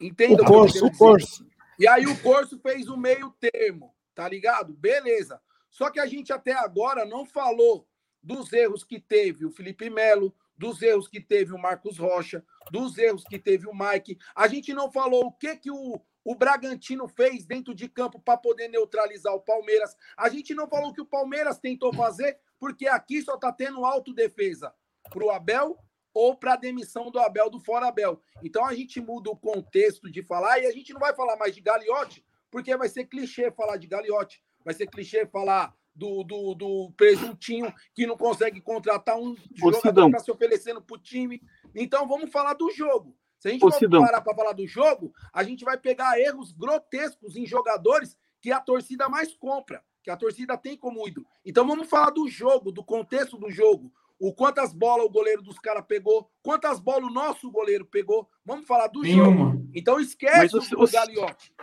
Entenda 0.00 0.42
o 0.42 0.46
curso, 0.46 0.86
o 0.86 0.96
curso. 0.96 1.46
E 1.78 1.88
aí 1.88 2.06
o 2.06 2.18
curso 2.20 2.58
fez 2.60 2.88
o 2.88 2.96
meio 2.96 3.34
termo, 3.40 3.94
tá 4.14 4.28
ligado? 4.28 4.72
Beleza. 4.74 5.40
Só 5.70 5.90
que 5.90 6.00
a 6.00 6.06
gente 6.06 6.32
até 6.32 6.52
agora 6.52 7.04
não 7.04 7.24
falou 7.26 7.86
dos 8.22 8.52
erros 8.52 8.84
que 8.84 9.00
teve 9.00 9.44
o 9.44 9.50
Felipe 9.50 9.88
Melo, 9.90 10.34
dos 10.60 10.82
erros 10.82 11.08
que 11.08 11.18
teve 11.18 11.54
o 11.54 11.58
Marcos 11.58 11.96
Rocha, 11.96 12.44
dos 12.70 12.98
erros 12.98 13.24
que 13.24 13.38
teve 13.38 13.66
o 13.66 13.72
Mike. 13.74 14.18
A 14.36 14.46
gente 14.46 14.74
não 14.74 14.92
falou 14.92 15.24
o 15.24 15.32
que, 15.32 15.56
que 15.56 15.70
o, 15.70 15.98
o 16.22 16.34
Bragantino 16.34 17.08
fez 17.08 17.46
dentro 17.46 17.74
de 17.74 17.88
campo 17.88 18.20
para 18.20 18.36
poder 18.36 18.68
neutralizar 18.68 19.34
o 19.34 19.40
Palmeiras. 19.40 19.96
A 20.18 20.28
gente 20.28 20.54
não 20.54 20.68
falou 20.68 20.90
o 20.90 20.92
que 20.92 21.00
o 21.00 21.06
Palmeiras 21.06 21.58
tentou 21.58 21.94
fazer, 21.94 22.38
porque 22.58 22.86
aqui 22.86 23.22
só 23.22 23.36
está 23.36 23.50
tendo 23.50 23.86
autodefesa 23.86 24.70
para 25.10 25.24
o 25.24 25.30
Abel 25.30 25.78
ou 26.12 26.36
para 26.36 26.52
a 26.52 26.56
demissão 26.56 27.10
do 27.10 27.18
Abel 27.18 27.48
do 27.48 27.58
Fora 27.58 27.88
Abel. 27.88 28.20
Então 28.42 28.66
a 28.66 28.74
gente 28.74 29.00
muda 29.00 29.30
o 29.30 29.36
contexto 29.36 30.10
de 30.10 30.22
falar 30.22 30.58
e 30.58 30.66
a 30.66 30.72
gente 30.72 30.92
não 30.92 31.00
vai 31.00 31.14
falar 31.14 31.36
mais 31.36 31.54
de 31.54 31.62
Gagliotti, 31.62 32.22
porque 32.50 32.76
vai 32.76 32.90
ser 32.90 33.06
clichê 33.06 33.50
falar 33.50 33.78
de 33.78 33.86
Gagliotti, 33.86 34.42
vai 34.62 34.74
ser 34.74 34.88
clichê 34.88 35.24
falar 35.24 35.74
do, 36.00 36.24
do, 36.24 36.54
do 36.54 36.92
presuntinho 36.96 37.72
que 37.94 38.06
não 38.06 38.16
consegue 38.16 38.58
contratar 38.58 39.18
um 39.18 39.36
jogador 39.54 40.10
para 40.10 40.18
se 40.20 40.30
oferecendo 40.30 40.80
para 40.80 40.96
o 40.96 40.98
time. 40.98 41.42
Então 41.74 42.08
vamos 42.08 42.32
falar 42.32 42.54
do 42.54 42.70
jogo. 42.70 43.14
Se 43.38 43.48
a 43.48 43.50
gente 43.50 43.60
for 43.60 43.90
parar 43.90 44.22
para 44.22 44.34
falar 44.34 44.52
do 44.52 44.66
jogo, 44.66 45.12
a 45.32 45.42
gente 45.42 45.62
vai 45.62 45.76
pegar 45.76 46.18
erros 46.18 46.52
grotescos 46.52 47.36
em 47.36 47.44
jogadores 47.44 48.16
que 48.40 48.50
a 48.50 48.60
torcida 48.60 49.08
mais 49.10 49.34
compra, 49.34 49.82
que 50.02 50.10
a 50.10 50.16
torcida 50.16 50.56
tem 50.56 50.74
como 50.74 51.06
ídolo. 51.06 51.26
Então 51.44 51.66
vamos 51.66 51.88
falar 51.88 52.10
do 52.10 52.26
jogo, 52.28 52.72
do 52.72 52.82
contexto 52.82 53.36
do 53.36 53.50
jogo. 53.50 53.92
O 54.18 54.34
quantas 54.34 54.74
bolas 54.74 55.06
o 55.06 55.10
goleiro 55.10 55.42
dos 55.42 55.58
caras 55.58 55.84
pegou, 55.86 56.30
quantas 56.42 56.78
bolas 56.78 57.04
o 57.04 57.12
nosso 57.12 57.50
goleiro 57.50 57.86
pegou. 57.86 58.28
Vamos 58.44 58.66
falar 58.66 58.86
do 58.88 59.00
Nenhuma. 59.00 59.52
jogo. 59.52 59.70
Então 59.74 60.00
esquece 60.00 60.56
mas, 60.56 60.72
o, 60.72 60.82
o 60.82 60.90
Galiote. 60.90 61.54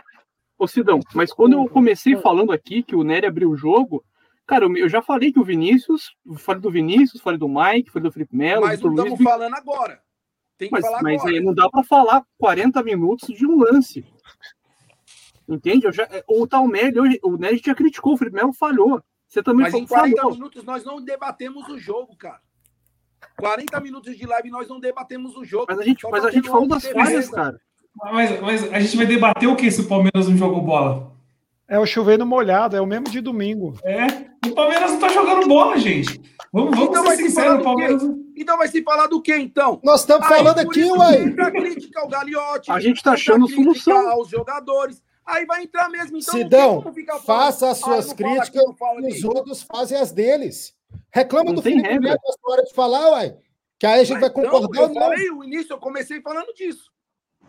Ô 0.58 0.66
Sidão, 0.66 0.98
mas 1.14 1.32
quando 1.32 1.52
eu 1.52 1.68
comecei 1.68 2.16
falando 2.16 2.50
aqui 2.50 2.82
que 2.82 2.96
o 2.96 3.04
Nery 3.04 3.26
abriu 3.26 3.50
o 3.50 3.56
jogo, 3.56 4.04
Cara, 4.48 4.64
eu 4.64 4.88
já 4.88 5.02
falei 5.02 5.30
que 5.30 5.38
o 5.38 5.44
Vinícius, 5.44 6.16
falei 6.38 6.62
do 6.62 6.70
Vinícius, 6.70 7.20
falei 7.20 7.38
do 7.38 7.46
Mike, 7.46 7.90
falei 7.90 8.08
do 8.08 8.12
Felipe 8.12 8.34
Melo. 8.34 8.62
Mas 8.62 8.80
não 8.80 8.94
estamos 8.94 9.22
falando 9.22 9.54
agora. 9.54 10.00
Tem 10.56 10.68
que 10.68 10.72
mas, 10.72 10.86
falar 10.86 11.02
mas 11.02 11.20
agora. 11.20 11.34
aí 11.34 11.40
não 11.44 11.54
dá 11.54 11.68
para 11.68 11.84
falar 11.84 12.24
40 12.38 12.82
minutos 12.82 13.28
de 13.28 13.46
um 13.46 13.58
lance. 13.58 14.06
Entende? 15.46 15.84
Eu 15.86 15.92
já, 15.92 16.04
é, 16.04 16.24
o 16.26 16.46
Talmer, 16.46 16.94
o 17.22 17.36
Nerd 17.36 17.60
já 17.62 17.74
criticou, 17.74 18.14
o 18.14 18.16
Felipe 18.16 18.36
Melo 18.36 18.54
falhou. 18.54 19.02
Você 19.26 19.42
também 19.42 19.64
Mas 19.64 19.74
em 19.74 19.86
40 19.86 20.16
falou. 20.16 20.32
minutos 20.32 20.64
nós 20.64 20.82
não 20.82 21.04
debatemos 21.04 21.68
o 21.68 21.78
jogo, 21.78 22.16
cara. 22.16 22.40
40 23.36 23.78
minutos 23.80 24.16
de 24.16 24.26
live 24.26 24.48
nós 24.48 24.66
não 24.66 24.80
debatemos 24.80 25.36
o 25.36 25.44
jogo. 25.44 25.66
Mas 25.68 25.78
a 25.78 25.84
gente, 25.84 26.08
mas 26.10 26.24
a 26.24 26.30
gente 26.30 26.48
falou 26.48 26.66
das 26.66 26.86
falhas, 26.86 27.28
cara. 27.28 27.60
Mas, 27.94 28.40
mas 28.40 28.72
a 28.72 28.80
gente 28.80 28.96
vai 28.96 29.04
debater 29.04 29.46
o 29.46 29.56
que 29.56 29.70
se 29.70 29.82
o 29.82 29.88
Palmeiras 29.88 30.26
não 30.26 30.38
jogou 30.38 30.62
bola? 30.62 31.17
É 31.68 31.78
o 31.78 31.84
chovendo 31.84 32.24
molhado, 32.24 32.76
é 32.76 32.80
o 32.80 32.86
mesmo 32.86 33.10
de 33.10 33.20
domingo. 33.20 33.74
É, 33.84 34.06
o 34.48 34.54
Palmeiras 34.54 34.92
não 34.92 34.98
tá 34.98 35.08
jogando 35.08 35.46
bola, 35.46 35.76
gente. 35.76 36.18
Vamos, 36.50 36.70
vamos 36.70 36.88
então 36.88 37.06
ser 37.06 37.16
sinceros, 37.16 37.60
o 37.60 37.62
Palmeiras. 37.62 38.02
Então 38.34 38.56
vai 38.56 38.68
se 38.68 38.82
falar 38.82 39.06
do 39.06 39.20
quê, 39.20 39.36
então? 39.36 39.78
Nós 39.84 40.00
estamos 40.00 40.26
falando 40.26 40.58
aqui, 40.58 40.82
ué. 40.84 41.24
A 41.40 41.50
crítica 41.50 42.00
ao 42.00 42.08
Galiote. 42.08 42.72
A 42.72 42.80
gente 42.80 43.02
tá 43.02 43.12
achando 43.12 43.46
solução. 43.48 44.08
aos 44.08 44.30
jogadores. 44.30 45.02
Aí 45.26 45.44
vai 45.44 45.62
entrar 45.62 45.90
mesmo. 45.90 46.16
Então, 46.16 46.34
Sidão, 46.34 46.84
faça 47.26 47.70
as 47.70 47.78
suas 47.78 48.10
ah, 48.10 48.14
críticas 48.14 48.62
e 49.02 49.12
os 49.12 49.24
outros 49.24 49.62
fazem 49.62 49.98
as 49.98 50.10
deles. 50.10 50.74
Reclama 51.12 51.50
não 51.50 51.56
do 51.56 51.62
Felipe 51.62 51.98
Melo 51.98 52.02
na 52.02 52.52
hora 52.52 52.62
de 52.62 52.72
falar, 52.72 53.10
uai. 53.10 53.36
Que 53.78 53.86
aí 53.86 54.00
a 54.00 54.04
gente 54.04 54.20
Mas 54.20 54.20
vai 54.22 54.30
concordar. 54.30 54.68
Então, 54.68 54.94
eu 54.94 54.94
falei, 54.94 55.30
o 55.30 55.44
início 55.44 55.74
eu 55.74 55.78
comecei 55.78 56.22
falando 56.22 56.52
disso. 56.54 56.90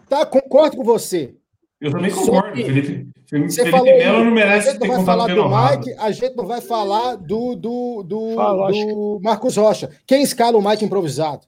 Tá, 0.10 0.26
concordo 0.26 0.76
com 0.76 0.84
você. 0.84 1.36
Eu 1.80 1.92
também 1.92 2.12
concordo. 2.12 2.56
Felipe, 2.56 3.08
Felipe, 3.30 3.54
Felipe 3.54 3.72
falou, 3.72 3.86
Melo 3.86 4.26
não 4.26 4.32
merece 4.32 4.80
ter 4.80 4.88
contato 4.88 5.26
pelo 5.28 5.50
Mike, 5.50 5.94
A 6.00 6.12
gente 6.12 6.36
não 6.36 6.48
vai 6.48 6.62
falar 6.62 7.16
do, 7.16 7.56
do, 7.56 8.04
do, 8.04 8.34
Fala, 8.34 8.72
do 8.72 9.20
Marcos 9.22 9.56
Rocha. 9.56 9.92
Quem 10.08 10.24
escala 10.24 10.58
o 10.58 10.68
Mike 10.68 10.84
improvisado? 10.84 11.42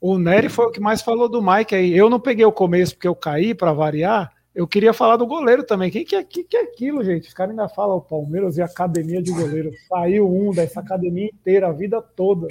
O 0.00 0.18
Nery 0.18 0.48
foi 0.48 0.66
o 0.66 0.70
que 0.72 0.80
mais 0.80 1.00
falou 1.00 1.28
do 1.28 1.40
Mike 1.40 1.76
aí. 1.76 1.96
Eu 1.96 2.10
não 2.10 2.18
peguei 2.18 2.44
o 2.44 2.50
começo 2.50 2.94
porque 2.94 3.06
eu 3.06 3.14
caí 3.14 3.54
para 3.54 3.72
variar. 3.72 4.32
Eu 4.58 4.66
queria 4.66 4.92
falar 4.92 5.16
do 5.16 5.24
goleiro 5.24 5.62
também. 5.62 5.88
Quem 5.88 6.04
que 6.04 6.16
é, 6.16 6.24
que, 6.24 6.42
que 6.42 6.56
é 6.56 6.62
aquilo, 6.62 7.04
gente? 7.04 7.28
Os 7.28 7.32
caras 7.32 7.52
ainda 7.52 7.68
falam 7.68 7.98
o 7.98 8.00
Palmeiras 8.00 8.56
e 8.56 8.60
a 8.60 8.64
academia 8.64 9.22
de 9.22 9.30
goleiro. 9.30 9.70
Saiu 9.88 10.28
um 10.28 10.50
dessa 10.50 10.80
academia 10.80 11.26
inteira, 11.26 11.68
a 11.68 11.72
vida 11.72 12.02
toda. 12.02 12.48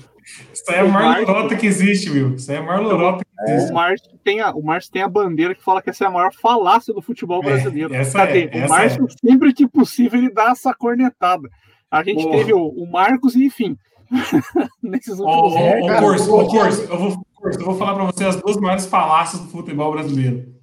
Isso 0.53 0.63
aí 0.69 0.77
é 0.77 0.79
a 0.79 0.85
maior 0.85 1.27
lorota 1.27 1.57
que 1.57 1.65
existe, 1.65 2.09
viu? 2.09 2.33
Isso 2.35 2.49
aí 2.49 2.55
é 2.55 2.61
a 2.61 2.63
maior 2.63 2.81
lorota 2.81 3.25
que 3.25 3.51
existe. 3.51 3.67
É. 3.67 3.71
O 3.71 3.75
Márcio 3.75 4.19
tem, 4.23 4.39
a, 4.39 4.51
o 4.51 4.63
Márcio 4.63 4.89
tem 4.93 5.01
a 5.01 5.09
bandeira 5.09 5.53
que 5.53 5.61
fala 5.61 5.81
que 5.81 5.89
essa 5.89 6.05
é 6.05 6.07
a 6.07 6.09
maior 6.09 6.31
falácia 6.33 6.93
do 6.93 7.01
futebol 7.01 7.43
é, 7.43 7.45
brasileiro. 7.45 7.93
É, 7.93 7.97
essa 7.97 8.19
Cadê? 8.19 8.49
É, 8.53 8.65
o 8.65 8.69
Márcio, 8.69 9.05
é. 9.05 9.27
sempre 9.27 9.53
que 9.53 9.67
possível, 9.67 10.17
ele 10.17 10.31
dá 10.31 10.51
essa 10.51 10.73
cornetada. 10.73 11.49
A 11.91 12.03
gente 12.03 12.23
Porra. 12.23 12.37
teve 12.37 12.53
o, 12.53 12.69
o, 12.69 12.89
Marcos 12.89 13.35
e, 13.35 13.43
enfim. 13.43 13.77
nesses 14.81 15.19
últimos 15.19 15.53
ô, 15.53 15.99
Corso, 15.99 16.23
eu 16.23 16.97
vou, 16.97 17.25
Corso, 17.35 17.59
eu 17.59 17.65
vou 17.65 17.75
falar 17.75 17.95
para 17.95 18.05
você 18.05 18.23
as 18.23 18.37
duas 18.37 18.55
maiores 18.55 18.85
falácias 18.85 19.41
do 19.41 19.49
futebol 19.49 19.91
brasileiro. 19.91 20.55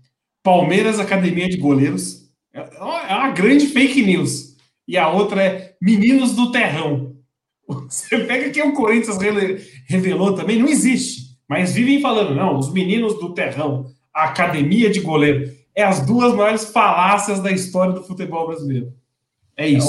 Palmeiras 0.45 1.01
Academia 1.01 1.49
de 1.49 1.57
Goleiros. 1.57 2.31
É, 2.53 2.61
é 2.61 3.15
uma 3.15 3.31
grande 3.31 3.67
fake 3.67 4.03
news. 4.03 4.55
E 4.87 4.97
a 4.97 5.09
outra 5.09 5.43
é 5.43 5.75
Meninos 5.83 6.37
do 6.37 6.53
Terrão. 6.53 7.17
Você 7.89 8.19
pega 8.19 8.51
que 8.51 8.63
o 8.63 8.75
Corinthians 8.75 9.19
revelou 9.89 10.35
também, 10.35 10.59
não 10.59 10.69
existe. 10.69 11.35
Mas 11.49 11.73
vivem 11.73 12.01
falando, 12.01 12.35
não, 12.35 12.59
os 12.59 12.73
meninos 12.73 13.19
do 13.19 13.35
terrão, 13.35 13.87
a 14.13 14.25
academia 14.25 14.91
de 14.91 15.01
goleiro. 15.01 15.53
É 15.75 15.83
as 15.83 16.05
duas 16.05 16.35
maiores 16.35 16.71
falácias 16.71 17.41
da 17.41 17.51
história 17.51 17.93
do 17.93 18.05
futebol 18.05 18.47
brasileiro. 18.47 18.93
É 19.57 19.67
isso. 19.67 19.89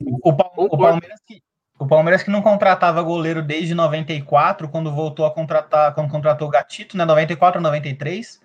O, 0.00 0.30
o, 0.30 0.64
o, 0.66 0.78
Palmeiras 0.78 1.20
que, 1.26 1.42
o 1.78 1.86
Palmeiras 1.86 2.22
que 2.22 2.30
não 2.30 2.40
contratava 2.40 3.02
goleiro 3.02 3.42
desde 3.42 3.74
94, 3.74 4.68
quando 4.68 4.92
voltou 4.92 5.26
a 5.26 5.30
contratar, 5.30 5.94
quando 5.94 6.10
contratou 6.10 6.48
o 6.48 6.50
Gatito, 6.50 6.96
né? 6.96 7.04
94 7.04 7.58
ou 7.58 7.62
93. 7.62 8.40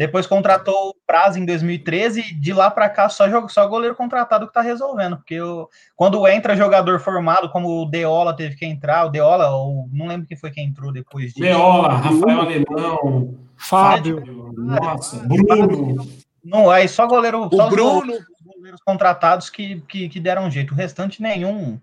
Depois 0.00 0.26
contratou 0.26 0.88
o 0.88 0.94
Prazo 1.06 1.38
em 1.38 1.44
2013, 1.44 2.34
de 2.34 2.54
lá 2.54 2.70
para 2.70 2.88
cá 2.88 3.10
só, 3.10 3.28
jogo, 3.28 3.50
só 3.50 3.68
goleiro 3.68 3.94
contratado 3.94 4.46
que 4.46 4.52
tá 4.54 4.62
resolvendo, 4.62 5.18
porque 5.18 5.34
eu, 5.34 5.68
quando 5.94 6.26
entra 6.26 6.56
jogador 6.56 6.98
formado, 7.00 7.50
como 7.50 7.82
o 7.82 7.84
Deola 7.84 8.34
teve 8.34 8.56
que 8.56 8.64
entrar, 8.64 9.04
o 9.04 9.10
Deola, 9.10 9.50
ou 9.50 9.90
não 9.92 10.06
lembro 10.06 10.26
quem 10.26 10.38
foi 10.38 10.50
que 10.50 10.62
entrou 10.62 10.90
depois 10.90 11.34
disso. 11.34 11.40
Deola, 11.40 11.96
Rafael 11.96 12.40
Alemão, 12.40 13.34
Fábio, 13.58 14.54
nossa, 14.56 15.18
Bruno. 15.18 16.08
Não, 16.42 16.70
aí 16.70 16.88
só 16.88 17.06
goleiro, 17.06 17.46
o 17.46 17.54
só 17.54 17.68
Bruno, 17.68 18.14
goleiros 18.56 18.80
contratados 18.82 19.50
que, 19.50 19.82
que, 19.82 20.08
que 20.08 20.18
deram 20.18 20.50
jeito, 20.50 20.72
o 20.72 20.76
restante 20.78 21.20
nenhum, 21.20 21.78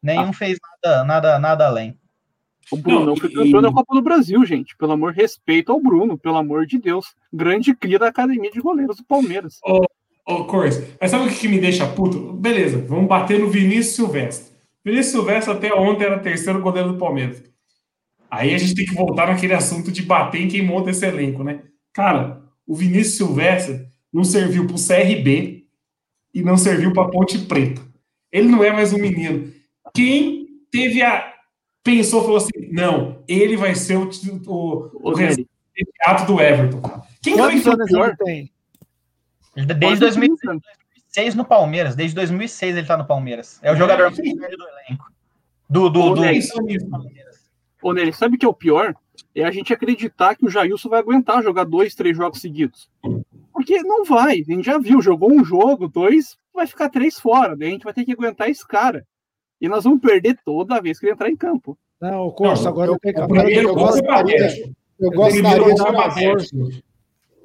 nenhum 0.00 0.28
ah. 0.28 0.32
fez 0.32 0.60
nada, 0.84 1.02
nada, 1.02 1.38
nada 1.40 1.66
além. 1.66 1.97
O 2.70 2.76
Bruno 2.76 3.06
não, 3.06 3.16
foi 3.16 3.30
campeão 3.30 3.62
da 3.62 3.72
Copa 3.72 3.94
do 3.94 4.02
Brasil, 4.02 4.44
gente. 4.44 4.76
Pelo 4.76 4.92
amor, 4.92 5.12
respeito 5.12 5.72
ao 5.72 5.80
Bruno, 5.80 6.18
pelo 6.18 6.36
amor 6.36 6.66
de 6.66 6.78
Deus. 6.78 7.14
Grande 7.32 7.74
cria 7.74 7.98
da 7.98 8.08
academia 8.08 8.50
de 8.50 8.60
goleiros 8.60 8.96
do 8.96 9.04
Palmeiras. 9.04 9.58
Ô, 9.64 9.84
Ô, 10.28 10.44
Cors, 10.44 10.78
mas 11.00 11.10
sabe 11.10 11.26
o 11.26 11.28
que, 11.30 11.38
que 11.38 11.48
me 11.48 11.58
deixa 11.58 11.86
puto? 11.86 12.34
Beleza, 12.34 12.84
vamos 12.86 13.08
bater 13.08 13.38
no 13.40 13.48
Vinícius 13.48 13.96
Silvestre. 13.96 14.54
Vinícius 14.84 15.12
Silvestre 15.12 15.54
até 15.54 15.72
ontem 15.72 16.04
era 16.04 16.18
terceiro 16.18 16.60
goleiro 16.60 16.92
do 16.92 16.98
Palmeiras. 16.98 17.42
Aí 18.30 18.54
a 18.54 18.58
gente 18.58 18.74
tem 18.74 18.84
que 18.84 18.94
voltar 18.94 19.28
naquele 19.28 19.54
assunto 19.54 19.90
de 19.90 20.02
bater 20.02 20.42
em 20.42 20.48
quem 20.48 20.60
monta 20.60 20.90
esse 20.90 21.06
elenco, 21.06 21.42
né? 21.42 21.62
Cara, 21.94 22.42
o 22.66 22.74
Vinícius 22.74 23.16
Silvestre 23.16 23.86
não 24.12 24.22
serviu 24.22 24.66
para 24.66 24.76
o 24.76 24.86
CRB 24.86 25.64
e 26.34 26.42
não 26.42 26.58
serviu 26.58 26.92
para 26.92 27.08
Ponte 27.08 27.38
Preta. 27.38 27.80
Ele 28.30 28.48
não 28.48 28.62
é 28.62 28.70
mais 28.70 28.92
um 28.92 28.98
menino. 28.98 29.50
Quem 29.94 30.46
teve 30.70 31.00
a. 31.00 31.37
Pensou, 31.88 32.20
falou 32.20 32.36
assim: 32.36 32.50
não, 32.70 33.22
ele 33.26 33.56
vai 33.56 33.74
ser 33.74 33.96
o, 33.96 34.10
o, 34.46 34.90
o, 34.92 35.08
o 35.08 36.26
do 36.26 36.40
Everton. 36.40 36.82
Quem 37.22 37.34
Quantos 37.34 37.62
foi 37.62 37.72
anos 37.72 37.90
ele 37.90 38.16
tem? 38.16 38.52
Desde 39.78 40.00
2006 40.00 41.34
no 41.34 41.46
Palmeiras. 41.46 41.96
Desde 41.96 42.14
2006 42.14 42.76
ele 42.76 42.86
tá 42.86 42.94
no 42.94 43.06
Palmeiras. 43.06 43.58
É 43.62 43.72
o 43.72 43.76
jogador 43.76 44.10
mais 44.10 44.16
velho 44.18 44.36
do 44.36 44.64
elenco. 44.68 45.12
Do, 45.70 45.88
do, 45.88 46.14
do... 46.14 46.20
Ô, 47.80 47.92
Nery, 47.94 48.12
sabe 48.12 48.36
o 48.36 48.38
que 48.38 48.44
é 48.44 48.48
o 48.48 48.52
pior? 48.52 48.94
É 49.34 49.44
a 49.44 49.50
gente 49.50 49.72
acreditar 49.72 50.36
que 50.36 50.44
o 50.44 50.50
Jailson 50.50 50.90
vai 50.90 51.00
aguentar 51.00 51.42
jogar 51.42 51.64
dois, 51.64 51.94
três 51.94 52.14
jogos 52.14 52.42
seguidos. 52.42 52.90
Porque 53.50 53.82
não 53.82 54.04
vai. 54.04 54.40
A 54.40 54.52
gente 54.52 54.66
já 54.66 54.78
viu, 54.78 55.00
jogou 55.00 55.32
um 55.32 55.42
jogo, 55.42 55.88
dois, 55.88 56.36
vai 56.52 56.66
ficar 56.66 56.90
três 56.90 57.18
fora. 57.18 57.56
Daí 57.56 57.68
a 57.68 57.72
gente 57.72 57.84
vai 57.84 57.94
ter 57.94 58.04
que 58.04 58.12
aguentar 58.12 58.50
esse 58.50 58.66
cara. 58.66 59.06
E 59.60 59.68
nós 59.68 59.84
vamos 59.84 60.00
perder 60.00 60.38
toda 60.44 60.80
vez 60.80 60.98
que 60.98 61.06
ele 61.06 61.12
entrar 61.12 61.28
em 61.28 61.36
campo. 61.36 61.76
Não, 62.00 62.26
o 62.26 62.32
Corso, 62.32 62.68
agora 62.68 62.92
eu, 62.92 62.98
eu, 63.02 63.48
eu, 63.48 63.60
eu 63.62 63.74
gostaria, 63.74 64.72
eu 65.00 65.10
gostaria 65.10 66.36
de 66.36 66.82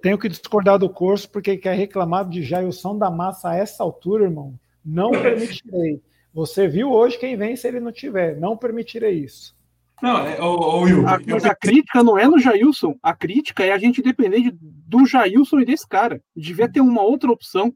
tenho 0.04 0.18
que 0.18 0.28
discordar 0.28 0.78
do 0.78 0.90
curso 0.90 1.30
porque 1.30 1.56
quer 1.56 1.78
reclamar 1.78 2.28
de 2.28 2.44
Jailson 2.44 2.98
da 2.98 3.10
Massa 3.10 3.52
a 3.52 3.56
essa 3.56 3.82
altura, 3.82 4.26
irmão. 4.26 4.60
Não 4.84 5.12
permitirei. 5.16 6.02
Você 6.34 6.68
viu 6.68 6.92
hoje 6.92 7.18
quem 7.18 7.38
vem 7.38 7.56
se 7.56 7.66
ele 7.70 7.80
não 7.80 7.92
tiver. 7.92 8.38
Não 8.38 8.58
permitirei 8.58 9.14
isso. 9.20 9.56
Não, 10.02 10.28
é, 10.28 10.42
ô, 10.42 10.82
Will, 10.82 11.08
a, 11.08 11.18
mas 11.26 11.46
a 11.46 11.56
crítica 11.56 12.04
não 12.04 12.20
é 12.20 12.28
no 12.28 12.38
Jailson. 12.38 12.98
A 13.02 13.16
crítica 13.16 13.64
é 13.64 13.72
a 13.72 13.78
gente 13.78 14.02
depender 14.02 14.42
de, 14.42 14.52
do 14.52 15.06
Jailson 15.06 15.62
e 15.62 15.66
desse 15.66 15.88
cara. 15.88 16.22
Devia 16.36 16.70
ter 16.70 16.82
uma 16.82 17.02
outra 17.02 17.32
opção. 17.32 17.74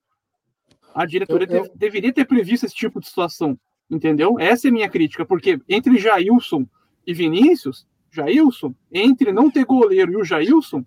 A 0.93 1.05
diretoria 1.05 1.47
eu, 1.49 1.63
eu... 1.63 1.71
deveria 1.75 2.11
ter 2.11 2.25
previsto 2.25 2.65
esse 2.65 2.75
tipo 2.75 2.99
de 2.99 3.07
situação. 3.07 3.57
Entendeu? 3.89 4.39
Essa 4.39 4.67
é 4.67 4.69
a 4.69 4.73
minha 4.73 4.89
crítica. 4.89 5.25
Porque 5.25 5.59
entre 5.67 5.97
Jailson 5.97 6.67
e 7.05 7.13
Vinícius, 7.13 7.87
Jailson, 8.11 8.73
entre 8.91 9.31
não 9.31 9.49
ter 9.49 9.65
goleiro 9.65 10.11
e 10.11 10.17
o 10.17 10.23
Jailson, 10.23 10.83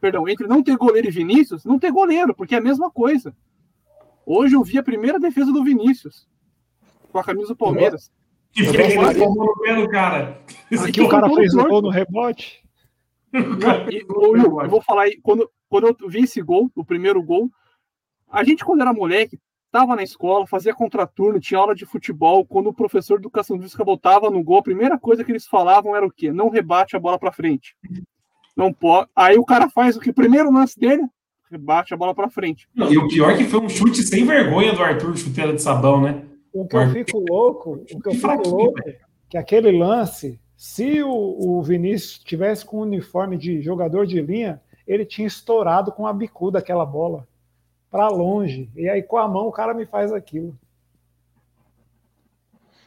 perdão, 0.00 0.28
entre 0.28 0.46
não 0.46 0.62
ter 0.62 0.76
goleiro 0.76 1.08
e 1.08 1.10
Vinícius, 1.10 1.64
não 1.64 1.78
ter 1.78 1.90
goleiro, 1.90 2.34
porque 2.34 2.54
é 2.54 2.58
a 2.58 2.62
mesma 2.62 2.90
coisa. 2.90 3.34
Hoje 4.24 4.54
eu 4.54 4.62
vi 4.62 4.78
a 4.78 4.82
primeira 4.82 5.18
defesa 5.18 5.52
do 5.52 5.64
Vinícius 5.64 6.28
com 7.10 7.18
a 7.18 7.24
camisa 7.24 7.48
do 7.48 7.56
Palmeiras. 7.56 8.10
Que 8.52 8.64
tomou 9.18 9.46
no 9.46 9.60
pelo, 9.60 9.88
cara. 9.88 10.40
Aqui 10.86 11.00
o 11.00 11.08
cara 11.08 11.28
fez 11.34 11.54
o 11.54 11.68
gol 11.68 11.82
no 11.82 11.90
rebote. 11.90 12.64
Não, 13.32 13.90
e, 13.90 14.04
eu, 14.08 14.36
eu, 14.36 14.68
vou 14.68 14.80
falar 14.80 15.02
aí, 15.02 15.20
quando, 15.22 15.50
quando 15.68 15.88
eu 16.00 16.08
vi 16.08 16.20
esse 16.20 16.40
gol, 16.40 16.70
o 16.74 16.84
primeiro 16.84 17.22
gol, 17.22 17.50
a 18.30 18.42
gente, 18.42 18.64
quando 18.64 18.80
era 18.80 18.92
moleque, 18.92 19.38
estava 19.76 19.94
na 19.94 20.02
escola, 20.02 20.46
fazia 20.46 20.74
contraturno, 20.74 21.38
tinha 21.38 21.60
aula 21.60 21.74
de 21.74 21.84
futebol. 21.84 22.46
Quando 22.46 22.68
o 22.68 22.74
professor 22.74 23.18
de 23.18 23.22
educação 23.22 23.60
física 23.60 23.84
botava 23.84 24.30
no 24.30 24.42
gol, 24.42 24.58
a 24.58 24.62
primeira 24.62 24.98
coisa 24.98 25.22
que 25.22 25.30
eles 25.30 25.46
falavam 25.46 25.94
era 25.94 26.06
o 26.06 26.10
quê? 26.10 26.32
Não 26.32 26.48
rebate 26.48 26.96
a 26.96 26.98
bola 26.98 27.18
para 27.18 27.30
frente. 27.30 27.76
Não 28.56 28.72
pode. 28.72 29.10
Aí 29.14 29.36
o 29.36 29.44
cara 29.44 29.68
faz 29.68 29.96
o 29.96 30.00
que? 30.00 30.12
Primeiro 30.12 30.50
lance 30.50 30.80
dele, 30.80 31.02
rebate 31.50 31.92
a 31.92 31.96
bola 31.96 32.14
para 32.14 32.30
frente. 32.30 32.66
Não, 32.74 32.90
e 32.90 32.96
o 32.96 33.06
pior 33.06 33.32
é 33.32 33.36
que 33.36 33.44
foi 33.44 33.60
um 33.60 33.68
chute 33.68 34.02
sem 34.02 34.24
vergonha 34.24 34.72
do 34.72 34.82
Arthur, 34.82 35.14
chuteira 35.14 35.52
de 35.52 35.60
sabão, 35.60 36.00
né? 36.00 36.22
O 36.54 36.66
que 36.66 36.74
eu 36.74 36.90
fico 36.90 37.22
louco, 37.28 37.84
o 37.92 38.00
que 38.00 38.08
eu 38.08 38.14
fico 38.14 38.48
louco, 38.48 38.80
que 39.28 39.36
aquele 39.36 39.70
lance, 39.76 40.40
se 40.56 41.02
o, 41.02 41.10
o 41.10 41.62
Vinícius 41.62 42.18
tivesse 42.18 42.64
com 42.64 42.78
o 42.78 42.82
uniforme 42.82 43.36
de 43.36 43.60
jogador 43.60 44.06
de 44.06 44.22
linha, 44.22 44.62
ele 44.86 45.04
tinha 45.04 45.28
estourado 45.28 45.92
com 45.92 46.06
a 46.06 46.14
bicuda 46.14 46.60
aquela 46.60 46.86
bola 46.86 47.28
para 47.96 48.08
longe. 48.08 48.68
E 48.76 48.86
aí 48.90 49.02
com 49.02 49.16
a 49.16 49.26
mão 49.26 49.48
o 49.48 49.52
cara 49.52 49.72
me 49.72 49.86
faz 49.86 50.12
aquilo. 50.12 50.54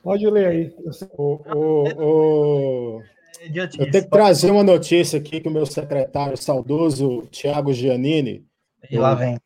Pode 0.03 0.25
ler 0.29 0.47
aí. 0.47 0.75
O, 1.17 1.41
o, 1.55 2.97
o... 2.97 3.03
Eu 3.51 3.69
tenho 3.89 4.03
que 4.03 4.09
trazer 4.09 4.51
uma 4.51 4.63
notícia 4.63 5.19
aqui 5.19 5.41
que 5.41 5.47
o 5.47 5.51
meu 5.51 5.65
secretário 5.65 6.37
saudoso, 6.37 7.23
Tiago 7.31 7.73
Giannini. 7.73 8.45
E 8.89 8.99
lá 8.99 9.15
vem. 9.15 9.37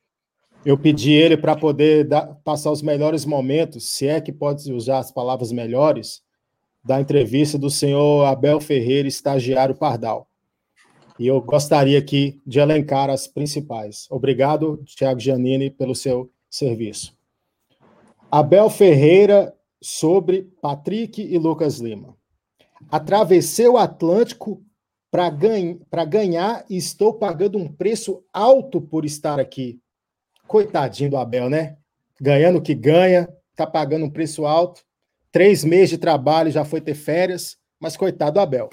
Eu 0.65 0.77
pedi 0.77 1.13
ele 1.13 1.37
para 1.37 1.55
poder 1.55 2.05
dar, 2.05 2.35
passar 2.43 2.71
os 2.71 2.81
melhores 2.81 3.25
momentos, 3.25 3.89
se 3.89 4.07
é 4.07 4.19
que 4.19 4.31
pode 4.31 4.71
usar 4.71 4.99
as 4.99 5.11
palavras 5.11 5.51
melhores, 5.51 6.21
da 6.83 6.99
entrevista 6.99 7.57
do 7.57 7.69
senhor 7.69 8.25
Abel 8.25 8.59
Ferreira, 8.59 9.07
estagiário 9.07 9.75
Pardal. 9.75 10.27
E 11.19 11.27
eu 11.27 11.39
gostaria 11.41 11.99
aqui 11.99 12.41
de 12.45 12.59
elencar 12.59 13.09
as 13.09 13.27
principais. 13.27 14.07
Obrigado, 14.09 14.81
Tiago 14.85 15.19
Giannini, 15.19 15.69
pelo 15.69 15.93
seu 15.93 16.31
serviço. 16.49 17.15
Abel 18.31 18.69
Ferreira 18.69 19.53
sobre 19.81 20.43
Patrick 20.61 21.21
e 21.21 21.37
Lucas 21.37 21.79
Lima. 21.79 22.15
Atravessei 22.89 23.67
o 23.67 23.77
Atlântico 23.77 24.63
para 25.11 25.29
ganha, 25.29 25.77
ganhar 26.09 26.65
e 26.67 26.75
estou 26.75 27.13
pagando 27.13 27.59
um 27.59 27.71
preço 27.71 28.23
alto 28.33 28.81
por 28.81 29.05
estar 29.05 29.39
aqui. 29.39 29.79
Coitadinho 30.47 31.11
do 31.11 31.17
Abel, 31.17 31.49
né? 31.49 31.77
Ganhando 32.19 32.57
o 32.57 32.61
que 32.61 32.73
ganha, 32.73 33.29
tá 33.55 33.67
pagando 33.67 34.05
um 34.05 34.09
preço 34.09 34.45
alto. 34.45 34.83
Três 35.31 35.63
meses 35.63 35.91
de 35.91 35.97
trabalho, 35.99 36.51
já 36.51 36.65
foi 36.65 36.81
ter 36.81 36.95
férias, 36.95 37.57
mas 37.79 37.95
coitado 37.95 38.33
do 38.33 38.39
Abel. 38.39 38.69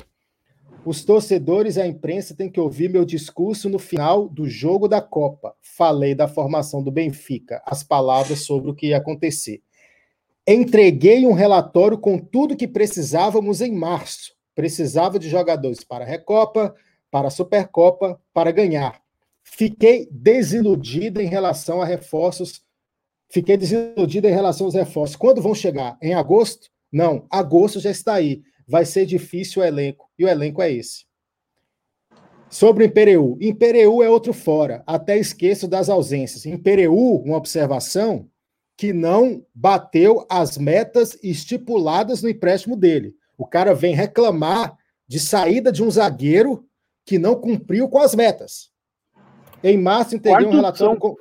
Os 0.85 1.05
torcedores 1.05 1.77
e 1.77 1.81
a 1.81 1.87
imprensa 1.87 2.35
têm 2.35 2.49
que 2.49 2.59
ouvir 2.59 2.89
meu 2.89 3.05
discurso 3.05 3.69
no 3.69 3.79
final 3.79 4.29
do 4.29 4.49
jogo 4.49 4.89
da 4.89 5.01
Copa. 5.01 5.55
Falei 5.61 6.15
da 6.15 6.27
formação 6.27 6.83
do 6.83 6.91
Benfica, 6.91 7.63
as 7.67 7.83
palavras 7.83 8.41
sobre 8.41 8.71
o 8.71 8.75
que 8.75 8.89
ia 8.89 8.97
acontecer. 8.97 9.63
Entreguei 10.47 11.27
um 11.27 11.33
relatório 11.33 11.99
com 11.99 12.19
tudo 12.19 12.57
que 12.57 12.67
precisávamos 12.67 13.61
em 13.61 13.73
março. 13.73 14.35
Precisava 14.55 15.19
de 15.19 15.29
jogadores 15.29 15.85
para 15.85 16.05
a 16.05 16.09
Recopa, 16.09 16.75
para 17.11 17.29
a 17.29 17.31
Supercopa, 17.31 18.19
para 18.33 18.51
ganhar. 18.51 19.01
Fiquei 19.43 20.09
desiludida 20.11 21.23
em 21.23 21.27
relação 21.27 21.83
a 21.83 21.85
reforços. 21.85 22.63
Fiquei 23.29 23.57
desiludida 23.57 24.29
em 24.29 24.35
relação 24.35 24.67
aos 24.67 24.75
reforços. 24.75 25.17
Quando 25.17 25.43
vão 25.43 25.55
chegar? 25.55 25.99
Em 26.01 26.15
agosto? 26.15 26.71
Não, 26.91 27.27
agosto 27.31 27.79
já 27.81 27.91
está 27.91 28.15
aí. 28.15 28.43
Vai 28.71 28.85
ser 28.85 29.05
difícil 29.05 29.63
o 29.63 29.65
elenco. 29.65 30.09
E 30.17 30.25
o 30.25 30.29
elenco 30.29 30.63
é 30.63 30.71
esse. 30.71 31.05
Sobre 32.49 32.85
o 32.85 32.87
Impereu. 32.87 33.37
Impereu 33.41 34.01
é 34.01 34.09
outro 34.09 34.33
fora. 34.33 34.85
Até 34.87 35.19
esqueço 35.19 35.67
das 35.67 35.89
ausências. 35.89 36.47
Impereu, 36.47 36.95
uma 36.95 37.37
observação, 37.37 38.29
que 38.77 38.93
não 38.93 39.45
bateu 39.53 40.25
as 40.31 40.57
metas 40.57 41.19
estipuladas 41.21 42.23
no 42.23 42.29
empréstimo 42.29 42.77
dele. 42.77 43.17
O 43.37 43.45
cara 43.45 43.75
vem 43.75 43.93
reclamar 43.93 44.77
de 45.07 45.19
saída 45.19 45.73
de 45.73 45.83
um 45.83 45.91
zagueiro 45.91 46.65
que 47.05 47.19
não 47.19 47.35
cumpriu 47.35 47.89
com 47.89 47.99
as 47.99 48.15
metas. 48.15 48.71
Em 49.65 49.77
março, 49.77 50.15
entreguei 50.15 50.47
um 50.47 50.53
relatório. 50.53 50.97
Com... 50.97 51.17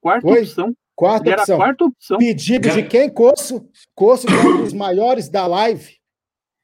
Quarta 0.00 0.26
Oi? 0.26 0.40
opção. 0.40 0.76
Quarta 0.96 1.30
opção. 1.30 1.56
quarta 1.56 1.84
opção. 1.84 2.18
Pedido 2.18 2.68
de 2.68 2.82
quem? 2.82 3.08
Coço. 3.08 3.64
Coço 3.94 4.26
um 4.28 4.62
dos 4.64 4.72
maiores 4.72 5.28
da 5.28 5.46
live, 5.46 5.99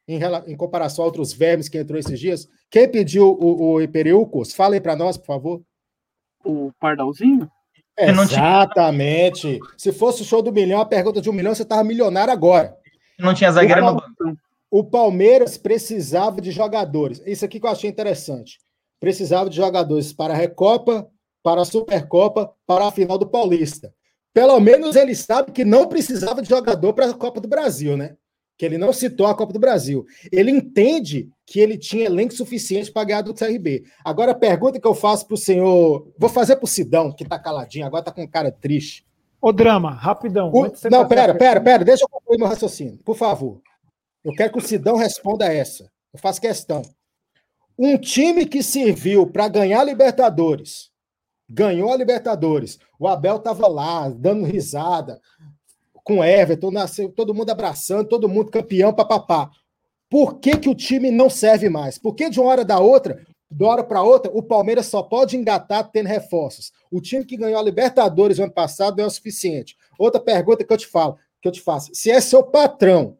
em, 0.08 0.20
em, 0.46 0.56
comparação 0.56 1.04
a 1.04 1.06
outros 1.06 1.32
vermes 1.32 1.68
que 1.68 1.78
entrou 1.78 1.98
esses 1.98 2.18
dias. 2.18 2.48
Quem 2.70 2.88
pediu 2.88 3.26
o, 3.26 3.78
o? 3.78 4.44
Fala 4.54 4.74
aí 4.74 4.80
para 4.80 4.96
nós, 4.96 5.16
por 5.16 5.26
favor. 5.26 5.62
O 6.44 6.70
Pardalzinho? 6.78 7.50
Exatamente. 7.98 9.58
Se 9.76 9.92
fosse 9.92 10.22
o 10.22 10.24
show 10.24 10.42
do 10.42 10.52
milhão, 10.52 10.80
a 10.80 10.86
pergunta 10.86 11.20
de 11.20 11.30
um 11.30 11.32
milhão, 11.32 11.54
você 11.54 11.62
estava 11.62 11.82
milionário 11.82 12.32
agora. 12.32 12.76
Não 13.18 13.34
tinha 13.34 13.50
zagueiro 13.50 13.84
no 13.84 13.94
banco. 13.94 14.38
O 14.70 14.84
Palmeiras 14.84 15.56
precisava 15.56 16.40
de 16.40 16.50
jogadores. 16.50 17.22
Isso 17.24 17.44
aqui 17.44 17.58
que 17.58 17.66
eu 17.66 17.70
achei 17.70 17.88
interessante. 17.88 18.58
Precisava 19.00 19.48
de 19.48 19.56
jogadores 19.56 20.12
para 20.12 20.34
a 20.34 20.36
Recopa, 20.36 21.08
para 21.42 21.62
a 21.62 21.64
Supercopa, 21.64 22.52
para 22.66 22.86
a 22.86 22.92
final 22.92 23.16
do 23.16 23.28
Paulista. 23.28 23.94
Pelo 24.34 24.58
menos 24.60 24.96
ele 24.96 25.14
sabe 25.14 25.52
que 25.52 25.64
não 25.64 25.88
precisava 25.88 26.42
de 26.42 26.48
jogador 26.48 26.92
para 26.92 27.08
a 27.08 27.14
Copa 27.14 27.40
do 27.40 27.48
Brasil, 27.48 27.96
né? 27.96 28.16
Que 28.56 28.64
ele 28.64 28.78
não 28.78 28.92
citou 28.92 29.26
a 29.26 29.34
Copa 29.34 29.52
do 29.52 29.58
Brasil. 29.58 30.06
Ele 30.32 30.50
entende 30.50 31.28
que 31.44 31.60
ele 31.60 31.76
tinha 31.76 32.06
elenco 32.06 32.32
suficiente 32.34 32.90
para 32.90 33.04
ganhar 33.04 33.22
do 33.22 33.34
CRB. 33.34 33.84
Agora, 34.04 34.32
a 34.32 34.34
pergunta 34.34 34.80
que 34.80 34.86
eu 34.86 34.94
faço 34.94 35.26
para 35.26 35.34
o 35.34 35.38
senhor. 35.38 36.12
Vou 36.18 36.30
fazer 36.30 36.56
para 36.56 36.64
o 36.64 36.68
Sidão, 36.68 37.12
que 37.12 37.24
está 37.24 37.38
caladinho, 37.38 37.86
agora 37.86 38.00
está 38.00 38.12
com 38.12 38.26
cara 38.26 38.50
triste. 38.50 39.06
Ô, 39.40 39.52
Drama, 39.52 39.90
rapidão. 39.90 40.50
O... 40.52 40.62
Não, 40.90 41.06
pera, 41.06 41.34
pera, 41.34 41.60
pera, 41.60 41.84
deixa 41.84 42.04
eu 42.04 42.08
concluir 42.08 42.38
meu 42.38 42.48
raciocínio, 42.48 42.98
por 43.04 43.16
favor. 43.16 43.60
Eu 44.24 44.32
quero 44.32 44.52
que 44.52 44.58
o 44.58 44.62
Sidão 44.62 44.96
responda 44.96 45.52
essa. 45.52 45.90
Eu 46.12 46.18
faço 46.18 46.40
questão. 46.40 46.82
Um 47.78 47.98
time 47.98 48.46
que 48.46 48.62
serviu 48.62 49.26
para 49.26 49.48
ganhar 49.48 49.84
Libertadores, 49.84 50.90
ganhou 51.48 51.92
a 51.92 51.96
Libertadores. 51.96 52.78
O 52.98 53.06
Abel 53.06 53.36
estava 53.36 53.68
lá, 53.68 54.08
dando 54.08 54.46
risada, 54.46 55.20
com 56.06 56.22
Everton, 56.22 56.70
nasceu, 56.70 57.08
todo 57.08 57.34
mundo 57.34 57.50
abraçando, 57.50 58.08
todo 58.08 58.28
mundo 58.28 58.48
campeão, 58.48 58.94
papapá. 58.94 59.50
Por 60.08 60.38
que, 60.38 60.56
que 60.56 60.68
o 60.68 60.74
time 60.74 61.10
não 61.10 61.28
serve 61.28 61.68
mais? 61.68 61.98
Por 61.98 62.14
que 62.14 62.30
de 62.30 62.38
uma 62.38 62.48
hora 62.48 62.64
da 62.64 62.78
outra, 62.78 63.26
de 63.50 63.64
uma 63.64 63.72
hora 63.72 63.82
para 63.82 64.04
outra, 64.04 64.30
o 64.32 64.40
Palmeiras 64.40 64.86
só 64.86 65.02
pode 65.02 65.36
engatar 65.36 65.90
tendo 65.90 66.06
reforços? 66.06 66.70
O 66.92 67.00
time 67.00 67.24
que 67.24 67.36
ganhou 67.36 67.58
a 67.58 67.62
Libertadores 67.62 68.38
no 68.38 68.44
ano 68.44 68.52
passado 68.52 68.96
não 68.96 69.02
é 69.02 69.06
o 69.08 69.10
suficiente. 69.10 69.76
Outra 69.98 70.20
pergunta 70.20 70.62
que 70.62 70.72
eu 70.72 70.78
te 70.78 70.86
falo, 70.86 71.18
que 71.42 71.48
eu 71.48 71.52
te 71.52 71.60
faço: 71.60 71.90
se 71.92 72.08
é 72.08 72.20
seu 72.20 72.44
patrão 72.44 73.18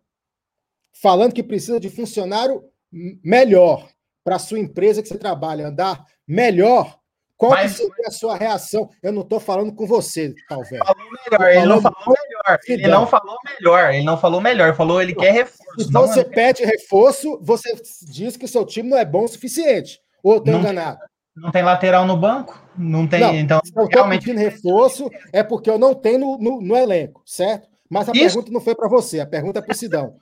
falando 0.93 1.34
que 1.34 1.43
precisa 1.43 1.80
de 1.80 1.91
funcionário 1.91 2.62
melhor 2.93 3.91
para 4.22 4.37
a 4.37 4.39
sua 4.39 4.61
empresa 4.61 5.03
que 5.03 5.09
você 5.09 5.18
trabalha 5.18 5.66
andar 5.66 6.07
melhor, 6.24 7.01
qual 7.37 7.53
Mas, 7.53 7.72
seria 7.72 8.07
a 8.07 8.11
sua 8.11 8.37
reação? 8.37 8.89
Eu 9.03 9.12
não 9.12 9.20
estou 9.20 9.39
falando 9.39 9.74
com 9.74 9.87
você, 9.87 10.34
talvez. 10.49 10.78
Falou 10.78 11.11
melhor, 11.30 11.51
ele 11.51 11.66
não 11.66 11.82
falou 11.82 12.01
melhor. 12.07 12.61
Ele 12.66 12.89
não 12.89 13.07
falou 13.07 13.39
melhor, 13.45 13.95
ele 13.95 14.05
não 14.05 14.18
falou 14.18 14.41
melhor, 14.41 14.74
falou 14.74 15.03
ele 15.03 15.14
quer 15.14 15.32
reforço. 15.32 15.84
Se 15.84 15.93
você 15.93 16.24
pede 16.24 16.64
reforço, 16.64 17.39
você 17.43 17.74
diz 18.09 18.37
que 18.37 18.47
o 18.47 18.49
seu 18.49 18.64
time 18.64 18.89
não 18.89 18.97
é 18.97 19.05
bom 19.05 19.24
o 19.24 19.28
suficiente. 19.28 20.01
Ou 20.22 20.39
estou 20.39 20.55
enganado? 20.55 20.99
Não 21.37 21.51
tem 21.51 21.62
lateral 21.62 22.07
no 22.07 22.16
banco? 22.16 22.59
Não 22.76 23.07
tem, 23.07 23.20
não, 23.20 23.34
então. 23.34 23.61
Se 23.62 23.72
eu 23.76 23.87
realmente... 23.87 24.24
pedindo 24.24 24.41
reforço, 24.41 25.11
é 25.30 25.43
porque 25.43 25.68
eu 25.68 25.78
não 25.78 25.95
tenho 25.95 26.18
no, 26.18 26.39
no, 26.39 26.61
no 26.62 26.76
elenco, 26.76 27.22
certo? 27.26 27.68
Mas 27.89 28.09
a 28.09 28.12
Isso. 28.12 28.34
pergunta 28.34 28.51
não 28.51 28.61
foi 28.61 28.74
para 28.74 28.89
você, 28.89 29.20
a 29.20 29.26
pergunta 29.26 29.59
é 29.59 29.62
para 29.62 29.72
o 29.72 29.76
Sidão. 29.76 30.16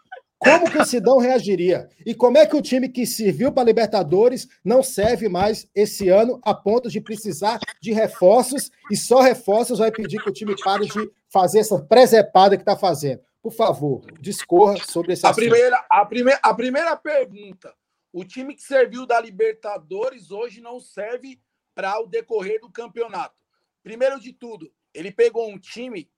Como 0.44 0.70
que 0.70 0.78
o 0.78 0.84
Sidão 0.84 1.18
reagiria? 1.18 1.88
E 2.04 2.14
como 2.14 2.36
é 2.36 2.46
que 2.46 2.54
o 2.54 2.60
time 2.60 2.88
que 2.88 3.06
serviu 3.06 3.50
para 3.50 3.64
Libertadores 3.64 4.46
não 4.62 4.82
serve 4.82 5.28
mais 5.28 5.66
esse 5.74 6.08
ano 6.10 6.38
a 6.42 6.52
ponto 6.54 6.90
de 6.90 7.00
precisar 7.00 7.58
de 7.80 7.92
reforços 7.92 8.70
e 8.90 8.96
só 8.96 9.20
reforços 9.20 9.78
vai 9.78 9.90
pedir 9.90 10.22
que 10.22 10.28
o 10.28 10.32
time 10.32 10.54
pare 10.62 10.86
de 10.86 11.10
fazer 11.30 11.60
essa 11.60 11.80
presepada 11.82 12.56
que 12.56 12.62
está 12.62 12.76
fazendo? 12.76 13.22
Por 13.42 13.52
favor, 13.52 14.02
discorra 14.20 14.76
sobre 14.84 15.14
esse 15.14 15.26
a 15.26 15.30
assunto. 15.30 15.48
Primeira, 15.48 15.84
a, 15.90 16.04
primeira, 16.04 16.40
a 16.42 16.54
primeira 16.54 16.96
pergunta: 16.96 17.74
o 18.12 18.24
time 18.24 18.54
que 18.54 18.62
serviu 18.62 19.06
da 19.06 19.20
Libertadores 19.20 20.30
hoje 20.30 20.60
não 20.60 20.78
serve 20.78 21.40
para 21.74 21.98
o 22.00 22.06
decorrer 22.06 22.60
do 22.60 22.70
campeonato. 22.70 23.34
Primeiro 23.82 24.20
de 24.20 24.32
tudo, 24.32 24.72
ele 24.94 25.10
pegou 25.10 25.50
um 25.50 25.58
time 25.58 26.08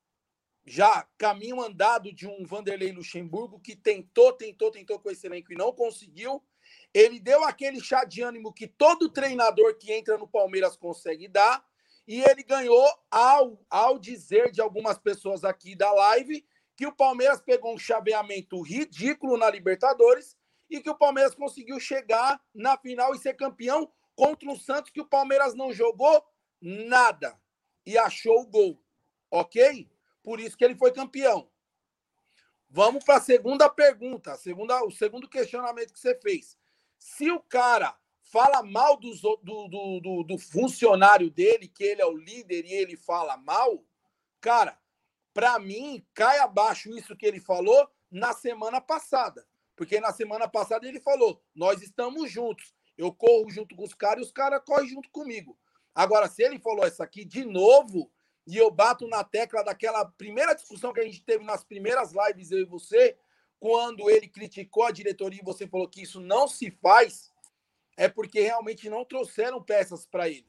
já 0.66 1.06
caminho 1.16 1.62
andado 1.62 2.12
de 2.12 2.26
um 2.26 2.44
Vanderlei 2.44 2.90
Luxemburgo 2.90 3.60
que 3.60 3.76
tentou, 3.76 4.32
tentou, 4.32 4.70
tentou 4.70 4.98
com 4.98 5.08
esse 5.08 5.24
elenco 5.24 5.52
e 5.52 5.56
não 5.56 5.72
conseguiu. 5.72 6.42
Ele 6.92 7.20
deu 7.20 7.44
aquele 7.44 7.80
chá 7.80 8.04
de 8.04 8.20
ânimo 8.20 8.52
que 8.52 8.66
todo 8.66 9.08
treinador 9.08 9.76
que 9.78 9.92
entra 9.92 10.18
no 10.18 10.26
Palmeiras 10.26 10.76
consegue 10.76 11.28
dar. 11.28 11.64
E 12.08 12.20
ele 12.20 12.42
ganhou 12.42 12.84
ao, 13.10 13.64
ao 13.70 13.98
dizer 13.98 14.50
de 14.50 14.60
algumas 14.60 14.98
pessoas 14.98 15.44
aqui 15.44 15.76
da 15.76 15.92
live 15.92 16.44
que 16.76 16.86
o 16.86 16.94
Palmeiras 16.94 17.40
pegou 17.40 17.72
um 17.72 17.78
chaveamento 17.78 18.60
ridículo 18.60 19.36
na 19.36 19.48
Libertadores 19.48 20.36
e 20.68 20.80
que 20.80 20.90
o 20.90 20.98
Palmeiras 20.98 21.34
conseguiu 21.34 21.78
chegar 21.78 22.40
na 22.54 22.76
final 22.76 23.14
e 23.14 23.18
ser 23.18 23.34
campeão 23.34 23.90
contra 24.14 24.50
um 24.50 24.56
Santos 24.56 24.90
que 24.90 25.00
o 25.00 25.06
Palmeiras 25.06 25.54
não 25.54 25.72
jogou 25.72 26.24
nada 26.60 27.40
e 27.84 27.96
achou 27.96 28.40
o 28.40 28.46
gol. 28.46 28.82
Ok? 29.30 29.88
Por 30.26 30.40
isso 30.40 30.56
que 30.56 30.64
ele 30.64 30.74
foi 30.74 30.90
campeão. 30.90 31.48
Vamos 32.68 33.04
para 33.04 33.18
a 33.18 33.20
segunda 33.20 33.70
pergunta, 33.70 34.32
a 34.32 34.36
segunda, 34.36 34.84
o 34.84 34.90
segundo 34.90 35.28
questionamento 35.28 35.92
que 35.92 36.00
você 36.00 36.16
fez. 36.20 36.58
Se 36.98 37.30
o 37.30 37.38
cara 37.38 37.96
fala 38.22 38.60
mal 38.60 38.96
do, 38.96 39.14
do, 39.14 39.68
do, 39.68 40.24
do, 40.24 40.36
funcionário 40.36 41.30
dele, 41.30 41.68
que 41.68 41.84
ele 41.84 42.02
é 42.02 42.06
o 42.06 42.16
líder 42.16 42.64
e 42.64 42.72
ele 42.72 42.96
fala 42.96 43.36
mal, 43.36 43.84
cara, 44.40 44.76
para 45.32 45.60
mim, 45.60 46.04
cai 46.12 46.40
abaixo 46.40 46.90
isso 46.90 47.16
que 47.16 47.24
ele 47.24 47.38
falou 47.38 47.88
na 48.10 48.32
semana 48.32 48.80
passada. 48.80 49.46
Porque 49.76 50.00
na 50.00 50.12
semana 50.12 50.48
passada 50.48 50.88
ele 50.88 50.98
falou: 50.98 51.40
nós 51.54 51.82
estamos 51.82 52.32
juntos. 52.32 52.74
Eu 52.98 53.12
corro 53.12 53.48
junto 53.48 53.76
com 53.76 53.84
os 53.84 53.94
caras 53.94 54.24
e 54.24 54.26
os 54.26 54.32
caras 54.32 54.60
correm 54.66 54.88
junto 54.88 55.08
comigo. 55.10 55.56
Agora, 55.94 56.26
se 56.26 56.42
ele 56.42 56.58
falou 56.58 56.84
isso 56.84 57.00
aqui 57.00 57.24
de 57.24 57.44
novo, 57.44 58.10
e 58.46 58.56
eu 58.56 58.70
bato 58.70 59.08
na 59.08 59.24
tecla 59.24 59.64
daquela 59.64 60.04
primeira 60.04 60.54
discussão 60.54 60.92
que 60.92 61.00
a 61.00 61.04
gente 61.04 61.22
teve 61.22 61.44
nas 61.44 61.64
primeiras 61.64 62.12
lives, 62.12 62.50
eu 62.50 62.60
e 62.60 62.64
você, 62.64 63.16
quando 63.58 64.08
ele 64.08 64.28
criticou 64.28 64.84
a 64.84 64.92
diretoria 64.92 65.40
e 65.40 65.44
você 65.44 65.66
falou 65.66 65.88
que 65.88 66.02
isso 66.02 66.20
não 66.20 66.46
se 66.46 66.70
faz, 66.70 67.32
é 67.96 68.08
porque 68.08 68.40
realmente 68.40 68.88
não 68.88 69.04
trouxeram 69.04 69.62
peças 69.62 70.06
para 70.06 70.28
ele. 70.28 70.46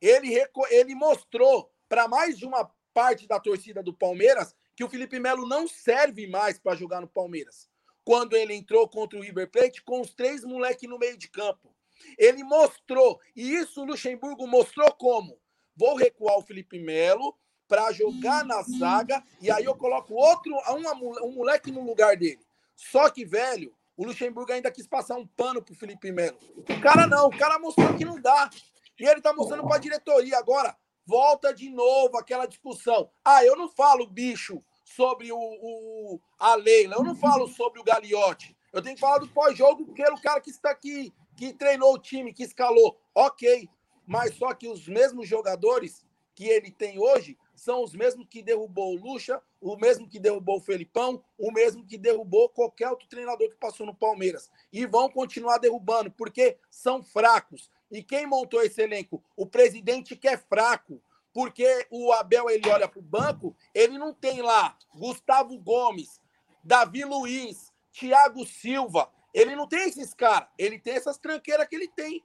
Ele, 0.00 0.34
ele 0.70 0.94
mostrou 0.94 1.70
para 1.88 2.08
mais 2.08 2.36
de 2.38 2.46
uma 2.46 2.70
parte 2.92 3.26
da 3.28 3.38
torcida 3.38 3.82
do 3.82 3.94
Palmeiras 3.94 4.54
que 4.74 4.82
o 4.82 4.88
Felipe 4.88 5.20
Melo 5.20 5.46
não 5.46 5.68
serve 5.68 6.26
mais 6.26 6.58
para 6.58 6.76
jogar 6.76 7.00
no 7.00 7.08
Palmeiras. 7.08 7.68
Quando 8.04 8.34
ele 8.34 8.54
entrou 8.54 8.88
contra 8.88 9.18
o 9.18 9.22
River 9.22 9.50
Plate 9.50 9.82
com 9.82 10.00
os 10.00 10.14
três 10.14 10.42
moleques 10.42 10.88
no 10.88 10.98
meio 10.98 11.16
de 11.16 11.28
campo. 11.28 11.74
Ele 12.16 12.42
mostrou, 12.42 13.20
e 13.34 13.54
isso 13.54 13.82
o 13.82 13.84
Luxemburgo 13.84 14.46
mostrou 14.46 14.90
como? 14.92 15.38
Vou 15.78 15.94
recuar 15.96 16.36
o 16.36 16.42
Felipe 16.42 16.78
Melo 16.78 17.34
para 17.68 17.92
jogar 17.92 18.44
na 18.44 18.62
zaga 18.62 19.22
e 19.40 19.50
aí 19.50 19.64
eu 19.64 19.76
coloco 19.76 20.14
outro, 20.14 20.52
um, 20.54 21.26
um 21.26 21.32
moleque 21.32 21.70
no 21.70 21.84
lugar 21.84 22.16
dele. 22.16 22.40
Só 22.74 23.08
que, 23.10 23.24
velho, 23.24 23.72
o 23.96 24.04
Luxemburgo 24.04 24.52
ainda 24.52 24.70
quis 24.70 24.86
passar 24.86 25.16
um 25.16 25.26
pano 25.26 25.62
pro 25.62 25.74
Felipe 25.74 26.10
Melo. 26.10 26.38
O 26.56 26.80
cara 26.80 27.06
não, 27.06 27.26
o 27.28 27.36
cara 27.36 27.58
mostrou 27.58 27.94
que 27.96 28.04
não 28.04 28.20
dá. 28.20 28.50
E 28.98 29.06
ele 29.06 29.20
tá 29.20 29.32
mostrando 29.32 29.66
para 29.66 29.76
a 29.76 29.80
diretoria 29.80 30.38
agora. 30.38 30.76
Volta 31.06 31.54
de 31.54 31.70
novo 31.70 32.16
aquela 32.18 32.46
discussão. 32.46 33.10
Ah, 33.24 33.44
eu 33.44 33.56
não 33.56 33.68
falo 33.68 34.06
bicho 34.06 34.62
sobre 34.84 35.30
o, 35.30 35.38
o 35.38 36.20
a 36.38 36.54
Leila, 36.54 36.96
eu 36.96 37.04
não 37.04 37.14
falo 37.14 37.46
sobre 37.48 37.80
o 37.80 37.84
Gagliotti. 37.84 38.56
Eu 38.72 38.82
tenho 38.82 38.94
que 38.94 39.00
falar 39.00 39.18
do 39.18 39.28
pós-jogo 39.28 39.84
porque 39.84 40.02
é 40.02 40.10
o 40.10 40.20
cara 40.20 40.40
que 40.40 40.50
está 40.50 40.70
aqui, 40.70 41.12
que 41.36 41.52
treinou 41.52 41.94
o 41.94 41.98
time, 41.98 42.32
que 42.32 42.42
escalou. 42.42 43.00
Ok, 43.14 43.68
mas 44.08 44.34
só 44.34 44.54
que 44.54 44.66
os 44.66 44.88
mesmos 44.88 45.28
jogadores 45.28 46.02
que 46.34 46.46
ele 46.46 46.70
tem 46.70 46.98
hoje 46.98 47.36
são 47.54 47.84
os 47.84 47.92
mesmos 47.92 48.26
que 48.26 48.42
derrubou 48.42 48.94
o 48.94 48.96
Lucha, 48.96 49.42
o 49.60 49.76
mesmo 49.76 50.08
que 50.08 50.18
derrubou 50.18 50.56
o 50.56 50.60
Felipão, 50.60 51.22
o 51.36 51.50
mesmo 51.50 51.84
que 51.84 51.98
derrubou 51.98 52.48
qualquer 52.48 52.88
outro 52.88 53.06
treinador 53.06 53.50
que 53.50 53.56
passou 53.56 53.84
no 53.84 53.94
Palmeiras. 53.94 54.50
E 54.72 54.86
vão 54.86 55.10
continuar 55.10 55.58
derrubando, 55.58 56.10
porque 56.10 56.56
são 56.70 57.02
fracos. 57.02 57.70
E 57.90 58.02
quem 58.02 58.26
montou 58.26 58.62
esse 58.62 58.80
elenco? 58.80 59.22
O 59.36 59.44
presidente 59.44 60.16
que 60.16 60.28
é 60.28 60.38
fraco. 60.38 61.02
Porque 61.34 61.86
o 61.90 62.10
Abel 62.12 62.48
ele 62.48 62.68
olha 62.70 62.88
para 62.88 62.98
o 62.98 63.02
banco, 63.02 63.54
ele 63.74 63.98
não 63.98 64.14
tem 64.14 64.40
lá 64.40 64.76
Gustavo 64.94 65.56
Gomes, 65.58 66.20
Davi 66.64 67.04
Luiz, 67.04 67.72
Thiago 67.92 68.46
Silva. 68.46 69.12
Ele 69.34 69.54
não 69.54 69.68
tem 69.68 69.88
esses 69.88 70.14
caras. 70.14 70.48
Ele 70.56 70.78
tem 70.78 70.94
essas 70.94 71.18
tranqueiras 71.18 71.68
que 71.68 71.76
ele 71.76 71.88
tem. 71.88 72.24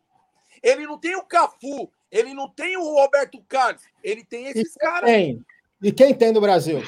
Ele 0.64 0.88
não 0.88 0.98
tem 0.98 1.16
o 1.16 1.24
Cafu, 1.24 1.92
ele 2.10 2.34
não 2.34 2.48
tem 2.48 2.78
o 2.78 2.84
Roberto 2.84 3.44
Carlos, 3.48 3.84
ele 4.02 4.24
tem 4.24 4.48
esses 4.48 4.74
caras. 4.76 5.10
Tem. 5.10 5.44
E 5.82 5.92
quem 5.92 6.14
tem 6.14 6.32
no 6.32 6.40
Brasil? 6.40 6.82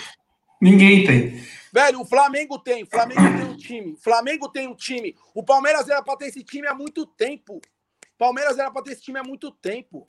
Ninguém 0.62 1.06
tem. 1.06 1.44
Velho, 1.74 2.02
o 2.02 2.06
Flamengo 2.06 2.58
tem. 2.58 2.84
O 2.84 2.88
Flamengo 2.88 3.22
tem 3.22 3.44
um 3.46 3.58
time. 3.58 3.92
O 3.92 3.98
Flamengo 3.98 4.50
tem 4.50 4.68
um 4.68 4.74
time. 4.74 5.14
O 5.34 5.44
Palmeiras 5.44 5.90
era 5.90 6.02
para 6.02 6.16
ter 6.16 6.28
esse 6.28 6.42
time 6.44 6.66
há 6.68 6.74
muito 6.74 7.06
tempo. 7.06 7.56
O 7.58 8.18
Palmeiras 8.18 8.58
era 8.58 8.72
para 8.72 8.82
ter 8.82 8.94
esse 8.94 9.02
time 9.02 9.20
há 9.20 9.24
muito 9.24 9.52
tempo. 9.52 10.06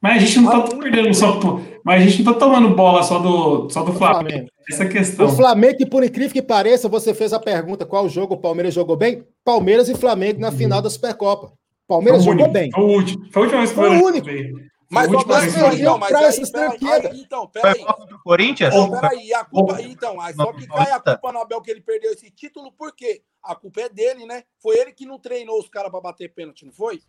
Mas 0.00 0.22
a 0.22 0.26
gente 0.26 0.40
não 0.40 0.50
tá 0.50 0.76
perdendo 0.78 1.12
só. 1.12 1.38
Mas 1.84 2.02
a 2.02 2.06
gente 2.06 2.22
não 2.22 2.32
tá 2.32 2.38
tomando 2.38 2.74
bola 2.74 3.02
só 3.02 3.18
do, 3.18 3.68
só 3.68 3.82
do 3.82 3.92
Flamengo. 3.92 4.30
Flamengo. 4.30 4.50
Essa 4.66 4.84
é 4.84 4.88
questão. 4.88 5.26
O 5.26 5.36
Flamengo, 5.36 5.76
que 5.76 5.86
por 5.86 6.02
incrível 6.02 6.32
que 6.32 6.40
pareça, 6.40 6.88
você 6.88 7.12
fez 7.12 7.34
a 7.34 7.38
pergunta 7.38 7.84
qual 7.84 8.08
jogo 8.08 8.34
o 8.34 8.40
Palmeiras 8.40 8.72
jogou 8.72 8.96
bem? 8.96 9.26
Palmeiras 9.44 9.90
e 9.90 9.94
Flamengo 9.94 10.40
na 10.40 10.48
uhum. 10.48 10.56
final 10.56 10.80
da 10.80 10.88
Supercopa. 10.88 11.52
Palmeiras 11.90 12.22
jogou 12.22 12.48
bem. 12.48 12.70
Foi 12.70 12.84
o 12.84 12.86
último. 12.86 13.26
Foi 13.32 13.42
última 13.42 13.58
vez 13.58 13.70
que 13.70 13.76
foi 13.76 13.88
o 13.88 14.04
único. 14.04 14.28
Mas 14.88 15.08
o 15.08 15.24
Palmeiras 15.24 15.54
perdeu 15.54 15.98
para 15.98 16.22
essas 16.22 16.50
tranqueiras. 16.50 17.18
Então, 17.18 17.48
peraí. 17.48 17.84
Corinthians? 18.22 18.74
Oh, 18.74 18.90
peraí, 18.90 19.34
a 19.34 19.44
culpa, 19.44 19.82
então, 19.82 20.16
só 20.36 20.52
que 20.52 20.66
cai 20.68 20.90
a 20.92 21.00
culpa 21.00 21.32
no 21.32 21.40
Abel 21.40 21.60
que 21.60 21.70
ele 21.70 21.80
perdeu 21.80 22.12
esse 22.12 22.30
título, 22.30 22.72
por 22.72 22.94
quê? 22.94 23.22
A 23.42 23.54
culpa 23.56 23.82
é 23.82 23.88
dele, 23.88 24.24
né? 24.24 24.44
Foi 24.60 24.78
ele 24.78 24.92
que 24.92 25.04
não 25.04 25.18
treinou 25.18 25.58
os 25.58 25.68
caras 25.68 25.90
para 25.90 26.00
bater 26.00 26.32
pênalti, 26.32 26.64
não 26.64 26.72
foi? 26.72 27.00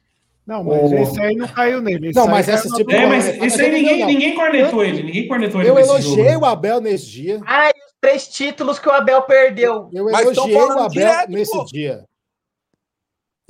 Não, 0.45 0.63
mas 0.63 0.91
oh. 0.91 0.95
esse 0.95 1.21
aí 1.21 1.35
não 1.35 1.47
caiu 1.47 1.81
nele. 1.81 2.09
Esse 2.09 2.19
não, 2.19 2.27
mas 2.27 2.47
esse 2.47 2.69
tipo 2.73 2.91
é, 2.91 3.05
mas 3.05 3.27
esse 3.27 3.61
aí 3.61 3.71
ninguém, 3.71 4.05
ninguém 4.05 4.35
cornetou 4.35 4.83
ele. 4.83 5.03
Ninguém 5.03 5.27
cornetou 5.27 5.61
ele. 5.61 5.69
Eu 5.69 5.77
elogiei 5.77 6.35
o 6.35 6.45
Abel 6.45 6.81
nesse 6.81 7.05
dia. 7.05 7.39
Ah, 7.45 7.69
e 7.69 7.85
os 7.85 7.93
três 7.99 8.27
títulos 8.27 8.79
que 8.79 8.89
o 8.89 8.91
Abel 8.91 9.21
perdeu. 9.23 9.89
Eu 9.93 10.09
elogiei 10.09 10.55
o 10.55 10.71
Abel 10.71 10.89
direto, 10.89 11.29
nesse 11.29 11.51
pô. 11.51 11.65
dia. 11.65 12.05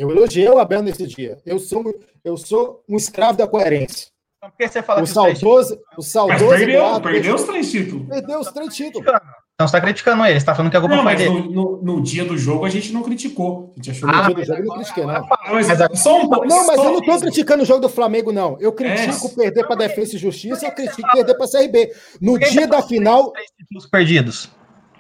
Eu 0.02 0.10
elogiei 0.10 0.50
o 0.50 0.58
Abel 0.58 0.82
nesse 0.82 1.06
dia. 1.06 1.38
Eu 1.46 1.60
sou, 1.60 1.94
eu 2.26 2.36
sou 2.36 2.84
um 2.90 2.98
escravo 2.98 3.38
da 3.38 3.48
coerência. 3.48 4.08
Então, 4.38 4.50
por 4.50 4.58
que 4.58 4.68
você 4.68 4.82
fala 4.82 5.04
o 5.04 5.06
saudoso, 5.06 5.80
o 5.96 6.02
saudoso 6.02 6.44
Mas 6.44 6.58
perdeu, 6.58 7.02
perdeu 7.02 7.36
os 7.36 7.44
três 7.44 7.70
títulos. 7.70 8.08
Perdeu 8.08 8.40
os 8.40 8.48
três 8.48 8.76
títulos. 8.76 9.08
Então 9.54 9.68
você 9.68 9.72
tá 9.74 9.82
criticando 9.82 10.26
ele, 10.26 10.40
você 10.40 10.46
tá 10.48 10.56
falando 10.56 10.72
que 10.72 10.78
a 10.78 10.80
culpa 10.80 10.96
não, 10.96 11.04
mas 11.04 11.20
dele. 11.20 11.30
no, 11.30 11.52
no, 11.52 11.82
no, 11.84 12.02
dia 12.02 12.26
do 12.26 12.36
jogo 12.36 12.66
a 12.66 12.70
gente 12.70 12.92
não 12.92 13.04
criticou. 13.04 13.70
A 13.74 13.76
gente 13.76 13.92
achou 13.92 14.10
ah, 14.10 14.14
no 14.30 14.34
dia 14.34 14.36
do 14.36 14.44
jogo 14.44 14.60
eu 14.60 14.66
não 14.66 14.76
critiquei, 14.78 15.06
não. 15.06 15.28
Mas, 15.52 16.00
só 16.00 16.20
um 16.20 16.28
pouco. 16.28 16.48
Não, 16.48 16.66
mas 16.66 16.78
eu 16.80 16.94
não 16.94 17.02
tô 17.02 17.20
criticando 17.20 17.62
o 17.62 17.66
jogo 17.66 17.82
do 17.82 17.90
Flamengo, 17.90 18.32
não. 18.32 18.58
Eu 18.60 18.72
critico 18.72 19.28
é. 19.28 19.36
perder 19.36 19.68
para 19.68 19.76
Defesa 19.76 20.16
e 20.16 20.18
Justiça, 20.18 20.66
eu 20.66 20.72
critico 20.72 21.08
perder 21.12 21.36
para 21.36 21.48
CRB. 21.48 21.92
No 22.20 22.40
dia 22.40 22.66
da 22.66 22.82
final. 22.82 23.32
Os 23.78 23.86
perdidos. 23.86 24.50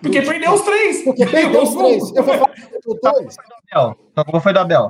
Porque 0.01 0.21
perdeu 0.21 0.53
os 0.53 0.61
três. 0.61 1.03
Porque 1.03 1.25
perdeu 1.25 1.63
os 1.63 1.75
três. 1.75 2.15
Eu 2.15 2.23
vou 2.23 2.37
falar 2.37 2.55
dois. 3.13 3.35
Culpa 4.15 4.39
foi 4.39 4.53
do 4.53 4.59
Abel. 4.59 4.89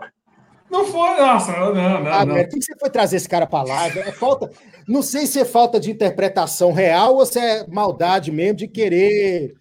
Não 0.69 0.85
foi, 0.85 1.19
nossa, 1.19 1.51
não, 1.51 1.73
não. 1.75 2.11
Ah, 2.11 2.25
não. 2.25 2.35
Por 2.35 2.47
que 2.47 2.61
você 2.61 2.73
foi 2.79 2.89
trazer 2.89 3.17
esse 3.17 3.27
cara 3.27 3.45
para 3.45 3.67
lá? 3.67 3.87
É 3.87 4.11
falta. 4.13 4.49
Não 4.87 5.01
sei 5.01 5.27
se 5.27 5.39
é 5.39 5.45
falta 5.45 5.79
de 5.79 5.91
interpretação 5.91 6.71
real 6.71 7.15
ou 7.15 7.25
se 7.25 7.39
é 7.39 7.67
maldade 7.67 8.31
mesmo 8.31 8.55
de 8.55 8.67
querer. 8.69 9.53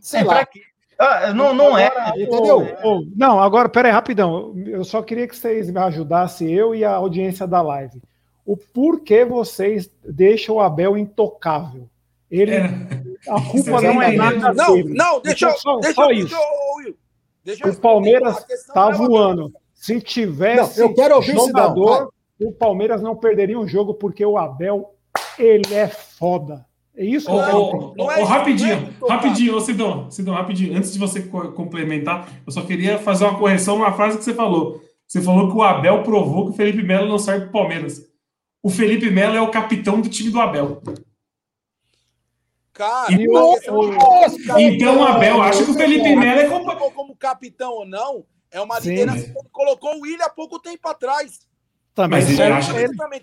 Sei 0.00 0.20
é, 0.20 0.24
lá. 0.24 0.46
Ah, 0.98 1.32
não, 1.32 1.54
não 1.54 1.78
é, 1.78 1.92
entendeu? 2.16 2.76
Oh, 2.82 2.96
oh, 2.96 3.04
não, 3.14 3.40
agora, 3.40 3.68
peraí, 3.68 3.92
rapidão. 3.92 4.52
Eu 4.66 4.82
só 4.82 5.00
queria 5.00 5.28
que 5.28 5.36
vocês 5.36 5.70
me 5.70 5.78
ajudassem, 5.78 6.52
eu 6.52 6.74
e 6.74 6.84
a 6.84 6.90
audiência 6.90 7.46
da 7.46 7.62
live. 7.62 8.02
O 8.44 8.56
porquê 8.56 9.24
vocês 9.24 9.88
deixam 10.04 10.56
o 10.56 10.60
Abel 10.60 10.98
intocável? 10.98 11.88
Ele, 12.28 12.56
é. 12.56 12.68
A 13.28 13.40
culpa 13.40 13.80
não 13.80 14.02
é 14.02 14.12
nada 14.12 14.52
Não, 14.52 14.74
dele. 14.74 14.94
não, 14.94 15.20
deixa, 15.20 15.48
então, 15.48 15.58
só, 15.58 15.78
deixa, 15.78 15.94
só 15.94 16.10
isso. 16.10 16.36
Deixa, 17.44 17.64
deixa 17.64 17.78
o 17.78 17.80
Palmeiras 17.80 18.44
está 18.48 18.90
voando. 18.90 19.52
Se 19.74 20.00
tivesse 20.00 20.80
não, 20.80 20.88
eu 20.88 20.94
quero 20.94 21.14
ouvir 21.16 21.34
jogador, 21.34 22.12
o 22.40 22.52
Palmeiras 22.52 23.00
não 23.00 23.16
perderia 23.16 23.58
um 23.58 23.66
jogo 23.66 23.94
porque 23.94 24.24
o 24.24 24.36
Abel, 24.36 24.94
ele 25.38 25.74
é 25.74 25.88
foda. 25.88 26.66
É 26.96 27.04
isso 27.04 27.26
que 27.26 27.32
oh, 27.32 27.40
eu 27.40 27.58
oh, 27.58 27.94
oh, 27.96 28.24
Rapidinho, 28.24 28.72
é 28.72 29.08
rapidinho, 29.08 29.54
ô 29.54 29.60
Sidão, 29.60 30.10
Sidão, 30.10 30.34
rapidinho. 30.34 30.76
Antes 30.76 30.92
de 30.92 30.98
você 30.98 31.22
complementar, 31.22 32.28
eu 32.44 32.52
só 32.52 32.62
queria 32.62 32.98
fazer 32.98 33.24
uma 33.24 33.38
correção 33.38 33.78
na 33.78 33.92
frase 33.92 34.18
que 34.18 34.24
você 34.24 34.34
falou. 34.34 34.82
Você 35.06 35.22
falou 35.22 35.48
que 35.48 35.56
o 35.56 35.62
Abel 35.62 36.02
provou 36.02 36.46
que 36.46 36.50
o 36.50 36.54
Felipe 36.54 36.82
Melo 36.82 37.08
não 37.08 37.18
serve 37.18 37.46
para 37.46 37.48
o 37.50 37.52
Palmeiras. 37.52 38.02
O 38.62 38.68
Felipe 38.68 39.08
Melo 39.10 39.36
é 39.36 39.40
o 39.40 39.50
capitão 39.50 40.00
do 40.00 40.08
time 40.08 40.28
do 40.30 40.40
Abel. 40.40 40.82
Cara, 42.78 43.12
então, 43.12 43.56
então 44.56 45.00
o 45.00 45.04
Abel 45.04 45.42
acha 45.42 45.64
que 45.64 45.70
o 45.72 45.74
Felipe 45.74 46.14
Melo 46.14 46.40
é 46.40 46.48
como, 46.48 46.90
como 46.92 47.16
capitão 47.16 47.72
ou 47.72 47.84
não, 47.84 48.24
é 48.52 48.60
uma 48.60 48.78
liderança 48.78 49.24
que 49.24 49.36
ele 49.36 49.48
colocou 49.50 49.96
o 49.96 50.02
William 50.02 50.24
há 50.24 50.30
pouco 50.30 50.60
tempo 50.60 50.88
atrás. 50.88 51.40
Também, 51.92 52.20
mas 52.20 52.30
ele 52.30 52.40
acha 52.40 52.72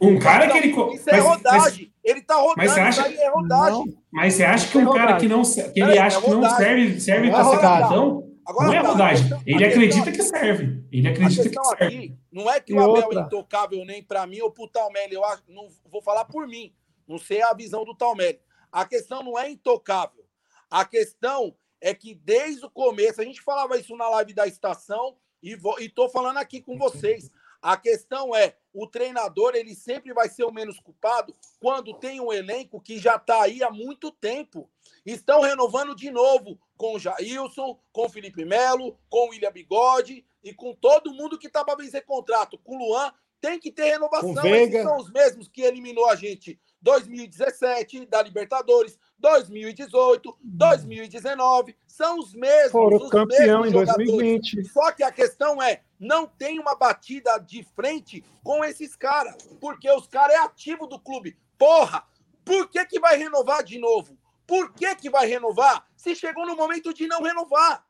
um 0.01 0.19
cara 0.19 0.49
que 0.49 0.57
ele 0.57 0.67
isso 0.93 1.09
é 1.09 1.19
rodagem. 1.19 1.89
Mas, 2.03 2.11
ele 2.11 2.21
tá 2.21 2.35
rodando, 2.35 2.55
mas 2.57 2.71
você 2.73 2.79
acha, 2.81 3.07
é 3.07 3.29
rodagem. 3.29 3.85
Não, 3.85 3.93
mas 4.11 4.33
você 4.33 4.43
acha 4.43 4.67
que 4.67 4.77
um 4.77 4.91
cara 4.91 5.15
que 5.15 5.27
não 5.29 5.41
que 5.43 5.79
ele 5.81 5.97
acha 5.97 6.21
que 6.21 6.29
não 6.29 6.49
serve 6.57 6.99
serve 6.99 7.29
para 7.29 7.45
ser 7.45 7.61
capitão? 7.61 8.29
Agora, 8.45 8.67
não 8.67 8.73
é 8.73 8.79
rodagem. 8.79 9.39
Ele 9.45 9.63
acredita 9.63 10.11
que 10.11 10.21
serve. 10.21 10.83
Ele 10.91 11.07
acredita 11.07 11.49
que 11.49 11.63
serve. 11.63 11.85
Aqui, 11.85 12.17
não 12.29 12.51
é 12.51 12.59
que 12.59 12.73
o 12.73 12.79
Abel 12.79 13.09
é 13.17 13.21
intocável 13.21 13.85
nem 13.85 14.03
para 14.03 14.27
mim 14.27 14.41
ou 14.41 14.51
pro 14.51 14.67
Talmelli. 14.67 15.13
Eu 15.13 15.23
acho, 15.23 15.43
não 15.47 15.69
vou 15.89 16.01
falar 16.01 16.25
por 16.25 16.45
mim. 16.45 16.73
Não 17.07 17.17
sei 17.17 17.41
a 17.41 17.53
visão 17.53 17.85
do 17.85 17.95
Talmelli. 17.95 18.39
A 18.75 18.83
questão 18.83 19.23
não 19.23 19.39
é 19.39 19.49
intocável. 19.49 20.27
A 20.69 20.83
questão 20.83 21.55
é 21.79 21.95
que 21.95 22.13
desde 22.13 22.65
o 22.65 22.69
começo, 22.69 23.21
a 23.21 23.23
gente 23.23 23.41
falava 23.41 23.77
isso 23.77 23.95
na 23.95 24.09
live 24.09 24.33
da 24.33 24.47
estação 24.47 25.15
e 25.41 25.57
estou 25.79 26.09
falando 26.09 26.39
aqui 26.39 26.61
com 26.61 26.77
vocês. 26.77 27.31
A 27.61 27.77
questão 27.77 28.35
é, 28.35 28.57
o 28.73 28.85
treinador 28.85 29.55
ele 29.55 29.73
sempre 29.73 30.13
vai 30.13 30.27
ser 30.27 30.43
o 30.43 30.51
menos 30.51 30.77
culpado 30.77 31.33
quando 31.57 31.97
tem 31.97 32.19
um 32.19 32.33
elenco 32.33 32.81
que 32.81 32.99
já 32.99 33.15
está 33.15 33.43
aí 33.43 33.63
há 33.63 33.71
muito 33.71 34.11
tempo. 34.11 34.69
Estão 35.05 35.39
renovando 35.39 35.95
de 35.95 36.11
novo 36.11 36.59
com 36.75 36.95
o 36.95 36.99
Jailson, 36.99 37.79
com 37.93 38.07
o 38.07 38.09
Felipe 38.09 38.43
Melo, 38.43 38.99
com 39.07 39.27
o 39.27 39.29
William 39.29 39.53
Bigode 39.53 40.25
e 40.43 40.53
com 40.53 40.75
todo 40.75 41.13
mundo 41.13 41.39
que 41.39 41.47
está 41.47 41.63
para 41.63 41.81
vencer 41.81 42.03
contrato. 42.03 42.57
Com 42.57 42.75
o 42.75 42.89
Luan, 42.89 43.13
tem 43.39 43.57
que 43.57 43.71
ter 43.71 43.85
renovação. 43.85 44.35
São 44.83 44.97
os 44.97 45.09
mesmos 45.11 45.47
que 45.47 45.61
eliminou 45.61 46.09
a 46.09 46.15
gente 46.17 46.59
2017 46.85 48.05
da 48.05 48.21
Libertadores, 48.21 48.99
2018, 49.17 50.37
2019, 50.39 51.75
são 51.87 52.19
os 52.19 52.31
mesmos. 52.35 52.71
Foram 52.71 52.97
os 52.97 53.09
campeão 53.09 53.61
mesmos 53.63 53.81
em 53.81 53.85
2020. 53.85 54.65
Só 54.65 54.91
que 54.91 55.01
a 55.01 55.11
questão 55.11 55.59
é, 55.59 55.81
não 55.99 56.27
tem 56.27 56.59
uma 56.59 56.75
batida 56.75 57.39
de 57.39 57.63
frente 57.75 58.23
com 58.43 58.63
esses 58.63 58.95
caras, 58.95 59.35
porque 59.59 59.89
os 59.89 60.05
caras 60.05 60.35
é 60.35 60.37
ativo 60.37 60.85
do 60.85 60.99
clube. 60.99 61.35
Porra, 61.57 62.05
por 62.45 62.69
que 62.69 62.85
que 62.85 62.99
vai 62.99 63.17
renovar 63.17 63.63
de 63.63 63.79
novo? 63.79 64.15
Por 64.45 64.71
que 64.71 64.95
que 64.95 65.09
vai 65.09 65.25
renovar 65.25 65.87
se 65.97 66.15
chegou 66.15 66.45
no 66.45 66.55
momento 66.55 66.93
de 66.93 67.07
não 67.07 67.23
renovar? 67.23 67.83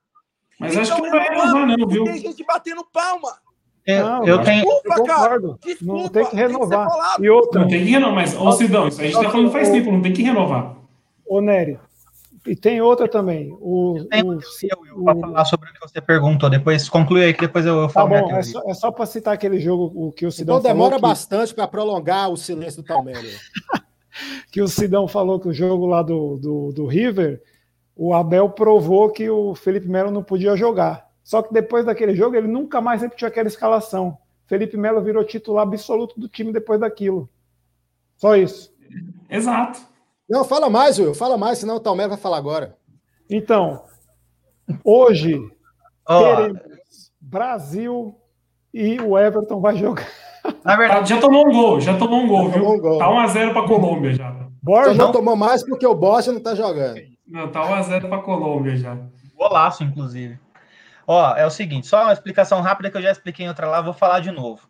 Mas 0.58 0.72
então, 0.72 0.84
acho 0.84 0.96
que 0.96 1.02
não 1.02 1.10
vai 1.10 1.28
renovar 1.28 1.68
não, 1.68 1.88
viu? 1.88 2.06
Tem 2.06 2.18
gente 2.18 2.46
batendo 2.46 2.86
palma. 2.86 3.41
É, 3.86 4.01
não, 4.01 4.25
eu 4.25 4.41
tenho. 4.41 4.65
Desculpa, 4.65 4.95
eu 4.97 5.03
cara. 5.03 5.39
Desculpa, 5.63 6.01
não 6.01 6.09
tem 6.09 6.25
que 6.25 6.36
renovar. 6.36 6.89
Tem 6.89 7.25
e 7.25 7.29
outra. 7.29 7.61
Não 7.61 7.67
tem 7.67 7.86
que 7.86 7.91
renovar, 7.91 8.15
mas, 8.15 8.36
ô 8.36 8.51
Sidão, 8.51 8.88
isso 8.88 8.99
a 8.99 9.03
gente 9.03 9.21
tá 9.21 9.29
falando 9.29 9.51
faz 9.51 9.69
tempo, 9.69 9.91
não 9.91 10.01
tem 10.01 10.13
que 10.13 10.23
renovar. 10.23 10.75
Ô, 11.27 11.39
Nery, 11.41 11.79
e 12.45 12.55
tem 12.55 12.79
outra 12.79 13.07
também. 13.07 13.55
O, 13.59 13.97
eu 13.97 14.05
tenho 14.05 14.39
o, 14.95 15.03
para 15.03 15.15
falar 15.15 15.45
sobre 15.45 15.69
o 15.69 15.73
que 15.73 15.79
você 15.79 15.99
perguntou. 15.99 16.49
Depois 16.49 16.88
conclui 16.88 17.25
aí 17.25 17.33
que 17.33 17.41
depois 17.41 17.65
eu, 17.65 17.75
eu 17.81 17.89
falo. 17.89 18.09
Tá 18.09 18.21
bom, 18.21 18.31
é 18.31 18.43
só, 18.43 18.61
é 18.67 18.73
só 18.73 18.91
para 18.91 19.05
citar 19.07 19.33
aquele 19.33 19.59
jogo 19.59 19.91
o 19.95 20.11
que 20.11 20.25
o 20.25 20.31
Sidão 20.31 20.57
Então 20.57 20.71
demora 20.71 20.95
falou 20.95 21.09
bastante 21.09 21.53
para 21.53 21.67
prolongar 21.67 22.29
o 22.29 22.38
silêncio 22.38 22.83
do 22.83 22.88
Palmeiras. 22.88 23.39
que 24.51 24.61
o 24.61 24.67
Sidão 24.67 25.07
falou 25.07 25.39
que 25.39 25.47
o 25.47 25.53
jogo 25.53 25.88
lá 25.88 26.03
do, 26.03 26.38
do, 26.38 26.71
do 26.71 26.86
River, 26.86 27.41
o 27.95 28.13
Abel 28.13 28.49
provou 28.49 29.09
que 29.09 29.27
o 29.27 29.55
Felipe 29.55 29.88
Melo 29.88 30.11
não 30.11 30.23
podia 30.23 30.55
jogar. 30.55 31.05
Só 31.26 31.41
que 31.41 31.51
depois 31.51 31.84
daquele 31.84 32.13
jogo, 32.13 32.36
ele 32.36 32.47
nunca 32.47 32.80
mais 32.80 33.01
repetiu 33.01 33.28
aquela 33.28 33.47
escalação. 33.47 34.15
Felipe 34.45 34.78
Melo 34.78 35.01
virou 35.01 35.23
titular 35.23 35.63
absoluto 35.63 36.19
do 36.19 36.30
time 36.30 36.53
depois 36.53 36.80
daquilo. 36.80 37.28
Só 38.15 38.36
isso. 38.36 38.71
Exato. 39.28 39.82
Não, 40.30 40.45
fala 40.45 40.69
mais, 40.69 40.99
Will. 40.99 41.15
Fala 41.15 41.36
mais, 41.36 41.57
senão 41.57 41.78
o 41.78 41.80
Talmé 41.80 42.07
vai 42.07 42.15
falar 42.15 42.38
agora. 42.38 42.78
Então, 43.28 43.84
hoje 44.84 45.41
oh. 46.07 46.19
teremos 46.19 47.11
Brasil 47.19 48.15
e 48.71 49.01
o 49.01 49.17
Everton 49.17 49.59
vai 49.59 49.76
jogar. 49.78 50.07
Na 50.63 50.76
verdade, 50.76 51.09
já 51.09 51.19
tomou 51.19 51.47
um 51.47 51.51
gol, 51.51 51.82
já 51.82 51.97
tomou 51.97 52.19
um 52.19 52.28
gol, 52.28 52.51
já 52.51 52.59
viu? 52.59 52.69
Um 52.69 52.80
gol. 52.80 52.99
Tá 52.99 53.09
1x0 53.09 53.51
para 53.51 53.67
Colômbia 53.67 54.13
já. 54.13 54.47
Borja 54.61 54.93
não 54.93 55.11
tomou 55.11 55.36
mais 55.36 55.63
porque 55.63 55.88
o 55.88 55.95
Borja 55.95 56.32
não 56.32 56.39
tá 56.39 56.53
jogando. 56.53 57.01
Não, 57.28 57.51
tá 57.51 57.63
1x0 57.63 58.07
para 58.07 58.21
Colômbia 58.21 58.78
já. 58.78 58.95
Golaço, 59.36 59.84
inclusive. 59.84 60.45
Ó, 61.08 61.36
é 61.36 61.45
o 61.45 61.51
seguinte, 61.51 61.88
só 61.88 62.03
uma 62.03 62.14
explicação 62.14 62.62
rápida 62.62 62.89
que 62.89 62.97
eu 62.97 63.01
já 63.01 63.12
expliquei 63.12 63.45
em 63.45 63.49
outra 63.49 63.68
lá, 63.68 63.82
vou 63.82 63.93
falar 63.93 64.20
de 64.20 64.32
novo. 64.32 64.70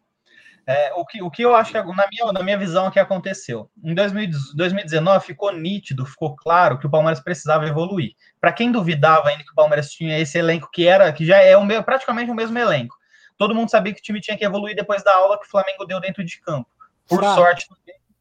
É, 0.67 0.91
o, 0.95 1.05
que, 1.05 1.21
o 1.21 1.29
que 1.29 1.43
eu 1.43 1.55
acho 1.55 1.71
que, 1.71 1.77
na 1.77 2.07
minha, 2.11 2.33
na 2.33 2.41
minha 2.41 2.57
visão, 2.57 2.89
que 2.89 2.99
aconteceu? 2.99 3.69
Em 3.83 3.93
2019 3.93 5.25
ficou 5.25 5.53
nítido, 5.53 6.05
ficou 6.05 6.35
claro 6.35 6.79
que 6.79 6.87
o 6.87 6.89
Palmeiras 6.89 7.19
precisava 7.19 7.67
evoluir. 7.67 8.13
Para 8.41 8.51
quem 8.51 8.71
duvidava 8.71 9.29
ainda 9.29 9.43
que 9.43 9.51
o 9.51 9.55
Palmeiras 9.55 9.91
tinha 9.91 10.17
esse 10.17 10.39
elenco 10.39 10.69
que 10.71 10.87
era, 10.87 11.13
que 11.13 11.23
já 11.23 11.37
é 11.37 11.55
o 11.55 11.63
meu, 11.63 11.83
praticamente 11.83 12.31
o 12.31 12.35
mesmo 12.35 12.57
elenco. 12.57 12.95
Todo 13.37 13.53
mundo 13.53 13.69
sabia 13.69 13.93
que 13.93 13.99
o 13.99 14.03
time 14.03 14.19
tinha 14.19 14.35
que 14.35 14.45
evoluir 14.45 14.75
depois 14.75 15.03
da 15.03 15.13
aula 15.15 15.39
que 15.39 15.45
o 15.45 15.49
Flamengo 15.49 15.85
deu 15.85 15.99
dentro 15.99 16.23
de 16.23 16.41
campo. 16.41 16.67
Por 17.07 17.23
sorte, 17.23 17.67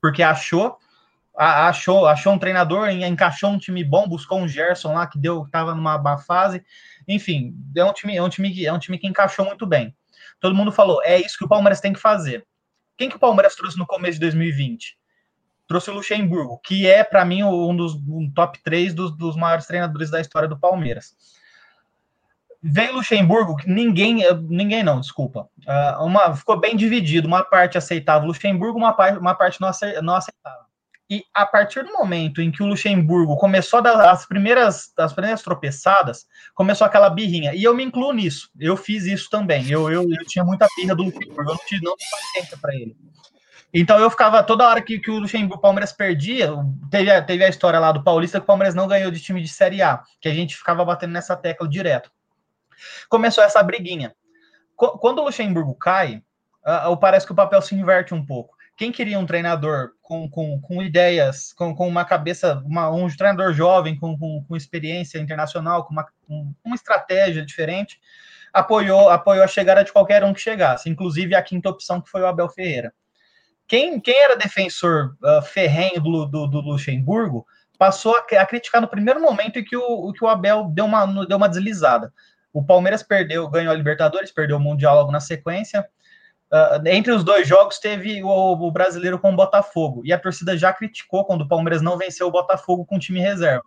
porque 0.00 0.22
achou 0.22 0.78
achou, 1.36 2.06
achou 2.06 2.32
um 2.32 2.38
treinador, 2.38 2.88
encaixou 2.90 3.50
um 3.50 3.58
time 3.58 3.82
bom, 3.82 4.08
buscou 4.08 4.38
um 4.38 4.46
Gerson 4.46 4.94
lá 4.94 5.06
que 5.06 5.18
deu, 5.18 5.42
estava 5.42 5.74
numa 5.74 5.98
má 5.98 6.16
fase. 6.16 6.64
Enfim, 7.06 7.54
é 7.76 7.84
um 7.84 7.92
time, 7.92 8.16
é 8.16 8.22
um 8.22 8.28
time, 8.28 8.64
é 8.64 8.72
um 8.72 8.78
time 8.78 8.98
que 8.98 9.06
encaixou 9.06 9.44
muito 9.44 9.66
bem. 9.66 9.94
Todo 10.40 10.54
mundo 10.54 10.72
falou, 10.72 11.02
é 11.02 11.18
isso 11.18 11.38
que 11.38 11.44
o 11.44 11.48
Palmeiras 11.48 11.80
tem 11.80 11.92
que 11.92 12.00
fazer. 12.00 12.46
Quem 12.96 13.08
que 13.08 13.16
o 13.16 13.18
Palmeiras 13.20 13.56
trouxe 13.56 13.78
no 13.78 13.86
começo 13.86 14.14
de 14.14 14.20
2020? 14.20 14.96
Trouxe 15.66 15.90
o 15.90 15.94
Luxemburgo, 15.94 16.60
que 16.62 16.86
é, 16.86 17.02
para 17.02 17.24
mim, 17.24 17.42
um 17.42 17.74
dos 17.74 17.94
um 17.94 18.30
top 18.34 18.62
3 18.62 18.94
dos, 18.94 19.16
dos 19.16 19.36
maiores 19.36 19.66
treinadores 19.66 20.10
da 20.10 20.20
história 20.20 20.48
do 20.48 20.58
Palmeiras. 20.58 21.16
Veio 22.62 22.94
Luxemburgo, 22.94 23.56
ninguém, 23.66 24.20
ninguém 24.48 24.82
não, 24.82 25.00
desculpa. 25.00 25.48
Uh, 25.66 26.04
uma, 26.04 26.34
ficou 26.34 26.58
bem 26.58 26.76
dividido. 26.76 27.26
Uma 27.26 27.42
parte 27.42 27.76
aceitava 27.76 28.24
o 28.24 28.28
Luxemburgo, 28.28 28.78
uma 28.78 28.92
parte, 28.92 29.18
uma 29.18 29.34
parte 29.34 29.60
não 29.60 29.68
aceitava. 29.68 30.64
E 31.08 31.22
a 31.34 31.44
partir 31.44 31.84
do 31.84 31.92
momento 31.92 32.40
em 32.40 32.50
que 32.50 32.62
o 32.62 32.66
Luxemburgo 32.66 33.36
começou 33.36 33.78
a 33.78 33.82
dar 33.82 34.10
as 34.10 34.24
primeiras, 34.24 34.90
as 34.96 35.12
primeiras 35.12 35.42
tropeçadas, 35.42 36.24
começou 36.54 36.86
aquela 36.86 37.10
birrinha. 37.10 37.54
E 37.54 37.62
eu 37.62 37.74
me 37.74 37.84
incluo 37.84 38.12
nisso. 38.12 38.48
Eu 38.58 38.76
fiz 38.76 39.04
isso 39.04 39.28
também. 39.28 39.68
Eu, 39.68 39.90
eu, 39.90 40.02
eu 40.02 40.26
tinha 40.26 40.44
muita 40.44 40.66
birra 40.76 40.94
do 40.94 41.04
Luxemburgo. 41.04 41.42
Eu 41.42 41.44
não 41.44 41.58
tinha 41.66 41.80
não 41.82 41.94
paciência 42.10 42.56
para 42.56 42.74
ele. 42.74 42.96
Então 43.72 43.98
eu 43.98 44.08
ficava 44.08 44.42
toda 44.42 44.66
hora 44.66 44.80
que, 44.80 44.98
que 44.98 45.10
o 45.10 45.18
Luxemburgo, 45.18 45.60
Palmeiras 45.60 45.92
perdia, 45.92 46.50
teve 46.90 47.22
teve 47.22 47.44
a 47.44 47.48
história 47.48 47.78
lá 47.78 47.90
do 47.90 48.04
Paulista 48.04 48.38
que 48.38 48.44
o 48.44 48.46
Palmeiras 48.46 48.74
não 48.74 48.86
ganhou 48.86 49.10
de 49.10 49.20
time 49.20 49.42
de 49.42 49.48
Série 49.48 49.82
A, 49.82 50.00
que 50.20 50.28
a 50.28 50.32
gente 50.32 50.56
ficava 50.56 50.84
batendo 50.84 51.12
nessa 51.12 51.36
tecla 51.36 51.68
direto. 51.68 52.10
Começou 53.08 53.42
essa 53.42 53.62
briguinha. 53.62 54.14
Quando 54.76 55.18
o 55.18 55.24
Luxemburgo 55.24 55.74
cai, 55.74 56.22
uh, 56.64 56.96
parece 56.96 57.26
que 57.26 57.32
o 57.32 57.36
papel 57.36 57.60
se 57.60 57.74
inverte 57.74 58.14
um 58.14 58.24
pouco 58.24 58.53
quem 58.76 58.90
queria 58.90 59.18
um 59.18 59.26
treinador 59.26 59.92
com, 60.02 60.28
com, 60.28 60.60
com 60.60 60.82
ideias, 60.82 61.52
com, 61.52 61.74
com 61.74 61.86
uma 61.86 62.04
cabeça, 62.04 62.62
uma, 62.64 62.90
um 62.90 63.08
treinador 63.08 63.52
jovem, 63.52 63.96
com, 63.96 64.18
com, 64.18 64.44
com 64.46 64.56
experiência 64.56 65.18
internacional, 65.18 65.84
com 65.84 65.92
uma, 65.92 66.06
com 66.26 66.54
uma 66.64 66.74
estratégia 66.74 67.44
diferente, 67.44 68.00
apoiou, 68.52 69.10
apoiou 69.10 69.44
a 69.44 69.48
chegada 69.48 69.84
de 69.84 69.92
qualquer 69.92 70.24
um 70.24 70.32
que 70.32 70.40
chegasse, 70.40 70.90
inclusive 70.90 71.34
a 71.34 71.42
quinta 71.42 71.68
opção, 71.68 72.00
que 72.00 72.10
foi 72.10 72.22
o 72.22 72.26
Abel 72.26 72.48
Ferreira. 72.48 72.92
Quem, 73.66 73.98
quem 74.00 74.16
era 74.16 74.36
defensor 74.36 75.16
uh, 75.22 75.42
ferrenho 75.42 76.00
do, 76.00 76.26
do, 76.26 76.46
do, 76.46 76.60
Luxemburgo 76.60 77.46
passou 77.78 78.14
a, 78.16 78.40
a, 78.40 78.46
criticar 78.46 78.80
no 78.80 78.88
primeiro 78.88 79.20
momento 79.20 79.58
em 79.58 79.64
que 79.64 79.76
o, 79.76 80.12
que 80.12 80.22
o 80.22 80.28
Abel 80.28 80.68
deu 80.72 80.84
uma, 80.84 81.06
deu 81.24 81.36
uma 81.36 81.48
deslizada. 81.48 82.12
O 82.52 82.64
Palmeiras 82.64 83.02
perdeu, 83.02 83.48
ganhou 83.48 83.72
a 83.72 83.76
Libertadores, 83.76 84.30
perdeu 84.30 84.58
o 84.58 84.60
Mundial 84.60 84.96
logo 84.96 85.10
na 85.10 85.20
sequência. 85.20 85.84
Uh, 86.52 86.86
entre 86.86 87.10
os 87.12 87.24
dois 87.24 87.48
jogos 87.48 87.78
teve 87.78 88.22
o, 88.22 88.28
o, 88.28 88.70
brasileiro 88.70 89.18
com 89.18 89.32
o 89.32 89.36
Botafogo. 89.36 90.02
E 90.04 90.12
a 90.12 90.18
torcida 90.18 90.56
já 90.56 90.72
criticou 90.72 91.24
quando 91.24 91.42
o 91.42 91.48
Palmeiras 91.48 91.82
não 91.82 91.98
venceu 91.98 92.28
o 92.28 92.30
Botafogo 92.30 92.84
com 92.84 92.98
time 92.98 93.20
reserva. 93.20 93.64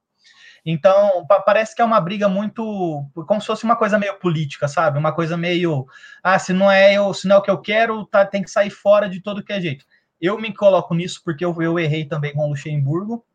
Então, 0.66 1.26
parece 1.46 1.76
que 1.76 1.82
é 1.82 1.86
uma 1.86 2.00
briga 2.00 2.28
muito. 2.28 3.06
como 3.26 3.40
se 3.40 3.48
fosse 3.48 3.64
uma 3.64 3.76
coisa 3.76 3.98
meio 3.98 4.20
política, 4.20 4.68
sabe? 4.68 5.00
Uma 5.00 5.14
coisa 5.14 5.38
meio. 5.38 5.86
Ah, 6.22 6.38
se 6.38 6.52
não 6.54 6.72
é 6.72 6.94
eu, 6.94 7.14
se 7.14 7.28
não 7.28 7.38
é 7.38 7.40
o 7.40 7.42
que 7.42 7.52
eu 7.52 7.62
quero, 7.62 8.06
tá, 8.06 8.26
tem 8.26 8.44
que 8.44 8.52
sair 8.52 8.70
fora 8.70 9.10
de 9.10 9.22
todo 9.22 9.44
que 9.44 9.54
é 9.54 9.62
jeito. 9.62 9.86
Eu 10.20 10.40
me 10.40 10.54
coloco 10.54 10.94
nisso 10.94 11.22
porque 11.24 11.46
eu, 11.46 11.56
eu 11.62 11.80
errei 11.80 12.06
também 12.06 12.34
com 12.34 12.46
o 12.46 12.50
Luxemburgo, 12.50 13.26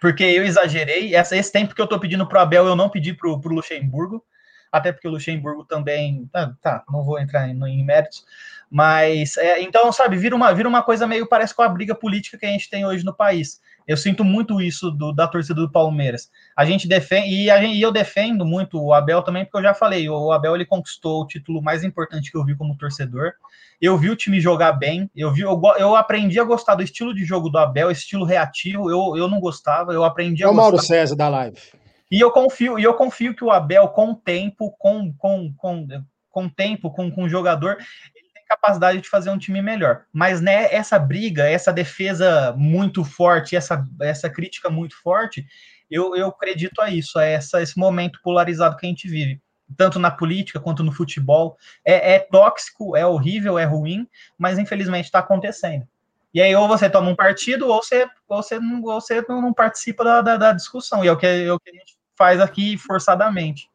porque 0.00 0.24
eu 0.24 0.44
exagerei. 0.44 1.14
Essa, 1.14 1.36
esse 1.36 1.52
tempo 1.52 1.74
que 1.74 1.82
eu 1.82 1.86
tô 1.86 1.98
pedindo 2.00 2.26
pro 2.26 2.40
Abel, 2.40 2.66
eu 2.66 2.76
não 2.76 2.88
pedi 2.88 3.12
pro, 3.12 3.40
pro 3.40 3.54
Luxemburgo 3.54 4.24
até 4.72 4.90
porque 4.90 5.06
o 5.06 5.10
Luxemburgo 5.10 5.64
também. 5.64 6.28
Ah, 6.32 6.52
tá, 6.62 6.82
não 6.90 7.04
vou 7.04 7.20
entrar 7.20 7.46
em, 7.46 7.52
em 7.52 7.84
méritos, 7.84 8.24
mas 8.72 9.36
é, 9.36 9.60
então, 9.60 9.92
sabe, 9.92 10.16
vira 10.16 10.34
uma, 10.34 10.50
vira 10.54 10.66
uma 10.66 10.82
coisa 10.82 11.06
meio 11.06 11.28
parece 11.28 11.54
com 11.54 11.60
a 11.60 11.68
briga 11.68 11.94
política 11.94 12.38
que 12.38 12.46
a 12.46 12.48
gente 12.48 12.70
tem 12.70 12.86
hoje 12.86 13.04
no 13.04 13.14
país. 13.14 13.60
Eu 13.86 13.98
sinto 13.98 14.24
muito 14.24 14.62
isso 14.62 14.90
do, 14.90 15.12
da 15.12 15.28
torcida 15.28 15.60
do 15.60 15.70
Palmeiras. 15.70 16.30
A 16.56 16.64
gente 16.64 16.88
defende, 16.88 17.28
e, 17.28 17.50
a 17.50 17.60
gente, 17.60 17.76
e 17.76 17.82
eu 17.82 17.92
defendo 17.92 18.46
muito 18.46 18.82
o 18.82 18.94
Abel 18.94 19.20
também, 19.20 19.44
porque 19.44 19.58
eu 19.58 19.62
já 19.62 19.74
falei, 19.74 20.08
o 20.08 20.32
Abel 20.32 20.54
ele 20.54 20.64
conquistou 20.64 21.20
o 21.20 21.26
título 21.26 21.60
mais 21.60 21.84
importante 21.84 22.30
que 22.30 22.38
eu 22.38 22.46
vi 22.46 22.56
como 22.56 22.78
torcedor. 22.78 23.32
Eu 23.78 23.98
vi 23.98 24.08
o 24.08 24.16
time 24.16 24.40
jogar 24.40 24.72
bem, 24.72 25.10
eu 25.14 25.30
vi, 25.30 25.42
eu, 25.42 25.60
eu 25.78 25.94
aprendi 25.94 26.40
a 26.40 26.44
gostar 26.44 26.74
do 26.74 26.82
estilo 26.82 27.14
de 27.14 27.26
jogo 27.26 27.50
do 27.50 27.58
Abel, 27.58 27.90
estilo 27.90 28.24
reativo, 28.24 28.90
eu, 28.90 29.18
eu 29.18 29.28
não 29.28 29.38
gostava, 29.38 29.92
eu 29.92 30.02
aprendi 30.02 30.44
a 30.44 30.46
é 30.46 30.50
o 30.50 30.54
Mauro 30.54 30.80
César 30.80 31.14
da 31.14 31.28
live. 31.28 31.58
E 32.10 32.18
eu 32.18 32.30
confio, 32.30 32.78
e 32.78 32.84
eu 32.84 32.94
confio 32.94 33.34
que 33.34 33.44
o 33.44 33.50
Abel, 33.50 33.86
com 33.88 34.12
o 34.12 34.14
tempo, 34.14 34.74
com, 34.78 35.12
com, 35.12 35.52
com, 35.58 35.86
com 36.32 36.48
tempo, 36.48 36.90
com, 36.90 37.10
com 37.10 37.24
o 37.24 37.28
jogador, 37.28 37.76
capacidade 38.52 39.00
de 39.00 39.08
fazer 39.08 39.30
um 39.30 39.38
time 39.38 39.60
melhor. 39.62 40.04
Mas 40.12 40.40
né, 40.40 40.72
essa 40.72 40.98
briga, 40.98 41.48
essa 41.48 41.72
defesa 41.72 42.54
muito 42.56 43.04
forte, 43.04 43.56
essa, 43.56 43.84
essa 44.00 44.28
crítica 44.28 44.68
muito 44.70 45.00
forte, 45.02 45.46
eu, 45.90 46.14
eu 46.16 46.28
acredito 46.28 46.80
a 46.80 46.90
isso, 46.90 47.18
a 47.18 47.24
essa, 47.24 47.62
esse 47.62 47.78
momento 47.78 48.20
polarizado 48.22 48.76
que 48.76 48.86
a 48.86 48.88
gente 48.88 49.08
vive 49.08 49.40
tanto 49.76 49.98
na 49.98 50.10
política 50.10 50.60
quanto 50.60 50.82
no 50.82 50.92
futebol. 50.92 51.56
É, 51.84 52.14
é, 52.14 52.18
tóxico, 52.18 52.96
é 52.96 53.06
horrível, 53.06 53.58
é 53.58 53.64
ruim, 53.64 54.06
mas 54.38 54.58
infelizmente 54.58 55.06
está 55.06 55.18
acontecendo. 55.18 55.86
E 56.34 56.40
aí, 56.40 56.54
ou 56.54 56.66
você 56.66 56.88
toma 56.88 57.10
um 57.10 57.16
partido, 57.16 57.68
ou 57.68 57.82
você, 57.82 58.06
ou 58.26 58.42
você, 58.42 58.58
não, 58.58 58.82
ou 58.82 59.00
você 59.00 59.22
não 59.28 59.52
participa 59.52 60.02
da, 60.02 60.22
da, 60.22 60.36
da 60.36 60.52
discussão. 60.52 61.04
E 61.04 61.08
é 61.08 61.12
o 61.12 61.16
que, 61.16 61.26
é 61.26 61.52
o 61.52 61.60
que 61.60 61.70
a 61.70 61.74
gente 61.74 61.94
faz 62.16 62.40
aqui 62.40 62.78
forçadamente. 62.78 63.68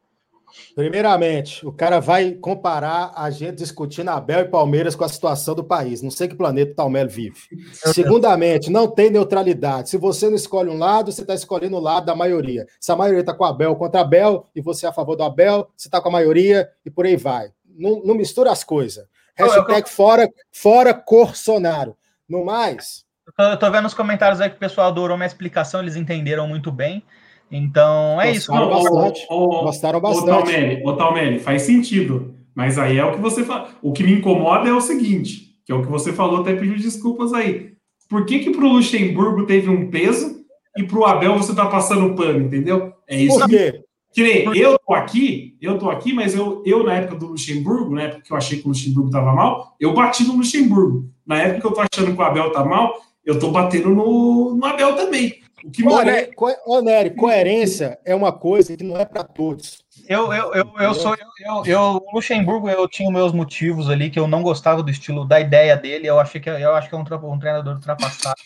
Primeiramente, 0.74 1.66
o 1.66 1.72
cara 1.72 2.00
vai 2.00 2.32
comparar 2.32 3.12
a 3.14 3.30
gente 3.30 3.56
discutindo 3.56 4.10
Abel 4.10 4.40
e 4.40 4.48
Palmeiras 4.48 4.94
com 4.94 5.04
a 5.04 5.08
situação 5.08 5.54
do 5.54 5.64
país. 5.64 6.02
Não 6.02 6.10
sei 6.10 6.28
que 6.28 6.34
planeta 6.34 6.72
o 6.72 6.74
Talmelo 6.74 7.08
vive. 7.08 7.40
Segundamente, 7.72 8.70
não 8.70 8.88
tem 8.88 9.10
neutralidade. 9.10 9.90
Se 9.90 9.96
você 9.96 10.28
não 10.28 10.36
escolhe 10.36 10.70
um 10.70 10.78
lado, 10.78 11.12
você 11.12 11.22
está 11.22 11.34
escolhendo 11.34 11.76
o 11.76 11.80
lado 11.80 12.06
da 12.06 12.14
maioria. 12.14 12.66
Se 12.80 12.92
a 12.92 12.96
maioria 12.96 13.20
está 13.20 13.34
com 13.34 13.44
o 13.44 13.46
Abel 13.46 13.76
contra 13.76 14.00
Abel 14.00 14.48
e 14.54 14.60
você 14.60 14.86
é 14.86 14.88
a 14.88 14.92
favor 14.92 15.16
do 15.16 15.22
Abel, 15.22 15.68
você 15.76 15.88
está 15.88 16.00
com 16.00 16.08
a 16.08 16.12
maioria 16.12 16.68
e 16.84 16.90
por 16.90 17.06
aí 17.06 17.16
vai. 17.16 17.50
Não, 17.66 18.02
não 18.04 18.14
mistura 18.14 18.50
as 18.50 18.64
coisas. 18.64 19.06
Hashtag 19.36 19.88
fora, 19.88 20.28
fora 20.50 20.92
Corsonaro. 20.92 21.96
No 22.28 22.44
mais. 22.44 23.06
Eu 23.38 23.56
tô, 23.56 23.70
vendo 23.70 23.86
os 23.86 23.94
comentários 23.94 24.40
aí 24.40 24.50
que 24.50 24.56
o 24.56 24.58
pessoal 24.58 24.88
adorou 24.88 25.16
minha 25.16 25.26
explicação, 25.26 25.80
eles 25.80 25.96
entenderam 25.96 26.48
muito 26.48 26.72
bem. 26.72 27.04
Então, 27.50 28.20
é 28.20 28.32
Gostaram 28.32 28.78
isso. 28.78 28.92
Bastante. 28.92 29.26
O, 29.30 29.48
Gostaram 29.62 30.00
bastante. 30.00 30.82
Ô, 30.84 30.92
Talmelli, 30.94 31.38
faz 31.38 31.62
sentido. 31.62 32.34
Mas 32.54 32.78
aí 32.78 32.98
é 32.98 33.04
o 33.04 33.12
que 33.12 33.20
você 33.20 33.44
fala. 33.44 33.68
O 33.80 33.92
que 33.92 34.02
me 34.02 34.12
incomoda 34.12 34.68
é 34.68 34.72
o 34.72 34.80
seguinte, 34.80 35.54
que 35.64 35.72
é 35.72 35.74
o 35.74 35.82
que 35.82 35.90
você 35.90 36.12
falou, 36.12 36.40
até 36.40 36.54
pediu 36.54 36.76
desculpas 36.76 37.32
aí. 37.32 37.72
Por 38.08 38.26
que 38.26 38.40
que 38.40 38.50
pro 38.50 38.68
Luxemburgo 38.68 39.46
teve 39.46 39.70
um 39.70 39.90
peso 39.90 40.44
e 40.76 40.82
pro 40.82 41.04
Abel 41.04 41.36
você 41.36 41.54
tá 41.54 41.66
passando 41.66 42.14
pano, 42.14 42.40
entendeu? 42.40 42.92
É 43.06 43.20
isso. 43.20 43.38
Por 43.38 43.48
quê? 43.48 43.84
Que 44.12 44.22
nem 44.22 44.58
eu 44.58 44.76
tô 44.78 44.94
aqui, 44.94 45.56
eu 45.60 45.78
tô 45.78 45.90
aqui, 45.90 46.12
mas 46.12 46.34
eu, 46.34 46.62
eu 46.64 46.82
na 46.82 46.94
época 46.94 47.16
do 47.16 47.26
Luxemburgo, 47.28 47.94
na 47.94 48.02
época 48.02 48.22
que 48.22 48.32
eu 48.32 48.36
achei 48.36 48.58
que 48.58 48.64
o 48.64 48.68
Luxemburgo 48.68 49.10
tava 49.10 49.32
mal, 49.32 49.76
eu 49.78 49.94
bati 49.94 50.24
no 50.24 50.36
Luxemburgo. 50.36 51.08
Na 51.26 51.38
época 51.38 51.60
que 51.60 51.66
eu 51.66 51.72
tô 51.72 51.80
achando 51.80 52.12
que 52.12 52.20
o 52.20 52.24
Abel 52.24 52.50
tá 52.50 52.64
mal, 52.64 52.94
eu 53.24 53.38
tô 53.38 53.50
batendo 53.50 53.90
no, 53.90 54.56
no 54.56 54.64
Abel 54.64 54.96
também. 54.96 55.34
O 55.64 55.70
que 55.70 55.86
Ô, 55.86 56.02
Nery, 56.02 56.34
co 56.34 56.54
Ô, 56.66 56.80
Nery, 56.80 57.10
coerência 57.10 57.98
é 58.04 58.14
uma 58.14 58.32
coisa 58.32 58.76
que 58.76 58.84
não 58.84 58.96
é 58.96 59.04
para 59.04 59.24
todos. 59.24 59.82
Eu, 60.08 60.32
eu, 60.32 60.54
eu, 60.54 60.72
eu 60.78 60.94
sou 60.94 61.14
eu, 61.14 61.64
eu, 61.66 61.80
o 61.80 62.14
Luxemburgo, 62.14 62.68
eu 62.68 62.88
tinha 62.88 63.10
meus 63.10 63.32
motivos 63.32 63.90
ali 63.90 64.08
que 64.10 64.18
eu 64.18 64.26
não 64.26 64.42
gostava 64.42 64.82
do 64.82 64.90
estilo, 64.90 65.26
da 65.26 65.40
ideia 65.40 65.76
dele. 65.76 66.06
Eu 66.06 66.18
achei 66.18 66.40
que 66.40 66.48
eu 66.48 66.74
acho 66.74 66.88
que 66.88 66.94
é 66.94 66.98
um, 66.98 67.04
um 67.32 67.38
treinador 67.38 67.74
ultrapassado. 67.74 68.40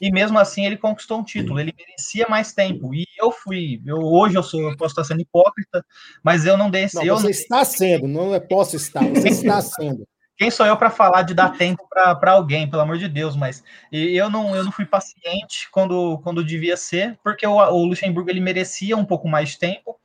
E 0.00 0.10
mesmo 0.10 0.36
assim 0.38 0.66
ele 0.66 0.76
conquistou 0.76 1.20
um 1.20 1.24
título. 1.24 1.60
Ele 1.60 1.72
merecia 1.78 2.26
mais 2.28 2.52
tempo. 2.52 2.92
E 2.92 3.06
eu 3.16 3.30
fui. 3.30 3.80
Eu, 3.86 3.98
hoje 3.98 4.36
eu 4.36 4.42
sou, 4.42 4.60
eu 4.60 4.76
posso 4.76 4.92
estar 4.92 5.04
sendo 5.04 5.22
hipócrita, 5.22 5.84
mas 6.22 6.44
eu 6.44 6.56
não 6.56 6.68
dei. 6.68 6.88
Não, 6.92 7.04
eu 7.04 7.16
você 7.16 7.22
não... 7.22 7.30
está 7.30 7.64
sendo, 7.64 8.08
não 8.08 8.34
é 8.34 8.40
posso 8.40 8.74
estar. 8.74 9.04
Você 9.04 9.28
está 9.28 9.60
sendo. 9.60 10.06
Quem 10.36 10.50
sou 10.50 10.66
eu 10.66 10.76
para 10.76 10.90
falar 10.90 11.22
de 11.22 11.34
dar 11.34 11.56
tempo 11.56 11.86
para 11.88 12.32
alguém, 12.32 12.68
pelo 12.68 12.82
amor 12.82 12.98
de 12.98 13.06
Deus, 13.08 13.36
mas 13.36 13.62
eu 13.92 14.30
não, 14.30 14.56
eu 14.56 14.64
não 14.64 14.72
fui 14.72 14.84
paciente 14.84 15.68
quando, 15.70 16.18
quando 16.18 16.44
devia 16.44 16.76
ser, 16.76 17.18
porque 17.22 17.46
o, 17.46 17.54
o 17.54 17.84
Luxemburgo 17.84 18.30
ele 18.30 18.40
merecia 18.40 18.96
um 18.96 19.04
pouco 19.04 19.28
mais 19.28 19.50
de 19.50 19.58
tempo. 19.58 20.00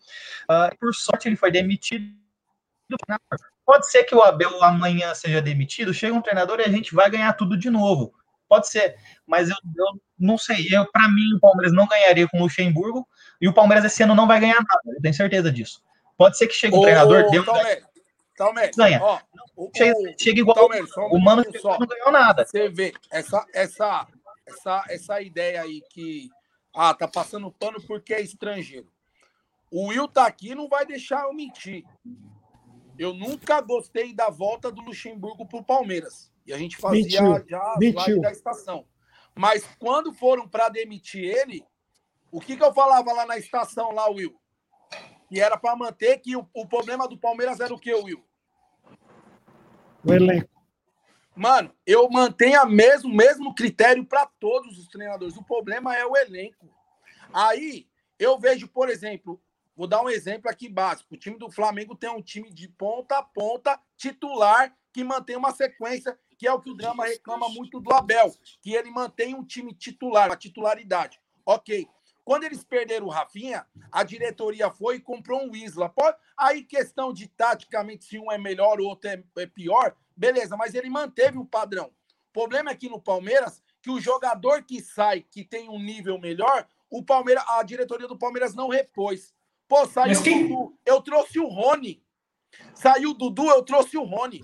Uh, 0.49 0.75
por 0.79 0.93
sorte, 0.93 1.27
ele 1.27 1.35
foi 1.35 1.51
demitido. 1.51 2.05
Pode 3.65 3.89
ser 3.89 4.03
que 4.03 4.15
o 4.15 4.21
Abel 4.21 4.63
amanhã 4.63 5.13
seja 5.13 5.41
demitido, 5.41 5.93
chega 5.93 6.13
um 6.13 6.21
treinador 6.21 6.59
e 6.59 6.63
a 6.63 6.69
gente 6.69 6.93
vai 6.93 7.09
ganhar 7.09 7.33
tudo 7.33 7.57
de 7.57 7.69
novo. 7.69 8.13
Pode 8.47 8.69
ser, 8.69 8.95
mas 9.25 9.49
eu, 9.49 9.55
eu 9.75 10.01
não 10.17 10.37
sei. 10.37 10.67
Eu, 10.71 10.89
para 10.89 11.09
mim, 11.09 11.35
o 11.35 11.39
Palmeiras 11.39 11.73
não 11.73 11.85
ganharia 11.85 12.27
com 12.29 12.37
o 12.37 12.43
Luxemburgo 12.43 13.07
e 13.41 13.47
o 13.47 13.53
Palmeiras 13.53 13.83
esse 13.85 14.03
ano 14.03 14.15
não 14.15 14.27
vai 14.27 14.39
ganhar 14.39 14.55
nada. 14.55 14.81
Eu 14.85 15.01
tenho 15.01 15.13
certeza 15.13 15.51
disso. 15.51 15.81
Pode 16.17 16.37
ser 16.37 16.47
que 16.47 16.53
chegue 16.53 16.75
um 16.75 16.79
Ô, 16.79 16.81
treinador, 16.81 17.29
dê 17.29 17.39
um. 17.39 17.45
Talmer, 18.37 18.71
ganha. 18.77 19.01
Ó, 19.01 19.19
o, 19.55 19.71
chega, 19.75 19.95
chega 20.17 20.39
igual 20.39 20.69
o, 20.69 21.15
o 21.15 21.19
Mano 21.19 21.43
só. 21.59 21.79
não 21.79 21.87
ganhou 21.87 22.11
nada. 22.11 22.45
Você 22.45 22.69
vê, 22.69 22.93
essa, 23.11 23.43
essa, 23.51 24.07
essa, 24.45 24.85
essa 24.87 25.21
ideia 25.21 25.63
aí 25.63 25.81
que 25.89 26.29
ah, 26.73 26.93
tá 26.93 27.07
passando 27.07 27.51
pano 27.51 27.81
porque 27.81 28.13
é 28.13 28.21
estrangeiro. 28.21 28.87
O 29.71 29.87
Will 29.87 30.07
tá 30.07 30.27
aqui 30.27 30.53
não 30.53 30.69
vai 30.69 30.85
deixar 30.85 31.23
eu 31.23 31.33
mentir. 31.33 31.83
Eu 32.97 33.11
nunca 33.13 33.59
gostei 33.59 34.13
da 34.13 34.29
volta 34.29 34.71
do 34.71 34.83
Luxemburgo 34.83 35.47
pro 35.47 35.63
Palmeiras. 35.63 36.31
E 36.45 36.53
a 36.53 36.57
gente 36.57 36.77
fazia 36.77 37.21
Mentiu. 37.21 37.49
já 37.49 37.75
Mentiu. 37.79 38.21
da 38.21 38.31
estação. 38.31 38.85
Mas 39.35 39.67
quando 39.79 40.13
foram 40.13 40.47
para 40.47 40.69
demitir 40.69 41.23
ele, 41.23 41.65
o 42.31 42.39
que, 42.39 42.55
que 42.55 42.63
eu 42.63 42.73
falava 42.73 43.11
lá 43.13 43.25
na 43.25 43.37
estação, 43.37 43.91
lá, 43.91 44.07
Will? 44.09 44.39
Que 45.27 45.39
era 45.41 45.57
para 45.57 45.75
manter 45.75 46.19
que 46.19 46.35
o, 46.35 46.47
o 46.53 46.65
problema 46.65 47.07
do 47.07 47.17
Palmeiras 47.17 47.59
era 47.59 47.73
o 47.73 47.79
que, 47.79 47.93
Will? 47.93 48.23
O 50.03 50.13
elenco. 50.13 50.49
Mano, 51.35 51.71
eu 51.85 52.09
mantenho 52.09 52.63
o 52.63 52.69
mesmo, 52.69 53.13
mesmo 53.13 53.53
critério 53.53 54.03
para 54.03 54.25
todos 54.25 54.79
os 54.79 54.87
treinadores. 54.87 55.37
O 55.37 55.43
problema 55.43 55.95
é 55.95 56.05
o 56.05 56.17
elenco. 56.17 56.67
Aí, 57.31 57.87
eu 58.17 58.39
vejo, 58.39 58.67
por 58.67 58.89
exemplo, 58.89 59.39
vou 59.75 59.85
dar 59.85 60.01
um 60.01 60.09
exemplo 60.09 60.49
aqui 60.49 60.67
básico. 60.67 61.13
O 61.13 61.17
time 61.17 61.37
do 61.37 61.51
Flamengo 61.51 61.95
tem 61.95 62.09
um 62.09 62.21
time 62.21 62.51
de 62.51 62.67
ponta 62.67 63.19
a 63.19 63.23
ponta, 63.23 63.79
titular, 63.95 64.75
que 64.91 65.03
mantém 65.03 65.35
uma 65.35 65.51
sequência, 65.51 66.17
que 66.39 66.47
é 66.47 66.51
o 66.51 66.59
que 66.59 66.71
o 66.71 66.75
Drama 66.75 67.05
reclama 67.05 67.47
muito 67.49 67.79
do 67.79 67.93
Abel, 67.93 68.33
que 68.61 68.73
ele 68.73 68.89
mantém 68.89 69.35
um 69.35 69.43
time 69.43 69.73
titular, 69.75 70.31
a 70.31 70.35
titularidade. 70.35 71.21
Ok. 71.45 71.87
Quando 72.27 72.43
eles 72.43 72.61
perderam 72.61 73.05
o 73.05 73.09
Rafinha, 73.09 73.65
a 73.89 74.03
diretoria 74.03 74.69
foi 74.69 74.97
e 74.97 74.99
comprou 74.99 75.47
um 75.47 75.55
Isla. 75.55 75.93
Aí, 76.37 76.61
questão 76.61 77.13
de 77.13 77.25
taticamente, 77.25 78.03
se 78.03 78.19
um 78.19 78.29
é 78.29 78.37
melhor, 78.37 78.81
o 78.81 78.85
outro 78.85 79.09
é, 79.09 79.23
é 79.37 79.45
pior, 79.45 79.95
beleza, 80.13 80.57
mas 80.57 80.75
ele 80.75 80.89
manteve 80.89 81.37
o 81.37 81.45
padrão. 81.45 81.85
O 81.85 82.33
problema 82.33 82.69
aqui 82.69 82.89
no 82.89 82.99
Palmeiras 82.99 83.63
que 83.81 83.89
o 83.89 84.01
jogador 84.01 84.61
que 84.63 84.81
sai, 84.81 85.21
que 85.21 85.45
tem 85.45 85.69
um 85.69 85.79
nível 85.79 86.19
melhor, 86.19 86.67
o 86.89 87.01
Palmeiras, 87.01 87.45
a 87.47 87.63
diretoria 87.63 88.09
do 88.09 88.19
Palmeiras 88.19 88.53
não 88.53 88.67
repôs. 88.67 89.33
Pô, 89.65 89.85
saiu 89.85 90.21
quem... 90.21 90.43
o 90.43 90.47
Dudu, 90.49 90.77
eu 90.85 91.01
trouxe 91.01 91.39
o 91.39 91.47
Rony. 91.47 92.03
Saiu 92.73 93.11
o 93.11 93.13
Dudu, 93.13 93.45
eu 93.45 93.63
trouxe 93.63 93.97
o 93.97 94.03
Rony. 94.03 94.43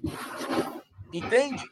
Entende? 1.11 1.69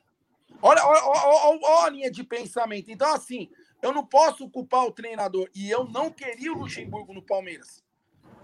Olha, 0.62 0.86
olha, 0.86 1.04
olha, 1.06 1.60
olha, 1.64 1.86
a 1.86 1.90
linha 1.90 2.12
de 2.12 2.22
pensamento. 2.22 2.92
Então, 2.92 3.14
assim, 3.14 3.50
eu 3.82 3.94
não 3.94 4.06
posso 4.06 4.50
culpar 4.50 4.86
o 4.86 4.92
treinador. 4.92 5.50
E 5.56 5.70
eu 5.70 5.86
não 5.86 6.10
queria 6.12 6.52
o 6.52 6.58
Luxemburgo 6.58 7.14
no 7.14 7.22
Palmeiras. 7.22 7.84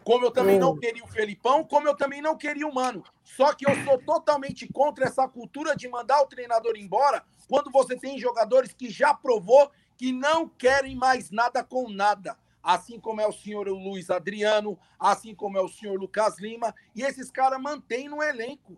Como 0.03 0.25
eu 0.25 0.31
também 0.31 0.57
não 0.57 0.77
queria 0.77 1.03
o 1.03 1.07
Felipão, 1.07 1.65
como 1.65 1.85
eu 1.85 1.93
também 1.93 2.21
não 2.21 2.37
queria 2.37 2.65
o 2.65 2.73
Mano. 2.73 3.03
Só 3.25 3.53
que 3.53 3.69
eu 3.69 3.83
sou 3.83 3.97
totalmente 3.97 4.65
contra 4.71 5.05
essa 5.05 5.27
cultura 5.27 5.75
de 5.75 5.89
mandar 5.89 6.21
o 6.21 6.27
treinador 6.27 6.77
embora 6.77 7.25
quando 7.49 7.69
você 7.69 7.97
tem 7.97 8.17
jogadores 8.17 8.71
que 8.71 8.89
já 8.89 9.13
provou 9.13 9.69
que 9.97 10.13
não 10.13 10.47
querem 10.47 10.95
mais 10.95 11.29
nada 11.29 11.61
com 11.61 11.89
nada. 11.89 12.37
Assim 12.63 12.99
como 13.01 13.19
é 13.19 13.27
o 13.27 13.33
senhor 13.33 13.67
Luiz 13.67 14.09
Adriano, 14.09 14.79
assim 14.97 15.35
como 15.35 15.57
é 15.57 15.61
o 15.61 15.67
senhor 15.67 15.99
Lucas 15.99 16.39
Lima, 16.39 16.73
e 16.95 17.01
esses 17.01 17.29
caras 17.29 17.61
mantêm 17.61 18.07
no 18.07 18.23
elenco. 18.23 18.77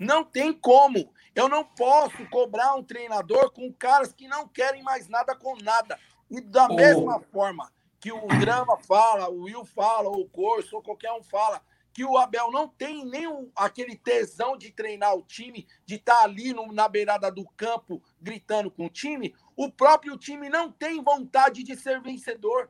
Não 0.00 0.24
tem 0.24 0.52
como. 0.52 1.13
Eu 1.34 1.48
não 1.48 1.64
posso 1.64 2.28
cobrar 2.30 2.74
um 2.74 2.82
treinador 2.82 3.50
com 3.50 3.72
caras 3.72 4.12
que 4.12 4.28
não 4.28 4.46
querem 4.46 4.82
mais 4.82 5.08
nada 5.08 5.34
com 5.34 5.56
nada. 5.56 5.98
E 6.30 6.40
da 6.40 6.66
oh. 6.66 6.74
mesma 6.74 7.20
forma 7.20 7.72
que 8.00 8.12
o 8.12 8.26
Drama 8.38 8.76
fala, 8.86 9.30
o 9.30 9.44
Will 9.44 9.64
fala, 9.64 10.10
o 10.10 10.28
Corso, 10.28 10.76
ou 10.76 10.82
qualquer 10.82 11.12
um 11.12 11.22
fala, 11.22 11.60
que 11.94 12.04
o 12.04 12.18
Abel 12.18 12.50
não 12.50 12.68
tem 12.68 13.04
nem 13.04 13.26
o, 13.26 13.50
aquele 13.56 13.96
tesão 13.96 14.58
de 14.58 14.70
treinar 14.70 15.14
o 15.14 15.22
time, 15.22 15.66
de 15.86 15.94
estar 15.94 16.16
tá 16.16 16.24
ali 16.24 16.52
no, 16.52 16.70
na 16.72 16.88
beirada 16.88 17.30
do 17.30 17.46
campo 17.56 18.02
gritando 18.20 18.70
com 18.70 18.86
o 18.86 18.90
time, 18.90 19.34
o 19.56 19.70
próprio 19.70 20.18
time 20.18 20.48
não 20.48 20.70
tem 20.70 21.02
vontade 21.02 21.62
de 21.62 21.76
ser 21.76 22.00
vencedor. 22.02 22.68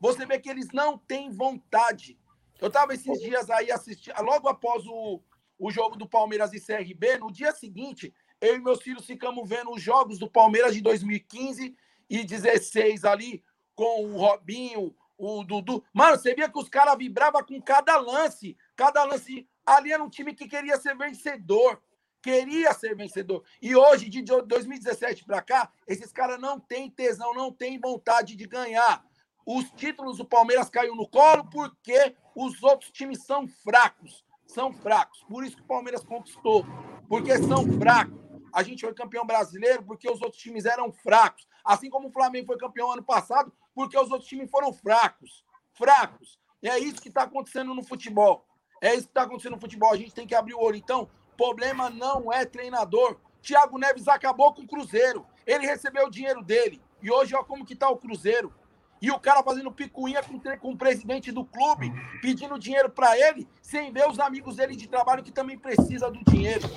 Você 0.00 0.24
vê 0.24 0.38
que 0.38 0.48
eles 0.48 0.68
não 0.72 0.96
têm 0.96 1.30
vontade. 1.30 2.18
Eu 2.60 2.68
estava 2.68 2.94
esses 2.94 3.20
dias 3.20 3.50
aí 3.50 3.70
assistindo, 3.70 4.14
logo 4.22 4.48
após 4.48 4.86
o, 4.86 5.20
o 5.60 5.70
jogo 5.70 5.94
do 5.94 6.08
Palmeiras 6.08 6.54
e 6.54 6.60
CRB, 6.60 7.18
no 7.18 7.30
dia 7.30 7.52
seguinte, 7.52 8.14
eu 8.40 8.56
e 8.56 8.58
meus 8.58 8.80
filhos 8.80 9.04
ficamos 9.04 9.46
vendo 9.46 9.70
os 9.70 9.82
jogos 9.82 10.18
do 10.18 10.28
Palmeiras 10.28 10.74
de 10.74 10.80
2015 10.80 11.76
e 12.08 12.24
16 12.24 13.04
ali, 13.04 13.44
com 13.74 14.06
o 14.06 14.16
Robinho, 14.16 14.96
o 15.18 15.44
Dudu. 15.44 15.84
Mano, 15.92 16.16
você 16.16 16.34
via 16.34 16.48
que 16.48 16.58
os 16.58 16.70
caras 16.70 16.96
vibravam 16.96 17.44
com 17.44 17.60
cada 17.60 17.98
lance. 17.98 18.56
Cada 18.74 19.04
lance. 19.04 19.46
Ali 19.66 19.92
era 19.92 20.02
um 20.02 20.08
time 20.08 20.34
que 20.34 20.48
queria 20.48 20.80
ser 20.80 20.96
vencedor. 20.96 21.80
Queria 22.22 22.72
ser 22.72 22.96
vencedor. 22.96 23.44
E 23.60 23.76
hoje, 23.76 24.08
de 24.08 24.22
2017 24.22 25.24
para 25.24 25.42
cá, 25.42 25.70
esses 25.86 26.10
caras 26.10 26.40
não 26.40 26.58
têm 26.58 26.90
tesão, 26.90 27.34
não 27.34 27.52
têm 27.52 27.78
vontade 27.78 28.34
de 28.34 28.46
ganhar. 28.46 29.04
Os 29.44 29.70
títulos 29.72 30.16
do 30.16 30.24
Palmeiras 30.24 30.70
caiu 30.70 30.94
no 30.94 31.06
colo 31.08 31.44
porque 31.50 32.14
os 32.34 32.62
outros 32.62 32.90
times 32.90 33.24
são 33.24 33.46
fracos. 33.46 34.24
São 34.50 34.72
fracos. 34.72 35.22
Por 35.28 35.44
isso 35.44 35.56
que 35.56 35.62
o 35.62 35.66
Palmeiras 35.66 36.02
conquistou. 36.02 36.66
Porque 37.08 37.38
são 37.38 37.70
fracos. 37.78 38.18
A 38.52 38.64
gente 38.64 38.80
foi 38.80 38.92
campeão 38.92 39.24
brasileiro 39.24 39.84
porque 39.84 40.10
os 40.10 40.20
outros 40.20 40.42
times 40.42 40.64
eram 40.64 40.92
fracos. 40.92 41.46
Assim 41.64 41.88
como 41.88 42.08
o 42.08 42.12
Flamengo 42.12 42.48
foi 42.48 42.58
campeão 42.58 42.90
ano 42.90 43.02
passado 43.02 43.52
porque 43.74 43.96
os 43.96 44.10
outros 44.10 44.28
times 44.28 44.50
foram 44.50 44.72
fracos. 44.72 45.44
Fracos. 45.72 46.40
E 46.60 46.68
é 46.68 46.78
isso 46.78 47.00
que 47.00 47.08
está 47.08 47.22
acontecendo 47.22 47.72
no 47.74 47.84
futebol. 47.84 48.44
É 48.82 48.92
isso 48.92 49.04
que 49.04 49.10
está 49.10 49.22
acontecendo 49.22 49.54
no 49.54 49.60
futebol. 49.60 49.92
A 49.92 49.96
gente 49.96 50.12
tem 50.12 50.26
que 50.26 50.34
abrir 50.34 50.54
o 50.54 50.60
olho. 50.60 50.76
Então, 50.76 51.08
problema 51.36 51.88
não 51.88 52.32
é 52.32 52.44
treinador. 52.44 53.20
Thiago 53.40 53.78
Neves 53.78 54.08
acabou 54.08 54.52
com 54.52 54.62
o 54.62 54.66
Cruzeiro. 54.66 55.24
Ele 55.46 55.64
recebeu 55.64 56.06
o 56.06 56.10
dinheiro 56.10 56.42
dele. 56.42 56.82
E 57.00 57.10
hoje, 57.10 57.34
olha 57.34 57.44
como 57.44 57.64
que 57.64 57.76
tá 57.76 57.88
o 57.88 57.96
Cruzeiro. 57.96 58.52
E 59.00 59.10
o 59.10 59.18
cara 59.18 59.42
fazendo 59.42 59.72
picuinha 59.72 60.22
com, 60.22 60.38
com 60.58 60.72
o 60.72 60.76
presidente 60.76 61.32
do 61.32 61.44
clube, 61.44 61.90
pedindo 62.20 62.58
dinheiro 62.58 62.90
para 62.90 63.18
ele, 63.18 63.48
sem 63.62 63.92
ver 63.92 64.08
os 64.08 64.18
amigos 64.18 64.56
dele 64.56 64.76
de 64.76 64.86
trabalho 64.86 65.22
que 65.22 65.32
também 65.32 65.58
precisa 65.58 66.10
do 66.10 66.22
dinheiro. 66.24 66.68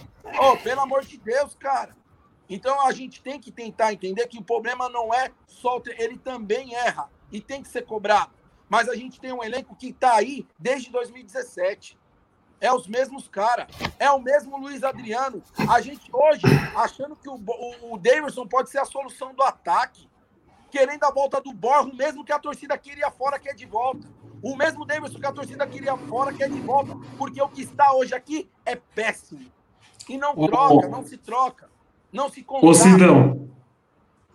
Oh, 0.42 0.56
pelo 0.58 0.82
amor 0.82 1.04
de 1.04 1.18
Deus, 1.18 1.54
cara. 1.56 1.96
Então 2.50 2.86
a 2.86 2.92
gente 2.92 3.22
tem 3.22 3.40
que 3.40 3.52
tentar 3.52 3.94
entender 3.94 4.28
que 4.28 4.38
o 4.38 4.44
problema 4.44 4.88
não 4.88 5.14
é 5.14 5.32
só 5.48 5.82
ele 5.98 6.18
também 6.18 6.76
erra 6.76 7.10
e 7.32 7.42
tem 7.42 7.62
que 7.62 7.68
ser 7.68 7.84
cobrado. 7.84 8.32
Mas 8.70 8.88
a 8.90 8.96
gente 8.96 9.20
tem 9.20 9.34
um 9.34 9.44
elenco 9.44 9.76
que 9.76 9.90
está 9.90 10.16
aí 10.16 10.48
desde 10.58 10.90
2017. 10.92 11.98
É 12.62 12.72
os 12.72 12.88
mesmos 12.88 13.28
caras. 13.28 13.68
É 14.00 14.10
o 14.10 14.22
mesmo 14.22 14.58
Luiz 14.58 14.84
Adriano. 14.84 15.44
A 15.70 15.82
gente 15.82 16.10
hoje, 16.14 16.44
achando 16.76 17.16
que 17.16 17.28
o, 17.28 17.36
o, 17.36 17.94
o 17.94 17.98
Davidson 17.98 18.48
pode 18.48 18.70
ser 18.70 18.80
a 18.80 18.86
solução 18.86 19.34
do 19.34 19.44
ataque, 19.44 20.08
querendo 20.74 21.04
a 21.04 21.12
volta 21.12 21.40
do 21.40 21.54
Borro, 21.54 21.94
mesmo 21.94 22.26
que 22.26 22.34
a 22.34 22.40
torcida 22.40 22.76
queria 22.76 23.12
fora, 23.12 23.38
quer 23.38 23.54
de 23.54 23.68
volta. 23.68 24.08
O 24.42 24.56
mesmo 24.56 24.84
Davidson 24.84 25.20
que 25.20 25.26
a 25.28 25.32
torcida 25.32 25.68
queria 25.68 25.96
fora, 25.96 26.34
quer 26.34 26.50
de 26.50 26.60
volta. 26.60 26.98
Porque 27.16 27.40
o 27.40 27.48
que 27.48 27.62
está 27.62 27.94
hoje 27.94 28.16
aqui 28.16 28.50
é 28.66 28.76
péssimo. 28.76 29.46
E 30.10 30.18
não 30.18 30.36
troca, 30.36 30.88
não 30.88 31.04
se 31.06 31.16
troca. 31.16 31.70
Não 32.12 32.28
se 32.28 32.42
contrata. 32.42 32.68
Ô, 32.68 32.74
Sidão, 32.74 33.50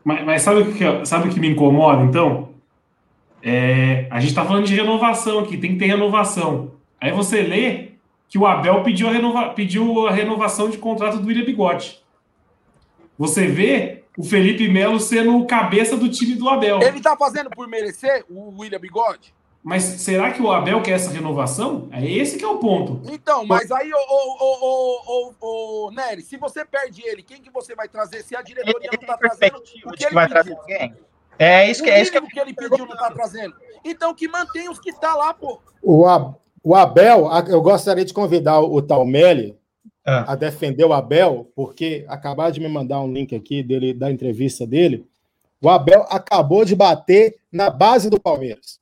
mas, 0.05 0.25
mas, 0.25 0.43
sabe, 0.43 0.61
o 0.61 0.73
que, 0.73 1.05
sabe 1.05 1.29
o 1.29 1.33
que 1.33 1.41
me 1.41 1.49
incomoda, 1.49 2.05
então? 2.05 2.51
É, 3.43 4.07
a 4.09 4.21
gente 4.21 4.31
está 4.31 4.45
falando 4.45 4.65
de 4.65 4.77
renovação 4.77 5.41
aqui, 5.41 5.59
tem 5.59 5.73
que 5.73 5.79
ter 5.79 5.87
renovação. 5.87 6.71
Aí 7.01 7.11
você 7.11 7.43
lê 7.43 7.95
que 8.29 8.39
o 8.39 8.47
Abel 8.47 8.85
pediu 8.85 9.09
a, 9.09 9.13
renova, 9.13 9.49
pediu 9.51 10.07
a 10.07 10.13
renovação 10.13 10.71
de 10.71 10.79
contrato 10.79 11.19
do 11.19 11.27
William 11.27 11.45
Bigode. 11.45 12.01
Você 13.19 13.49
vê 13.49 13.98
o 14.19 14.25
Felipe 14.25 14.69
Melo 14.69 14.99
sendo 14.99 15.39
o 15.39 15.47
cabeça 15.47 15.97
do 15.97 16.09
time 16.09 16.35
do 16.35 16.49
Abel. 16.49 16.83
Ele 16.83 16.99
está 16.99 17.17
fazendo 17.17 17.49
por 17.51 17.69
merecer 17.69 18.25
o 18.29 18.61
William 18.61 18.81
Bigode? 18.81 19.33
Mas 19.63 19.85
será 19.85 20.33
que 20.33 20.43
o 20.43 20.51
Abel 20.51 20.83
quer 20.83 20.93
essa 20.93 21.11
renovação? 21.11 21.89
É 21.93 22.05
esse 22.05 22.37
que 22.37 22.45
é 22.45 22.49
o 22.49 22.59
ponto. 22.59 23.01
Então, 23.13 23.47
mas 23.47 23.71
aí, 23.71 23.93
ô, 23.93 23.97
ô, 23.97 25.35
ô, 25.41 25.87
ô, 25.87 25.91
Nery, 25.93 26.23
se 26.23 26.37
você 26.37 26.65
perde 26.65 27.03
ele, 27.07 27.23
quem 27.23 27.41
que 27.41 27.51
você 27.51 27.77
vai 27.77 27.89
trazer? 27.89 28.25
Se 28.25 28.35
a 28.35 28.43
diretoria 28.43 28.91
não 28.93 29.01
está 29.01 29.17
trazendo 29.17 29.59
o 29.59 29.93
que 29.93 30.05
ele 30.05 30.15
vai 30.15 30.29
pediu? 30.29 30.57
Trazer 30.57 30.95
É 31.39 31.71
isso 31.71 31.83
que, 31.85 31.91
é 31.91 32.03
isso 32.03 32.11
que, 32.11 32.21
que 32.21 32.41
ele 32.41 32.55
pediu 32.55 32.87
não 32.87 32.95
está 32.95 33.13
trazendo. 33.13 33.55
Então 33.85 34.13
que 34.13 34.27
mantém 34.27 34.69
os 34.69 34.81
que 34.81 34.91
está 34.91 35.15
lá, 35.15 35.33
pô. 35.33 35.61
O, 35.81 36.05
o 36.65 36.75
Abel, 36.75 37.29
eu 37.47 37.63
gostaria 37.63 38.05
de 38.05 38.13
convidar 38.13 38.61
o 38.61 38.83
Talmelli. 38.83 39.57
A 40.09 40.35
defender 40.35 40.85
o 40.85 40.93
Abel, 40.93 41.51
porque 41.55 42.05
acabaram 42.09 42.51
de 42.51 42.61
me 42.61 42.69
mandar 42.69 43.01
um 43.01 43.13
link 43.13 43.35
aqui 43.35 43.63
dele 43.63 43.93
da 43.93 44.11
entrevista 44.11 44.67
dele. 44.67 45.07
O 45.61 45.69
Abel 45.69 46.07
acabou 46.09 46.65
de 46.65 46.75
bater 46.75 47.37
na 47.53 47.69
base 47.69 48.09
do 48.09 48.21
Palmeiras. 48.21 48.81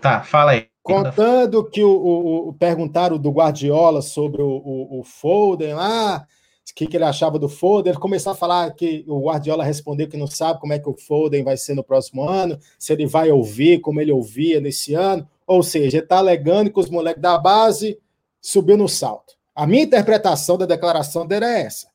Tá, 0.00 0.22
fala 0.22 0.52
aí. 0.52 0.66
Contando 0.82 1.64
que 1.64 1.82
o, 1.82 1.90
o, 1.90 2.48
o 2.48 2.52
perguntaram 2.54 3.16
do 3.16 3.30
Guardiola 3.30 4.02
sobre 4.02 4.42
o, 4.42 4.48
o, 4.48 5.00
o 5.00 5.04
Foden 5.04 5.74
lá, 5.74 6.26
o 6.68 6.74
que, 6.74 6.86
que, 6.86 6.96
ele 6.96 7.04
achava 7.04 7.38
do 7.38 7.48
Foden, 7.48 7.92
ele 7.92 8.00
começou 8.00 8.32
a 8.32 8.36
falar 8.36 8.68
que 8.72 9.04
o 9.06 9.26
Guardiola 9.26 9.62
respondeu 9.62 10.08
que 10.08 10.16
não 10.16 10.26
sabe 10.26 10.58
como 10.58 10.72
é 10.72 10.80
que 10.80 10.88
o 10.88 10.96
Foden 10.96 11.44
vai 11.44 11.56
ser 11.56 11.74
no 11.74 11.84
próximo 11.84 12.28
ano, 12.28 12.58
se 12.78 12.92
ele 12.92 13.06
vai 13.06 13.30
ouvir 13.30 13.80
como 13.80 14.00
ele 14.00 14.10
ouvia 14.10 14.60
nesse 14.60 14.92
ano, 14.94 15.28
ou 15.46 15.62
seja, 15.62 15.98
ele 15.98 16.04
está 16.04 16.18
alegando 16.18 16.72
que 16.72 16.80
os 16.80 16.90
moleques 16.90 17.22
da 17.22 17.38
base 17.38 17.98
subiu 18.40 18.76
no 18.76 18.88
salto. 18.88 19.34
A 19.54 19.66
minha 19.66 19.82
interpretação 19.82 20.56
da 20.56 20.66
declaração 20.66 21.26
dele 21.26 21.44
é 21.44 21.62
essa. 21.62 21.88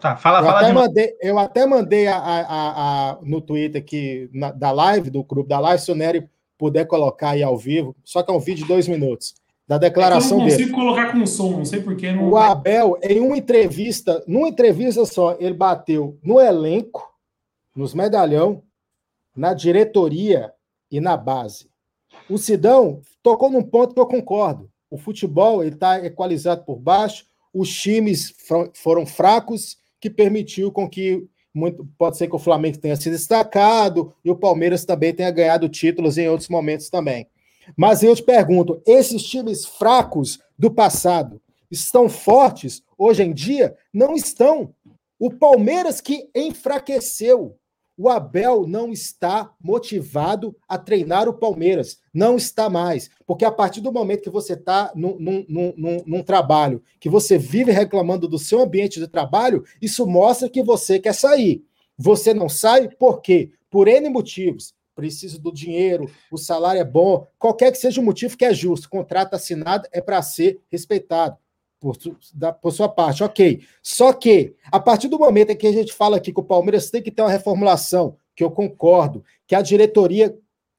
Tá, 0.00 0.16
fala, 0.16 0.40
eu 0.40 0.44
fala 0.44 0.58
até 0.58 0.68
de... 0.68 0.74
mandei, 0.74 1.16
Eu 1.22 1.38
até 1.38 1.66
mandei 1.66 2.06
a, 2.06 2.16
a, 2.16 3.10
a, 3.10 3.18
no 3.22 3.40
Twitter 3.40 3.80
aqui, 3.80 4.28
na, 4.34 4.52
da 4.52 4.70
live, 4.70 5.08
do 5.08 5.24
grupo 5.24 5.48
da 5.48 5.58
live, 5.58 5.82
se 5.82 5.90
o 5.90 5.94
Nery 5.94 6.28
puder 6.58 6.86
colocar 6.86 7.30
aí 7.30 7.42
ao 7.42 7.56
vivo, 7.56 7.96
só 8.04 8.22
que 8.22 8.30
é 8.30 8.34
um 8.34 8.38
vídeo 8.38 8.62
de 8.62 8.68
dois 8.68 8.86
minutos, 8.86 9.34
da 9.66 9.78
declaração 9.78 10.38
dele. 10.38 10.40
Eu 10.40 10.44
não 10.44 10.50
consigo 10.50 10.70
dele. 10.70 10.82
colocar 10.82 11.12
com 11.12 11.26
som, 11.26 11.50
não 11.52 11.64
sei 11.64 11.80
porquê. 11.80 12.12
Não... 12.12 12.28
O 12.30 12.36
Abel, 12.36 12.98
em 13.02 13.20
uma 13.20 13.36
entrevista, 13.36 14.22
numa 14.26 14.48
entrevista 14.48 15.06
só, 15.06 15.36
ele 15.40 15.54
bateu 15.54 16.18
no 16.22 16.40
elenco, 16.40 17.10
nos 17.74 17.94
medalhão, 17.94 18.62
na 19.34 19.54
diretoria 19.54 20.52
e 20.90 21.00
na 21.00 21.16
base. 21.16 21.68
O 22.28 22.38
Sidão 22.38 23.00
tocou 23.22 23.50
num 23.50 23.62
ponto 23.62 23.94
que 23.94 24.00
eu 24.00 24.06
concordo. 24.06 24.70
O 24.94 24.96
futebol 24.96 25.64
está 25.64 26.06
equalizado 26.06 26.64
por 26.64 26.78
baixo, 26.78 27.26
os 27.52 27.68
times 27.68 28.32
foram 28.74 29.04
fracos, 29.04 29.76
que 30.00 30.08
permitiu 30.08 30.70
com 30.70 30.88
que 30.88 31.26
muito, 31.52 31.84
pode 31.98 32.16
ser 32.16 32.28
que 32.28 32.36
o 32.36 32.38
Flamengo 32.38 32.78
tenha 32.78 32.94
se 32.94 33.10
destacado 33.10 34.14
e 34.24 34.30
o 34.30 34.36
Palmeiras 34.36 34.84
também 34.84 35.12
tenha 35.12 35.32
ganhado 35.32 35.68
títulos 35.68 36.16
em 36.16 36.28
outros 36.28 36.48
momentos 36.48 36.90
também. 36.90 37.26
Mas 37.76 38.04
eu 38.04 38.14
te 38.14 38.22
pergunto: 38.22 38.80
esses 38.86 39.24
times 39.24 39.64
fracos 39.64 40.38
do 40.56 40.70
passado 40.70 41.42
estão 41.68 42.08
fortes 42.08 42.80
hoje 42.96 43.24
em 43.24 43.34
dia? 43.34 43.76
Não 43.92 44.14
estão. 44.14 44.72
O 45.18 45.28
Palmeiras 45.28 46.00
que 46.00 46.30
enfraqueceu 46.32 47.56
o 47.96 48.08
Abel 48.08 48.66
não 48.66 48.92
está 48.92 49.52
motivado 49.60 50.56
a 50.68 50.76
treinar 50.76 51.28
o 51.28 51.34
Palmeiras. 51.34 51.98
Não 52.12 52.36
está 52.36 52.68
mais. 52.68 53.08
Porque 53.26 53.44
a 53.44 53.52
partir 53.52 53.80
do 53.80 53.92
momento 53.92 54.22
que 54.22 54.30
você 54.30 54.54
está 54.54 54.92
num, 54.94 55.16
num, 55.18 55.44
num, 55.48 56.02
num, 56.04 56.22
trabalho, 56.22 56.82
que 56.98 57.08
você 57.08 57.38
vive 57.38 57.70
reclamando 57.70 58.26
do 58.26 58.38
seu 58.38 58.60
ambiente 58.60 58.98
de 58.98 59.06
trabalho, 59.06 59.64
isso 59.80 60.06
mostra 60.06 60.48
que 60.48 60.62
você 60.62 60.98
quer 60.98 61.14
sair. 61.14 61.64
Você 61.96 62.34
não 62.34 62.48
sai 62.48 62.88
por 62.88 63.20
quê? 63.20 63.52
Por 63.70 63.86
N 63.86 64.08
motivos. 64.08 64.74
Preciso 64.94 65.40
do 65.40 65.52
dinheiro, 65.52 66.08
o 66.30 66.38
salário 66.38 66.80
é 66.80 66.84
bom, 66.84 67.26
qualquer 67.36 67.72
que 67.72 67.78
seja 67.78 68.00
o 68.00 68.04
motivo 68.04 68.36
que 68.36 68.44
é 68.44 68.54
justo, 68.54 68.88
contrato 68.88 69.34
assinado 69.34 69.88
é 69.90 70.00
para 70.00 70.22
ser 70.22 70.60
respeitado. 70.70 71.36
Por, 71.84 71.98
da, 72.32 72.50
por 72.50 72.72
sua 72.72 72.88
parte, 72.88 73.22
ok. 73.22 73.60
Só 73.82 74.12
que, 74.12 74.54
a 74.72 74.80
partir 74.80 75.08
do 75.08 75.18
momento 75.18 75.50
em 75.50 75.56
que 75.56 75.66
a 75.66 75.72
gente 75.72 75.92
fala 75.92 76.16
aqui 76.16 76.32
que 76.32 76.40
o 76.40 76.44
Palmeiras 76.44 76.90
tem 76.90 77.02
que 77.02 77.10
ter 77.10 77.20
uma 77.20 77.30
reformulação, 77.30 78.16
que 78.34 78.42
eu 78.42 78.50
concordo, 78.50 79.22
que 79.46 79.54
a 79.54 79.60
diretoria 79.60 80.34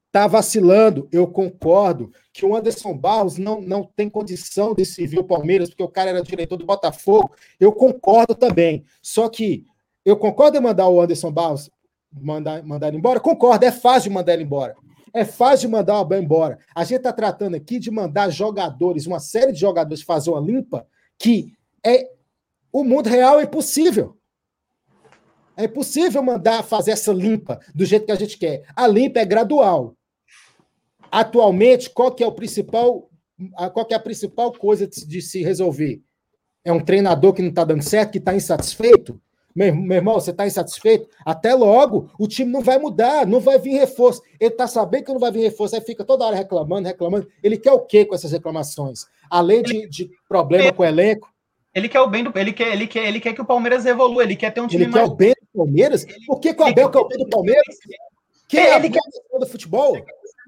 está 0.08 0.26
vacilando, 0.26 1.08
eu 1.12 1.28
concordo, 1.28 2.10
que 2.32 2.44
o 2.44 2.56
Anderson 2.56 2.96
Barros 2.96 3.38
não, 3.38 3.60
não 3.60 3.84
tem 3.84 4.10
condição 4.10 4.74
de 4.74 4.84
servir 4.84 5.20
o 5.20 5.24
Palmeiras, 5.24 5.68
porque 5.68 5.82
o 5.82 5.88
cara 5.88 6.10
era 6.10 6.22
diretor 6.22 6.56
do 6.56 6.66
Botafogo, 6.66 7.30
eu 7.60 7.70
concordo 7.70 8.34
também. 8.34 8.84
Só 9.00 9.28
que 9.28 9.64
eu 10.04 10.16
concordo 10.16 10.58
em 10.58 10.60
mandar 10.60 10.88
o 10.88 11.00
Anderson 11.00 11.30
Barros 11.30 11.70
mandar, 12.12 12.62
mandar 12.64 12.88
ele 12.88 12.96
embora? 12.96 13.20
Concordo, 13.20 13.64
é 13.64 13.70
fácil 13.72 14.10
mandar 14.10 14.34
ele 14.34 14.42
embora. 14.42 14.74
É 15.16 15.24
fácil 15.24 15.70
mandar 15.70 15.94
o 15.94 16.00
Abel 16.00 16.22
embora. 16.22 16.58
A 16.74 16.84
gente 16.84 16.98
está 16.98 17.12
tratando 17.12 17.54
aqui 17.54 17.78
de 17.78 17.90
mandar 17.90 18.28
jogadores, 18.28 19.06
uma 19.06 19.18
série 19.18 19.52
de 19.52 19.58
jogadores 19.58 20.02
fazer 20.02 20.30
uma 20.30 20.40
limpa 20.40 20.86
que 21.18 21.52
é 21.84 22.10
o 22.72 22.84
mundo 22.84 23.08
real 23.08 23.40
é 23.40 23.44
impossível. 23.44 24.16
É 25.56 25.64
impossível 25.64 26.22
mandar 26.22 26.62
fazer 26.62 26.90
essa 26.90 27.12
limpa 27.12 27.58
do 27.74 27.86
jeito 27.86 28.04
que 28.04 28.12
a 28.12 28.16
gente 28.16 28.36
quer. 28.36 28.64
A 28.76 28.86
limpa 28.86 29.20
é 29.20 29.24
gradual. 29.24 29.96
Atualmente, 31.10 31.88
qual 31.88 32.14
que 32.14 32.22
é 32.22 32.26
o 32.26 32.32
principal, 32.32 33.08
qual 33.72 33.86
que 33.86 33.94
é 33.94 33.96
a 33.96 34.00
principal 34.00 34.52
coisa 34.52 34.86
de, 34.86 35.06
de 35.06 35.22
se 35.22 35.42
resolver? 35.42 36.02
É 36.62 36.72
um 36.72 36.84
treinador 36.84 37.32
que 37.32 37.40
não 37.40 37.48
está 37.48 37.64
dando 37.64 37.82
certo, 37.82 38.12
que 38.12 38.18
está 38.18 38.34
insatisfeito? 38.34 39.18
Meu, 39.56 39.74
meu 39.74 39.96
irmão, 39.96 40.14
você 40.14 40.32
está 40.32 40.46
insatisfeito? 40.46 41.08
Até 41.24 41.54
logo, 41.54 42.10
o 42.18 42.28
time 42.28 42.52
não 42.52 42.60
vai 42.60 42.78
mudar, 42.78 43.26
não 43.26 43.40
vai 43.40 43.58
vir 43.58 43.72
reforço. 43.72 44.20
Ele 44.38 44.50
está 44.50 44.66
sabendo 44.66 45.04
que 45.04 45.12
não 45.14 45.18
vai 45.18 45.32
vir 45.32 45.40
reforço, 45.40 45.74
aí 45.74 45.80
fica 45.80 46.04
toda 46.04 46.26
hora 46.26 46.36
reclamando, 46.36 46.86
reclamando. 46.86 47.26
Ele 47.42 47.56
quer 47.56 47.72
o 47.72 47.80
quê 47.80 48.04
com 48.04 48.14
essas 48.14 48.32
reclamações? 48.32 49.06
Além 49.30 49.62
de, 49.62 49.88
de 49.88 50.10
problema 50.28 50.70
com 50.70 50.82
o 50.82 50.86
elenco. 50.86 51.32
Ele 51.74 51.88
quer 51.88 52.00
o 52.00 52.06
bem 52.06 52.22
do. 52.22 52.38
Ele 52.38 52.52
quer, 52.52 52.72
ele, 52.72 52.86
quer, 52.86 53.06
ele 53.06 53.18
quer 53.18 53.32
que 53.32 53.40
o 53.40 53.46
Palmeiras 53.46 53.86
evolua, 53.86 54.22
ele 54.22 54.36
quer 54.36 54.50
ter 54.50 54.60
um 54.60 54.66
time 54.66 54.84
ele 54.84 54.92
mais. 54.92 55.04
Ele 55.04 55.08
quer 55.08 55.14
o 55.14 55.16
bem 55.16 55.34
do 55.34 55.58
Palmeiras? 55.58 56.06
Por 56.26 56.40
que, 56.40 56.52
que 56.52 56.62
o 56.62 56.66
Abel 56.66 56.90
quer 56.90 56.98
o 56.98 57.08
bem 57.08 57.18
do 57.18 57.28
Palmeiras? 57.28 57.76
Quem 58.46 58.60
é 58.60 58.76
ele 58.76 58.90
quer 58.90 59.00
do 59.38 59.46
futebol? 59.46 59.96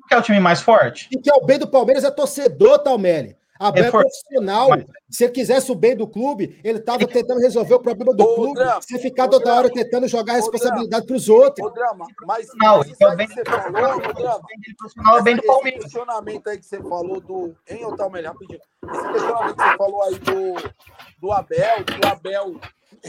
Quer 0.09 0.19
o 0.19 0.23
time 0.23 0.39
mais 0.39 0.61
forte? 0.61 1.09
E 1.11 1.19
que 1.19 1.31
é 1.31 1.35
o 1.35 1.45
bem 1.45 1.59
do 1.59 1.67
Palmeiras 1.67 2.05
é 2.05 2.11
torcedor, 2.11 2.79
Talmelli. 2.79 3.37
Abel 3.59 3.85
é 3.85 3.91
profissional. 3.91 4.71
Mas... 4.71 4.85
Se 5.11 5.25
ele 5.25 5.33
quisesse 5.33 5.73
o 5.73 5.75
bem 5.75 5.97
do 5.97 6.07
clube, 6.07 6.61
ele 6.63 6.79
estava 6.79 7.07
tentando 7.07 7.41
resolver 7.41 7.75
o 7.75 7.81
problema 7.81 8.15
do 8.15 8.35
clube. 8.35 8.55
Drama, 8.55 8.83
sem 8.83 8.99
ficar 8.99 9.27
toda 9.29 9.45
drama, 9.45 9.59
hora 9.61 9.71
tentando 9.71 10.07
jogar 10.07 10.35
a 10.35 10.37
responsabilidade 10.37 11.07
para 11.07 11.17
os 11.17 11.29
outros. 11.29 11.67
O 11.67 11.71
drama, 11.71 12.07
mas, 12.27 12.47
não, 12.57 12.79
mas 12.79 12.89
isso 12.89 13.07
é 13.07 13.17
bem 13.17 13.27
que 13.27 13.35
você 13.35 13.45
falou, 13.45 13.97
o 13.97 14.13
drama. 14.15 14.41
Profissional 14.79 15.23
bem 15.23 15.37
do 15.37 15.43
Palmeiras. 15.43 15.81
Esse 15.81 15.85
questionamento 15.85 16.49
aí 16.49 16.59
que 16.59 16.67
você 16.67 16.83
falou 16.83 17.21
do. 17.21 17.55
Hein, 17.69 17.85
Otávio 17.87 18.13
Melhor, 18.13 18.33
rapidinho. 18.33 18.61
Esse 18.93 19.13
questionamento 19.13 19.57
que 19.57 19.63
você 19.63 19.77
falou 19.77 20.03
aí 20.03 20.15
do, 20.19 20.73
do 21.21 21.33
Abel, 21.33 21.85
do 21.85 22.09
Abel. 22.09 22.61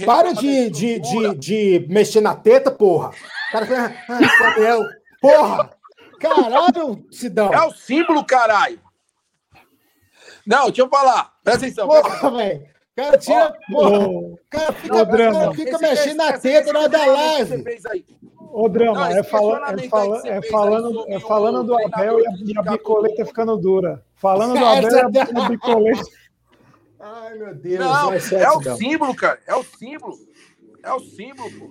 Para 0.06 0.34
de, 0.34 0.70
de, 0.70 1.00
de, 1.00 1.36
de 1.36 1.88
mexer 1.90 2.22
na 2.22 2.36
teta, 2.36 2.72
porra. 2.72 3.10
O 3.10 3.52
cara 3.52 3.96
ah, 4.08 4.48
Abel. 4.52 4.84
Porra! 5.22 5.70
Caralho, 6.20 7.06
Sidão. 7.12 7.54
É 7.54 7.66
o 7.66 7.72
símbolo, 7.72 8.26
caralho. 8.26 8.80
Não, 10.46 10.66
deixa 10.66 10.82
eu 10.82 10.90
falar. 10.90 11.34
Presta 11.44 11.66
atenção. 11.66 11.88
Porra, 11.88 12.32
velho. 12.32 12.68
Cara, 12.96 13.18
tira. 13.18 13.54
Oh, 13.74 14.38
cara 14.50 14.74
fica, 14.74 15.02
oh, 15.02 15.06
drama. 15.06 15.54
fica 15.54 15.72
esse, 15.72 15.82
mexendo 15.82 16.08
esse, 16.08 16.14
na 16.16 16.38
teta 16.38 16.74
na 16.74 16.88
da 16.88 17.06
live. 17.06 17.64
Ô, 18.52 18.68
Drama, 18.68 19.12
é, 19.12 19.24
fala, 19.24 19.72
é, 19.72 19.88
fala, 19.88 20.28
é 20.28 20.42
falando, 20.42 21.06
é 21.08 21.20
falando 21.20 21.64
do 21.64 21.78
Abel 21.78 22.20
e 22.20 22.28
a, 22.28 22.32
e 22.44 22.58
a 22.58 22.62
bicoleta 22.64 23.26
ficando 23.26 23.56
dura. 23.58 24.04
Falando 24.16 24.58
do 24.58 24.66
Abel 24.66 25.12
e 25.12 25.20
a, 25.20 25.44
a 25.46 25.50
bicoleta. 25.50 26.04
Ai, 27.00 27.38
meu 27.38 27.56
Deus. 27.56 27.80
Não, 27.80 28.14
é 28.14 28.52
o 28.52 28.76
símbolo, 28.76 29.16
cara. 29.16 29.40
É 29.48 29.56
o 29.56 29.64
símbolo. 29.64 30.18
É 30.84 30.94
o 30.94 31.00
símbolo, 31.00 31.50
pô. 31.52 31.70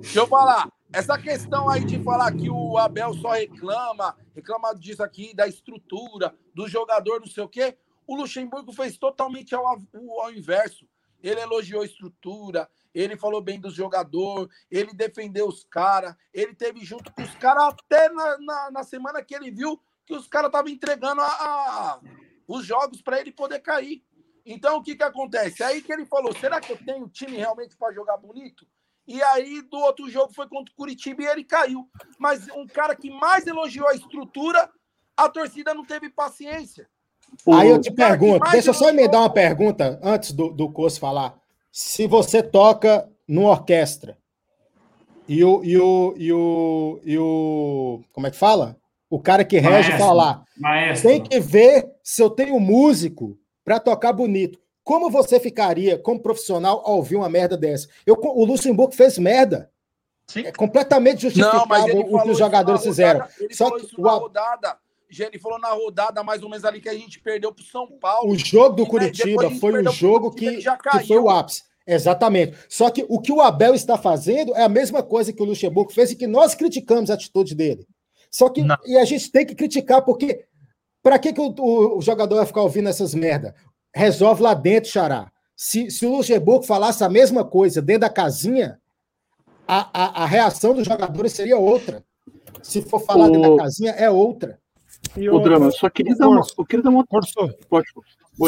Deixa 0.00 0.20
eu 0.20 0.26
falar. 0.26 0.68
Essa 0.92 1.16
questão 1.16 1.68
aí 1.68 1.84
de 1.84 1.98
falar 2.02 2.30
que 2.32 2.50
o 2.50 2.76
Abel 2.76 3.14
só 3.14 3.32
reclama, 3.32 4.14
reclama 4.36 4.74
disso 4.74 5.02
aqui, 5.02 5.34
da 5.34 5.48
estrutura, 5.48 6.34
do 6.54 6.68
jogador, 6.68 7.18
não 7.18 7.26
sei 7.26 7.42
o 7.42 7.48
quê. 7.48 7.76
O 8.12 8.16
Luxemburgo 8.16 8.74
fez 8.74 8.98
totalmente 8.98 9.54
ao, 9.54 9.66
ao 9.66 10.30
inverso. 10.30 10.86
Ele 11.22 11.40
elogiou 11.40 11.80
a 11.80 11.86
estrutura, 11.86 12.68
ele 12.94 13.16
falou 13.16 13.40
bem 13.40 13.58
do 13.58 13.70
jogador, 13.70 14.50
ele 14.70 14.92
defendeu 14.92 15.48
os 15.48 15.64
caras, 15.64 16.14
ele 16.30 16.54
teve 16.54 16.84
junto 16.84 17.10
com 17.10 17.22
os 17.22 17.34
caras 17.36 17.72
até 17.72 18.10
na, 18.10 18.36
na, 18.36 18.70
na, 18.70 18.84
semana 18.84 19.22
que 19.22 19.34
ele 19.34 19.50
viu 19.50 19.80
que 20.04 20.14
os 20.14 20.26
caras 20.26 20.48
estavam 20.48 20.70
entregando 20.70 21.22
a, 21.22 21.26
a, 21.26 22.00
os 22.46 22.66
jogos 22.66 23.00
para 23.00 23.18
ele 23.18 23.32
poder 23.32 23.60
cair. 23.60 24.04
Então, 24.44 24.76
o 24.76 24.82
que, 24.82 24.94
que 24.94 25.04
acontece? 25.04 25.62
É 25.62 25.66
aí 25.66 25.80
que 25.80 25.90
ele 25.90 26.04
falou: 26.04 26.38
será 26.38 26.60
que 26.60 26.70
eu 26.70 26.84
tenho 26.84 27.08
time 27.08 27.38
realmente 27.38 27.74
para 27.78 27.94
jogar 27.94 28.18
bonito? 28.18 28.66
E 29.06 29.22
aí, 29.22 29.62
do 29.62 29.78
outro 29.78 30.10
jogo 30.10 30.34
foi 30.34 30.46
contra 30.46 30.70
o 30.70 30.76
Curitiba 30.76 31.22
e 31.22 31.26
ele 31.28 31.44
caiu. 31.44 31.88
Mas 32.18 32.46
um 32.48 32.66
cara 32.66 32.94
que 32.94 33.08
mais 33.08 33.46
elogiou 33.46 33.88
a 33.88 33.94
estrutura, 33.94 34.70
a 35.16 35.30
torcida 35.30 35.72
não 35.72 35.86
teve 35.86 36.10
paciência. 36.10 36.90
Aí 37.52 37.68
eu 37.68 37.80
te 37.80 37.90
pergunto, 37.90 38.50
deixa 38.50 38.70
eu 38.70 38.74
só 38.74 38.88
emendar 38.88 39.20
uma 39.20 39.30
pergunta 39.30 39.98
antes 40.02 40.32
do, 40.32 40.50
do 40.50 40.70
Cos 40.70 40.98
falar. 40.98 41.34
Se 41.70 42.06
você 42.06 42.42
toca 42.42 43.08
numa 43.26 43.50
orquestra 43.50 44.16
e 45.26 45.42
o, 45.44 45.64
e 45.64 45.78
o, 45.78 46.14
e 46.16 46.32
o, 46.32 47.00
e 47.04 47.18
o. 47.18 48.00
Como 48.12 48.26
é 48.26 48.30
que 48.30 48.36
fala? 48.36 48.76
O 49.08 49.18
cara 49.18 49.44
que 49.44 49.58
rege 49.58 49.90
maestro, 49.90 49.98
fala 49.98 50.12
lá. 50.12 50.44
Maestro. 50.58 51.08
Tem 51.08 51.22
que 51.22 51.40
ver 51.40 51.90
se 52.02 52.22
eu 52.22 52.30
tenho 52.30 52.58
músico 52.58 53.38
para 53.64 53.78
tocar 53.78 54.12
bonito. 54.12 54.58
Como 54.84 55.10
você 55.10 55.38
ficaria, 55.38 55.98
como 55.98 56.20
profissional, 56.20 56.82
ao 56.84 56.96
ouvir 56.96 57.16
uma 57.16 57.28
merda 57.28 57.56
dessa? 57.56 57.88
Eu, 58.04 58.18
o 58.20 58.44
Luxemburgo 58.44 58.94
fez 58.94 59.16
merda. 59.18 59.70
Sim. 60.26 60.46
É 60.46 60.52
completamente 60.52 61.22
justificável 61.22 62.00
o 62.00 62.22
que 62.22 62.30
os 62.30 62.38
jogadores 62.38 62.82
fizeram. 62.82 63.26
Só 63.50 63.70
que 63.70 63.86
o, 63.96 64.02
rodada 64.02 64.76
ele 65.20 65.38
falou 65.38 65.58
na 65.58 65.70
rodada, 65.70 66.22
mais 66.22 66.42
ou 66.42 66.48
menos 66.48 66.64
ali, 66.64 66.80
que 66.80 66.88
a 66.88 66.94
gente 66.94 67.20
perdeu 67.20 67.52
para 67.52 67.62
o 67.62 67.66
São 67.66 67.86
Paulo. 67.98 68.30
O 68.30 68.38
jogo 68.38 68.76
do 68.76 68.82
e, 68.84 68.86
Curitiba 68.86 69.50
né, 69.50 69.58
foi 69.58 69.82
um 69.82 69.92
jogo 69.92 70.30
que, 70.30 70.58
que 70.58 71.06
foi 71.06 71.18
o 71.18 71.28
ápice. 71.28 71.62
Exatamente. 71.86 72.56
Só 72.68 72.90
que 72.90 73.04
o 73.08 73.20
que 73.20 73.32
o 73.32 73.40
Abel 73.40 73.74
está 73.74 73.98
fazendo 73.98 74.54
é 74.54 74.62
a 74.62 74.68
mesma 74.68 75.02
coisa 75.02 75.32
que 75.32 75.42
o 75.42 75.44
Luxemburgo 75.44 75.92
fez 75.92 76.12
e 76.12 76.16
que 76.16 76.26
nós 76.26 76.54
criticamos 76.54 77.10
a 77.10 77.14
atitude 77.14 77.54
dele. 77.54 77.86
Só 78.30 78.48
que 78.48 78.62
Não. 78.62 78.76
e 78.86 78.96
a 78.96 79.04
gente 79.04 79.30
tem 79.30 79.44
que 79.44 79.54
criticar, 79.54 80.02
porque 80.02 80.46
para 81.02 81.18
que, 81.18 81.32
que 81.32 81.40
o, 81.40 81.54
o, 81.58 81.98
o, 81.98 82.00
jogador 82.00 82.36
vai 82.36 82.46
ficar 82.46 82.62
ouvindo 82.62 82.88
essas 82.88 83.14
merda? 83.14 83.54
Resolve 83.94 84.42
lá 84.42 84.54
dentro, 84.54 84.90
Xará. 84.90 85.30
Se, 85.56 85.90
se 85.90 86.06
o 86.06 86.16
Luxemburgo 86.16 86.64
falasse 86.64 87.04
a 87.04 87.08
mesma 87.08 87.44
coisa 87.44 87.82
dentro 87.82 88.02
da 88.02 88.10
casinha, 88.10 88.80
a, 89.66 89.90
a, 89.92 90.22
a 90.22 90.26
reação 90.26 90.74
dos 90.74 90.86
jogadores 90.86 91.32
seria 91.32 91.58
outra. 91.58 92.04
Se 92.62 92.80
for 92.80 93.00
falar 93.00 93.26
o... 93.26 93.32
dentro 93.32 93.56
da 93.56 93.64
casinha, 93.64 93.90
é 93.90 94.08
outra. 94.10 94.61
E 95.16 95.28
o, 95.28 95.36
o 95.36 95.40
drama, 95.40 95.70
só 95.70 95.90
queria 95.90 96.16
dar 96.16 96.28
uma. 96.28 96.42
Eu 96.58 96.64
queria 96.64 96.82
dar 96.82 96.90
uma... 96.90 97.04
Pode, 97.04 97.32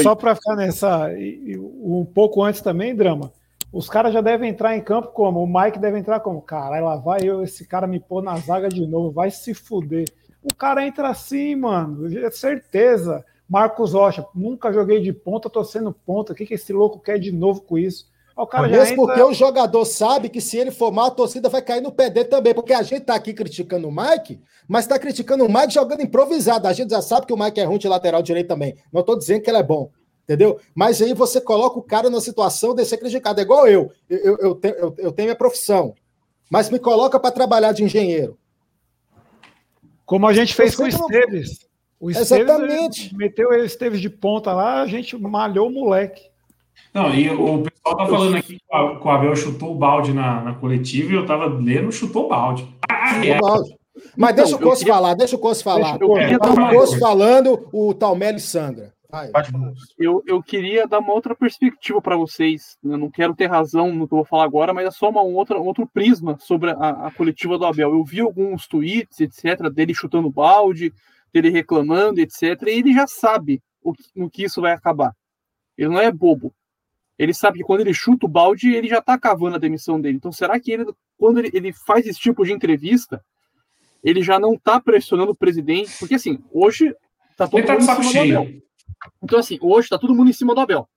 Só 0.02 0.14
para 0.14 0.34
ficar 0.34 0.56
nessa. 0.56 1.10
Um 1.58 2.04
pouco 2.04 2.42
antes 2.42 2.60
também, 2.60 2.94
drama. 2.94 3.32
Os 3.72 3.88
caras 3.88 4.12
já 4.12 4.20
devem 4.20 4.50
entrar 4.50 4.76
em 4.76 4.80
campo 4.80 5.08
como? 5.08 5.42
O 5.42 5.46
Mike 5.46 5.80
deve 5.80 5.98
entrar 5.98 6.20
como? 6.20 6.40
Caralho, 6.40 6.84
lá 6.84 6.96
vai 6.96 7.20
eu, 7.24 7.42
esse 7.42 7.66
cara 7.66 7.88
me 7.88 7.98
pôr 7.98 8.22
na 8.22 8.36
zaga 8.36 8.68
de 8.68 8.86
novo, 8.86 9.10
vai 9.10 9.32
se 9.32 9.52
fuder. 9.52 10.04
O 10.44 10.54
cara 10.54 10.86
entra 10.86 11.08
assim, 11.08 11.56
mano, 11.56 12.06
é 12.16 12.30
certeza. 12.30 13.24
Marcos 13.48 13.92
Rocha, 13.92 14.24
nunca 14.32 14.72
joguei 14.72 15.00
de 15.00 15.12
ponta, 15.12 15.50
tô 15.50 15.64
sendo 15.64 15.92
ponta. 15.92 16.32
O 16.32 16.36
que, 16.36 16.46
que 16.46 16.54
esse 16.54 16.72
louco 16.72 17.00
quer 17.00 17.18
de 17.18 17.32
novo 17.32 17.62
com 17.62 17.76
isso? 17.76 18.06
O 18.36 18.46
cara 18.46 18.66
Mesmo 18.66 18.82
entra... 18.84 18.96
porque 18.96 19.22
o 19.22 19.32
jogador 19.32 19.84
sabe 19.84 20.28
que 20.28 20.40
se 20.40 20.56
ele 20.56 20.72
for 20.72 20.90
mal, 20.90 21.06
a 21.06 21.10
torcida 21.10 21.48
vai 21.48 21.62
cair 21.62 21.80
no 21.80 21.92
pé 21.92 22.10
dele 22.10 22.28
também. 22.28 22.52
Porque 22.52 22.72
a 22.72 22.82
gente 22.82 23.02
tá 23.02 23.14
aqui 23.14 23.32
criticando 23.32 23.88
o 23.88 23.92
Mike, 23.92 24.40
mas 24.66 24.86
tá 24.86 24.98
criticando 24.98 25.44
o 25.44 25.52
Mike 25.52 25.74
jogando 25.74 26.02
improvisado. 26.02 26.66
A 26.66 26.72
gente 26.72 26.90
já 26.90 27.00
sabe 27.00 27.26
que 27.26 27.32
o 27.32 27.38
Mike 27.38 27.60
é 27.60 27.64
ruim 27.64 27.78
de 27.78 27.86
lateral 27.86 28.22
direito 28.22 28.48
também. 28.48 28.76
Não 28.92 29.02
tô 29.02 29.16
dizendo 29.16 29.42
que 29.42 29.50
ele 29.50 29.58
é 29.58 29.62
bom. 29.62 29.90
Entendeu? 30.24 30.58
Mas 30.74 31.00
aí 31.00 31.12
você 31.12 31.40
coloca 31.40 31.78
o 31.78 31.82
cara 31.82 32.10
na 32.10 32.20
situação 32.20 32.74
de 32.74 32.84
ser 32.84 32.96
criticado. 32.96 33.38
É 33.40 33.42
igual 33.44 33.68
eu. 33.68 33.92
Eu, 34.08 34.18
eu, 34.18 34.38
eu, 34.38 34.54
tenho, 34.54 34.74
eu, 34.74 34.94
eu 34.98 35.12
tenho 35.12 35.26
minha 35.26 35.36
profissão. 35.36 35.94
Mas 36.50 36.70
me 36.70 36.78
coloca 36.78 37.20
para 37.20 37.30
trabalhar 37.30 37.72
de 37.72 37.84
engenheiro. 37.84 38.36
Como 40.04 40.26
a 40.26 40.32
gente 40.32 40.54
fez 40.54 40.74
com 40.74 40.84
o 40.84 40.88
Esteves. 40.88 41.66
O 42.00 42.10
Esteves 42.10 42.32
Exatamente. 42.32 43.14
meteu 43.14 43.50
o 43.50 43.54
Esteves 43.54 44.00
de 44.00 44.10
ponta 44.10 44.52
lá, 44.52 44.82
a 44.82 44.86
gente 44.86 45.16
malhou 45.16 45.68
o 45.68 45.72
moleque. 45.72 46.33
Não, 46.94 47.12
e 47.12 47.28
o 47.28 47.62
pessoal 47.62 47.96
tá 47.96 48.06
falando 48.06 48.36
aqui 48.36 48.56
que 48.56 48.64
o 48.70 49.10
Abel 49.10 49.34
chutou 49.34 49.72
o 49.72 49.74
balde 49.74 50.12
na, 50.12 50.42
na 50.42 50.54
coletiva 50.54 51.12
e 51.12 51.16
eu 51.16 51.26
tava 51.26 51.46
lendo, 51.46 51.90
chutou 51.90 52.26
o 52.26 52.28
balde. 52.28 52.68
Ah, 52.88 53.26
é. 53.26 53.40
balde. 53.40 53.74
Mas 54.16 54.30
então, 54.30 54.44
deixa 54.44 54.56
o 54.56 54.60
Coço 54.60 54.78
queria... 54.78 54.94
falar, 54.94 55.14
deixa 55.14 55.36
o 55.36 55.38
Coço 55.38 55.64
falar. 55.64 55.98
Eu 56.00 56.12
queria 56.14 56.38
tá 56.38 56.52
o 56.52 56.70
Coço 56.70 56.98
falando, 56.98 57.68
o 57.72 57.92
Talmelli 57.94 58.38
sangra. 58.38 58.94
Eu, 59.98 60.22
eu 60.26 60.42
queria 60.42 60.88
dar 60.88 60.98
uma 60.98 61.12
outra 61.12 61.34
perspectiva 61.34 62.00
para 62.00 62.16
vocês. 62.16 62.76
Eu 62.82 62.98
não 62.98 63.10
quero 63.10 63.34
ter 63.34 63.46
razão 63.46 63.92
no 63.92 64.08
que 64.08 64.14
eu 64.14 64.18
vou 64.18 64.24
falar 64.24 64.44
agora, 64.44 64.74
mas 64.74 64.86
é 64.86 64.90
só 64.90 65.08
uma 65.08 65.22
outra, 65.22 65.60
um 65.60 65.66
outro 65.66 65.86
prisma 65.86 66.36
sobre 66.40 66.70
a, 66.70 67.06
a 67.06 67.10
coletiva 67.12 67.56
do 67.56 67.64
Abel. 67.64 67.92
Eu 67.92 68.04
vi 68.04 68.20
alguns 68.20 68.66
tweets, 68.66 69.20
etc., 69.20 69.68
dele 69.70 69.94
chutando 69.94 70.30
balde, 70.30 70.92
dele 71.32 71.50
reclamando, 71.50 72.20
etc., 72.20 72.62
e 72.66 72.70
ele 72.70 72.92
já 72.92 73.06
sabe 73.06 73.62
o, 73.82 73.92
no 74.16 74.28
que 74.28 74.44
isso 74.44 74.60
vai 74.60 74.72
acabar. 74.72 75.12
Ele 75.78 75.90
não 75.90 76.00
é 76.00 76.10
bobo. 76.10 76.52
Ele 77.18 77.32
sabe 77.32 77.58
que 77.58 77.64
quando 77.64 77.80
ele 77.80 77.94
chuta 77.94 78.26
o 78.26 78.28
balde, 78.28 78.74
ele 78.74 78.88
já 78.88 79.00
tá 79.00 79.18
cavando 79.18 79.56
a 79.56 79.58
demissão 79.58 80.00
dele. 80.00 80.16
Então, 80.16 80.32
será 80.32 80.58
que 80.58 80.72
ele, 80.72 80.86
quando 81.16 81.38
ele, 81.38 81.50
ele 81.52 81.72
faz 81.72 82.06
esse 82.06 82.18
tipo 82.18 82.44
de 82.44 82.52
entrevista, 82.52 83.24
ele 84.02 84.22
já 84.22 84.38
não 84.38 84.58
tá 84.58 84.80
pressionando 84.80 85.30
o 85.32 85.36
presidente? 85.36 85.96
Porque, 85.98 86.16
assim, 86.16 86.42
hoje 86.52 86.94
tá 87.36 87.46
todo 87.46 87.60
Ele 87.60 87.66
tá 87.66 87.74
mundo 87.74 87.78
de 87.80 87.84
em 87.84 87.86
saco 87.86 88.02
cima 88.02 88.12
do 88.12 88.26
cheio. 88.26 88.38
Abel. 88.40 88.62
Então, 89.22 89.38
assim, 89.38 89.58
hoje 89.60 89.88
tá 89.88 89.98
todo 89.98 90.14
mundo 90.14 90.30
em 90.30 90.32
cima 90.32 90.54
do 90.54 90.60
Abel. 90.60 90.88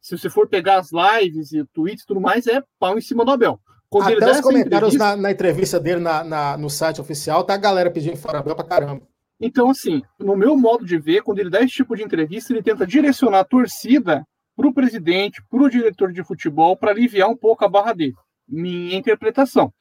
Se 0.00 0.18
você 0.18 0.28
for 0.28 0.48
pegar 0.48 0.78
as 0.80 0.90
lives 0.92 1.52
e 1.52 1.64
tweets 1.66 2.02
e 2.02 2.06
tudo 2.06 2.20
mais, 2.20 2.46
é 2.48 2.60
pau 2.78 2.98
em 2.98 3.00
cima 3.00 3.24
do 3.24 3.30
Abel. 3.30 3.60
Quando 3.88 4.06
Até 4.16 4.30
os 4.32 4.40
comentários 4.40 4.94
entrevista- 4.94 4.98
na, 4.98 5.16
na 5.22 5.30
entrevista 5.30 5.78
dele 5.78 6.00
na, 6.00 6.24
na- 6.24 6.56
no 6.56 6.68
site 6.68 7.00
oficial, 7.00 7.44
tá 7.44 7.54
a 7.54 7.58
galera 7.58 7.90
pedindo 7.90 8.16
fora 8.16 8.38
Abel 8.38 8.56
pra 8.56 8.64
caramba. 8.64 9.06
Então, 9.38 9.70
assim, 9.70 10.02
no 10.18 10.34
meu 10.34 10.56
modo 10.56 10.84
de 10.84 10.98
ver, 10.98 11.22
quando 11.22 11.38
ele 11.38 11.50
dá 11.50 11.60
esse 11.60 11.74
tipo 11.74 11.94
de 11.94 12.02
entrevista, 12.02 12.52
ele 12.52 12.62
tenta 12.62 12.86
direcionar 12.86 13.40
a 13.40 13.44
torcida 13.44 14.26
para 14.62 14.68
o 14.68 14.74
presidente, 14.74 15.42
para 15.50 15.60
o 15.60 15.68
diretor 15.68 16.12
de 16.12 16.22
futebol, 16.22 16.76
para 16.76 16.92
aliviar 16.92 17.28
um 17.28 17.36
pouco 17.36 17.64
a 17.64 17.68
barra 17.68 17.92
dele. 17.92 18.14
Minha 18.46 18.96
interpretação. 18.96 19.74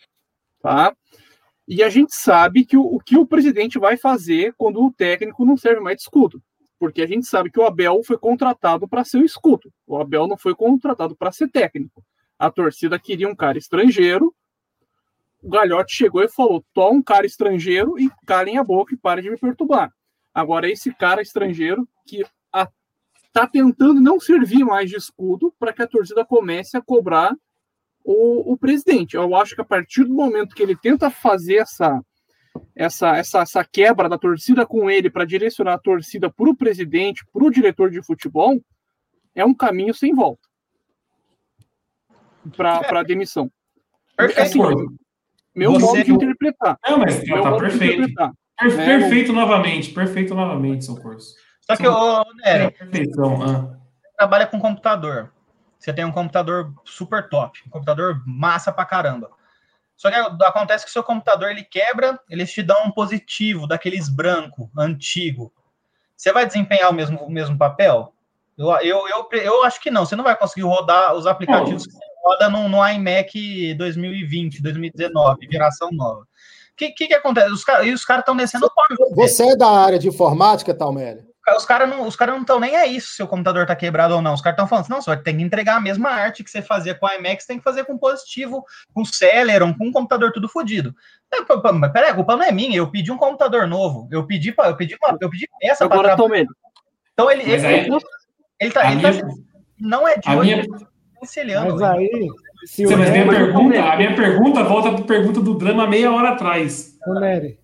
Tá? 0.59 0.95
E 1.67 1.83
a 1.83 1.89
gente 1.89 2.15
sabe 2.15 2.65
que 2.65 2.75
o, 2.75 2.81
o 2.81 2.99
que 2.99 3.15
o 3.15 3.27
presidente 3.27 3.77
vai 3.77 3.95
fazer 3.95 4.55
quando 4.57 4.83
o 4.83 4.91
técnico 4.91 5.45
não 5.45 5.55
serve 5.55 5.81
mais 5.81 5.97
de 5.97 6.01
escudo. 6.01 6.41
Porque 6.79 7.03
a 7.03 7.05
gente 7.05 7.27
sabe 7.27 7.51
que 7.51 7.59
o 7.59 7.65
Abel 7.65 8.01
foi 8.03 8.17
contratado 8.17 8.87
para 8.87 9.05
ser 9.05 9.19
o 9.19 9.25
escudo. 9.25 9.71
O 9.85 9.97
Abel 9.97 10.25
não 10.25 10.35
foi 10.35 10.55
contratado 10.55 11.15
para 11.15 11.31
ser 11.31 11.47
técnico. 11.47 12.03
A 12.39 12.49
torcida 12.49 12.97
queria 12.97 13.29
um 13.29 13.35
cara 13.35 13.59
estrangeiro. 13.59 14.33
O 15.43 15.49
Galhote 15.49 15.93
chegou 15.93 16.23
e 16.23 16.27
falou: 16.27 16.65
toma 16.73 16.97
um 16.97 17.03
cara 17.03 17.27
estrangeiro 17.27 17.99
e 17.99 18.09
calem 18.25 18.57
a 18.57 18.63
boca 18.63 18.95
e 18.95 18.97
parem 18.97 19.23
de 19.23 19.29
me 19.29 19.37
perturbar. 19.37 19.93
Agora, 20.33 20.67
esse 20.67 20.91
cara 20.91 21.21
estrangeiro 21.21 21.87
que 22.07 22.25
a, 22.51 22.67
tá 23.33 23.47
tentando 23.47 24.01
não 24.01 24.19
servir 24.19 24.63
mais 24.65 24.89
de 24.89 24.97
escudo 24.97 25.53
para 25.59 25.71
que 25.73 25.81
a 25.81 25.87
torcida 25.87 26.25
comece 26.25 26.75
a 26.77 26.81
cobrar 26.81 27.33
o, 28.03 28.51
o 28.53 28.57
presidente. 28.57 29.15
Eu 29.15 29.35
acho 29.35 29.55
que 29.55 29.61
a 29.61 29.65
partir 29.65 30.03
do 30.03 30.13
momento 30.13 30.55
que 30.55 30.61
ele 30.63 30.75
tenta 30.75 31.09
fazer 31.09 31.55
essa, 31.57 32.01
essa, 32.75 33.15
essa, 33.15 33.39
essa 33.41 33.63
quebra 33.63 34.09
da 34.09 34.17
torcida 34.17 34.65
com 34.65 34.89
ele 34.89 35.09
para 35.09 35.23
direcionar 35.25 35.73
a 35.75 35.79
torcida 35.79 36.29
para 36.31 36.49
o 36.49 36.55
presidente, 36.55 37.23
para 37.31 37.43
o 37.43 37.49
diretor 37.51 37.89
de 37.89 38.03
futebol, 38.03 38.59
é 39.33 39.45
um 39.45 39.53
caminho 39.53 39.93
sem 39.93 40.13
volta 40.13 40.41
para 42.57 42.99
a 42.99 43.03
demissão. 43.03 43.51
Perfeito. 44.17 44.41
Assim, 44.41 44.59
meu 45.55 45.73
Você- 45.73 45.85
modo 45.85 46.03
de 46.03 46.11
interpretar. 46.11 46.77
Não, 46.87 46.97
mas 46.99 47.15
tá 47.17 47.21
de 47.23 47.59
perfeito. 47.59 47.93
interpretar. 47.93 48.31
Per- 48.59 48.79
É, 48.79 48.85
perfeito 48.85 49.33
novamente, 49.33 49.91
perfeito 49.93 50.35
novamente, 50.35 50.85
seu 50.85 50.95
curso. 50.95 51.33
Só 51.75 51.83
que, 51.83 51.87
ô, 51.87 52.23
Nery, 52.35 52.71
Perfeição. 52.71 53.41
ah. 53.41 53.77
você 54.01 54.11
trabalha 54.17 54.47
com 54.47 54.59
computador. 54.59 55.31
Você 55.79 55.91
tem 55.91 56.05
um 56.05 56.11
computador 56.11 56.73
super 56.85 57.27
top, 57.27 57.59
um 57.65 57.69
computador 57.69 58.21
massa 58.25 58.71
pra 58.71 58.85
caramba. 58.85 59.31
Só 59.97 60.09
que 60.09 60.15
acontece 60.15 60.83
que 60.83 60.89
o 60.89 60.93
seu 60.93 61.03
computador 61.03 61.49
ele 61.49 61.63
quebra, 61.63 62.19
eles 62.29 62.51
te 62.51 62.61
dão 62.61 62.85
um 62.85 62.91
positivo 62.91 63.67
daqueles 63.67 64.09
branco, 64.09 64.69
antigo. 64.77 65.51
Você 66.15 66.31
vai 66.31 66.45
desempenhar 66.45 66.89
o 66.89 66.93
mesmo, 66.93 67.19
o 67.19 67.31
mesmo 67.31 67.57
papel? 67.57 68.13
Eu, 68.57 68.69
eu, 68.81 69.07
eu, 69.07 69.29
eu 69.39 69.63
acho 69.63 69.81
que 69.81 69.89
não. 69.89 70.05
Você 70.05 70.15
não 70.15 70.23
vai 70.23 70.37
conseguir 70.37 70.63
rodar 70.63 71.15
os 71.15 71.25
aplicativos 71.25 71.87
que 71.87 71.93
você 71.93 72.05
roda 72.23 72.49
no, 72.49 72.69
no 72.69 72.87
iMac 72.87 73.73
2020, 73.75 74.61
2019, 74.61 75.47
geração 75.51 75.89
nova. 75.91 76.21
O 76.21 76.75
que, 76.75 76.91
que, 76.91 77.07
que 77.07 77.13
acontece? 77.13 77.51
Os 77.51 77.63
caras 77.63 77.87
os 77.91 78.05
caras 78.05 78.21
estão 78.21 78.35
descendo 78.35 78.67
o 78.67 78.71
pau. 78.71 78.85
você. 79.15 79.49
É 79.49 79.55
da 79.55 79.69
área 79.69 79.97
de 79.97 80.07
informática, 80.07 80.73
Talmério? 80.73 81.30
Os 81.57 81.65
caras 81.65 81.89
não 81.89 82.07
os 82.07 82.15
cara 82.15 82.33
não 82.33 82.41
estão 82.41 82.59
nem 82.59 82.75
aí 82.75 83.01
se 83.01 83.15
seu 83.15 83.27
computador 83.27 83.65
tá 83.65 83.75
quebrado 83.75 84.13
ou 84.13 84.21
não. 84.21 84.33
Os 84.33 84.41
caras 84.41 84.55
estão 84.55 84.67
falando 84.67 84.83
assim, 84.83 84.93
não, 84.93 85.01
você 85.01 85.09
vai 85.09 85.17
ter 85.21 85.33
que 85.33 85.41
entregar 85.41 85.77
a 85.77 85.81
mesma 85.81 86.09
arte 86.09 86.43
que 86.43 86.51
você 86.51 86.61
fazia 86.61 86.93
com 86.93 87.07
a 87.07 87.13
você 87.17 87.47
tem 87.47 87.57
que 87.57 87.63
fazer 87.63 87.83
com 87.83 87.97
positivo, 87.97 88.63
com 88.93 89.03
Celeron, 89.03 89.73
com 89.73 89.87
um 89.87 89.91
computador 89.91 90.31
tudo 90.31 90.47
fodido. 90.47 90.93
É, 91.33 91.37
Mas 91.73 91.91
peraí, 91.91 92.11
a 92.11 92.13
culpa 92.13 92.35
não 92.35 92.43
é 92.43 92.51
minha, 92.51 92.77
eu 92.77 92.91
pedi 92.91 93.11
um 93.11 93.17
computador 93.17 93.67
novo, 93.67 94.07
eu 94.11 94.25
pedi, 94.27 94.51
pra- 94.51 94.67
eu 94.67 94.75
pedi, 94.77 94.95
uma, 95.01 95.17
eu 95.19 95.29
pedi 95.29 95.47
peça 95.59 95.87
para 95.87 95.95
Agora, 95.99 96.15
trabalhar. 96.15 96.45
Tom 96.45 96.53
Então 97.13 97.31
ele, 97.31 97.41
ele, 97.43 97.65
aí- 97.65 97.89
ele, 98.59 98.71
tá, 98.71 98.91
ele 98.91 99.01
tá- 99.01 99.11
minha- 99.11 99.35
não 99.79 100.07
é 100.07 100.17
de 100.17 100.29
a 100.29 100.35
hoje, 100.35 100.41
minha- 100.41 100.57
ele 100.63 100.67
tá. 100.67 100.87
Mas 101.63 101.81
aí, 101.81 102.09
se 102.65 102.85
o 102.85 102.89
Sim, 102.89 102.95
mas 102.95 103.09
minha 103.11 103.27
pergunta, 103.27 103.79
a 103.83 103.97
minha 103.97 104.15
pergunta 104.15 104.63
volta 104.63 104.91
para 104.91 105.01
a 105.01 105.07
pergunta 105.07 105.39
do 105.41 105.55
drama 105.55 105.87
meia 105.87 106.11
hora 106.11 106.29
atrás. 106.29 106.97
o 107.07 107.13
Nery, 107.19 107.59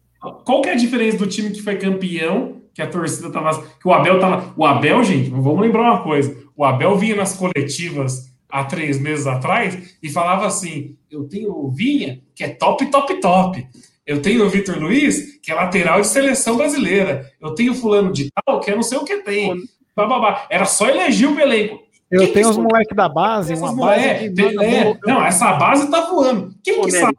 Qual 0.45 0.61
que 0.61 0.69
é 0.69 0.73
a 0.73 0.75
diferença 0.77 1.17
do 1.17 1.27
time 1.27 1.51
que 1.51 1.61
foi 1.61 1.75
campeão, 1.77 2.56
que 2.77 2.81
a 2.83 2.87
torcida 2.87 3.31
tava. 3.31 3.59
Que 3.81 3.87
o 3.87 3.91
Abel 3.91 4.19
tava. 4.19 4.53
O 4.55 4.63
Abel, 4.63 5.03
gente, 5.03 5.31
vamos 5.31 5.59
lembrar 5.59 5.81
uma 5.81 6.03
coisa. 6.03 6.37
O 6.55 6.63
Abel 6.63 6.95
vinha 6.95 7.15
nas 7.15 7.35
coletivas 7.35 8.31
há 8.47 8.63
três 8.65 8.99
meses 9.01 9.25
atrás 9.25 9.97
e 10.01 10.07
falava 10.11 10.45
assim: 10.45 10.95
eu 11.09 11.23
tenho 11.23 11.51
o 11.51 11.71
Vinha, 11.71 12.21
que 12.35 12.43
é 12.43 12.49
top, 12.49 12.85
top, 12.91 13.19
top. 13.19 13.67
Eu 14.05 14.21
tenho 14.21 14.45
o 14.45 14.49
Vitor 14.49 14.77
Luiz, 14.77 15.39
que 15.41 15.51
é 15.51 15.55
lateral 15.55 15.99
de 16.01 16.05
seleção 16.07 16.55
brasileira. 16.55 17.31
Eu 17.41 17.55
tenho 17.55 17.71
o 17.71 17.75
fulano 17.75 18.13
de 18.13 18.29
tal, 18.45 18.59
que 18.59 18.69
é 18.69 18.75
não 18.75 18.83
sei 18.83 18.99
o 18.99 19.03
que 19.03 19.17
tem. 19.23 19.55
Bababá. 19.95 20.45
Era 20.47 20.65
só 20.65 20.87
eleger 20.87 21.27
o 21.31 21.39
elenco. 21.39 21.79
eu 22.11 22.19
Quem 22.19 22.27
que 22.27 22.33
tenho 22.35 22.49
os 22.49 22.55
foi? 22.57 22.63
moleques 22.63 22.95
da 22.95 23.09
base, 23.09 23.55
uma 23.55 23.69
base 23.69 23.75
moleque- 23.75 24.29
que 24.35 24.41
manda 24.43 24.63
é, 24.63 24.83
bola. 24.83 24.99
não, 25.03 25.25
essa 25.25 25.53
base 25.53 25.89
tá 25.89 26.01
voando. 26.11 26.53
Quem 26.63 26.79
Ô, 26.79 26.83
que 26.83 26.91
sabe? 26.91 27.17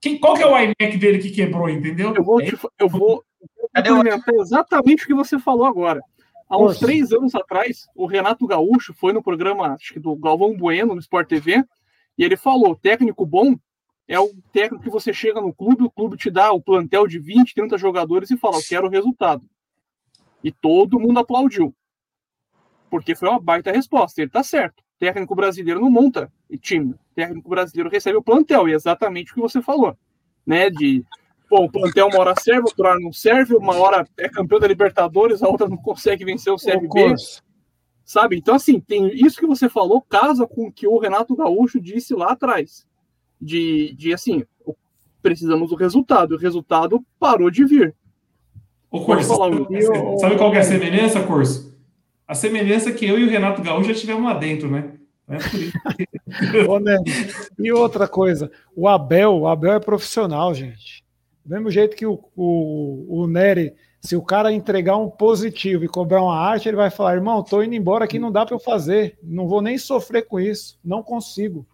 Quem, 0.00 0.18
qual 0.18 0.32
que 0.34 0.42
é 0.42 0.46
o 0.46 0.56
iMac 0.58 0.96
dele 0.96 1.18
que 1.18 1.28
quebrou, 1.30 1.68
entendeu? 1.68 2.14
Eu 2.16 2.24
vou, 2.24 2.40
te, 2.42 2.56
eu 2.80 2.88
vou 2.88 3.22
complementar 3.82 4.34
exatamente 4.34 5.04
o 5.04 5.06
que 5.06 5.14
você 5.14 5.38
falou 5.38 5.66
agora. 5.66 6.00
Há 6.48 6.56
uns 6.56 6.74
Poxa. 6.74 6.86
três 6.86 7.12
anos 7.12 7.34
atrás, 7.34 7.86
o 7.94 8.06
Renato 8.06 8.46
Gaúcho 8.46 8.94
foi 8.94 9.12
no 9.12 9.22
programa, 9.22 9.74
acho 9.74 9.92
que 9.92 10.00
do 10.00 10.16
Galvão 10.16 10.56
Bueno, 10.56 10.94
no 10.94 11.00
Sport 11.00 11.28
TV, 11.28 11.62
e 12.16 12.24
ele 12.24 12.36
falou: 12.36 12.74
técnico 12.74 13.26
bom 13.26 13.54
é 14.08 14.18
o 14.18 14.30
técnico 14.52 14.82
que 14.82 14.90
você 14.90 15.12
chega 15.12 15.40
no 15.40 15.52
clube, 15.52 15.84
o 15.84 15.90
clube 15.90 16.16
te 16.16 16.30
dá 16.30 16.50
o 16.50 16.62
plantel 16.62 17.06
de 17.06 17.18
20, 17.18 17.54
30 17.54 17.76
jogadores 17.76 18.30
e 18.30 18.38
fala: 18.38 18.56
eu 18.56 18.62
quero 18.66 18.86
o 18.86 18.90
resultado. 18.90 19.44
E 20.42 20.50
todo 20.50 20.98
mundo 20.98 21.20
aplaudiu. 21.20 21.74
Porque 22.88 23.14
foi 23.14 23.28
uma 23.28 23.40
baita 23.40 23.70
resposta. 23.70 24.22
Ele 24.22 24.30
tá 24.30 24.42
certo. 24.42 24.82
Técnico 24.98 25.34
brasileiro 25.34 25.80
não 25.80 25.90
monta 25.90 26.32
time. 26.60 26.94
Técnico 27.14 27.50
brasileiro 27.50 27.90
recebe 27.90 28.16
o 28.16 28.22
plantel, 28.22 28.68
e 28.68 28.72
é 28.72 28.74
exatamente 28.74 29.32
o 29.32 29.34
que 29.34 29.40
você 29.40 29.60
falou. 29.60 29.96
Né? 30.46 30.70
De 30.70 31.04
Pô, 31.48 31.64
o 31.64 31.70
plantel 31.70 32.08
uma 32.08 32.18
hora 32.20 32.34
serve, 32.38 32.62
outra 32.62 32.90
hora 32.90 33.00
não 33.00 33.12
serve, 33.12 33.54
uma 33.54 33.74
hora 33.76 34.06
é 34.18 34.28
campeão 34.28 34.60
da 34.60 34.66
Libertadores, 34.68 35.42
a 35.42 35.48
outra 35.48 35.68
não 35.68 35.78
consegue 35.78 36.24
vencer 36.24 36.52
o 36.52 36.56
CRB, 36.58 36.86
sabe? 38.04 38.36
Então, 38.36 38.54
assim, 38.54 38.78
tem 38.80 39.08
isso 39.14 39.38
que 39.40 39.46
você 39.46 39.68
falou 39.68 40.02
casa 40.02 40.46
com 40.46 40.66
o 40.66 40.72
que 40.72 40.86
o 40.86 40.98
Renato 40.98 41.34
Gaúcho 41.34 41.80
disse 41.80 42.14
lá 42.14 42.32
atrás. 42.32 42.86
De, 43.40 43.94
de 43.94 44.12
assim, 44.12 44.44
precisamos 45.22 45.70
do 45.70 45.76
resultado. 45.76 46.34
O 46.34 46.38
resultado 46.38 47.02
parou 47.20 47.50
de 47.50 47.64
vir. 47.64 47.94
Ô, 48.90 49.00
Corso, 49.04 49.28
falar, 49.28 49.52
sabe, 49.56 49.84
eu- 49.84 50.18
sabe 50.18 50.36
qual 50.36 50.50
que 50.50 50.56
é 50.56 50.60
a 50.60 50.64
semelhança, 50.64 51.22
Corso? 51.22 51.78
A 52.26 52.34
semelhança 52.34 52.90
é 52.90 52.92
que 52.92 53.06
eu 53.06 53.18
e 53.18 53.24
o 53.24 53.30
Renato 53.30 53.62
Gaúcho 53.62 53.88
já 53.92 53.94
tivemos 53.98 54.24
lá 54.24 54.34
dentro, 54.34 54.70
né? 54.70 54.94
É. 55.28 56.66
Ô, 56.66 56.78
Nery, 56.78 57.02
E 57.58 57.70
outra 57.72 58.08
coisa, 58.08 58.50
o 58.74 58.88
Abel, 58.88 59.34
o 59.38 59.46
Abel 59.48 59.72
é 59.74 59.80
profissional, 59.80 60.52
gente. 60.54 61.04
Do 61.48 61.54
mesmo 61.54 61.70
jeito 61.70 61.96
que 61.96 62.04
o, 62.04 62.22
o, 62.36 63.22
o 63.22 63.26
Nery, 63.26 63.74
se 64.02 64.14
o 64.14 64.20
cara 64.20 64.52
entregar 64.52 64.98
um 64.98 65.08
positivo 65.08 65.82
e 65.82 65.88
cobrar 65.88 66.22
uma 66.22 66.38
arte, 66.38 66.68
ele 66.68 66.76
vai 66.76 66.90
falar: 66.90 67.14
irmão, 67.14 67.42
tô 67.42 67.62
indo 67.62 67.74
embora 67.74 68.04
aqui, 68.04 68.18
não 68.18 68.30
dá 68.30 68.44
para 68.44 68.54
eu 68.54 68.60
fazer, 68.60 69.18
não 69.22 69.48
vou 69.48 69.62
nem 69.62 69.78
sofrer 69.78 70.26
com 70.26 70.38
isso, 70.38 70.78
não 70.84 71.02
consigo. 71.02 71.66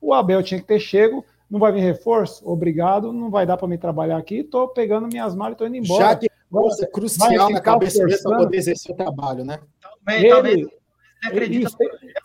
O 0.00 0.14
Abel 0.14 0.42
tinha 0.42 0.58
que 0.58 0.66
ter 0.66 0.80
chego, 0.80 1.22
não 1.50 1.60
vai 1.60 1.70
vir 1.70 1.80
reforço? 1.80 2.48
Obrigado, 2.48 3.12
não 3.12 3.30
vai 3.30 3.44
dar 3.44 3.58
para 3.58 3.68
me 3.68 3.76
trabalhar 3.76 4.16
aqui, 4.16 4.42
tô 4.42 4.66
pegando 4.68 5.06
minhas 5.06 5.34
malas 5.34 5.52
e 5.52 5.58
tô 5.58 5.66
indo 5.66 5.76
embora. 5.76 6.02
Já 6.02 6.16
que 6.16 6.30
vai 6.50 6.90
crucial 6.90 7.50
na 7.50 7.60
cabeça 7.60 8.02
dele 8.06 8.22
para 8.22 8.38
poder 8.38 8.56
exercer 8.56 8.94
o 8.94 8.96
trabalho, 8.96 9.44
né? 9.44 9.60
Talvez, 9.82 10.30
talvez 10.30 10.68
Ele, 11.30 11.56
ele 11.56 11.66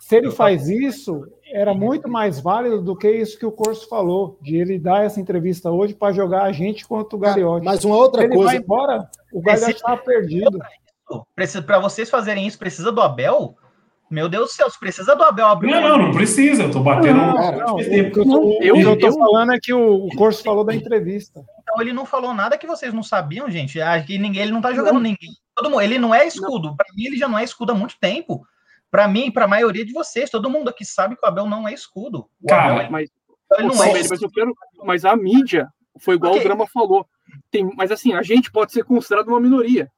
se 0.00 0.16
ele 0.16 0.30
faz 0.30 0.70
isso, 0.70 1.28
era 1.52 1.72
muito 1.72 2.08
mais 2.08 2.40
válido 2.40 2.82
do 2.82 2.96
que 2.96 3.10
isso 3.10 3.38
que 3.38 3.46
o 3.46 3.52
Corso 3.52 3.88
falou, 3.88 4.38
de 4.42 4.56
ele 4.56 4.78
dar 4.78 5.04
essa 5.04 5.20
entrevista 5.20 5.70
hoje 5.70 5.94
para 5.94 6.12
jogar 6.12 6.42
a 6.42 6.52
gente 6.52 6.86
contra 6.86 7.16
o 7.16 7.18
Gagliotti. 7.18 7.64
Mas 7.64 7.84
uma 7.84 7.96
outra 7.96 8.22
ele 8.24 8.34
vai 8.34 8.38
coisa, 8.38 8.56
embora, 8.56 9.08
o 9.32 9.40
Gagliotti 9.40 9.76
estava 9.76 9.96
perdido. 9.98 10.58
Para 11.64 11.78
vocês 11.78 12.10
fazerem 12.10 12.46
isso, 12.46 12.58
precisa 12.58 12.90
do 12.90 13.00
Abel? 13.00 13.56
Meu 14.10 14.28
Deus 14.28 14.50
do 14.50 14.52
céu, 14.54 14.70
se 14.70 14.78
precisa 14.78 15.16
do 15.16 15.22
Abel 15.24 15.46
abrir 15.46 15.70
Não, 15.70 15.80
não, 15.80 15.98
não 15.98 16.12
precisa. 16.12 16.64
Eu 16.64 16.70
tô 16.70 16.80
batendo. 16.80 17.16
Não, 17.16 17.34
cara, 17.34 17.56
não, 17.56 17.80
eu 17.80 17.90
tempo. 17.90 18.24
tô, 18.24 18.38
o 18.40 18.62
Eu- 18.62 18.74
que 18.74 18.82
eu 18.82 18.98
tô 18.98 19.18
falando 19.18 19.52
é 19.52 19.58
que 19.60 19.72
o, 19.72 20.06
o 20.06 20.16
Corso 20.16 20.44
falou 20.44 20.64
da 20.64 20.74
entrevista. 20.74 21.44
Então 21.60 21.80
ele 21.80 21.92
não 21.92 22.06
falou 22.06 22.32
nada 22.32 22.56
que 22.56 22.66
vocês 22.68 22.94
não 22.94 23.02
sabiam, 23.02 23.50
gente. 23.50 23.80
Ah, 23.80 24.00
que 24.00 24.16
ninguém, 24.16 24.42
ele 24.42 24.52
não 24.52 24.60
tá 24.60 24.72
jogando 24.72 25.00
ninguém. 25.00 25.30
Todo 25.56 25.70
mundo, 25.70 25.80
ele 25.82 25.98
não 25.98 26.14
é 26.14 26.26
escudo. 26.26 26.76
Para 26.76 26.86
mim, 26.94 27.06
ele 27.06 27.16
já 27.16 27.26
não 27.28 27.38
é 27.38 27.42
escudo 27.42 27.72
há 27.72 27.74
muito 27.74 27.96
tempo. 28.00 28.46
Para 28.96 29.08
mim, 29.08 29.30
para 29.30 29.44
a 29.44 29.48
maioria 29.48 29.84
de 29.84 29.92
vocês, 29.92 30.30
todo 30.30 30.48
mundo 30.48 30.70
aqui 30.70 30.82
sabe 30.82 31.16
que 31.16 31.22
o 31.22 31.28
Abel 31.28 31.46
não 31.46 31.68
é 31.68 31.74
escudo. 31.74 32.30
O 32.42 32.46
Cara, 32.48 32.76
Abel, 32.76 32.90
Mas, 32.90 33.10
ele 33.58 33.68
não 33.68 33.84
é 33.84 33.92
mas 34.08 34.22
eu 34.22 34.30
quero. 34.30 34.54
Mas 34.84 35.04
a 35.04 35.14
mídia 35.14 35.68
foi 35.98 36.14
igual 36.14 36.32
Ok. 36.32 36.40
o 36.40 36.44
Drama 36.48 36.66
falou. 36.66 37.06
Tem, 37.50 37.62
mas 37.76 37.92
assim, 37.92 38.14
a 38.14 38.22
gente 38.22 38.50
pode 38.50 38.72
ser 38.72 38.84
considerado 38.84 39.28
uma 39.28 39.38
minoria. 39.38 39.92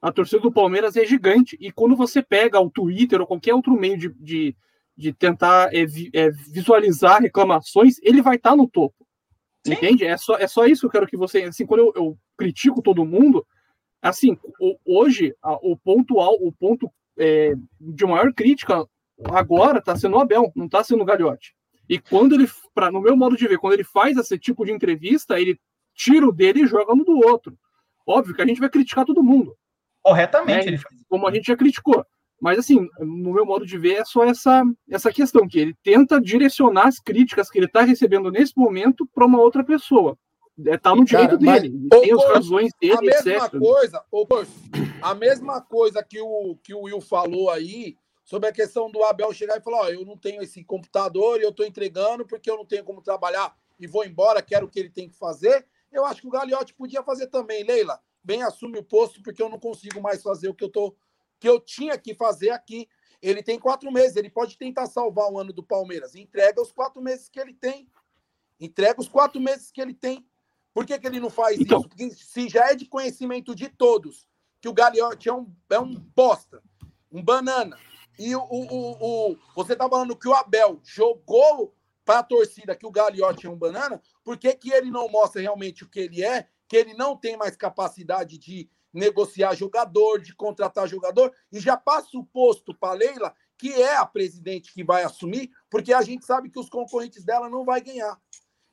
A 0.00 0.10
torcida 0.10 0.42
do 0.42 0.50
Palmeiras 0.50 0.96
é 0.96 1.04
gigante. 1.04 1.56
E 1.60 1.70
quando 1.70 1.94
você 1.94 2.20
pega 2.20 2.58
o 2.58 2.68
Twitter 2.68 3.20
ou 3.20 3.28
qualquer 3.28 3.54
outro 3.54 3.74
meio 3.74 3.96
de, 3.96 4.08
de, 4.14 4.56
de 4.96 5.12
tentar 5.12 5.72
é, 5.72 5.84
é, 6.12 6.30
visualizar 6.50 7.22
reclamações, 7.22 7.98
ele 8.02 8.20
vai 8.20 8.34
estar 8.34 8.50
tá 8.50 8.56
no 8.56 8.66
topo. 8.66 9.06
Sim. 9.64 9.74
Entende? 9.74 10.04
É 10.04 10.16
só, 10.16 10.36
é 10.36 10.48
só 10.48 10.66
isso 10.66 10.80
que 10.80 10.86
eu 10.86 10.90
quero 10.90 11.06
que 11.06 11.16
você. 11.16 11.44
Assim, 11.44 11.64
quando 11.64 11.82
eu, 11.82 11.92
eu 11.94 12.18
critico 12.36 12.82
todo 12.82 13.04
mundo, 13.04 13.46
assim, 14.02 14.36
hoje, 14.84 15.32
o 15.62 15.76
ponto, 15.76 16.16
o 16.18 16.50
ponto 16.50 16.90
é, 17.18 17.54
de 17.80 18.04
maior 18.04 18.32
crítica 18.32 18.86
agora 19.30 19.78
está 19.78 19.96
sendo 19.96 20.16
o 20.16 20.20
Abel, 20.20 20.52
não 20.54 20.66
está 20.66 20.82
sendo 20.82 21.02
o 21.02 21.04
Gagliotti. 21.04 21.54
E 21.88 21.98
quando 21.98 22.34
ele, 22.34 22.48
pra, 22.74 22.90
no 22.90 23.00
meu 23.00 23.16
modo 23.16 23.36
de 23.36 23.46
ver, 23.46 23.58
quando 23.58 23.74
ele 23.74 23.84
faz 23.84 24.16
esse 24.16 24.38
tipo 24.38 24.64
de 24.64 24.72
entrevista, 24.72 25.38
ele 25.38 25.60
tira 25.94 26.26
o 26.26 26.32
dele 26.32 26.62
e 26.62 26.66
joga 26.66 26.94
no 26.94 27.04
do 27.04 27.18
outro. 27.18 27.56
Óbvio 28.06 28.34
que 28.34 28.42
a 28.42 28.46
gente 28.46 28.60
vai 28.60 28.68
criticar 28.68 29.04
todo 29.04 29.22
mundo. 29.22 29.56
Corretamente, 30.02 30.70
né? 30.72 30.78
como 31.08 31.26
a 31.26 31.32
gente 31.32 31.46
já 31.46 31.56
criticou. 31.56 32.04
Mas, 32.40 32.58
assim, 32.58 32.88
no 32.98 33.32
meu 33.32 33.46
modo 33.46 33.64
de 33.64 33.78
ver, 33.78 34.00
é 34.00 34.04
só 34.04 34.24
essa, 34.24 34.64
essa 34.90 35.12
questão, 35.12 35.46
que 35.46 35.60
ele 35.60 35.76
tenta 35.80 36.20
direcionar 36.20 36.88
as 36.88 36.98
críticas 36.98 37.48
que 37.48 37.58
ele 37.58 37.66
está 37.66 37.82
recebendo 37.82 38.32
nesse 38.32 38.52
momento 38.56 39.06
para 39.14 39.26
uma 39.26 39.40
outra 39.40 39.62
pessoa. 39.62 40.18
É, 40.66 40.76
tá 40.76 40.94
no 40.94 41.04
direito 41.04 41.38
dele. 41.38 41.72
tem 41.88 42.12
as 42.12 42.24
razões 42.24 42.72
dele, 42.80 42.94
a 42.94 43.00
mesma 43.00 43.30
etc. 43.30 43.58
coisa, 43.58 44.02
ô, 44.10 44.26
a 45.02 45.14
mesma 45.14 45.60
coisa 45.60 46.02
que 46.02 46.20
o, 46.20 46.56
que 46.56 46.74
o 46.74 46.82
Will 46.82 47.00
falou 47.00 47.50
aí 47.50 47.96
sobre 48.24 48.48
a 48.48 48.52
questão 48.52 48.90
do 48.90 49.02
Abel 49.04 49.32
chegar 49.32 49.58
e 49.58 49.62
falar: 49.62 49.82
Ó, 49.82 49.88
eu 49.88 50.04
não 50.04 50.16
tenho 50.16 50.42
esse 50.42 50.64
computador 50.64 51.40
e 51.40 51.42
eu 51.42 51.50
estou 51.50 51.66
entregando 51.66 52.26
porque 52.26 52.50
eu 52.50 52.56
não 52.56 52.64
tenho 52.64 52.84
como 52.84 53.02
trabalhar 53.02 53.56
e 53.78 53.86
vou 53.86 54.04
embora, 54.04 54.40
quero 54.40 54.66
o 54.66 54.68
que 54.68 54.78
ele 54.78 54.90
tem 54.90 55.08
que 55.08 55.16
fazer. 55.16 55.66
Eu 55.90 56.04
acho 56.04 56.20
que 56.20 56.26
o 56.26 56.30
Gagliotti 56.30 56.74
podia 56.74 57.02
fazer 57.02 57.26
também, 57.26 57.64
Leila. 57.64 58.00
Bem, 58.24 58.42
assume 58.42 58.78
o 58.78 58.84
posto 58.84 59.22
porque 59.22 59.42
eu 59.42 59.48
não 59.48 59.58
consigo 59.58 60.00
mais 60.00 60.22
fazer 60.22 60.48
o 60.48 60.54
que 60.54 60.64
eu 60.64 60.70
tô, 60.70 60.94
que 61.40 61.48
eu 61.48 61.58
tinha 61.60 61.98
que 61.98 62.14
fazer 62.14 62.50
aqui. 62.50 62.88
Ele 63.20 63.42
tem 63.42 63.58
quatro 63.58 63.90
meses, 63.90 64.16
ele 64.16 64.30
pode 64.30 64.56
tentar 64.56 64.86
salvar 64.86 65.30
o 65.30 65.38
ano 65.38 65.52
do 65.52 65.62
Palmeiras. 65.62 66.14
Entrega 66.14 66.60
os 66.60 66.72
quatro 66.72 67.02
meses 67.02 67.28
que 67.28 67.40
ele 67.40 67.52
tem. 67.52 67.88
Entrega 68.60 69.00
os 69.00 69.08
quatro 69.08 69.40
meses 69.40 69.70
que 69.70 69.80
ele 69.80 69.94
tem. 69.94 70.26
Por 70.72 70.86
que, 70.86 70.98
que 70.98 71.06
ele 71.06 71.20
não 71.20 71.30
faz 71.30 71.60
então... 71.60 71.80
isso? 71.80 71.88
Porque 71.88 72.10
se 72.10 72.48
já 72.48 72.70
é 72.70 72.74
de 72.74 72.86
conhecimento 72.86 73.54
de 73.54 73.68
todos 73.68 74.26
que 74.62 74.68
o 74.68 74.72
Gagliotti 74.72 75.28
é 75.28 75.34
um, 75.34 75.52
é 75.68 75.80
um 75.80 75.92
bosta, 75.92 76.62
um 77.10 77.20
banana, 77.20 77.76
e 78.16 78.34
o, 78.36 78.42
o, 78.42 79.32
o, 79.32 79.36
você 79.56 79.74
tá 79.74 79.88
falando 79.88 80.16
que 80.16 80.28
o 80.28 80.34
Abel 80.34 80.80
jogou 80.84 81.74
para 82.04 82.20
a 82.20 82.22
torcida 82.22 82.76
que 82.76 82.86
o 82.86 82.90
Gagliotti 82.90 83.46
é 83.46 83.50
um 83.50 83.58
banana, 83.58 84.00
por 84.22 84.38
que, 84.38 84.54
que 84.54 84.72
ele 84.72 84.88
não 84.88 85.08
mostra 85.08 85.42
realmente 85.42 85.82
o 85.82 85.88
que 85.88 85.98
ele 85.98 86.22
é, 86.22 86.48
que 86.68 86.76
ele 86.76 86.94
não 86.94 87.16
tem 87.16 87.36
mais 87.36 87.56
capacidade 87.56 88.38
de 88.38 88.70
negociar 88.92 89.52
jogador, 89.56 90.20
de 90.20 90.32
contratar 90.32 90.86
jogador, 90.86 91.34
e 91.50 91.58
já 91.58 91.76
passa 91.76 92.16
o 92.16 92.24
posto 92.24 92.72
para 92.72 92.94
Leila, 92.94 93.34
que 93.58 93.72
é 93.72 93.96
a 93.96 94.06
presidente 94.06 94.72
que 94.72 94.84
vai 94.84 95.02
assumir, 95.02 95.50
porque 95.68 95.92
a 95.92 96.02
gente 96.02 96.24
sabe 96.24 96.48
que 96.48 96.58
os 96.58 96.68
concorrentes 96.68 97.24
dela 97.24 97.48
não 97.48 97.64
vai 97.64 97.80
ganhar. 97.80 98.16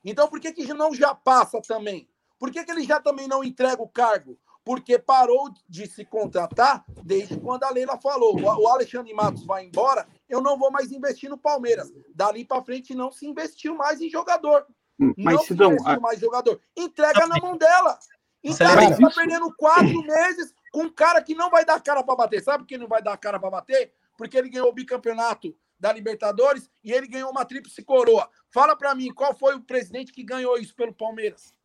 Então, 0.06 0.28
por 0.28 0.40
que, 0.40 0.52
que 0.52 0.72
não 0.72 0.94
já 0.94 1.16
passa 1.16 1.60
também? 1.62 2.08
Por 2.38 2.52
que, 2.52 2.64
que 2.64 2.72
ele 2.72 2.84
já 2.84 3.02
também 3.02 3.28
não 3.28 3.44
entrega 3.44 3.82
o 3.82 3.90
cargo? 3.90 4.38
Porque 4.70 5.00
parou 5.00 5.50
de 5.68 5.88
se 5.88 6.06
contratar 6.06 6.86
desde 7.04 7.40
quando 7.40 7.64
a 7.64 7.72
Leila 7.72 7.98
falou. 7.98 8.40
O 8.40 8.68
Alexandre 8.68 9.12
Matos 9.16 9.44
vai 9.44 9.66
embora, 9.66 10.08
eu 10.30 10.42
não 10.42 10.60
vou 10.60 10.70
mais 10.70 10.92
investir 10.92 11.28
no 11.28 11.40
Palmeiras. 11.40 11.92
Dali 12.14 12.46
para 12.46 12.64
frente 12.64 12.94
não 12.94 13.12
se 13.12 13.26
investiu 13.26 13.74
mais 13.74 14.00
em 14.00 14.08
jogador. 14.12 14.68
Hum, 15.00 15.12
mas 15.18 15.38
não 15.38 15.42
se 15.42 15.54
investiu 15.54 15.88
a... 15.88 16.00
mais 16.00 16.20
em 16.20 16.22
jogador. 16.22 16.62
Entrega 16.78 17.26
na 17.26 17.38
mão 17.42 17.58
dela. 17.58 17.98
Então, 18.44 18.68
você 18.68 18.94
está 18.94 19.10
perdendo 19.10 19.52
quatro 19.58 20.04
meses 20.04 20.54
com 20.72 20.84
um 20.84 20.94
cara 20.94 21.20
que 21.24 21.34
não 21.34 21.50
vai 21.50 21.66
dar 21.66 21.82
cara 21.82 22.04
para 22.04 22.16
bater. 22.16 22.44
Sabe 22.44 22.60
por 22.60 22.68
que 22.68 22.78
não 22.78 22.88
vai 22.88 23.02
dar 23.02 23.18
cara 23.18 23.40
para 23.40 23.50
bater? 23.50 23.92
Porque 24.16 24.38
ele 24.38 24.50
ganhou 24.50 24.70
o 24.70 24.74
bicampeonato 24.74 25.52
da 25.80 25.92
Libertadores 25.92 26.70
e 26.84 26.94
ele 26.94 27.08
ganhou 27.08 27.32
uma 27.32 27.44
tríplice 27.44 27.82
coroa. 27.82 28.30
Fala 28.54 28.76
para 28.76 28.94
mim, 28.94 29.12
qual 29.12 29.36
foi 29.36 29.56
o 29.56 29.62
presidente 29.62 30.12
que 30.12 30.22
ganhou 30.22 30.60
isso 30.60 30.76
pelo 30.76 30.94
Palmeiras? 30.94 31.56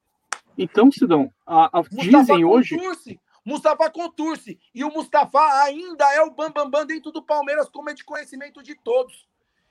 Então, 0.56 0.90
Sidão, 0.90 1.32
a, 1.46 1.78
a 1.78 1.82
dizem 1.82 2.44
hoje. 2.44 2.76
Contursi, 2.76 3.20
Mustafa 3.44 3.90
Contursi. 3.90 4.58
E 4.74 4.84
o 4.84 4.90
Mustafa 4.90 5.40
ainda 5.62 6.04
é 6.14 6.22
o 6.22 6.30
bambambam 6.30 6.70
bam, 6.70 6.70
bam 6.70 6.86
dentro 6.86 7.10
do 7.10 7.22
Palmeiras, 7.22 7.68
como 7.68 7.90
é 7.90 7.94
de 7.94 8.04
conhecimento 8.04 8.62
de 8.62 8.74
todos. 8.74 9.28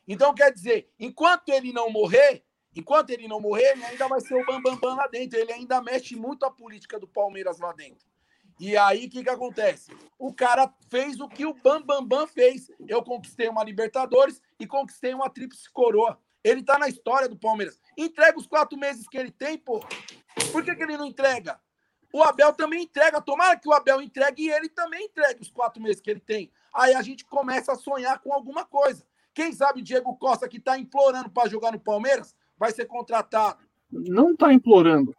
Então, 0.07 0.33
quer 0.33 0.51
dizer, 0.51 0.89
enquanto 0.99 1.49
ele 1.49 1.71
não 1.71 1.89
morrer, 1.89 2.43
enquanto 2.75 3.09
ele 3.11 3.27
não 3.27 3.39
morrer, 3.39 3.71
ele 3.71 3.85
ainda 3.85 4.07
vai 4.07 4.19
ser 4.19 4.35
o 4.35 4.45
bambambam 4.45 4.75
bam, 4.75 4.89
bam 4.89 4.95
lá 4.95 5.07
dentro. 5.07 5.39
Ele 5.39 5.53
ainda 5.53 5.81
mexe 5.81 6.15
muito 6.15 6.45
a 6.45 6.51
política 6.51 6.99
do 6.99 7.07
Palmeiras 7.07 7.59
lá 7.59 7.71
dentro. 7.73 8.05
E 8.59 8.77
aí, 8.77 9.07
o 9.07 9.09
que, 9.09 9.23
que 9.23 9.29
acontece? 9.29 9.91
O 10.17 10.33
cara 10.33 10.71
fez 10.89 11.19
o 11.19 11.27
que 11.27 11.45
o 11.45 11.53
Bambambam 11.53 12.05
Bam, 12.05 12.19
Bam 12.19 12.27
fez. 12.27 12.71
Eu 12.87 13.03
conquistei 13.03 13.49
uma 13.49 13.63
Libertadores 13.63 14.41
e 14.59 14.67
conquistei 14.67 15.13
uma 15.13 15.29
Tríplice 15.29 15.69
Coroa. 15.71 16.19
Ele 16.43 16.61
tá 16.61 16.77
na 16.77 16.87
história 16.87 17.27
do 17.27 17.37
Palmeiras. 17.37 17.79
Entrega 17.97 18.37
os 18.37 18.45
quatro 18.45 18.77
meses 18.77 19.07
que 19.07 19.17
ele 19.17 19.31
tem, 19.31 19.57
pô. 19.57 19.83
Por 20.53 20.63
que, 20.63 20.75
que 20.75 20.83
ele 20.83 20.95
não 20.95 21.07
entrega? 21.07 21.59
O 22.13 22.21
Abel 22.21 22.53
também 22.53 22.83
entrega. 22.83 23.19
Tomara 23.19 23.57
que 23.57 23.67
o 23.67 23.73
Abel 23.73 23.99
entregue 23.99 24.43
e 24.43 24.51
ele 24.51 24.69
também 24.69 25.05
entregue 25.05 25.41
os 25.41 25.49
quatro 25.49 25.81
meses 25.81 25.99
que 25.99 26.11
ele 26.11 26.19
tem. 26.19 26.51
Aí 26.73 26.93
a 26.93 27.01
gente 27.01 27.25
começa 27.25 27.71
a 27.71 27.75
sonhar 27.75 28.19
com 28.19 28.31
alguma 28.31 28.63
coisa. 28.63 29.03
Quem 29.33 29.51
sabe 29.51 29.81
o 29.81 29.83
Diego 29.83 30.15
Costa, 30.15 30.47
que 30.47 30.57
está 30.57 30.77
implorando 30.77 31.31
para 31.31 31.49
jogar 31.49 31.71
no 31.71 31.79
Palmeiras, 31.79 32.35
vai 32.55 32.71
ser 32.71 32.85
contratado. 32.85 33.57
Não 33.91 34.33
está 34.33 34.53
implorando. 34.53 35.15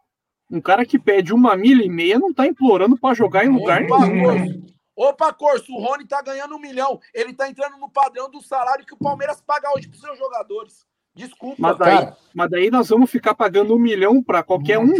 Um 0.49 0.61
cara 0.61 0.85
que 0.85 0.97
pede 0.97 1.33
uma 1.33 1.57
milha 1.57 1.83
e 1.83 1.89
meia 1.89 2.17
não 2.17 2.29
está 2.29 2.47
implorando 2.47 2.97
para 2.97 3.13
jogar 3.13 3.45
em 3.45 3.49
lugar 3.49 3.83
Opa, 3.83 4.07
nenhum. 4.07 4.23
Corso. 4.23 4.75
Opa, 4.95 5.33
Corso, 5.33 5.73
o 5.73 5.81
Rony 5.81 6.05
está 6.05 6.21
ganhando 6.21 6.55
um 6.55 6.59
milhão. 6.59 6.99
Ele 7.13 7.31
está 7.31 7.49
entrando 7.49 7.77
no 7.77 7.89
padrão 7.89 8.29
do 8.29 8.41
salário 8.41 8.85
que 8.85 8.93
o 8.93 8.97
Palmeiras 8.97 9.41
paga 9.41 9.69
hoje 9.75 9.89
para 9.89 9.99
seus 9.99 10.17
jogadores. 10.17 10.85
Desculpa. 11.13 11.55
Mas 11.59 11.77
daí, 11.77 12.13
mas 12.33 12.49
daí 12.49 12.71
nós 12.71 12.89
vamos 12.89 13.09
ficar 13.09 13.33
pagando 13.33 13.75
um 13.75 13.79
milhão 13.79 14.23
para 14.23 14.43
qualquer 14.43 14.79
um. 14.79 14.93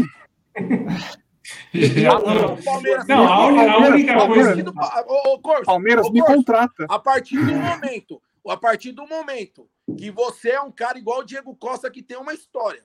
Não, 3.08 3.28
a 3.28 3.48
única, 3.78 4.14
coisa. 5.42 5.64
Palmeiras 5.64 6.10
me 6.10 6.22
contrata. 6.22 6.86
A 6.90 6.98
partir 6.98 7.38
do 7.38 7.54
momento, 7.54 8.22
a 8.48 8.58
partir 8.58 8.92
do 8.92 9.08
momento 9.08 9.70
que 9.98 10.10
você 10.10 10.52
é 10.52 10.62
um 10.62 10.72
cara 10.72 10.98
igual 10.98 11.20
o 11.20 11.24
Diego 11.24 11.56
Costa 11.56 11.92
que 11.92 12.02
tem 12.02 12.18
uma 12.18 12.34
história, 12.34 12.84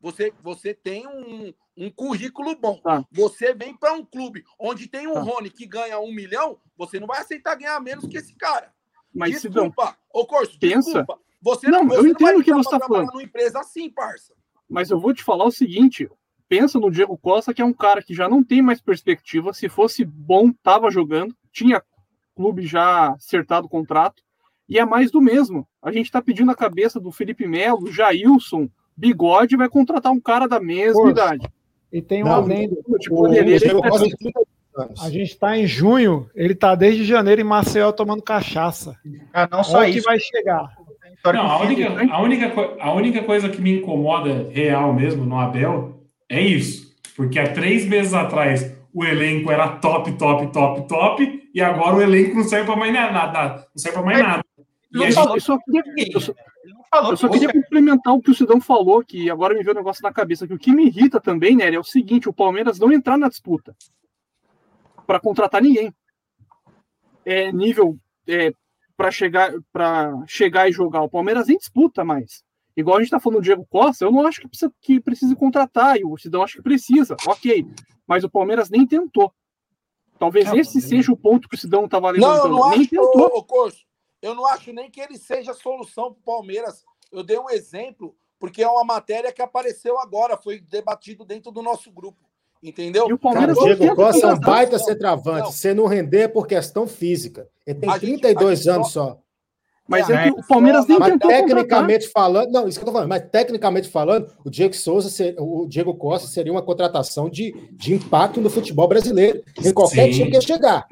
você, 0.00 0.32
você 0.42 0.74
tem 0.74 1.06
um, 1.06 1.52
um 1.76 1.90
currículo 1.90 2.56
bom. 2.56 2.78
Tá. 2.78 3.04
Você 3.12 3.54
vem 3.54 3.76
para 3.76 3.92
um 3.92 4.04
clube 4.04 4.44
onde 4.58 4.88
tem 4.88 5.06
um 5.06 5.14
tá. 5.14 5.20
Rony 5.20 5.50
que 5.50 5.66
ganha 5.66 6.00
um 6.00 6.12
milhão, 6.12 6.58
você 6.76 6.98
não 6.98 7.06
vai 7.06 7.20
aceitar 7.20 7.54
ganhar 7.54 7.78
menos 7.80 8.06
que 8.06 8.16
esse 8.16 8.34
cara. 8.34 8.72
Mas 9.14 9.42
desculpa, 9.42 9.96
ô 10.12 10.26
Corso, 10.26 10.58
pensa. 10.58 10.80
desculpa. 10.80 11.18
Você 11.42 11.68
não, 11.68 11.86
você 11.86 11.98
eu 11.98 12.06
entendo 12.06 12.40
o 12.40 12.44
que 12.44 12.52
você 12.52 12.74
está 12.74 12.86
falando. 12.86 13.08
numa 13.08 13.22
empresa 13.22 13.60
assim, 13.60 13.88
parça. 13.90 14.34
Mas 14.68 14.90
eu 14.90 15.00
vou 15.00 15.12
te 15.12 15.24
falar 15.24 15.44
o 15.44 15.50
seguinte: 15.50 16.08
pensa 16.50 16.80
no 16.80 16.90
Diego 16.90 17.16
Costa, 17.16 17.54
que 17.54 17.62
é 17.62 17.64
um 17.64 17.72
cara 17.72 18.02
que 18.02 18.12
já 18.12 18.28
não 18.28 18.42
tem 18.42 18.60
mais 18.60 18.80
perspectiva. 18.80 19.54
Se 19.54 19.68
fosse 19.68 20.04
bom, 20.04 20.52
tava 20.52 20.90
jogando, 20.90 21.32
tinha 21.52 21.80
clube 22.34 22.66
já 22.66 23.12
acertado 23.12 23.66
o 23.66 23.70
contrato, 23.70 24.20
e 24.68 24.76
é 24.76 24.84
mais 24.84 25.12
do 25.12 25.20
mesmo. 25.20 25.66
A 25.80 25.92
gente 25.92 26.06
está 26.06 26.20
pedindo 26.20 26.50
a 26.50 26.56
cabeça 26.56 26.98
do 26.98 27.12
Felipe 27.12 27.46
Melo, 27.46 27.92
Jailson, 27.92 28.68
Bigode, 28.96 29.56
vai 29.56 29.68
contratar 29.68 30.10
um 30.10 30.20
cara 30.20 30.48
da 30.48 30.58
mesma 30.58 31.00
Poxa. 31.00 31.10
idade. 31.12 31.48
E 31.92 32.02
tem 32.02 32.24
um 32.24 32.32
adendo. 32.32 32.76
Tipo, 32.98 33.28
ele, 33.28 33.54
ele, 33.54 33.64
a 35.00 35.10
gente 35.10 35.30
está 35.30 35.56
em 35.56 35.66
junho, 35.66 36.28
ele 36.34 36.52
está 36.52 36.74
desde 36.74 37.04
janeiro 37.04 37.40
em 37.40 37.44
Maceió 37.44 37.92
tomando 37.92 38.22
cachaça. 38.22 38.96
Ah, 39.32 39.48
não 39.50 39.62
só 39.62 39.78
Olha 39.78 39.88
isso. 39.88 39.98
que 39.98 40.04
vai 40.04 40.18
chegar. 40.18 40.76
Não, 41.24 41.46
a 41.46 41.60
única, 41.60 42.12
a, 42.12 42.22
única, 42.22 42.76
a 42.80 42.92
única 42.92 43.22
coisa 43.22 43.48
que 43.48 43.60
me 43.60 43.78
incomoda 43.78 44.48
real 44.50 44.94
mesmo 44.94 45.24
no 45.24 45.38
Abel 45.38 45.99
é 46.30 46.40
isso. 46.40 46.96
Porque 47.16 47.38
há 47.38 47.52
três 47.52 47.84
meses 47.84 48.14
atrás 48.14 48.74
o 48.94 49.04
elenco 49.04 49.50
era 49.50 49.76
top, 49.76 50.12
top, 50.12 50.52
top, 50.52 50.88
top, 50.88 51.50
e 51.52 51.60
agora 51.60 51.96
o 51.96 52.02
elenco 52.02 52.36
não 52.36 52.44
serve 52.44 52.66
para 52.66 52.76
mais 52.76 52.92
nada. 52.92 53.54
Não 53.56 53.64
serve 53.76 53.98
para 53.98 54.06
mais 54.06 54.18
nada. 54.18 54.44
eu, 54.92 55.12
só, 55.12 55.34
eu, 55.34 55.40
só 55.40 55.58
queria, 55.58 56.14
eu, 56.14 56.20
só, 56.20 56.32
eu 57.10 57.16
só 57.16 57.28
queria 57.28 57.52
complementar 57.52 58.14
o 58.14 58.22
que 58.22 58.30
o 58.30 58.34
Sidão 58.34 58.60
falou, 58.60 59.04
que 59.04 59.28
agora 59.28 59.54
me 59.54 59.62
veio 59.62 59.74
um 59.74 59.78
negócio 59.78 60.02
na 60.02 60.12
cabeça, 60.12 60.46
que 60.46 60.54
o 60.54 60.58
que 60.58 60.72
me 60.72 60.86
irrita 60.86 61.20
também, 61.20 61.56
né, 61.56 61.72
é 61.72 61.78
o 61.78 61.84
seguinte, 61.84 62.28
o 62.28 62.32
Palmeiras 62.32 62.78
não 62.78 62.92
entrar 62.92 63.18
na 63.18 63.28
disputa 63.28 63.76
para 65.06 65.20
contratar 65.20 65.60
ninguém. 65.60 65.92
É 67.24 67.52
nível 67.52 67.98
é, 68.26 68.52
para 68.96 69.10
chegar 69.10 69.52
para 69.72 70.12
chegar 70.26 70.68
e 70.68 70.72
jogar. 70.72 71.02
O 71.02 71.10
Palmeiras 71.10 71.48
nem 71.48 71.58
disputa 71.58 72.04
mais. 72.04 72.42
Igual 72.80 72.96
a 72.96 73.00
gente 73.00 73.06
está 73.06 73.20
falando 73.20 73.38
do 73.38 73.44
Diego 73.44 73.66
Costa, 73.68 74.04
eu 74.04 74.10
não 74.10 74.26
acho 74.26 74.40
que 74.40 74.48
precisa 74.48 74.72
que 74.80 75.00
precise 75.00 75.36
contratar, 75.36 75.98
e 75.98 76.04
o 76.04 76.16
Sidão 76.16 76.42
acho 76.42 76.56
que 76.56 76.62
precisa, 76.62 77.16
ok. 77.26 77.66
Mas 78.06 78.24
o 78.24 78.30
Palmeiras 78.30 78.70
nem 78.70 78.86
tentou. 78.86 79.32
Talvez 80.18 80.46
não, 80.46 80.56
esse 80.56 80.80
seja 80.80 81.12
o 81.12 81.16
ponto 81.16 81.48
que 81.48 81.54
o 81.54 81.58
Sidão 81.58 81.84
estava 81.84 82.10
levantando. 82.10 82.36
Não, 82.36 82.44
eu 82.44 82.50
não 82.50 82.70
nem 82.70 82.80
acho, 82.80 82.90
tentou. 82.90 83.46
Ô, 83.48 83.66
ô, 83.66 83.70
eu 84.20 84.34
não 84.34 84.46
acho 84.46 84.72
nem 84.72 84.90
que 84.90 85.00
ele 85.00 85.16
seja 85.16 85.52
a 85.52 85.54
solução 85.54 86.12
para 86.12 86.20
o 86.20 86.36
Palmeiras. 86.36 86.84
Eu 87.10 87.22
dei 87.22 87.38
um 87.38 87.48
exemplo, 87.48 88.14
porque 88.38 88.62
é 88.62 88.68
uma 88.68 88.84
matéria 88.84 89.32
que 89.32 89.40
apareceu 89.40 89.98
agora, 89.98 90.36
foi 90.36 90.60
debatido 90.60 91.24
dentro 91.24 91.50
do 91.50 91.62
nosso 91.62 91.90
grupo. 91.90 92.28
Entendeu? 92.62 93.08
E 93.08 93.12
o 93.14 93.18
Palmeiras 93.18 93.56
Cara, 93.56 93.74
Diego 93.74 93.96
Costa 93.96 94.26
é 94.26 94.34
um 94.34 94.38
baita 94.38 94.78
centroavante. 94.78 95.54
Se 95.54 95.72
não 95.72 95.86
render 95.86 96.22
é 96.22 96.28
por 96.28 96.46
questão 96.46 96.86
física. 96.86 97.48
Ele 97.66 97.78
tem 97.78 97.98
32 97.98 98.68
anos 98.68 98.92
só. 98.92 99.18
Mas 99.90 100.08
é, 100.08 100.14
é 100.14 100.22
que 100.30 100.40
o 100.40 100.46
Palmeiras 100.46 100.86
nem 100.86 101.00
mas 101.00 101.18
tecnicamente 101.18 102.06
contratar. 102.06 102.12
falando, 102.12 102.52
não, 102.52 102.68
isso 102.68 102.78
que 102.78 102.84
eu 102.84 102.86
tô 102.86 102.92
falando, 102.92 103.08
mas 103.08 103.24
tecnicamente 103.28 103.88
falando, 103.88 104.32
o 104.44 104.48
Diego 104.48 104.72
Souza, 104.72 105.34
o 105.36 105.66
Diego 105.66 105.92
Costa 105.94 106.28
seria 106.28 106.52
uma 106.52 106.62
contratação 106.62 107.28
de, 107.28 107.52
de 107.72 107.94
impacto 107.94 108.40
no 108.40 108.48
futebol 108.48 108.86
brasileiro, 108.86 109.42
em 109.64 109.72
qualquer 109.72 110.04
Sim. 110.06 110.12
time 110.12 110.30
que 110.30 110.40
chegar. 110.40 110.86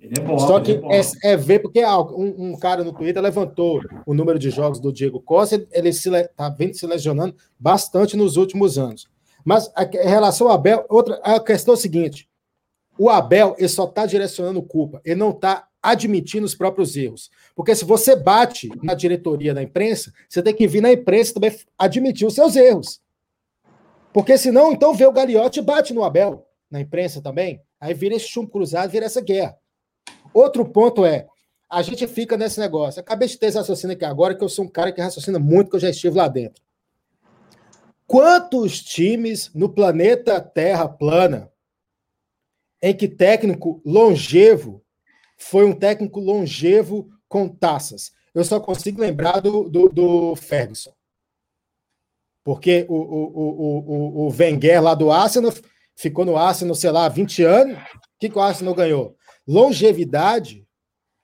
É 0.00 0.20
bom, 0.20 0.38
Só 0.38 0.60
que 0.60 0.80
é, 0.90 1.00
é, 1.00 1.32
é, 1.32 1.36
ver, 1.36 1.58
porque 1.58 1.84
um, 1.84 2.52
um, 2.52 2.58
cara 2.58 2.82
no 2.82 2.92
Twitter 2.92 3.22
levantou 3.22 3.82
o 4.06 4.14
número 4.14 4.38
de 4.38 4.48
jogos 4.48 4.80
do 4.80 4.92
Diego 4.92 5.20
Costa, 5.20 5.66
ele 5.70 5.90
está 5.90 6.48
vindo 6.48 6.74
se 6.74 6.86
lesionando 6.86 7.34
bastante 7.60 8.16
nos 8.16 8.38
últimos 8.38 8.78
anos. 8.78 9.06
Mas 9.44 9.70
a, 9.76 9.84
em 9.84 10.08
relação 10.08 10.48
ao 10.48 10.54
Abel, 10.54 10.86
outra, 10.88 11.20
a 11.22 11.38
questão 11.38 11.74
é 11.74 11.76
a 11.76 11.80
seguinte: 11.80 12.28
o 12.98 13.08
Abel 13.08 13.54
ele 13.58 13.68
só 13.68 13.84
está 13.84 14.06
direcionando 14.06 14.62
culpa, 14.62 15.00
ele 15.04 15.16
não 15.16 15.30
está 15.30 15.68
admitindo 15.82 16.46
os 16.46 16.54
próprios 16.54 16.96
erros. 16.96 17.30
Porque 17.54 17.74
se 17.74 17.84
você 17.84 18.14
bate 18.14 18.70
na 18.82 18.94
diretoria 18.94 19.52
da 19.52 19.62
imprensa, 19.62 20.12
você 20.28 20.42
tem 20.42 20.54
que 20.54 20.68
vir 20.68 20.80
na 20.80 20.92
imprensa 20.92 21.34
também 21.34 21.56
admitir 21.76 22.26
os 22.26 22.34
seus 22.34 22.54
erros. 22.54 23.00
Porque 24.12 24.36
senão, 24.38 24.72
então, 24.72 24.94
vê 24.94 25.06
o 25.06 25.12
Gagliotti 25.12 25.58
e 25.58 25.62
bate 25.62 25.92
no 25.92 26.04
Abel, 26.04 26.46
na 26.70 26.80
imprensa 26.80 27.20
também. 27.20 27.62
Aí 27.80 27.94
vira 27.94 28.14
esse 28.14 28.28
chumbo 28.28 28.50
cruzado, 28.50 28.90
vira 28.90 29.06
essa 29.06 29.20
guerra. 29.20 29.56
Outro 30.32 30.64
ponto 30.64 31.04
é, 31.04 31.26
a 31.68 31.82
gente 31.82 32.06
fica 32.06 32.36
nesse 32.36 32.60
negócio. 32.60 33.00
Acabei 33.00 33.26
de 33.26 33.38
ter 33.38 33.46
esse 33.46 33.58
raciocínio 33.58 33.96
aqui 33.96 34.04
agora, 34.04 34.34
que 34.34 34.44
eu 34.44 34.48
sou 34.48 34.66
um 34.66 34.68
cara 34.68 34.92
que 34.92 35.00
raciocina 35.00 35.38
muito, 35.38 35.70
que 35.70 35.76
eu 35.76 35.80
já 35.80 35.90
estive 35.90 36.16
lá 36.16 36.28
dentro. 36.28 36.62
Quantos 38.06 38.82
times 38.82 39.50
no 39.54 39.70
planeta 39.70 40.40
Terra 40.40 40.86
plana 40.86 41.50
em 42.82 42.94
que 42.94 43.06
técnico 43.06 43.80
longevo 43.84 44.82
foi 45.38 45.64
um 45.64 45.72
técnico 45.72 46.18
longevo 46.18 47.08
com 47.28 47.48
taças. 47.48 48.12
Eu 48.34 48.44
só 48.44 48.58
consigo 48.58 49.00
lembrar 49.00 49.40
do, 49.40 49.68
do, 49.68 49.88
do 49.88 50.36
Ferguson. 50.36 50.92
Porque 52.44 52.84
o, 52.88 52.94
o, 52.94 53.24
o, 53.34 53.78
o, 53.78 54.26
o 54.26 54.36
Wenger 54.36 54.82
lá 54.82 54.94
do 54.94 55.12
Arsenal 55.12 55.52
ficou 55.94 56.24
no 56.24 56.36
Arsenal, 56.36 56.74
sei 56.74 56.90
lá, 56.90 57.08
20 57.08 57.42
anos. 57.44 57.78
O 57.78 58.18
que, 58.18 58.28
que 58.28 58.38
o 58.38 58.40
Arsenal 58.40 58.74
ganhou? 58.74 59.16
Longevidade 59.46 60.66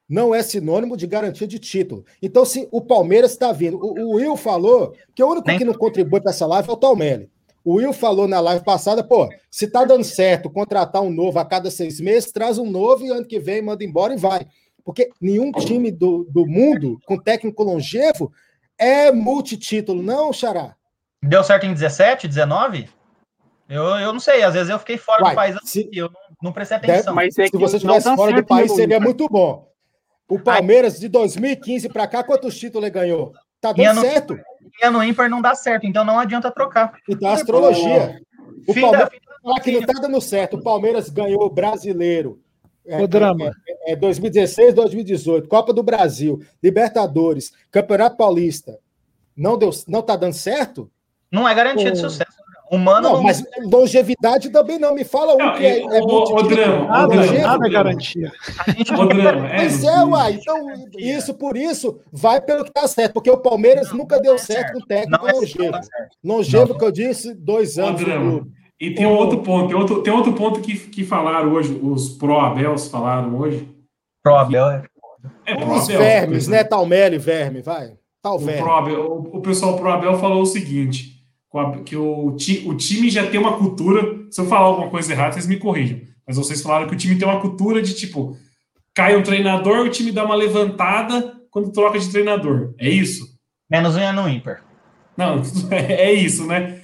não 0.09 0.35
é 0.35 0.43
sinônimo 0.43 0.97
de 0.97 1.06
garantia 1.06 1.47
de 1.47 1.59
título. 1.59 2.05
Então, 2.22 2.44
se 2.44 2.68
o 2.70 2.80
Palmeiras 2.80 3.32
está 3.32 3.52
vindo, 3.52 3.78
o, 3.78 3.93
o, 4.06 4.14
Will 4.14 4.36
falou 4.36 4.94
que 5.14 5.22
o 5.22 5.28
único 5.28 5.47
que 5.47 5.64
não 5.64 5.74
contribui 5.74 6.20
para 6.20 6.30
essa 6.30 6.47
live 6.47 6.68
é 6.68 6.72
o 6.72 6.76
Talmelli. 6.76 7.30
O 7.64 7.74
Will 7.74 7.93
falou 7.93 8.26
na 8.26 8.40
live 8.40 8.64
passada, 8.64 9.02
pô, 9.05 9.28
se 9.51 9.68
tá 9.68 9.85
dando 9.85 10.05
certo 10.05 10.51
contratar 10.51 11.02
um 11.02 11.10
novo 11.10 11.39
a 11.39 11.44
cada 11.44 11.70
seis 11.70 12.01
meses, 12.01 12.32
traz 12.32 12.59
um 12.59 12.70
novo 12.70 13.05
e 13.05 13.10
ano 13.10 13.26
que 13.26 13.39
vem 13.39 13.60
manda 13.60 13.85
embora 13.85 14.14
e 14.14 14.18
vai. 14.18 14.47
Porque 14.85 15.10
nenhum 15.20 15.52
time 15.52 15.90
do, 15.90 16.24
do 16.30 16.47
mundo 16.47 16.98
com 17.05 17.18
técnico 17.18 17.62
longevo 17.62 18.32
é 18.78 19.12
multitítulo, 19.12 20.02
não, 20.02 20.32
Xará? 20.32 20.74
Deu 21.22 21.43
certo 21.43 21.66
em 21.66 21.74
17, 21.74 22.28
19? 22.28 22.89
Eu, 23.68 23.85
eu 23.85 24.12
não 24.12 24.20
sei, 24.20 24.43
às 24.43 24.55
vezes 24.55 24.70
eu 24.70 24.78
fiquei 24.78 24.97
fora 24.97 25.24
Uai, 25.24 25.32
do 25.32 25.36
país 25.36 25.56
se, 25.64 25.90
eu 25.93 26.09
não, 26.09 26.20
não 26.44 26.52
prestei 26.52 26.78
atenção. 26.78 27.14
Deve, 27.14 27.16
mas 27.16 27.39
é 27.39 27.48
se 27.48 27.56
você 27.56 27.76
estivesse 27.76 28.16
fora 28.16 28.32
do 28.32 28.47
país, 28.47 28.72
seria 28.72 28.98
muito 28.98 29.28
bom. 29.28 29.68
O 30.26 30.39
Palmeiras, 30.39 30.98
de 30.98 31.09
2015 31.09 31.89
para 31.89 32.06
cá, 32.06 32.22
quantos 32.22 32.59
títulos 32.59 32.86
ele 32.86 32.90
ganhou? 32.90 33.35
Tá 33.60 33.72
dando 33.72 34.01
certo 34.01 34.39
linha 34.78 34.90
no 34.90 35.02
ímpar 35.02 35.28
não 35.28 35.43
dá 35.43 35.55
certo, 35.55 35.86
então 35.86 36.05
não 36.05 36.18
adianta 36.18 36.51
trocar. 36.51 36.94
Então, 37.09 37.28
a 37.28 37.35
astrologia. 37.35 38.20
O 38.66 38.74
Palmeiras 38.74 39.10
falar 39.43 39.60
que 39.60 39.72
não 39.72 39.82
tá 39.82 40.01
dando 40.01 40.20
certo. 40.20 40.56
O 40.56 40.62
Palmeiras 40.62 41.09
ganhou 41.09 41.44
o 41.44 41.51
brasileiro. 41.51 42.40
É, 42.86 43.02
o 43.02 43.06
drama. 43.06 43.52
É, 43.86 43.93
é 43.93 43.97
2016, 43.97 44.74
2018, 44.74 45.48
Copa 45.48 45.74
do 45.74 45.82
Brasil, 45.82 46.40
Libertadores, 46.62 47.52
Campeonato 47.70 48.16
Paulista. 48.16 48.78
Não 49.36 49.59
deu, 49.59 49.70
não 49.86 50.01
tá 50.01 50.16
dando 50.16 50.32
certo? 50.32 50.90
Não 51.30 51.47
é 51.47 51.55
garantia 51.55 51.93
de 51.93 51.98
sucesso. 51.98 52.32
Humano 52.70 53.00
não, 53.00 53.12
não, 53.14 53.22
mas 53.22 53.42
longevidade 53.62 54.50
também 54.50 54.78
não. 54.78 54.94
Me 54.94 55.04
fala 55.04 55.34
um 55.34 55.38
não, 55.38 55.54
que 55.54 55.64
é, 55.64 55.80
é 55.80 56.00
o, 56.02 56.04
o 56.04 56.42
drama, 56.42 56.86
nada, 56.86 57.14
nada 57.14 57.66
é 57.66 57.70
garantia. 57.70 58.32
O 58.98 59.06
drama, 59.06 59.48
é, 59.48 59.56
mas 59.56 59.84
é, 59.84 60.04
uai. 60.04 60.32
Então, 60.34 60.66
isso, 60.98 61.34
por 61.34 61.56
isso, 61.56 61.98
vai 62.12 62.40
pelo 62.40 62.64
que 62.64 62.72
tá 62.72 62.86
certo, 62.86 63.14
porque 63.14 63.30
o 63.30 63.38
Palmeiras 63.38 63.90
não, 63.90 63.98
nunca 63.98 64.20
deu 64.20 64.34
é 64.34 64.38
certo 64.38 64.74
com 64.74 64.86
técnico 64.86 65.26
é 65.26 65.32
longevo. 65.32 65.78
longevo, 66.22 66.78
que 66.78 66.84
eu 66.84 66.92
disse, 66.92 67.34
dois 67.34 67.78
anos. 67.78 68.02
E 68.80 68.94
tem 68.94 69.06
um 69.06 69.16
outro 69.16 69.42
ponto, 69.42 69.68
tem 69.68 69.76
outro, 69.76 70.02
tem 70.02 70.12
outro 70.12 70.32
ponto 70.34 70.60
que, 70.60 70.78
que 70.78 71.04
falaram 71.04 71.52
hoje, 71.52 71.72
os 71.82 72.10
pró-Abels 72.10 72.88
falaram 72.88 73.36
hoje. 73.36 73.68
Pró-Abel 74.22 74.70
é. 74.70 74.82
É 75.46 75.54
pro 75.56 75.72
Os 75.72 75.88
vermes, 75.88 76.46
né? 76.46 76.62
Talmelli, 76.62 77.18
verme, 77.18 77.60
vai. 77.60 77.94
Tal 78.22 78.36
o, 78.36 78.40
Pro 78.40 79.00
o, 79.00 79.38
o 79.38 79.42
pessoal 79.42 79.76
pró-Abel 79.76 80.18
falou 80.18 80.42
o 80.42 80.46
seguinte 80.46 81.17
que 81.84 81.96
o, 81.96 82.36
o 82.66 82.76
time 82.76 83.10
já 83.10 83.26
tem 83.26 83.40
uma 83.40 83.56
cultura. 83.56 84.26
Se 84.30 84.40
eu 84.40 84.46
falar 84.46 84.66
alguma 84.66 84.90
coisa 84.90 85.12
errada, 85.12 85.32
vocês 85.32 85.46
me 85.46 85.56
corrijam. 85.56 86.00
Mas 86.26 86.36
vocês 86.36 86.60
falaram 86.60 86.86
que 86.86 86.94
o 86.94 86.98
time 86.98 87.16
tem 87.16 87.26
uma 87.26 87.40
cultura 87.40 87.80
de 87.80 87.94
tipo, 87.94 88.36
cai 88.94 89.16
um 89.16 89.22
treinador, 89.22 89.86
o 89.86 89.88
time 89.88 90.12
dá 90.12 90.24
uma 90.24 90.34
levantada 90.34 91.40
quando 91.50 91.72
troca 91.72 91.98
de 91.98 92.10
treinador. 92.10 92.74
É 92.78 92.88
isso? 92.88 93.26
Menos 93.70 93.96
um 93.96 94.00
é 94.00 94.12
no 94.12 94.28
ímpar. 94.28 94.62
Não, 95.16 95.42
é 95.72 96.12
isso, 96.12 96.46
né? 96.46 96.80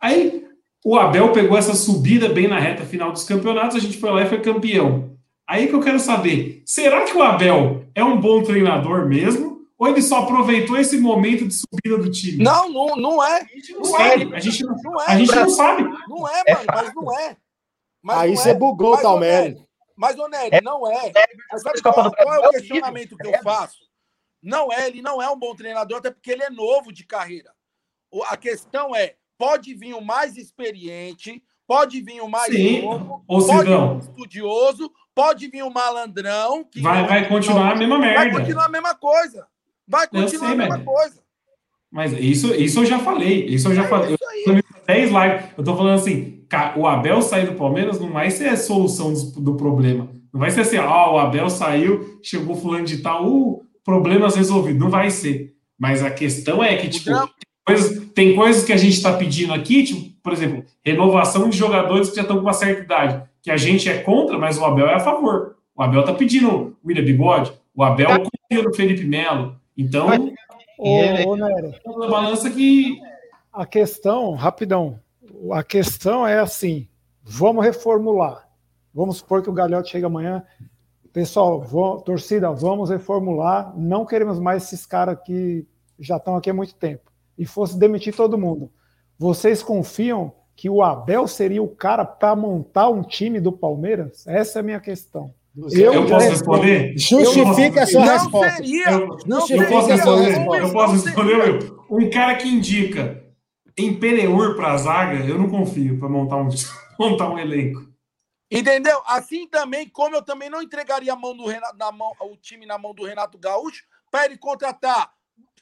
Aí 0.00 0.44
o 0.84 0.96
Abel 0.96 1.32
pegou 1.32 1.56
essa 1.56 1.74
subida 1.74 2.28
bem 2.28 2.48
na 2.48 2.58
reta 2.58 2.84
final 2.84 3.12
dos 3.12 3.24
campeonatos, 3.24 3.76
a 3.76 3.80
gente 3.80 3.98
foi 3.98 4.10
lá 4.10 4.22
e 4.22 4.28
foi 4.28 4.40
campeão. 4.40 5.16
Aí 5.46 5.66
que 5.66 5.74
eu 5.74 5.80
quero 5.80 5.98
saber, 5.98 6.62
será 6.66 7.04
que 7.04 7.16
o 7.16 7.22
Abel 7.22 7.84
é 7.94 8.04
um 8.04 8.20
bom 8.20 8.42
treinador 8.42 9.08
mesmo? 9.08 9.57
Ou 9.78 9.86
ele 9.86 10.02
só 10.02 10.18
aproveitou 10.24 10.76
esse 10.76 10.98
momento 10.98 11.46
de 11.46 11.54
subida 11.54 12.02
do 12.02 12.10
time? 12.10 12.42
Não, 12.42 12.68
não, 12.68 12.96
não 12.96 13.24
é. 13.24 13.42
A 13.42 13.44
gente 13.44 13.72
não, 13.72 13.80
não 13.80 13.84
sabe. 13.86 14.32
É. 14.32 14.36
A 14.36 14.40
gente 14.40 14.64
não, 14.64 14.76
não, 14.82 15.00
é, 15.00 15.06
a 15.06 15.18
gente 15.18 15.34
não 15.34 15.48
sabe. 15.48 15.82
Não 16.08 16.28
é, 16.28 16.44
mano, 16.52 16.66
mas 16.66 16.94
não 16.94 17.18
é. 17.20 17.36
Mas 18.02 18.18
Aí 18.18 18.36
você 18.36 18.50
é. 18.50 18.54
bugou 18.54 18.94
o 18.94 19.00
Talmelli. 19.00 19.68
Mas, 19.96 20.18
ô 20.18 20.28
Nery, 20.28 20.56
é. 20.56 20.60
não 20.60 20.90
é. 20.90 21.12
Mas 21.52 21.62
sabe 21.62 21.82
qual, 21.82 21.92
qual 22.12 22.34
é 22.34 22.48
o 22.48 22.50
questionamento 22.50 23.16
que 23.16 23.26
eu 23.26 23.42
faço? 23.42 23.78
Não 24.42 24.72
é, 24.72 24.86
ele 24.86 25.02
não 25.02 25.20
é 25.20 25.28
um 25.28 25.38
bom 25.38 25.54
treinador, 25.54 25.98
até 25.98 26.10
porque 26.10 26.30
ele 26.30 26.44
é 26.44 26.50
novo 26.50 26.92
de 26.92 27.04
carreira. 27.04 27.50
A 28.28 28.36
questão 28.36 28.94
é, 28.94 29.16
pode 29.36 29.74
vir 29.74 29.94
o 29.94 30.00
mais 30.00 30.36
experiente, 30.36 31.42
pode 31.66 32.00
vir 32.00 32.20
o 32.20 32.28
mais 32.28 32.54
Sim. 32.54 32.82
novo, 32.82 33.24
Ou 33.26 33.44
pode 33.44 33.68
vir 33.68 33.76
o 33.76 33.98
estudioso, 33.98 34.92
pode 35.14 35.48
vir 35.48 35.62
o 35.62 35.70
malandrão. 35.70 36.62
Que 36.62 36.80
vai, 36.80 37.04
vai 37.06 37.28
continuar 37.28 37.72
a 37.72 37.76
mesma 37.76 37.98
merda. 37.98 38.20
Vai 38.20 38.30
continuar 38.30 38.66
a 38.66 38.70
mesma 38.70 38.94
coisa. 38.94 39.48
Vai 39.88 40.06
continuar 40.06 40.46
sei, 40.46 40.52
a 40.52 40.54
mesma 40.54 40.74
velho. 40.74 40.84
coisa. 40.84 41.20
Mas 41.90 42.12
isso, 42.12 42.54
isso 42.54 42.80
eu 42.80 42.84
já 42.84 42.98
falei. 42.98 43.46
Isso 43.46 43.68
eu 43.68 43.74
já 43.74 43.84
é 43.84 43.88
falei. 43.88 44.16
Eu, 44.46 44.62
10 44.86 45.10
lives. 45.10 45.44
Eu 45.56 45.64
tô 45.64 45.76
falando 45.76 45.94
assim, 45.94 46.44
o 46.76 46.86
Abel 46.86 47.22
sair 47.22 47.46
do 47.46 47.54
Palmeiras 47.54 47.98
não 47.98 48.12
vai 48.12 48.30
ser 48.30 48.48
a 48.48 48.56
solução 48.56 49.12
do, 49.12 49.40
do 49.40 49.54
problema. 49.54 50.08
Não 50.32 50.40
vai 50.40 50.50
ser 50.50 50.60
assim, 50.60 50.76
ó, 50.76 51.10
oh, 51.10 51.14
o 51.14 51.18
Abel 51.18 51.48
saiu, 51.48 52.18
chegou 52.22 52.54
fulano 52.54 52.84
de 52.84 52.98
tal, 52.98 53.26
uh, 53.26 53.62
problemas 53.82 54.36
resolvidos. 54.36 54.78
Não 54.78 54.90
vai 54.90 55.10
ser. 55.10 55.54
Mas 55.78 56.02
a 56.04 56.10
questão 56.10 56.62
é 56.62 56.76
que, 56.76 56.88
tipo, 56.88 57.10
tem 57.10 57.28
coisas, 57.66 58.08
tem 58.12 58.36
coisas 58.36 58.64
que 58.64 58.72
a 58.72 58.76
gente 58.76 58.94
está 58.94 59.12
pedindo 59.12 59.54
aqui, 59.54 59.84
tipo, 59.84 60.10
por 60.22 60.32
exemplo, 60.32 60.64
renovação 60.84 61.48
de 61.48 61.56
jogadores 61.56 62.10
que 62.10 62.16
já 62.16 62.22
estão 62.22 62.36
com 62.36 62.42
uma 62.42 62.52
certa 62.52 62.82
idade, 62.82 63.22
que 63.42 63.50
a 63.50 63.56
gente 63.56 63.88
é 63.88 63.98
contra, 63.98 64.38
mas 64.38 64.58
o 64.58 64.64
Abel 64.64 64.88
é 64.88 64.94
a 64.94 65.00
favor. 65.00 65.56
O 65.74 65.82
Abel 65.82 66.02
tá 66.02 66.12
pedindo 66.12 66.50
o 66.50 66.76
William 66.84 67.04
Bigode, 67.04 67.52
o 67.74 67.84
Abel 67.84 68.08
confia 68.08 68.62
no 68.62 68.74
Felipe 68.74 69.04
Melo, 69.04 69.56
então, 69.78 70.08
ô, 70.76 71.28
ô, 71.28 71.36
Nery, 71.36 71.80
uma 71.86 72.08
balança 72.08 72.50
que. 72.50 73.00
A 73.52 73.64
questão, 73.64 74.34
rapidão, 74.34 75.00
a 75.52 75.62
questão 75.62 76.26
é 76.26 76.40
assim: 76.40 76.88
vamos 77.22 77.64
reformular. 77.64 78.48
Vamos 78.92 79.18
supor 79.18 79.42
que 79.42 79.48
o 79.48 79.52
Galhote 79.52 79.90
chega 79.90 80.08
amanhã. 80.08 80.42
Pessoal, 81.12 81.60
vou, 81.60 82.00
torcida, 82.00 82.50
vamos 82.50 82.90
reformular. 82.90 83.72
Não 83.76 84.04
queremos 84.04 84.40
mais 84.40 84.64
esses 84.64 84.84
caras 84.84 85.18
que 85.24 85.64
já 85.98 86.16
estão 86.16 86.36
aqui 86.36 86.50
há 86.50 86.54
muito 86.54 86.74
tempo. 86.74 87.10
E 87.36 87.46
fosse 87.46 87.78
demitir 87.78 88.14
todo 88.14 88.36
mundo. 88.36 88.70
Vocês 89.16 89.62
confiam 89.62 90.32
que 90.56 90.68
o 90.68 90.82
Abel 90.82 91.28
seria 91.28 91.62
o 91.62 91.68
cara 91.68 92.04
para 92.04 92.34
montar 92.34 92.88
um 92.88 93.02
time 93.02 93.40
do 93.40 93.52
Palmeiras? 93.52 94.26
Essa 94.26 94.58
é 94.58 94.60
a 94.60 94.64
minha 94.64 94.80
questão. 94.80 95.32
Eu, 95.72 95.92
eu 95.92 96.06
posso 96.06 96.28
responder? 96.28 96.96
Justifique 96.96 97.78
a 97.78 97.86
sua 97.86 98.04
não 98.04 98.12
resposta. 98.12 98.56
Seria, 98.56 98.90
eu, 98.90 99.18
não 99.26 99.48
eu 99.48 99.68
posso 99.68 99.88
responder. 99.88 100.62
Eu 100.62 100.72
posso 100.72 100.92
responder, 100.92 101.72
Um 101.90 102.10
cara 102.10 102.36
que 102.36 102.48
indica 102.48 103.24
Empereur 103.76 104.56
para 104.56 104.72
a 104.72 104.76
zaga, 104.76 105.24
eu 105.24 105.38
não 105.38 105.48
confio 105.48 105.98
para 105.98 106.08
montar 106.08 106.36
um, 106.36 106.48
montar 106.98 107.30
um 107.30 107.38
elenco. 107.38 107.88
Entendeu? 108.50 109.02
Assim 109.06 109.46
também, 109.46 109.88
como 109.88 110.16
eu 110.16 110.22
também 110.22 110.48
não 110.48 110.62
entregaria 110.62 111.12
a 111.12 111.16
mão 111.16 111.36
do 111.36 111.46
Renato, 111.46 111.76
na 111.76 111.92
mão, 111.92 112.12
o 112.20 112.36
time 112.36 112.64
na 112.64 112.78
mão 112.78 112.94
do 112.94 113.04
Renato 113.04 113.38
Gaúcho 113.38 113.84
para 114.10 114.24
ele 114.24 114.38
contratar 114.38 115.12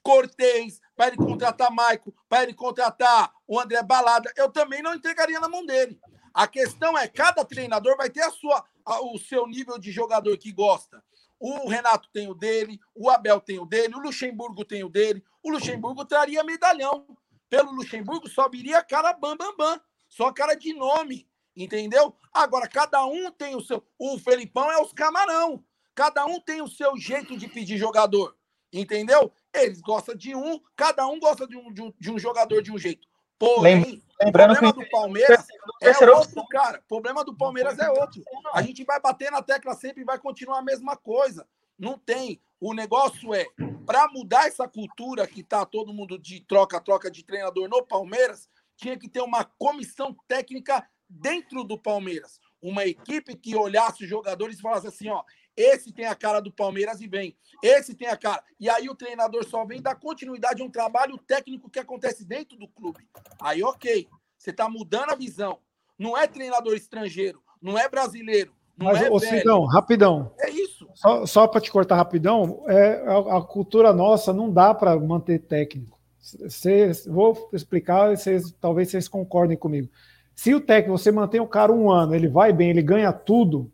Cortez, 0.03 0.81
para 0.95 1.09
ele 1.09 1.17
contratar 1.17 1.71
Maico, 1.71 2.15
para 2.29 2.45
ele 2.45 2.55
contratar 2.55 3.33
o 3.47 3.59
André 3.59 3.83
Balada, 3.83 4.33
eu 4.37 4.49
também 4.49 4.81
não 4.81 4.95
entregaria 4.95 5.41
na 5.41 5.49
mão 5.49 5.67
dele. 5.67 5.99
A 6.33 6.47
questão 6.47 6.97
é, 6.97 7.09
cada 7.09 7.45
treinador 7.45 7.97
vai 7.97 8.09
ter 8.09 8.21
a 8.21 8.31
sua, 8.31 8.65
o 8.87 9.19
seu 9.19 9.47
nível 9.47 9.79
de 9.79 9.91
jogador 9.91 10.37
que 10.39 10.53
gosta. 10.53 11.03
O 11.39 11.69
Renato 11.69 12.09
tem 12.13 12.29
o 12.29 12.35
dele, 12.35 12.81
o 12.95 13.11
Abel 13.11 13.41
tem 13.41 13.59
o 13.59 13.67
dele, 13.67 13.95
o 13.95 13.99
Luxemburgo 14.01 14.65
tem 14.65 14.85
o 14.85 14.89
dele. 14.89 15.23
O 15.43 15.51
Luxemburgo 15.51 16.05
traria 16.05 16.43
medalhão. 16.43 17.07
Pelo 17.49 17.73
Luxemburgo 17.73 18.29
só 18.29 18.49
viria 18.49 18.83
cara 18.83 19.13
bam, 19.13 19.37
bam, 19.37 19.55
bam. 19.57 19.81
Só 20.09 20.33
cara 20.33 20.55
de 20.55 20.73
nome, 20.73 21.29
entendeu? 21.55 22.15
Agora, 22.33 22.69
cada 22.69 23.05
um 23.05 23.31
tem 23.31 23.55
o 23.55 23.61
seu. 23.61 23.85
O 23.99 24.19
Felipão 24.19 24.71
é 24.71 24.81
os 24.81 24.93
camarão. 24.93 25.65
Cada 25.95 26.25
um 26.27 26.41
tem 26.41 26.61
o 26.63 26.69
seu 26.69 26.97
jeito 26.97 27.37
de 27.37 27.49
pedir 27.49 27.79
jogador, 27.79 28.37
entendeu? 28.73 29.33
Eles 29.53 29.81
gostam 29.81 30.15
de 30.15 30.35
um, 30.35 30.61
cada 30.77 31.07
um 31.07 31.19
gosta 31.19 31.47
de 31.47 31.57
um, 31.57 31.73
de 31.73 31.83
um, 31.83 31.93
de 31.99 32.11
um 32.11 32.19
jogador 32.19 32.63
de 32.63 32.71
um 32.71 32.79
jeito. 32.79 33.09
Porém, 33.39 34.03
Lembrando 34.23 34.53
o 34.53 34.55
problema 34.55 34.73
que... 34.73 34.85
do 34.85 34.91
Palmeiras 34.91 35.47
é 35.83 36.11
outro, 36.11 36.47
cara. 36.49 36.79
O 36.79 36.89
problema 36.89 37.25
do 37.25 37.37
Palmeiras 37.37 37.79
é 37.79 37.91
outro. 37.91 38.23
A 38.53 38.63
gente 38.63 38.83
vai 38.85 39.01
bater 39.01 39.31
na 39.31 39.43
tecla 39.43 39.75
sempre 39.75 40.03
e 40.03 40.07
vai 40.07 40.19
continuar 40.19 40.59
a 40.59 40.63
mesma 40.63 40.97
coisa. 40.97 41.47
Não 41.79 41.99
tem. 41.99 42.41
O 42.59 42.73
negócio 42.73 43.35
é, 43.35 43.47
para 43.85 44.09
mudar 44.09 44.47
essa 44.47 44.67
cultura 44.67 45.27
que 45.27 45.43
tá 45.43 45.67
todo 45.67 45.93
mundo 45.93 46.19
de 46.19 46.41
troca-troca 46.41 47.11
de 47.11 47.23
treinador 47.23 47.69
no 47.69 47.85
Palmeiras, 47.85 48.49
tinha 48.77 48.99
que 48.99 49.09
ter 49.09 49.21
uma 49.21 49.45
comissão 49.45 50.17
técnica 50.27 50.87
dentro 51.09 51.63
do 51.63 51.79
Palmeiras. 51.79 52.41
Uma 52.63 52.87
equipe 52.87 53.37
que 53.37 53.55
olhasse 53.55 54.05
os 54.05 54.09
jogadores 54.09 54.59
e 54.59 54.63
falasse 54.63 54.87
assim: 54.87 55.11
ó, 55.11 55.23
esse 55.57 55.93
tem 55.93 56.07
a 56.07 56.15
cara 56.15 56.41
do 56.41 56.53
Palmeiras 56.53 57.01
e 57.01 57.07
vem. 57.07 57.37
Esse 57.63 57.95
tem 57.95 58.09
a 58.09 58.17
cara. 58.17 58.43
E 58.61 58.69
aí 58.69 58.89
o 58.89 58.95
treinador 58.95 59.45
só 59.45 59.65
vem 59.65 59.81
dar 59.81 59.95
continuidade 59.95 60.61
a 60.61 60.65
um 60.65 60.71
trabalho 60.71 61.17
técnico 61.19 61.71
que 61.71 61.79
acontece 61.79 62.25
dentro 62.25 62.59
do 62.59 62.69
clube. 62.69 63.09
Aí, 63.41 63.63
ok. 63.63 64.09
Você 64.37 64.51
está 64.51 64.69
mudando 64.69 65.11
a 65.11 65.17
visão. 65.17 65.59
Não 65.99 66.17
é 66.17 66.27
treinador 66.27 66.75
estrangeiro, 66.75 67.43
não 67.61 67.79
é 67.79 67.89
brasileiro. 67.89 68.53
Não 68.77 68.87
Mas, 68.87 69.01
é 69.01 69.11
ô, 69.11 69.19
Cidão, 69.19 69.65
rapidão. 69.65 70.31
É 70.39 70.51
isso. 70.51 70.87
Só, 70.95 71.25
só 71.25 71.49
para 71.49 71.63
te 71.63 71.71
cortar 71.71 71.97
rapidão, 71.97 72.63
é, 72.69 73.03
a, 73.07 73.39
a 73.39 73.43
cultura 73.43 73.93
nossa 73.93 74.35
não 74.35 74.53
dá 74.53 74.75
para 74.75 74.99
manter 75.01 75.39
técnico. 75.39 75.99
Cês, 76.21 77.07
vou 77.07 77.49
explicar, 77.53 78.17
cês, 78.19 78.53
talvez 78.61 78.91
vocês 78.91 79.09
concordem 79.09 79.57
comigo. 79.57 79.89
Se 80.35 80.55
o 80.55 80.61
técnico, 80.61 80.99
você 80.99 81.11
mantém 81.11 81.41
o 81.41 81.47
cara 81.47 81.73
um 81.73 81.91
ano, 81.91 82.15
ele 82.15 82.29
vai 82.29 82.53
bem, 82.53 82.69
ele 82.69 82.83
ganha 82.83 83.13
tudo, 83.13 83.73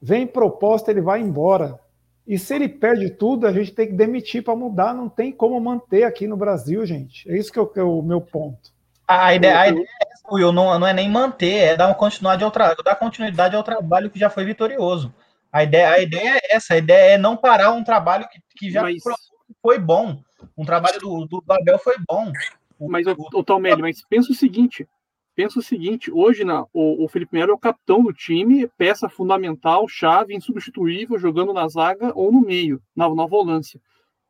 vem 0.00 0.26
proposta, 0.26 0.90
ele 0.90 1.00
vai 1.00 1.20
embora. 1.20 1.78
E 2.26 2.38
se 2.38 2.54
ele 2.54 2.68
perde 2.68 3.10
tudo, 3.10 3.46
a 3.46 3.52
gente 3.52 3.72
tem 3.72 3.88
que 3.88 3.92
demitir 3.92 4.42
para 4.42 4.54
mudar. 4.54 4.94
Não 4.94 5.08
tem 5.08 5.32
como 5.32 5.60
manter 5.60 6.04
aqui 6.04 6.26
no 6.26 6.36
Brasil, 6.36 6.84
gente. 6.86 7.28
É 7.30 7.36
isso 7.36 7.52
que, 7.52 7.58
eu, 7.58 7.72
é 7.76 7.82
o 7.82 8.02
meu 8.02 8.20
ponto. 8.20 8.70
A 9.06 9.34
ideia, 9.34 9.58
a 9.58 9.68
ideia 9.68 9.84
é, 9.84 10.32
Will, 10.32 10.52
não, 10.52 10.78
não 10.78 10.86
é 10.86 10.92
nem 10.92 11.10
manter, 11.10 11.56
é 11.56 11.76
dar, 11.76 11.88
uma 11.88 11.94
continuidade 11.96 12.44
ao 12.44 12.50
tra 12.52 12.74
dar 12.74 12.94
continuidade 12.94 13.56
ao 13.56 13.64
trabalho 13.64 14.08
que 14.08 14.18
já 14.20 14.30
foi 14.30 14.44
vitorioso. 14.44 15.12
A 15.52 15.64
ideia, 15.64 15.90
a 15.90 15.98
ideia 15.98 16.36
é 16.36 16.54
essa, 16.54 16.74
a 16.74 16.76
ideia 16.76 17.14
é 17.14 17.18
não 17.18 17.36
parar 17.36 17.72
um 17.72 17.82
trabalho 17.82 18.28
que, 18.28 18.40
que 18.56 18.70
já 18.70 18.82
mas... 18.82 19.02
foi 19.60 19.78
bom. 19.80 20.22
Um 20.56 20.64
trabalho 20.64 21.00
do, 21.00 21.26
do 21.26 21.42
Abel 21.48 21.78
foi 21.80 21.96
bom. 22.08 22.30
Mas, 22.88 23.04
o, 23.06 23.10
o, 23.12 23.40
o 23.40 23.78
mas 23.80 24.02
pensa 24.08 24.30
o 24.30 24.34
seguinte: 24.34 24.88
pensa 25.40 25.58
o 25.58 25.62
seguinte: 25.62 26.12
hoje 26.12 26.44
na, 26.44 26.66
o, 26.70 27.04
o 27.04 27.08
Felipe 27.08 27.34
Melo 27.34 27.52
é 27.52 27.54
o 27.54 27.58
capitão 27.58 28.02
do 28.02 28.12
time, 28.12 28.68
peça 28.76 29.08
fundamental, 29.08 29.88
chave, 29.88 30.36
insubstituível, 30.36 31.18
jogando 31.18 31.54
na 31.54 31.66
zaga 31.66 32.12
ou 32.14 32.30
no 32.30 32.42
meio, 32.42 32.82
na, 32.94 33.08
na 33.14 33.24
volância. 33.24 33.80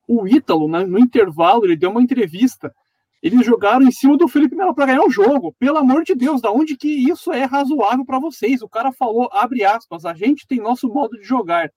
O 0.06 0.28
Ítalo, 0.28 0.68
na, 0.68 0.86
no 0.86 1.00
intervalo, 1.00 1.64
ele 1.64 1.76
deu 1.76 1.90
uma 1.90 2.00
entrevista. 2.00 2.72
Eles 3.20 3.44
jogaram 3.44 3.84
em 3.84 3.90
cima 3.90 4.16
do 4.16 4.28
Felipe 4.28 4.54
Melo 4.54 4.72
para 4.72 4.86
ganhar 4.86 5.02
o 5.02 5.10
jogo. 5.10 5.52
Pelo 5.58 5.78
amor 5.78 6.04
de 6.04 6.14
Deus, 6.14 6.40
da 6.40 6.52
onde 6.52 6.76
que 6.76 6.88
isso 6.88 7.32
é 7.32 7.42
razoável 7.44 8.04
para 8.04 8.20
vocês? 8.20 8.62
O 8.62 8.68
cara 8.68 8.92
falou, 8.92 9.28
abre 9.32 9.64
aspas, 9.64 10.04
a 10.04 10.14
gente 10.14 10.46
tem 10.46 10.60
nosso 10.60 10.88
modo 10.88 11.18
de 11.18 11.24
jogar. 11.24 11.70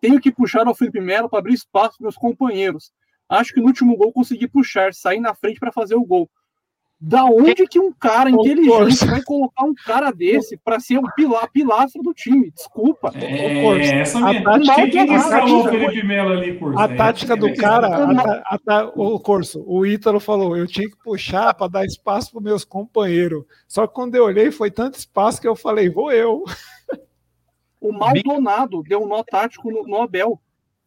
Tenho 0.00 0.20
que 0.20 0.30
puxar 0.30 0.68
o 0.68 0.74
Felipe 0.74 1.00
Melo 1.00 1.28
para 1.28 1.38
abrir 1.38 1.54
espaço 1.54 1.96
para 1.96 2.04
meus 2.04 2.16
companheiros. 2.16 2.92
Acho 3.28 3.54
que 3.54 3.60
no 3.60 3.66
último 3.66 3.96
gol 3.96 4.12
consegui 4.12 4.46
puxar, 4.46 4.92
sair 4.92 5.20
na 5.20 5.34
frente 5.34 5.58
para 5.58 5.72
fazer 5.72 5.94
o 5.94 6.04
gol. 6.04 6.30
Da 7.00 7.24
onde 7.24 7.66
que 7.66 7.78
um 7.78 7.92
cara 7.92 8.30
inteligente 8.30 9.04
vai 9.04 9.22
colocar 9.22 9.64
um 9.64 9.74
cara 9.74 10.10
desse 10.10 10.56
para 10.56 10.80
ser 10.80 10.98
um 10.98 11.04
pilar, 11.14 11.50
pilastro 11.50 12.02
do 12.02 12.14
time? 12.14 12.50
Desculpa. 12.50 13.12
É, 13.14 14.00
essa 14.00 14.18
a 14.18 14.42
tática, 14.42 14.74
quem, 14.74 15.06
quem 15.06 15.20
falou 15.20 15.66
o 15.66 15.68
Felipe 15.68 16.06
Melo 16.06 16.32
ali, 16.32 16.58
Corso? 16.58 16.78
A 16.78 16.88
tática 16.88 17.36
do 17.36 17.52
cara, 17.54 17.88
a, 17.88 18.58
a, 18.66 18.84
o 18.94 19.20
Corso, 19.20 19.62
o 19.66 19.84
Ítalo 19.84 20.18
falou, 20.18 20.56
eu 20.56 20.66
tinha 20.66 20.88
que 20.88 20.96
puxar 20.96 21.52
para 21.52 21.68
dar 21.68 21.84
espaço 21.84 22.32
para 22.32 22.40
meus 22.40 22.64
companheiros. 22.64 23.44
Só 23.68 23.86
que 23.86 23.94
quando 23.94 24.14
eu 24.14 24.24
olhei, 24.24 24.50
foi 24.50 24.70
tanto 24.70 24.98
espaço 24.98 25.40
que 25.40 25.48
eu 25.48 25.56
falei, 25.56 25.90
vou 25.90 26.10
eu. 26.10 26.44
O 27.80 27.92
Maldonado 27.92 28.82
deu 28.82 29.02
um 29.02 29.06
nó 29.06 29.22
tático 29.22 29.70
no, 29.70 29.82
no 29.82 30.00
Abel. 30.00 30.40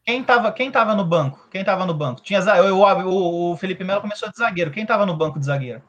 Quem 0.04 0.24
tava, 0.24 0.52
quem 0.52 0.72
tava 0.72 0.96
no 0.96 1.06
banco? 1.06 1.48
Quem 1.52 1.64
tava 1.64 1.86
no 1.86 1.94
banco? 1.94 2.22
Tinha 2.22 2.40
o, 2.74 2.82
o, 2.82 3.52
o 3.52 3.58
Felipe 3.58 3.84
Melo 3.84 4.02
começou 4.02 4.32
de 4.32 4.38
zagueiro. 4.38 4.72
Quem 4.72 4.84
tava 4.84 5.06
no 5.06 5.16
banco 5.16 5.38
de 5.38 5.46
zagueiro? 5.46 5.84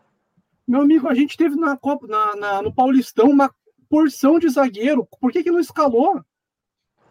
Meu 0.68 0.82
amigo, 0.82 1.08
a 1.08 1.14
gente 1.14 1.34
teve 1.34 1.56
na 1.56 1.78
Copa, 1.78 2.06
na, 2.06 2.36
na, 2.36 2.62
no 2.62 2.70
Paulistão 2.70 3.30
uma 3.30 3.50
porção 3.88 4.38
de 4.38 4.50
zagueiro. 4.50 5.08
Por 5.18 5.32
que, 5.32 5.42
que 5.42 5.50
não 5.50 5.58
escalou? 5.58 6.20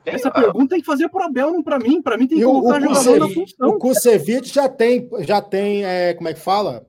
Tem, 0.04 0.14
Essa 0.14 0.30
pergunta 0.30 0.70
tem 0.70 0.80
que 0.80 0.86
fazer 0.86 1.10
para 1.10 1.22
o 1.22 1.28
Abel, 1.28 1.52
não 1.52 1.64
para 1.64 1.80
mim. 1.80 2.00
Para 2.00 2.18
mim 2.18 2.28
tem 2.28 2.38
que 2.38 2.44
colocar 2.44 2.80
o, 2.80 2.94
jogador 2.94 3.20
na 3.20 3.30
função. 3.34 3.70
O 3.70 3.80
Kusevich 3.80 4.54
já 4.54 4.70
tem, 4.70 5.10
já 5.22 5.42
tem 5.42 5.84
é, 5.84 6.14
como 6.14 6.30
é 6.30 6.36
que 6.36 6.40
fala? 6.40 6.86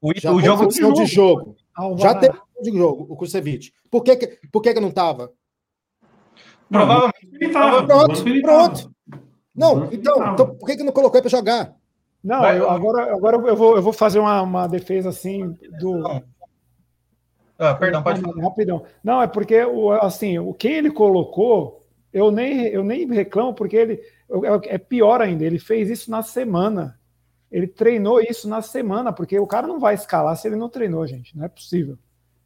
O, 0.00 0.12
já 0.16 0.32
o 0.32 0.40
jogo 0.40 0.68
de 0.68 0.78
jogo. 0.78 0.94
De 0.94 1.06
jogo. 1.06 1.56
já 1.98 2.14
tem 2.14 2.30
de 2.62 2.70
jogo, 2.70 3.12
o 3.12 3.16
Kusevich. 3.16 3.72
Por 3.90 4.04
que, 4.04 4.14
que, 4.14 4.38
por 4.52 4.62
que, 4.62 4.72
que 4.72 4.80
não 4.80 4.90
estava? 4.90 5.32
Provavelmente 6.68 7.28
ele 7.32 7.46
estava. 7.46 7.84
Pronto, 7.84 8.42
pronto. 8.42 8.94
Não, 9.54 9.92
então, 9.92 10.32
então, 10.32 10.54
por 10.54 10.66
que, 10.66 10.76
que 10.76 10.84
não 10.84 10.92
colocou 10.92 11.18
ele 11.18 11.28
para 11.28 11.36
jogar? 11.36 11.76
Não, 12.22 12.40
Vai, 12.40 12.58
eu, 12.58 12.70
agora, 12.70 13.14
agora 13.14 13.36
eu, 13.36 13.56
vou, 13.56 13.76
eu 13.76 13.82
vou 13.82 13.92
fazer 13.92 14.18
uma, 14.18 14.40
uma 14.42 14.66
defesa 14.68 15.08
assim 15.08 15.56
do. 15.80 16.22
Ah, 17.58 17.74
perdão, 17.74 18.02
pode 18.02 18.20
falar. 18.20 18.42
Rapidão. 18.42 18.84
Não, 19.02 19.20
é 19.20 19.26
porque 19.26 19.56
assim, 20.00 20.38
o 20.38 20.54
quem 20.54 20.74
ele 20.74 20.90
colocou, 20.90 21.84
eu 22.12 22.30
nem, 22.30 22.66
eu 22.66 22.84
nem 22.84 23.06
reclamo, 23.06 23.54
porque 23.54 23.76
ele 23.76 24.00
é, 24.30 24.74
é 24.74 24.78
pior 24.78 25.20
ainda, 25.20 25.44
ele 25.44 25.58
fez 25.58 25.90
isso 25.90 26.10
na 26.10 26.22
semana. 26.22 26.98
Ele 27.50 27.66
treinou 27.66 28.20
isso 28.20 28.48
na 28.48 28.62
semana, 28.62 29.12
porque 29.12 29.38
o 29.38 29.46
cara 29.46 29.66
não 29.66 29.78
vai 29.78 29.94
escalar 29.94 30.34
se 30.36 30.48
ele 30.48 30.56
não 30.56 30.70
treinou, 30.70 31.06
gente. 31.06 31.36
Não 31.36 31.44
é 31.44 31.48
possível. 31.48 31.98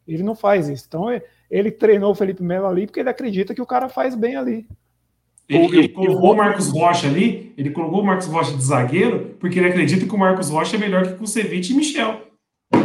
Ele 0.07 0.23
não 0.23 0.35
faz 0.35 0.69
isso. 0.69 0.85
Então, 0.89 1.07
ele 1.49 1.71
treinou 1.71 2.11
o 2.11 2.15
Felipe 2.15 2.43
Melo 2.43 2.67
ali 2.67 2.87
porque 2.87 3.01
ele 3.01 3.09
acredita 3.09 3.55
que 3.55 3.63
o 3.63 3.67
cara 3.67 3.89
faz 3.89 4.17
bem 4.17 4.35
ali. 4.37 4.67
Ele, 5.49 5.79
ele 5.79 5.89
colocou 5.89 6.33
o 6.33 6.37
Marcos 6.37 6.71
Rocha 6.71 7.07
ali, 7.07 7.55
ele 7.57 7.71
colocou 7.71 8.01
o 8.01 8.05
Marcos 8.05 8.27
Rocha 8.27 8.57
de 8.57 8.63
zagueiro, 8.63 9.37
porque 9.39 9.59
ele 9.59 9.69
acredita 9.69 10.05
que 10.05 10.15
o 10.15 10.19
Marcos 10.19 10.51
Rocha 10.51 10.77
é 10.77 10.79
melhor 10.79 11.17
que 11.17 11.23
o 11.23 11.27
Ceviche 11.27 11.73
e 11.73 11.77
Michel. 11.77 12.21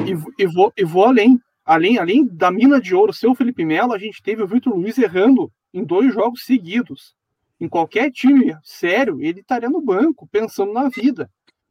E, 0.05 0.11
e, 0.43 0.45
vou, 0.45 0.71
e 0.77 0.85
vou 0.85 1.05
além. 1.05 1.39
além. 1.65 1.97
Além 1.97 2.27
da 2.27 2.51
mina 2.51 2.79
de 2.79 2.93
ouro 2.93 3.11
ser 3.11 3.27
o 3.27 3.35
Felipe 3.35 3.65
Melo, 3.65 3.93
a 3.93 3.97
gente 3.97 4.21
teve 4.21 4.43
o 4.43 4.47
Vitor 4.47 4.75
Luiz 4.75 4.97
errando 4.97 5.51
em 5.73 5.83
dois 5.83 6.13
jogos 6.13 6.43
seguidos. 6.45 7.15
Em 7.59 7.67
qualquer 7.67 8.11
time 8.11 8.55
sério, 8.63 9.21
ele 9.21 9.39
estaria 9.39 9.69
no 9.69 9.81
banco, 9.81 10.27
pensando 10.31 10.71
na 10.71 10.87
vida. 10.89 11.29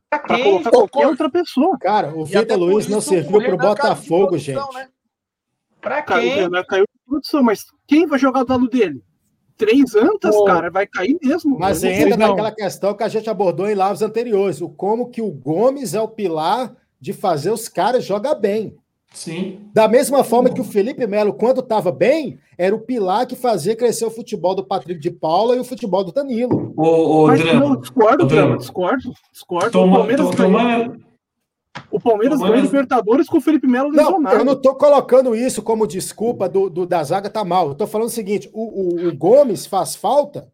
Para 0.09 0.43
colocar 0.43 0.71
qualquer 0.71 1.07
outra 1.07 1.31
pessoa. 1.31 1.79
Cara, 1.79 2.12
o 2.17 2.25
Vitor 2.25 2.59
Luiz 2.59 2.89
não 2.89 3.01
serviu 3.01 3.41
para 3.41 3.55
o 3.55 3.59
Botafogo, 3.59 4.37
gente. 4.37 4.75
Né? 4.75 4.89
Para 5.81 6.03
quem? 6.03 6.51
Caiu, 6.51 6.65
caiu 6.67 6.85
de 6.85 7.05
produção, 7.07 7.43
mas 7.45 7.65
quem 7.87 8.07
vai 8.07 8.19
jogar 8.19 8.43
do 8.43 8.53
lado 8.53 8.69
dele? 8.69 9.03
Três 9.61 9.95
antas, 9.95 10.35
Pô, 10.35 10.45
cara, 10.45 10.70
vai 10.70 10.87
cair 10.87 11.19
mesmo. 11.23 11.59
Mas 11.59 11.85
entra 11.85 12.16
naquela 12.16 12.51
questão 12.51 12.95
que 12.95 13.03
a 13.03 13.09
gente 13.09 13.28
abordou 13.28 13.69
em 13.70 13.74
lives 13.74 14.01
anteriores, 14.01 14.62
o 14.62 14.70
como 14.70 15.11
que 15.11 15.20
o 15.20 15.31
Gomes 15.31 15.93
é 15.93 16.01
o 16.01 16.09
pilar 16.09 16.74
de 16.99 17.12
fazer 17.12 17.51
os 17.51 17.69
caras 17.69 18.03
jogar 18.03 18.35
bem. 18.35 18.74
Sim. 19.12 19.59
Da 19.74 19.89
mesma 19.89 20.24
forma 20.24 20.51
que 20.51 20.61
o 20.61 20.65
Felipe 20.65 21.07
Melo, 21.07 21.35
quando 21.35 21.61
estava 21.61 21.91
bem, 21.91 22.39
era 22.57 22.74
o 22.74 22.81
pilar 22.81 23.27
que 23.27 23.35
fazia 23.35 23.77
crescer 23.77 24.05
o 24.05 24.11
futebol 24.11 24.55
do 24.55 24.65
Patrick 24.65 25.01
de 25.01 25.11
Paula 25.11 25.57
e 25.57 25.59
o 25.59 25.65
futebol 25.65 26.05
do 26.05 26.12
Danilo. 26.12 26.73
O, 26.77 27.24
o 27.24 27.27
Mas, 27.27 27.41
Drama. 27.41 27.61
Não, 27.61 27.77
discordo, 27.77 28.24
o 28.24 28.27
Drama. 28.27 28.57
discordo, 28.57 29.12
discordo. 29.32 29.70
Toma, 29.73 29.93
o 29.93 29.99
Palmeiras, 29.99 30.31
toma, 30.37 30.97
o 31.90 32.01
Palmeiras 32.01 32.38
ganhou 32.38 32.56
Libertadores 32.56 33.28
com 33.28 33.38
o 33.38 33.40
Felipe 33.40 33.66
Melo 33.66 33.90
lesionado. 33.90 34.22
Não, 34.22 34.32
eu 34.32 34.44
não 34.44 34.52
estou 34.55 34.74
colocando 34.74 35.34
isso 35.34 35.62
como 35.62 35.86
desculpa 35.86 36.48
do, 36.48 36.68
do, 36.68 36.86
da 36.86 37.02
zaga 37.02 37.30
tá 37.30 37.44
mal. 37.44 37.68
Eu 37.68 37.74
tô 37.74 37.86
falando 37.86 38.09
o 38.09 38.12
seguinte: 38.12 38.51
o, 38.52 39.05
o, 39.05 39.09
o 39.09 39.16
Gomes 39.16 39.66
faz 39.66 39.94
falta, 39.94 40.51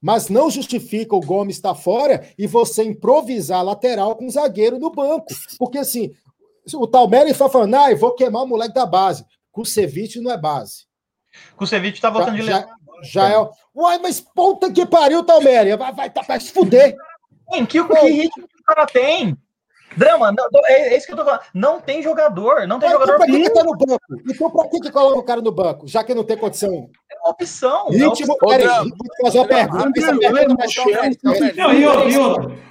mas 0.00 0.28
não 0.28 0.50
justifica 0.50 1.16
o 1.16 1.20
Gomes 1.20 1.56
estar 1.56 1.70
tá 1.70 1.74
fora 1.74 2.26
e 2.38 2.46
você 2.46 2.84
improvisar 2.84 3.64
lateral 3.64 4.16
com 4.16 4.30
zagueiro 4.30 4.78
no 4.78 4.90
banco. 4.90 5.26
Porque 5.58 5.78
assim, 5.78 6.12
o 6.74 6.86
Talmere 6.86 7.30
está 7.30 7.48
falando, 7.48 7.74
ah, 7.74 7.90
eu 7.90 7.96
vou 7.96 8.14
queimar 8.14 8.42
o 8.42 8.48
moleque 8.48 8.74
da 8.74 8.86
base. 8.86 9.24
Kusevich 9.50 10.20
não 10.20 10.30
é 10.30 10.36
base. 10.36 10.86
Kusevich 11.56 11.96
está 11.96 12.10
voltando 12.10 12.36
já, 12.38 12.42
de 12.42 12.48
já, 12.48 12.68
já 13.02 13.30
é. 13.30 13.50
Uai, 13.74 13.98
mas 13.98 14.20
puta 14.20 14.70
que 14.70 14.84
pariu, 14.84 15.24
Talmere. 15.24 15.76
Vai, 15.76 15.92
vai, 15.92 16.10
tá, 16.10 16.22
vai 16.22 16.38
se 16.40 16.52
fuder. 16.52 16.94
Em 17.54 17.64
que, 17.64 17.82
que 17.82 18.06
ritmo 18.08 18.46
que 18.46 18.60
o 18.60 18.64
cara 18.64 18.86
tem? 18.86 19.36
Drama, 19.98 20.30
não, 20.30 20.48
é, 20.66 20.94
é, 20.94 20.96
isso 20.96 21.06
que 21.06 21.12
eu 21.12 21.16
tô 21.16 21.24
falando. 21.24 21.40
Não 21.52 21.80
tem 21.80 22.00
jogador, 22.00 22.68
não 22.68 22.78
tem 22.78 22.88
jogador. 22.88 23.14
Então, 23.14 23.26
pra 23.26 23.26
que, 23.26 23.42
que 23.42 23.50
tá 23.50 23.64
no 23.64 23.76
banco? 23.76 24.00
Então, 24.28 24.50
pra 24.50 24.68
que, 24.68 24.80
que 24.80 24.90
coloca 24.92 25.18
o 25.18 25.24
cara 25.24 25.40
no 25.40 25.50
banco? 25.50 25.88
Já 25.88 26.04
que 26.04 26.14
não 26.14 26.22
tem 26.22 26.36
condição. 26.36 26.88
Opção. 27.24 27.88
Ritmo, 27.88 28.36
é 28.42 28.46
peraí, 28.46 28.88
vou 28.88 29.16
fazer 29.22 29.38
uma 29.38 29.46
pergunta. 29.46 29.92
Essa 29.96 30.18
pergunta 30.18 30.64
é 30.64 30.68
chefe. 30.68 31.18
Não, 31.56 31.72
e 31.74 31.86
outra, 31.86 32.10
e. 32.10 32.16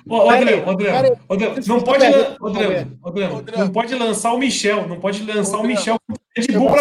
André, 0.09 0.63
André, 1.29 1.55
não 1.67 1.81
pode, 1.81 2.05
André, 2.05 2.87
não 3.57 3.69
pode 3.69 3.95
lançar 3.95 4.33
o 4.33 4.37
Michel, 4.37 4.87
não 4.87 4.99
pode 4.99 5.23
lançar 5.29 5.57
o 5.57 5.63
Michel 5.63 5.97
de 6.37 6.57
boa 6.57 6.79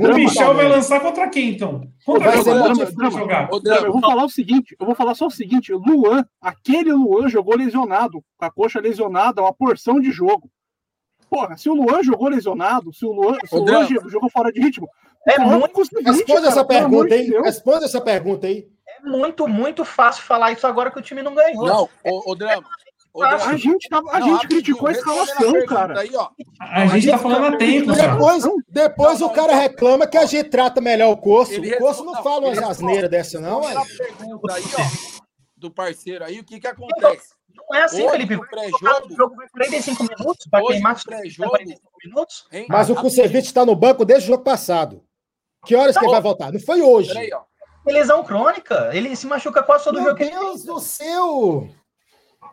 O 0.00 0.14
Michel 0.14 0.54
vai 0.54 0.68
lançar 0.68 1.00
contra 1.00 1.28
quem, 1.28 1.50
então? 1.50 1.82
Contra 2.04 2.32
quem 2.32 2.42
vai 2.44 3.10
jogar? 3.10 3.48
Eu 3.50 3.92
vou 3.92 4.00
falar 4.00 4.24
o 4.24 4.30
seguinte, 4.30 4.76
eu 4.78 4.86
vou 4.86 4.94
falar 4.94 5.14
só 5.14 5.26
o 5.26 5.30
seguinte, 5.30 5.72
Luan, 5.72 6.24
aquele 6.40 6.92
Luan 6.92 7.28
jogou 7.28 7.56
lesionado, 7.56 8.22
com 8.36 8.44
a 8.44 8.50
coxa 8.50 8.80
lesionada, 8.80 9.42
uma 9.42 9.52
porção 9.52 10.00
de 10.00 10.10
jogo. 10.10 10.50
Porra, 11.28 11.56
se 11.56 11.68
o 11.68 11.74
Luan 11.74 12.02
jogou 12.02 12.28
lesionado, 12.28 12.92
se 12.94 13.04
o 13.04 13.12
Luan, 13.12 13.36
se 13.44 13.56
o 13.56 13.64
Luan 13.64 13.86
jogou 14.08 14.30
fora 14.30 14.52
de 14.52 14.60
ritmo, 14.60 14.88
é 15.26 15.38
muito. 15.38 15.82
Responde 16.04 16.46
essa 16.46 16.64
pergunta 16.64 17.14
aí. 17.14 17.26
Responde 17.42 17.84
essa 17.84 18.00
pergunta 18.00 18.46
aí. 18.46 18.68
É 18.88 19.08
muito, 19.08 19.48
muito 19.48 19.84
fácil 19.84 20.22
falar 20.22 20.52
isso 20.52 20.66
agora 20.66 20.90
que 20.90 20.98
o 20.98 21.02
time 21.02 21.22
não 21.22 21.34
ganhou. 21.34 21.66
Não, 21.66 21.88
o, 22.04 22.32
o 22.32 22.34
Drama. 22.34 22.64
A 23.18 23.56
gente, 23.56 23.88
tá, 23.88 24.02
a 24.10 24.20
não, 24.20 24.26
gente 24.26 24.48
criticou 24.48 24.88
a 24.88 24.92
escalação, 24.92 25.66
cara. 25.66 26.00
Aí, 26.00 26.14
ó. 26.14 26.28
A 26.60 26.86
gente 26.88 27.10
tá 27.10 27.16
falando 27.16 27.54
a 27.54 27.56
tempo, 27.56 27.92
Depois, 27.92 28.44
depois 28.68 29.22
o 29.22 29.30
cara 29.30 29.54
reclama 29.54 30.06
que 30.06 30.18
a 30.18 30.26
gente 30.26 30.50
trata 30.50 30.82
melhor 30.82 31.10
o 31.10 31.16
curso. 31.16 31.58
O 31.58 31.78
curso 31.78 32.04
não 32.04 32.22
fala 32.22 32.46
umas 32.46 32.58
asneiras 32.58 33.10
dessa, 33.10 33.40
não. 33.40 33.62
pergunta 33.62 34.54
aí, 34.54 34.64
ó, 34.78 35.22
do 35.56 35.70
parceiro 35.70 36.24
aí, 36.24 36.40
o 36.40 36.44
que 36.44 36.60
que 36.60 36.66
acontece? 36.66 37.34
Não 37.54 37.78
é 37.78 37.84
assim, 37.84 38.02
Hoje, 38.02 38.10
Felipe. 38.10 38.48
Pré-jogo. 38.48 39.06
O 39.10 39.16
jogo 39.16 39.34
foi 39.34 39.48
45 39.48 40.04
minutos 40.04 40.46
para 40.50 40.66
queimar 40.66 41.02
pré-jogo. 41.02 41.50
45 41.50 41.90
minutos. 42.04 42.48
Mas 42.68 42.90
o 42.90 42.94
Kusevich 42.94 43.46
está 43.46 43.64
no 43.64 43.74
banco 43.74 44.04
desde 44.04 44.28
o 44.28 44.32
jogo 44.32 44.44
passado. 44.44 45.02
Que 45.66 45.74
horas 45.74 45.94
tá 45.94 46.00
que 46.00 46.06
ele 46.06 46.12
vai 46.12 46.22
voltar? 46.22 46.52
Não 46.52 46.60
foi 46.60 46.80
hoje. 46.80 47.08
Peraí, 47.08 47.30
ó. 47.32 47.40
Lesão 47.86 48.24
crônica. 48.24 48.90
Ele 48.92 49.14
se 49.14 49.26
machuca 49.26 49.62
quase 49.62 49.84
todo 49.84 50.00
Meu 50.00 50.10
jogo. 50.10 50.18
Meu 50.18 50.30
Deus 50.30 50.64
do 50.64 50.80
céu! 50.80 51.68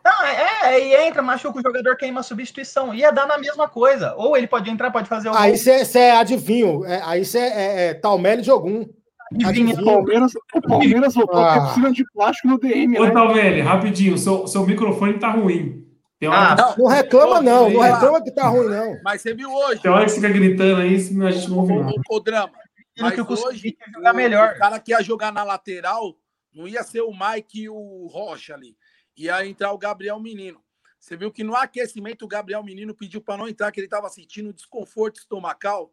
Não, 0.04 0.26
é, 0.26 0.74
é, 0.74 0.80
e 0.80 1.08
entra, 1.08 1.22
machuca 1.22 1.58
o 1.58 1.62
jogador, 1.62 1.96
queima 1.96 2.20
a 2.20 2.22
substituição. 2.22 2.94
Ia 2.94 3.10
dar 3.10 3.26
na 3.26 3.38
mesma 3.38 3.66
coisa. 3.66 4.14
Ou 4.16 4.36
ele 4.36 4.46
pode 4.46 4.68
entrar, 4.68 4.90
pode 4.90 5.08
fazer 5.08 5.30
o. 5.30 5.34
Aí 5.34 5.56
você 5.56 5.98
é 5.98 6.16
adivinho. 6.16 6.84
É, 6.84 7.00
aí 7.04 7.24
você 7.24 7.38
é, 7.38 7.42
é, 7.42 7.86
é 7.86 7.94
Talmelli 7.94 8.42
de 8.42 8.50
algum. 8.50 8.84
Adivinha. 9.32 9.80
O 9.80 9.84
Palmeiras, 9.84 10.32
o 10.54 10.60
Palmeiras 10.60 11.14
voltou 11.14 11.40
ah. 11.40 11.58
com 11.58 11.66
piscina 11.68 11.92
de 11.92 12.04
plástico 12.12 12.48
no 12.48 12.58
DM. 12.58 12.98
Ô, 12.98 13.04
né? 13.04 13.10
Talmelli, 13.10 13.60
rapidinho, 13.62 14.18
seu, 14.18 14.46
seu 14.46 14.66
microfone 14.66 15.18
tá 15.18 15.30
ruim. 15.30 15.82
Ah, 16.26 16.54
não, 16.56 16.84
não, 16.84 16.86
reclama, 16.86 17.42
não. 17.42 17.70
Não 17.70 17.80
reclama 17.80 18.22
que 18.22 18.30
tá 18.30 18.48
ruim, 18.48 18.68
não. 18.68 18.98
Mas 19.02 19.20
você 19.20 19.34
viu 19.34 19.50
hoje. 19.50 19.80
Tem 19.80 19.90
hora 19.90 20.04
que 20.04 20.10
você 20.10 20.20
fica 20.20 20.32
gritando 20.32 20.80
aí, 20.80 20.98
senão 20.98 21.26
a 21.26 21.30
gente 21.30 21.50
não 21.50 21.58
ouve 21.58 21.72
o, 22.08 22.20
drama. 22.20 22.52
Mas 22.98 23.14
que 23.14 23.20
eu 23.20 23.26
hoje, 23.26 23.76
jogar 23.92 24.12
melhor. 24.12 24.54
O 24.54 24.58
cara 24.58 24.78
que 24.78 24.92
ia 24.92 25.02
jogar 25.02 25.32
na 25.32 25.42
lateral 25.42 26.18
não 26.52 26.68
ia 26.68 26.82
ser 26.84 27.02
o 27.02 27.12
Mike 27.12 27.62
e 27.62 27.68
o 27.68 28.06
Rocha 28.06 28.54
ali. 28.54 28.76
Ia 29.16 29.44
entrar 29.46 29.72
o 29.72 29.78
Gabriel 29.78 30.20
Menino. 30.20 30.62
Você 30.98 31.16
viu 31.16 31.30
que 31.30 31.44
no 31.44 31.54
aquecimento 31.54 32.24
o 32.24 32.28
Gabriel 32.28 32.62
Menino 32.62 32.94
pediu 32.94 33.20
para 33.20 33.36
não 33.36 33.48
entrar, 33.48 33.70
que 33.70 33.78
ele 33.78 33.86
estava 33.86 34.08
sentindo 34.08 34.52
desconforto 34.52 35.18
estomacal. 35.18 35.92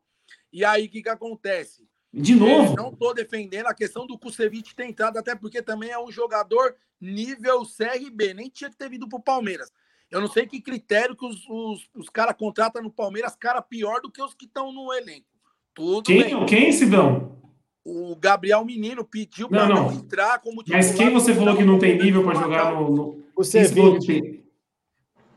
E 0.53 0.63
aí 0.63 0.85
o 0.85 0.89
que, 0.89 1.01
que 1.01 1.09
acontece? 1.09 1.87
De 2.13 2.35
novo? 2.35 2.73
Eu 2.73 2.83
não 2.83 2.93
estou 2.93 3.13
defendendo 3.13 3.67
a 3.67 3.73
questão 3.73 4.05
do 4.05 4.17
Kusevich 4.17 4.75
ter 4.75 4.85
entrado, 4.85 5.17
até 5.17 5.35
porque 5.35 5.61
também 5.61 5.89
é 5.89 5.99
um 5.99 6.11
jogador 6.11 6.75
nível 6.99 7.63
CRB, 7.65 8.33
nem 8.33 8.49
tinha 8.49 8.69
que 8.69 8.77
ter 8.77 8.89
vindo 8.89 9.07
para 9.07 9.17
o 9.19 9.23
Palmeiras. 9.23 9.71
Eu 10.09 10.19
não 10.19 10.27
sei 10.27 10.45
que 10.45 10.61
critério 10.61 11.15
que 11.15 11.25
os, 11.25 11.47
os, 11.49 11.89
os 11.95 12.09
caras 12.09 12.35
contratam 12.37 12.83
no 12.83 12.91
Palmeiras, 12.91 13.35
cara 13.35 13.61
pior 13.61 14.01
do 14.01 14.11
que 14.11 14.21
os 14.21 14.33
que 14.33 14.45
estão 14.45 14.71
no 14.71 14.93
elenco. 14.93 15.30
Tudo 15.73 16.03
quem, 16.03 16.23
bem. 16.23 16.45
Quem, 16.45 16.71
Sidão? 16.71 17.39
O 17.83 18.15
Gabriel 18.15 18.63
Menino 18.63 19.03
pediu 19.03 19.49
para 19.49 19.67
não, 19.67 19.87
não. 19.87 19.93
entrar 19.93 20.39
como 20.39 20.63
Mas 20.67 20.93
quem 20.93 21.11
você 21.11 21.33
falou 21.33 21.55
que 21.55 21.63
não 21.63 21.79
tem 21.79 21.97
nível 21.97 22.23
para 22.23 22.39
jogar 22.39 22.73
no. 22.73 22.89
no... 22.89 23.23
O 23.35 23.43
Ceviche. 23.43 24.43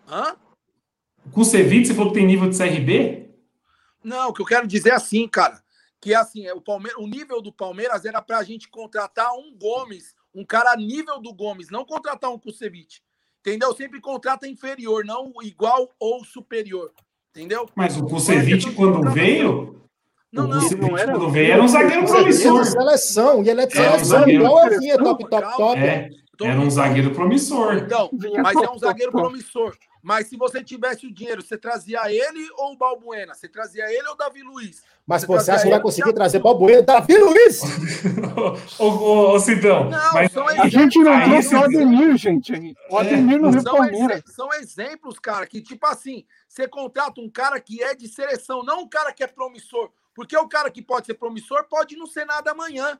Hã? 0.06 0.36
Com 1.32 1.40
o 1.40 1.44
Ceviche, 1.44 1.86
você 1.86 1.94
falou 1.94 2.12
que 2.12 2.18
tem 2.18 2.26
nível 2.26 2.50
de 2.50 2.58
CRB? 2.58 3.30
Não, 4.02 4.28
o 4.28 4.32
que 4.34 4.42
eu 4.42 4.46
quero 4.46 4.66
dizer 4.66 4.90
é 4.90 4.94
assim, 4.94 5.26
cara. 5.26 5.62
Que 6.00 6.12
é 6.12 6.16
assim, 6.16 6.44
é 6.46 6.52
o, 6.52 6.60
Palmeiras, 6.60 7.02
o 7.02 7.06
nível 7.06 7.40
do 7.40 7.50
Palmeiras 7.50 8.04
era 8.04 8.20
para 8.20 8.36
a 8.36 8.44
gente 8.44 8.68
contratar 8.68 9.32
um 9.32 9.56
Gomes, 9.56 10.14
um 10.34 10.44
cara 10.44 10.76
nível 10.76 11.18
do 11.18 11.32
Gomes, 11.32 11.70
não 11.70 11.86
contratar 11.86 12.30
um 12.30 12.38
Kusevich. 12.38 13.00
Entendeu? 13.40 13.74
Sempre 13.74 14.00
contrata 14.00 14.46
inferior, 14.46 15.04
não 15.04 15.32
igual 15.42 15.90
ou 15.98 16.22
superior. 16.24 16.92
Entendeu? 17.30 17.68
Mas 17.74 17.96
o 17.96 18.04
Kusevich, 18.04 18.70
quando 18.72 19.10
veio, 19.10 19.83
não, 20.34 20.48
não, 20.48 20.68
não 20.70 20.98
era. 20.98 21.12
Quando 21.12 21.30
veio, 21.30 21.52
era 21.52 21.62
um 21.62 21.68
zagueiro 21.68 22.04
promissor. 22.06 22.60
É 22.60 22.64
seleção, 22.64 23.42
e 23.44 23.48
ele 23.48 23.60
é 23.60 23.66
de 23.66 23.72
seleção, 23.72 24.28
igual 24.28 24.66
eu 24.66 24.80
vinha, 24.80 24.98
top, 24.98 25.28
top, 25.28 25.56
top. 25.56 25.78
É, 25.80 26.10
era 26.42 26.60
um 26.60 26.68
zagueiro 26.68 27.12
promissor. 27.12 27.74
Então, 27.74 28.10
mas 28.42 28.56
é 28.56 28.68
um 28.68 28.78
zagueiro 28.78 29.12
promissor. 29.12 29.76
Mas 30.02 30.26
se 30.26 30.36
você 30.36 30.62
tivesse 30.62 31.06
o 31.06 31.12
dinheiro, 31.12 31.40
você 31.40 31.56
trazia 31.56 32.00
ele 32.08 32.46
ou 32.58 32.72
o 32.72 32.76
Balbuena? 32.76 33.32
Você 33.32 33.48
trazia 33.48 33.84
ele 33.90 34.06
ou 34.08 34.12
o 34.12 34.16
Davi 34.16 34.42
Luiz? 34.42 34.82
Mas 35.06 35.24
você, 35.24 35.44
você 35.44 35.50
acha 35.50 35.64
que 35.64 35.70
vai 35.70 35.80
conseguir 35.80 36.12
trazer 36.12 36.40
Balbuena 36.40 36.82
Davi 36.82 37.16
Luiz? 37.16 37.62
ô, 38.78 38.84
ô, 38.84 39.34
ô, 39.34 39.40
Sidão. 39.40 39.88
Não, 39.88 40.12
mas... 40.12 40.36
a 40.36 40.68
gente 40.68 40.98
não 40.98 41.24
trouxe 41.24 41.54
o 41.54 41.64
Ademir, 41.64 42.16
gente. 42.18 42.76
O 42.90 42.98
Ademir 42.98 43.40
não 43.40 43.48
é, 43.48 43.60
são, 43.60 43.76
Palmeiras. 43.76 44.22
São 44.26 44.52
exemplos, 44.52 45.18
cara, 45.18 45.46
que 45.46 45.62
tipo 45.62 45.86
assim, 45.86 46.24
você 46.46 46.68
contrata 46.68 47.20
um 47.20 47.30
cara 47.30 47.58
que 47.58 47.82
é 47.82 47.94
de 47.94 48.06
seleção, 48.06 48.62
não 48.62 48.82
um 48.82 48.88
cara 48.88 49.10
que 49.10 49.24
é 49.24 49.26
promissor. 49.26 49.90
Porque 50.14 50.36
o 50.36 50.48
cara 50.48 50.70
que 50.70 50.80
pode 50.80 51.06
ser 51.06 51.14
promissor 51.14 51.66
pode 51.68 51.96
não 51.96 52.06
ser 52.06 52.24
nada 52.24 52.52
amanhã. 52.52 52.98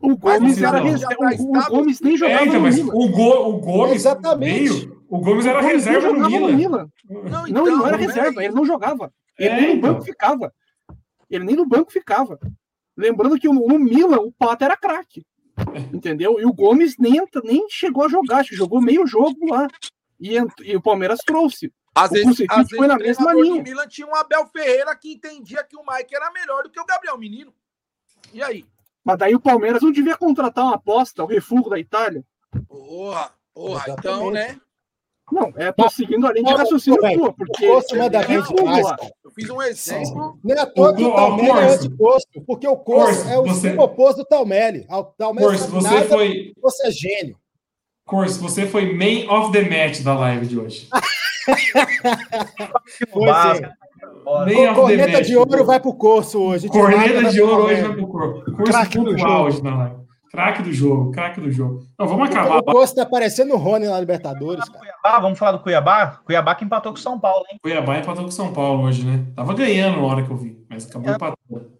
O 0.00 0.16
Gomes, 0.16 0.60
era, 0.60 0.82
o, 0.82 1.58
o 1.58 1.70
Gomes 1.70 2.00
nem 2.00 2.16
jogava 2.16 2.42
é, 2.42 2.46
então, 2.46 2.60
mas 2.60 2.78
o, 2.78 3.08
Go, 3.08 3.48
o 3.48 3.58
Gomes 3.58 3.94
Exatamente. 3.94 4.92
O 5.08 5.18
Gomes 5.20 5.46
era 5.46 5.58
o 5.58 5.62
Gomes 5.62 5.86
reserva 5.86 6.12
no 6.12 6.28
Milan. 6.28 6.50
no 6.50 6.56
Milan. 6.56 6.90
Não, 7.08 7.48
então, 7.48 7.48
não, 7.48 7.66
ele 7.66 7.76
não 7.76 7.86
era 7.86 7.96
reserva, 7.96 8.44
ele 8.44 8.54
não 8.54 8.64
jogava. 8.66 9.12
Ele 9.38 9.48
é, 9.48 9.60
nem 9.60 9.74
no 9.74 9.80
banco 9.80 9.94
então. 9.94 10.04
ficava. 10.04 10.52
Ele 11.30 11.44
nem 11.44 11.56
no 11.56 11.66
banco 11.66 11.90
ficava. 11.90 12.38
Lembrando 12.96 13.38
que 13.38 13.48
no 13.48 13.78
Milan 13.78 14.18
o 14.18 14.32
Pato 14.32 14.64
era 14.64 14.76
craque. 14.76 15.24
Entendeu? 15.92 16.38
E 16.38 16.44
o 16.44 16.52
Gomes 16.52 16.96
nem, 16.98 17.22
nem 17.44 17.66
chegou 17.70 18.04
a 18.04 18.08
jogar, 18.08 18.44
jogou 18.44 18.80
meio 18.80 19.06
jogo 19.06 19.50
lá. 19.50 19.66
E, 20.20 20.36
e 20.62 20.76
o 20.76 20.82
Palmeiras 20.82 21.20
trouxe. 21.24 21.72
Às 21.96 22.10
vezes, 22.10 22.44
às 22.50 22.68
foi 22.68 22.86
na 22.86 22.96
mesma 22.96 23.32
linha. 23.32 23.60
O 23.60 23.62
Milan 23.62 23.88
tinha 23.88 24.06
um 24.06 24.14
Abel 24.14 24.46
Ferreira 24.48 24.94
que 24.94 25.14
entendia 25.14 25.64
que 25.64 25.76
o 25.76 25.80
Mike 25.80 26.14
era 26.14 26.30
melhor 26.30 26.64
do 26.64 26.70
que 26.70 26.78
o 26.78 26.84
Gabriel 26.84 27.16
Menino. 27.16 27.54
E 28.34 28.42
aí? 28.42 28.66
Mas 29.02 29.18
daí 29.18 29.34
o 29.34 29.40
Palmeiras 29.40 29.80
não 29.80 29.90
devia 29.90 30.16
contratar 30.16 30.64
uma 30.64 30.74
aposta, 30.74 31.24
o 31.24 31.26
refúgio 31.26 31.70
da 31.70 31.78
Itália. 31.78 32.22
Porra, 32.68 33.30
porra, 33.54 33.84
então, 33.88 34.30
né? 34.30 34.60
Não, 35.32 35.52
é, 35.56 35.72
tô 35.72 35.88
seguindo 35.88 36.26
a 36.26 36.32
linha 36.32 36.44
de 36.44 36.54
raciocínio 36.54 37.00
tua, 37.00 37.32
porque. 37.32 37.66
Posto 37.66 37.96
é 37.96 38.10
da 38.10 38.22
vez 38.22 38.44
Eu 39.24 39.30
fiz 39.30 39.48
um 39.48 39.62
exemplo. 39.62 40.38
Não 40.44 40.54
é 40.54 40.60
à 40.60 40.66
toa 40.66 40.94
que 40.94 41.02
o 41.02 41.14
Talmelli 41.14 41.50
é 41.50 41.74
antiposto, 41.74 42.40
porque 42.42 42.68
o 42.68 42.76
Corso 42.76 43.28
é 43.28 43.38
o 43.38 43.44
você... 43.44 43.74
oposto 43.76 44.18
do 44.18 44.24
Talmelli. 44.26 44.86
O 44.88 45.02
Talmelli 45.02 45.46
Corso, 45.48 45.70
você 45.70 45.94
nada, 45.94 46.08
foi. 46.08 46.52
Você 46.60 46.86
é 46.86 46.90
gênio. 46.90 47.38
Corso, 48.04 48.38
você 48.38 48.66
foi 48.66 48.92
main 48.94 49.28
of 49.28 49.50
the 49.50 49.62
match 49.62 50.02
da 50.02 50.14
live 50.14 50.46
de 50.46 50.58
hoje. 50.58 50.88
o 53.12 54.74
corneta 54.74 55.22
de 55.22 55.36
ouro 55.36 55.64
vai 55.64 55.80
pro 55.80 55.94
curso 55.94 56.40
hoje. 56.40 56.68
Corneta 56.68 57.30
de 57.30 57.40
ouro 57.40 57.64
hoje 57.64 57.82
vai 57.82 57.92
pro 57.94 58.06
curso. 58.06 58.44
Curso 58.56 58.90
pontual 58.90 59.44
hoje 59.44 59.62
na 59.62 59.76
live. 59.76 60.06
Craque 60.30 60.62
do 60.62 60.72
jogo, 60.72 61.12
craque 61.12 61.40
do 61.40 61.50
jogo. 61.50 61.86
Não, 61.98 62.06
vamos 62.06 62.28
acabar. 62.28 62.58
O 62.58 62.62
curso 62.62 62.94
tá 62.94 63.06
parecendo 63.06 63.54
o 63.54 63.56
Rony 63.56 63.86
na 63.86 63.98
Libertadores. 63.98 64.68
Cuiabá, 64.68 65.18
vamos 65.20 65.38
falar 65.38 65.52
do 65.52 65.60
Cuiabá? 65.60 66.20
Cuiabá 66.26 66.54
que 66.54 66.64
empatou 66.64 66.92
com 66.92 66.98
São 66.98 67.18
Paulo, 67.18 67.44
hein? 67.50 67.58
Cuiabá 67.62 67.98
empatou 67.98 68.24
com 68.24 68.30
São 68.30 68.52
Paulo 68.52 68.82
hoje, 68.82 69.06
né? 69.06 69.24
Tava 69.34 69.54
ganhando 69.54 69.98
na 69.98 70.06
hora 70.06 70.22
que 70.22 70.30
eu 70.30 70.36
vi, 70.36 70.62
mas 70.68 70.86
acabou 70.86 71.10
é. 71.10 71.14
empatando. 71.14 71.76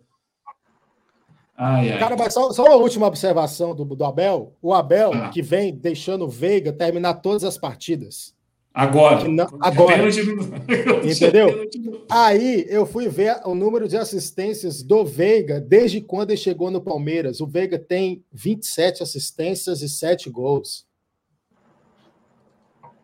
Ai, 1.57 1.93
ai. 1.93 1.99
Cara, 1.99 2.17
mas 2.17 2.35
só, 2.35 2.53
só, 2.53 2.65
uma 2.65 2.77
última 2.77 3.07
observação 3.07 3.75
do, 3.75 3.85
do 3.85 4.05
Abel. 4.05 4.53
O 4.61 4.75
Abel, 4.75 5.13
ah. 5.15 5.29
que 5.31 5.41
vem 5.41 5.75
deixando 5.75 6.25
o 6.25 6.29
Veiga 6.29 6.73
terminar 6.73 7.15
todas 7.15 7.45
as 7.45 7.57
partidas. 7.57 8.36
Agora. 8.77 9.27
Não, 9.27 9.48
agora. 9.59 10.03
Entendeu? 11.03 11.66
Aí 12.11 12.66
eu 12.69 12.85
fui 12.85 13.09
ver 13.09 13.40
o 13.47 13.55
número 13.55 13.89
de 13.89 13.97
assistências 13.97 14.82
do 14.82 15.03
Veiga 15.03 15.59
desde 15.59 16.03
quando 16.03 16.32
ele 16.32 16.36
chegou 16.36 16.70
no 16.70 16.82
Palmeiras. 16.82 17.40
O 17.40 17.47
Veiga 17.47 17.78
tem 17.78 18.23
27 18.31 19.03
assistências 19.03 19.81
e 19.81 19.89
7 19.89 20.28
gols. 20.28 20.86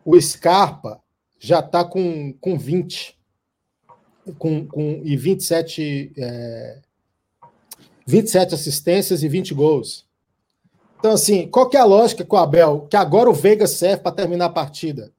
O 0.05 0.21
Scarpa 0.21 1.01
já 1.39 1.59
está 1.59 1.83
com, 1.83 2.33
com 2.33 2.55
20. 2.55 3.17
Com, 4.37 4.67
com, 4.67 5.01
e 5.03 5.17
27, 5.17 6.13
é, 6.15 6.81
27 8.05 8.53
assistências 8.53 9.23
e 9.23 9.27
20 9.27 9.55
gols. 9.55 10.07
Então, 10.99 11.13
assim, 11.13 11.47
qual 11.47 11.67
que 11.67 11.75
é 11.75 11.79
a 11.79 11.85
lógica 11.85 12.23
com 12.23 12.35
o 12.35 12.39
Abel? 12.39 12.81
Que 12.91 12.95
agora 12.95 13.27
o 13.27 13.33
Veiga 13.33 13.65
serve 13.65 14.03
para 14.03 14.11
terminar 14.11 14.45
a 14.45 14.49
partida 14.49 15.11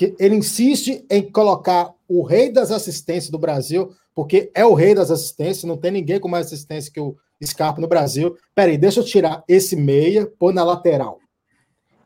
que 0.00 0.16
ele 0.18 0.34
insiste 0.34 1.04
em 1.10 1.30
colocar 1.30 1.92
o 2.08 2.22
rei 2.22 2.50
das 2.50 2.70
assistências 2.70 3.28
do 3.28 3.38
Brasil, 3.38 3.94
porque 4.14 4.50
é 4.54 4.64
o 4.64 4.72
rei 4.72 4.94
das 4.94 5.10
assistências, 5.10 5.64
não 5.64 5.76
tem 5.76 5.90
ninguém 5.90 6.18
com 6.18 6.26
mais 6.26 6.46
assistência 6.46 6.90
que 6.90 6.98
o 6.98 7.18
Scarpa 7.44 7.82
no 7.82 7.86
Brasil. 7.86 8.34
Peraí, 8.54 8.78
deixa 8.78 9.00
eu 9.00 9.04
tirar 9.04 9.44
esse 9.46 9.76
meia, 9.76 10.24
pôr 10.38 10.54
na 10.54 10.64
lateral. 10.64 11.18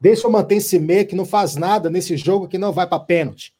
Deixa 0.01 0.27
eu 0.27 0.31
manter 0.33 0.57
esse 0.57 0.77
meia 0.77 1.05
que 1.05 1.15
não 1.15 1.25
faz 1.25 1.55
nada 1.55 1.89
nesse 1.89 2.16
jogo 2.16 2.49
que 2.49 2.59
não 2.59 2.73
vai 2.73 2.85
para 2.85 2.99
pênalti. 2.99 3.55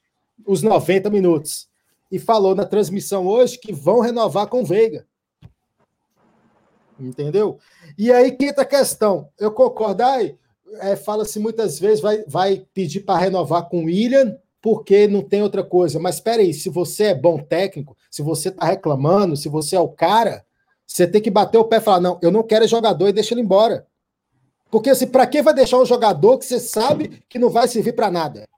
Os 0.45 0.63
90 0.63 1.09
minutos. 1.11 1.69
E 2.11 2.19
falou 2.19 2.57
na 2.57 2.67
transmissão 2.67 3.29
hoje 3.29 3.57
que 3.57 3.73
vão 3.73 4.01
renovar 4.01 4.49
com 4.49 4.63
o 4.63 4.67
Veiga. 4.67 5.07
Entendeu? 6.99 7.61
E 7.97 8.11
aí, 8.11 8.33
quinta 8.33 8.65
questão. 8.65 9.29
Eu 9.39 9.53
concordo, 9.53 10.03
aí, 10.03 10.37
é, 10.81 10.97
fala-se 10.97 11.39
muitas 11.39 11.79
vezes, 11.79 12.01
vai, 12.01 12.25
vai 12.27 12.67
pedir 12.73 13.01
para 13.01 13.19
renovar 13.19 13.69
com 13.69 13.83
o 13.83 13.87
William, 13.87 14.37
porque 14.61 15.07
não 15.07 15.23
tem 15.23 15.43
outra 15.43 15.63
coisa. 15.63 15.99
Mas 15.99 16.17
espera 16.17 16.41
aí, 16.41 16.55
se 16.55 16.69
você 16.69 17.05
é 17.05 17.15
bom 17.15 17.39
técnico, 17.39 17.97
se 18.11 18.23
você 18.23 18.49
está 18.49 18.67
reclamando, 18.67 19.37
se 19.37 19.49
você 19.49 19.77
é 19.77 19.81
o 19.81 19.89
cara, 19.89 20.45
você 20.87 21.07
tem 21.07 21.21
que 21.21 21.31
bater 21.31 21.59
o 21.59 21.65
pé 21.65 21.77
e 21.77 21.81
falar: 21.81 22.01
não, 22.01 22.19
eu 22.23 22.31
não 22.31 22.43
quero 22.43 22.67
jogador 22.67 23.09
e 23.09 23.13
deixa 23.13 23.35
ele 23.35 23.43
embora. 23.43 23.87
Porque 24.71 24.91
assim, 24.91 25.07
para 25.07 25.27
que 25.27 25.43
vai 25.43 25.55
deixar 25.55 25.79
um 25.79 25.87
jogador 25.87 26.39
que 26.39 26.45
você 26.45 26.59
sabe 26.59 27.23
que 27.29 27.39
não 27.39 27.51
vai 27.51 27.69
servir 27.69 27.93
para 27.93 28.11
nada? 28.11 28.49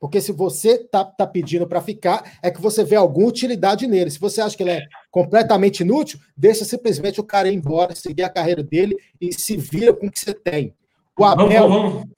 Porque 0.00 0.20
se 0.20 0.32
você 0.32 0.78
tá, 0.78 1.04
tá 1.04 1.24
pedindo 1.24 1.64
para 1.64 1.80
ficar, 1.80 2.38
é 2.42 2.50
que 2.50 2.60
você 2.60 2.82
vê 2.82 2.96
alguma 2.96 3.28
utilidade 3.28 3.86
nele. 3.86 4.10
Se 4.10 4.18
você 4.18 4.40
acha 4.40 4.56
que 4.56 4.64
ele 4.64 4.72
é 4.72 4.82
completamente 5.12 5.84
inútil, 5.84 6.18
deixa 6.36 6.64
simplesmente 6.64 7.20
o 7.20 7.24
cara 7.24 7.48
ir 7.48 7.54
embora, 7.54 7.94
seguir 7.94 8.24
a 8.24 8.28
carreira 8.28 8.64
dele 8.64 8.96
e 9.20 9.32
se 9.32 9.56
vira 9.56 9.92
com 9.92 10.08
o 10.08 10.10
que 10.10 10.18
você 10.18 10.34
tem. 10.34 10.74
O 11.18 11.24
Abel, 11.24 11.68
vamos, 11.68 11.92
vamos. 11.92 12.08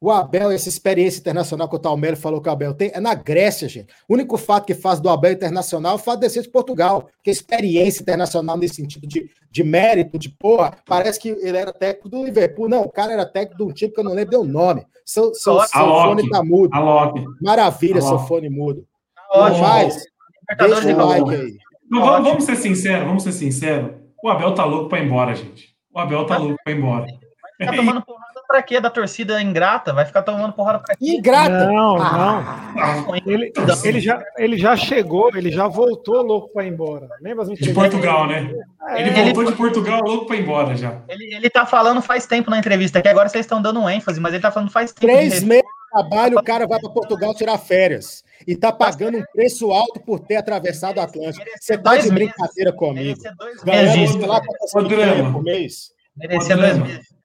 o 0.00 0.10
Abel, 0.10 0.50
essa 0.50 0.68
experiência 0.68 1.20
internacional 1.20 1.68
que 1.68 1.76
o 1.76 1.78
Talmero 1.78 2.16
falou 2.16 2.40
que 2.40 2.48
o 2.48 2.52
Abel 2.52 2.72
tem, 2.72 2.90
é 2.94 3.00
na 3.00 3.14
Grécia, 3.14 3.68
gente. 3.68 3.92
O 4.08 4.14
único 4.14 4.38
fato 4.38 4.66
que 4.66 4.74
faz 4.74 5.00
do 5.00 5.08
Abel 5.08 5.32
internacional 5.32 5.92
é 5.92 5.94
o 5.96 5.98
fato 5.98 6.20
de 6.20 6.30
ser 6.30 6.42
de 6.42 6.50
Portugal. 6.50 7.08
Porque 7.16 7.30
experiência 7.30 8.00
internacional 8.00 8.56
nesse 8.56 8.76
sentido 8.76 9.06
de, 9.06 9.30
de 9.50 9.64
mérito, 9.64 10.18
de 10.18 10.30
porra, 10.30 10.76
parece 10.86 11.20
que 11.20 11.28
ele 11.28 11.58
era 11.58 11.72
técnico 11.72 12.08
do 12.08 12.24
Liverpool. 12.24 12.68
Não, 12.68 12.82
o 12.82 12.90
cara 12.90 13.12
era 13.12 13.26
técnico 13.26 13.58
de 13.58 13.70
um 13.70 13.72
time 13.72 13.92
que 13.92 14.00
eu 14.00 14.04
não 14.04 14.14
lembro 14.14 14.40
o 14.40 14.44
nome. 14.44 14.86
Seu, 15.04 15.34
seu, 15.34 15.60
seu 15.60 15.86
fone 15.86 16.28
tá 16.30 16.42
mudo. 16.42 16.70
Maravilha, 17.42 18.00
seu 18.00 18.18
fone 18.20 18.48
mudo. 18.48 18.86
Ótimo. 19.30 19.62
Mas, 19.62 20.04
deixa 20.58 21.04
o 21.04 21.06
like 21.06 21.30
aí. 21.34 21.56
vamos, 21.90 22.28
vamos 22.28 22.44
ser 22.44 22.56
sinceros, 22.56 23.06
vamos 23.06 23.22
ser 23.22 23.32
sinceros. 23.32 23.92
O 24.22 24.28
Abel 24.28 24.54
tá 24.54 24.64
louco 24.64 24.88
para 24.88 25.00
ir 25.00 25.06
embora, 25.06 25.34
gente. 25.34 25.76
O 25.94 25.98
Abel 25.98 26.24
tá 26.24 26.38
louco 26.38 26.56
para 26.64 26.72
ir 26.72 26.78
embora. 26.78 27.06
Ficar 27.58 27.76
tomando 27.76 28.04
pra 28.48 28.62
quê? 28.62 28.80
Da 28.80 28.88
torcida 28.88 29.40
ingrata? 29.42 29.92
Vai 29.92 30.06
ficar 30.06 30.22
tomando 30.22 30.54
porrada 30.54 30.78
pra 30.78 30.96
quê? 30.96 31.16
Ingrata? 31.16 31.66
Não, 31.66 31.96
ah, 32.00 32.72
não. 32.74 33.14
Ele, 33.14 33.52
ele, 33.84 34.00
já, 34.00 34.24
ele 34.38 34.56
já 34.56 34.74
chegou, 34.74 35.30
ele 35.36 35.52
já 35.52 35.68
voltou 35.68 36.22
louco 36.22 36.52
pra 36.52 36.64
ir 36.64 36.68
embora. 36.68 37.08
Lembra 37.20 37.44
as 37.44 37.50
De 37.50 37.74
Portugal, 37.74 38.26
né? 38.26 38.50
É, 38.88 39.02
ele 39.02 39.10
voltou 39.10 39.42
ele, 39.42 39.52
de 39.52 39.56
Portugal 39.56 40.00
louco 40.00 40.26
pra 40.26 40.36
ir 40.36 40.42
embora 40.42 40.74
já. 40.74 41.02
Ele, 41.06 41.34
ele 41.34 41.50
tá 41.50 41.66
falando 41.66 42.00
faz 42.00 42.26
tempo 42.26 42.50
na 42.50 42.58
entrevista, 42.58 43.02
que 43.02 43.08
agora 43.08 43.28
vocês 43.28 43.44
estão 43.44 43.60
dando 43.60 43.80
um 43.80 43.88
ênfase, 43.88 44.18
mas 44.18 44.32
ele 44.32 44.42
tá 44.42 44.50
falando 44.50 44.70
faz 44.70 44.92
tempo. 44.92 45.12
Três 45.12 45.42
meses 45.42 45.62
de 45.62 45.90
trabalho, 45.92 46.38
o 46.38 46.42
cara 46.42 46.66
vai 46.66 46.80
para 46.80 46.90
Portugal 46.90 47.34
tirar 47.34 47.58
férias. 47.58 48.24
E 48.46 48.56
tá 48.56 48.72
pagando 48.72 49.18
um 49.18 49.24
preço 49.32 49.70
alto 49.70 50.00
por 50.00 50.20
ter 50.20 50.36
atravessado 50.36 50.96
o 50.96 51.00
Atlântico. 51.02 51.44
Você 51.60 51.76
tá 51.76 51.98
de 51.98 52.10
brincadeira 52.10 52.72
comigo. 52.72 53.20
Ganhando 53.62 54.26
lá 54.26 54.40
por 54.40 55.42
mês. 55.42 55.90
Merecia 56.16 56.56
dois 56.56 56.78
meses. 56.78 57.18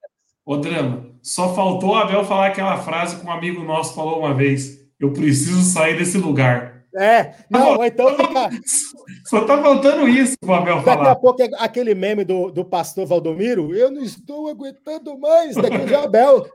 Ô, 0.46 0.58
Drama, 0.58 1.13
só 1.24 1.54
faltou 1.54 1.92
o 1.92 1.94
Abel 1.94 2.22
falar 2.22 2.48
aquela 2.48 2.76
frase 2.76 3.16
que 3.16 3.26
um 3.26 3.32
amigo 3.32 3.64
nosso 3.64 3.94
falou 3.94 4.18
uma 4.18 4.34
vez: 4.34 4.78
Eu 5.00 5.10
preciso 5.10 5.62
sair 5.62 5.96
desse 5.96 6.18
lugar. 6.18 6.84
É, 6.94 7.34
não, 7.50 7.78
tá 7.78 7.86
então 7.88 8.14
fica... 8.14 8.50
Só 9.26 9.44
tá 9.44 9.60
faltando 9.60 10.06
isso 10.06 10.36
o 10.44 10.52
Abel 10.52 10.80
falar. 10.82 10.96
Daqui 10.96 11.10
a 11.10 11.16
pouco 11.16 11.42
é 11.42 11.50
aquele 11.58 11.94
meme 11.94 12.24
do, 12.24 12.52
do 12.52 12.64
pastor 12.64 13.04
Valdomiro, 13.06 13.74
eu 13.74 13.90
não 13.90 14.02
estou 14.02 14.48
aguentando 14.48 15.18
mais 15.18 15.56
daqui 15.56 15.78
de 15.78 15.94
Abel. 15.94 16.46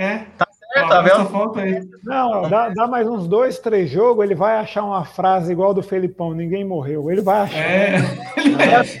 É. 0.00 0.24
Tá 0.74 0.80
certo, 0.80 0.92
Abel. 0.92 1.26
Falta 1.26 1.60
aí. 1.60 1.80
Não, 2.04 2.48
dá, 2.48 2.68
dá, 2.68 2.86
mais 2.86 3.06
uns 3.06 3.26
dois, 3.26 3.58
três 3.58 3.90
jogos, 3.90 4.24
ele 4.24 4.34
vai 4.34 4.56
achar 4.56 4.84
uma 4.84 5.04
frase 5.04 5.52
igual 5.52 5.72
do 5.72 5.82
Felipão, 5.82 6.34
ninguém 6.34 6.64
morreu. 6.64 7.10
Ele 7.10 7.22
vai 7.22 7.40
achar. 7.40 7.58
É. 7.58 7.96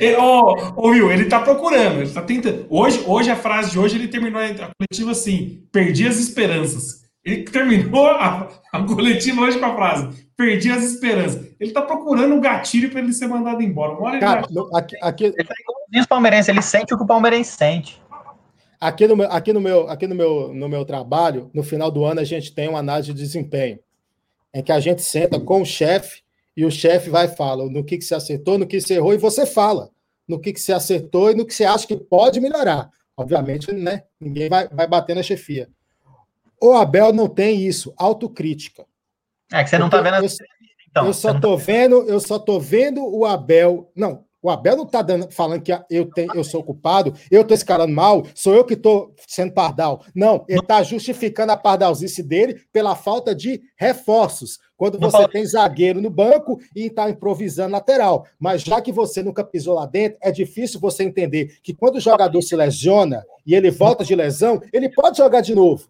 é. 0.00 0.18
Ô, 0.18 0.54
oh, 0.76 0.88
Will, 0.88 1.12
ele 1.12 1.26
tá 1.26 1.40
procurando, 1.40 2.00
ele 2.00 2.10
tá 2.10 2.22
tentando. 2.22 2.66
Hoje, 2.70 3.02
hoje, 3.06 3.30
a 3.30 3.36
frase 3.36 3.72
de 3.72 3.78
hoje, 3.78 3.96
ele 3.96 4.08
terminou 4.08 4.40
a 4.40 4.46
coletiva 4.46 5.10
assim: 5.10 5.62
perdi 5.72 6.06
as 6.06 6.18
esperanças. 6.18 7.06
Ele 7.24 7.42
terminou 7.42 8.06
a, 8.06 8.48
a 8.72 8.82
coletiva 8.84 9.42
hoje 9.42 9.58
com 9.58 9.66
a 9.66 9.74
frase: 9.74 10.26
perdi 10.36 10.70
as 10.70 10.84
esperanças. 10.84 11.44
Ele 11.58 11.72
tá 11.72 11.82
procurando 11.82 12.34
um 12.34 12.40
gatilho 12.40 12.90
para 12.90 13.00
ele 13.00 13.12
ser 13.12 13.26
mandado 13.26 13.62
embora. 13.62 14.18
Cara, 14.20 14.46
aqui, 14.74 14.96
aqui... 15.02 15.24
Ele 15.24 15.44
tá 15.44 15.54
igualzinho 15.60 16.00
os 16.00 16.06
palmeirenses, 16.06 16.48
ele 16.48 16.62
sente 16.62 16.94
o 16.94 16.96
que 16.96 17.02
o 17.02 17.06
palmeirense 17.06 17.56
sente. 17.56 18.00
Aqui 18.80 19.06
no, 19.06 19.22
aqui, 19.24 19.52
no 19.52 19.60
meu, 19.60 19.88
aqui 19.88 20.06
no, 20.06 20.14
meu, 20.14 20.52
no 20.52 20.68
meu 20.68 20.84
trabalho, 20.84 21.50
no 21.54 21.62
final 21.62 21.90
do 21.90 22.04
ano, 22.04 22.20
a 22.20 22.24
gente 22.24 22.54
tem 22.54 22.68
uma 22.68 22.78
análise 22.78 23.12
de 23.12 23.18
desempenho, 23.18 23.78
em 24.52 24.62
que 24.62 24.72
a 24.72 24.80
gente 24.80 25.02
senta 25.02 25.40
com 25.40 25.62
o 25.62 25.66
chefe 25.66 26.22
e 26.56 26.64
o 26.64 26.70
chefe 26.70 27.10
vai 27.10 27.26
e 27.26 27.36
fala 27.36 27.68
no 27.68 27.84
que, 27.84 27.98
que 27.98 28.04
você 28.04 28.14
acertou, 28.14 28.58
no 28.58 28.66
que 28.66 28.80
você 28.80 28.94
errou, 28.94 29.14
e 29.14 29.18
você 29.18 29.46
fala 29.46 29.90
no 30.26 30.40
que, 30.40 30.52
que 30.52 30.60
você 30.60 30.72
acertou 30.72 31.30
e 31.30 31.34
no 31.34 31.46
que 31.46 31.54
você 31.54 31.64
acha 31.64 31.86
que 31.86 31.96
pode 31.96 32.40
melhorar. 32.40 32.90
Obviamente, 33.16 33.72
né? 33.72 34.02
Ninguém 34.20 34.48
vai, 34.48 34.68
vai 34.68 34.86
bater 34.86 35.14
na 35.16 35.22
chefia. 35.22 35.68
O 36.60 36.72
Abel 36.72 37.12
não 37.12 37.28
tem 37.28 37.66
isso, 37.66 37.94
autocrítica. 37.96 38.84
É 39.52 39.62
que 39.62 39.70
você 39.70 39.78
não 39.78 39.86
está 39.86 40.00
vendo. 40.00 40.16
Eu, 40.16 40.28
então, 40.88 41.06
eu 41.06 41.14
só 41.14 41.38
tô 41.38 41.56
tá... 41.56 41.62
vendo, 41.64 42.02
eu 42.08 42.20
só 42.20 42.38
tô 42.38 42.58
vendo 42.58 43.06
o 43.06 43.24
Abel. 43.24 43.90
Não, 43.94 44.24
o 44.46 44.50
Abel 44.50 44.76
não 44.76 44.84
está 44.84 45.04
falando 45.28 45.60
que 45.60 45.76
eu, 45.90 46.08
tenho, 46.08 46.32
eu 46.32 46.44
sou 46.44 46.62
culpado, 46.62 47.12
eu 47.32 47.40
estou 47.40 47.52
escalando 47.52 47.92
mal, 47.92 48.24
sou 48.32 48.54
eu 48.54 48.64
que 48.64 48.74
estou 48.74 49.12
sendo 49.26 49.52
pardal. 49.52 50.04
Não, 50.14 50.44
ele 50.48 50.60
está 50.60 50.84
justificando 50.84 51.50
a 51.50 51.56
pardalzice 51.56 52.22
dele 52.22 52.62
pela 52.72 52.94
falta 52.94 53.34
de 53.34 53.60
reforços. 53.76 54.60
Quando 54.76 55.00
você 55.00 55.26
tem 55.26 55.44
zagueiro 55.44 56.00
no 56.00 56.10
banco 56.10 56.60
e 56.76 56.86
está 56.86 57.10
improvisando 57.10 57.72
lateral. 57.72 58.24
Mas 58.38 58.62
já 58.62 58.80
que 58.80 58.92
você 58.92 59.20
nunca 59.20 59.42
pisou 59.42 59.74
lá 59.74 59.86
dentro, 59.86 60.16
é 60.22 60.30
difícil 60.30 60.78
você 60.78 61.02
entender 61.02 61.58
que 61.60 61.74
quando 61.74 61.96
o 61.96 62.00
jogador 62.00 62.40
se 62.40 62.54
lesiona 62.54 63.24
e 63.44 63.52
ele 63.52 63.72
volta 63.72 64.04
de 64.04 64.14
lesão, 64.14 64.62
ele 64.72 64.88
pode 64.88 65.16
jogar 65.16 65.40
de 65.40 65.56
novo. 65.56 65.88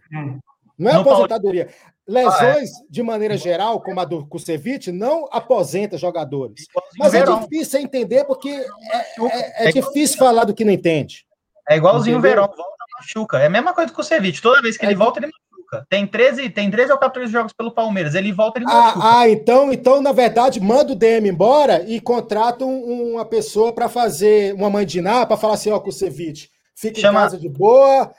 Não 0.78 0.90
é 0.90 0.94
aposentadoria. 0.94 1.68
Lesões, 2.06 2.70
de 2.88 3.02
maneira 3.02 3.36
geral, 3.36 3.80
como 3.80 3.98
a 3.98 4.04
do 4.04 4.24
Kusevich, 4.26 4.92
não 4.92 5.28
aposenta 5.32 5.98
jogadores. 5.98 6.66
Mas 6.98 7.14
é 7.14 7.24
difícil 7.24 7.80
entender 7.80 8.24
porque 8.24 8.48
é, 8.48 9.64
é, 9.64 9.68
é 9.68 9.72
difícil 9.72 10.16
falar 10.16 10.44
do 10.44 10.54
que 10.54 10.64
não 10.64 10.72
entende. 10.72 11.26
É 11.68 11.76
igualzinho 11.76 12.18
o 12.18 12.20
Verão, 12.20 12.46
volta 12.46 12.76
machuca. 12.96 13.38
É 13.38 13.46
a 13.46 13.50
mesma 13.50 13.72
coisa 13.72 13.90
do 13.90 13.94
Kusevich. 13.94 14.40
Toda 14.40 14.62
vez 14.62 14.76
que 14.76 14.84
ele 14.84 14.94
é 14.94 14.96
volta, 14.96 15.18
ele 15.18 15.26
machuca. 15.26 15.86
Tem 15.88 16.06
13, 16.06 16.48
tem 16.50 16.70
13 16.70 16.92
ou 16.92 16.98
14 16.98 17.32
jogos 17.32 17.52
pelo 17.52 17.72
Palmeiras. 17.72 18.14
Ele 18.14 18.32
volta, 18.32 18.58
ele 18.58 18.66
machuca. 18.66 19.04
Ah, 19.04 19.18
ah 19.20 19.28
então, 19.28 19.72
então, 19.72 20.00
na 20.00 20.12
verdade, 20.12 20.60
manda 20.60 20.92
o 20.92 20.96
DM 20.96 21.28
embora 21.28 21.82
e 21.86 22.00
contrata 22.00 22.64
um, 22.64 23.14
uma 23.14 23.24
pessoa 23.24 23.72
para 23.72 23.88
fazer 23.88 24.54
uma 24.54 24.70
mandiná, 24.70 25.26
para 25.26 25.36
falar 25.36 25.54
assim, 25.54 25.70
ó, 25.70 25.78
Kusevich, 25.78 26.50
fica 26.74 27.00
Chama... 27.00 27.20
em 27.20 27.22
casa 27.24 27.38
de 27.38 27.48
boa, 27.48 28.12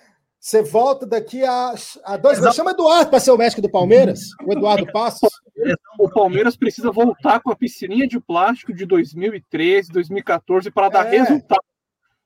você 0.48 0.64
volta 0.64 1.06
daqui 1.06 1.44
a, 1.44 1.76
a 2.06 2.16
dois 2.16 2.40
meses. 2.40 2.56
Chama 2.56 2.72
Eduardo 2.72 3.10
para 3.10 3.20
ser 3.20 3.32
o 3.32 3.38
médico 3.38 3.62
do 3.62 3.70
Palmeiras, 3.70 4.30
o 4.46 4.54
Eduardo 4.54 4.88
Passos. 4.94 5.30
O 6.00 6.10
Palmeiras 6.10 6.56
precisa 6.56 6.90
voltar 6.90 7.42
com 7.42 7.52
a 7.52 7.56
piscininha 7.56 8.08
de 8.08 8.18
plástico 8.18 8.74
de 8.74 8.86
2013, 8.86 9.92
2014 9.92 10.72
para 10.72 10.88
dar 10.88 11.14
é, 11.14 11.18
resultado. 11.20 11.62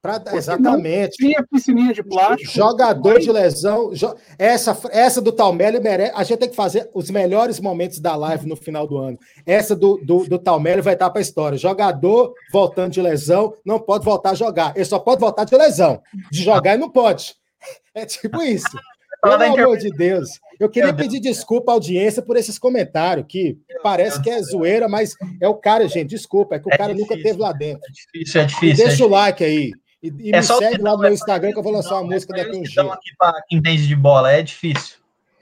Pra, 0.03 0.21
exatamente. 0.33 1.17
Tinha 1.17 1.43
piscininha 1.51 1.93
de 1.93 2.03
plástico. 2.03 2.51
Jogador 2.51 3.19
de 3.19 3.31
lesão. 3.31 3.91
Essa, 4.37 4.77
essa 4.91 5.19
do 5.19 5.31
Talmelli 5.31 5.79
merece. 5.79 6.13
A 6.15 6.23
gente 6.23 6.39
tem 6.39 6.49
que 6.49 6.55
fazer 6.55 6.91
os 6.93 7.09
melhores 7.09 7.59
momentos 7.59 7.99
da 7.99 8.15
live 8.15 8.47
no 8.47 8.55
final 8.55 8.85
do 8.85 8.97
ano. 8.97 9.17
Essa 9.47 9.75
do, 9.75 9.97
do, 9.97 10.25
do 10.25 10.37
Talmelli 10.37 10.81
vai 10.81 10.93
estar 10.93 11.09
para 11.09 11.21
a 11.21 11.23
história. 11.23 11.57
Jogador 11.57 12.33
voltando 12.51 12.91
de 12.91 13.01
lesão 13.01 13.55
não 13.65 13.79
pode 13.79 14.05
voltar 14.05 14.31
a 14.31 14.35
jogar. 14.35 14.73
Ele 14.75 14.85
só 14.85 14.99
pode 14.99 15.21
voltar 15.21 15.43
de 15.43 15.55
lesão. 15.55 16.01
De 16.31 16.43
jogar 16.43 16.73
ele 16.73 16.81
não 16.81 16.89
pode. 16.89 17.40
É 17.93 18.05
tipo 18.05 18.41
isso. 18.41 18.67
Pelo 19.21 19.43
amor 19.43 19.77
de 19.77 19.91
Deus. 19.91 20.29
Eu 20.59 20.69
queria 20.69 20.93
pedir 20.93 21.19
desculpa 21.19 21.71
à 21.71 21.75
audiência 21.75 22.21
por 22.21 22.37
esses 22.37 22.57
comentários, 22.57 23.25
que 23.27 23.57
parece 23.83 24.21
que 24.21 24.29
é 24.29 24.41
zoeira, 24.41 24.87
mas 24.87 25.15
é 25.39 25.47
o 25.47 25.55
cara, 25.55 25.87
gente. 25.87 26.09
Desculpa, 26.09 26.55
é 26.55 26.59
que 26.59 26.67
o 26.67 26.73
é 26.73 26.77
cara 26.77 26.93
difícil, 26.93 27.15
nunca 27.15 27.23
teve 27.29 27.39
lá 27.39 27.51
dentro. 27.51 27.83
É 27.87 27.91
difícil, 27.91 28.41
é 28.41 28.45
difícil. 28.45 28.85
E 28.85 28.87
deixa 28.87 29.03
é 29.03 29.05
o 29.05 29.09
like 29.09 29.43
aí. 29.43 29.71
E, 30.01 30.07
e 30.19 30.31
é 30.33 30.37
me 30.37 30.43
segue 30.43 30.81
lá 30.81 30.93
no 30.93 30.99
meu 30.99 31.13
Instagram 31.13 31.51
que 31.51 31.59
eu 31.59 31.63
vou 31.63 31.73
lançar 31.73 31.95
uma 31.95 32.11
música 32.11 32.33
daqui 32.33 32.57
um 32.57 32.61
dia. 32.63 32.81
aqui 32.81 33.15
para 33.17 33.41
quem 33.47 33.59
entende 33.59 33.87
de 33.87 33.95
bola, 33.95 34.31
é 34.31 34.41
difícil. 34.41 34.97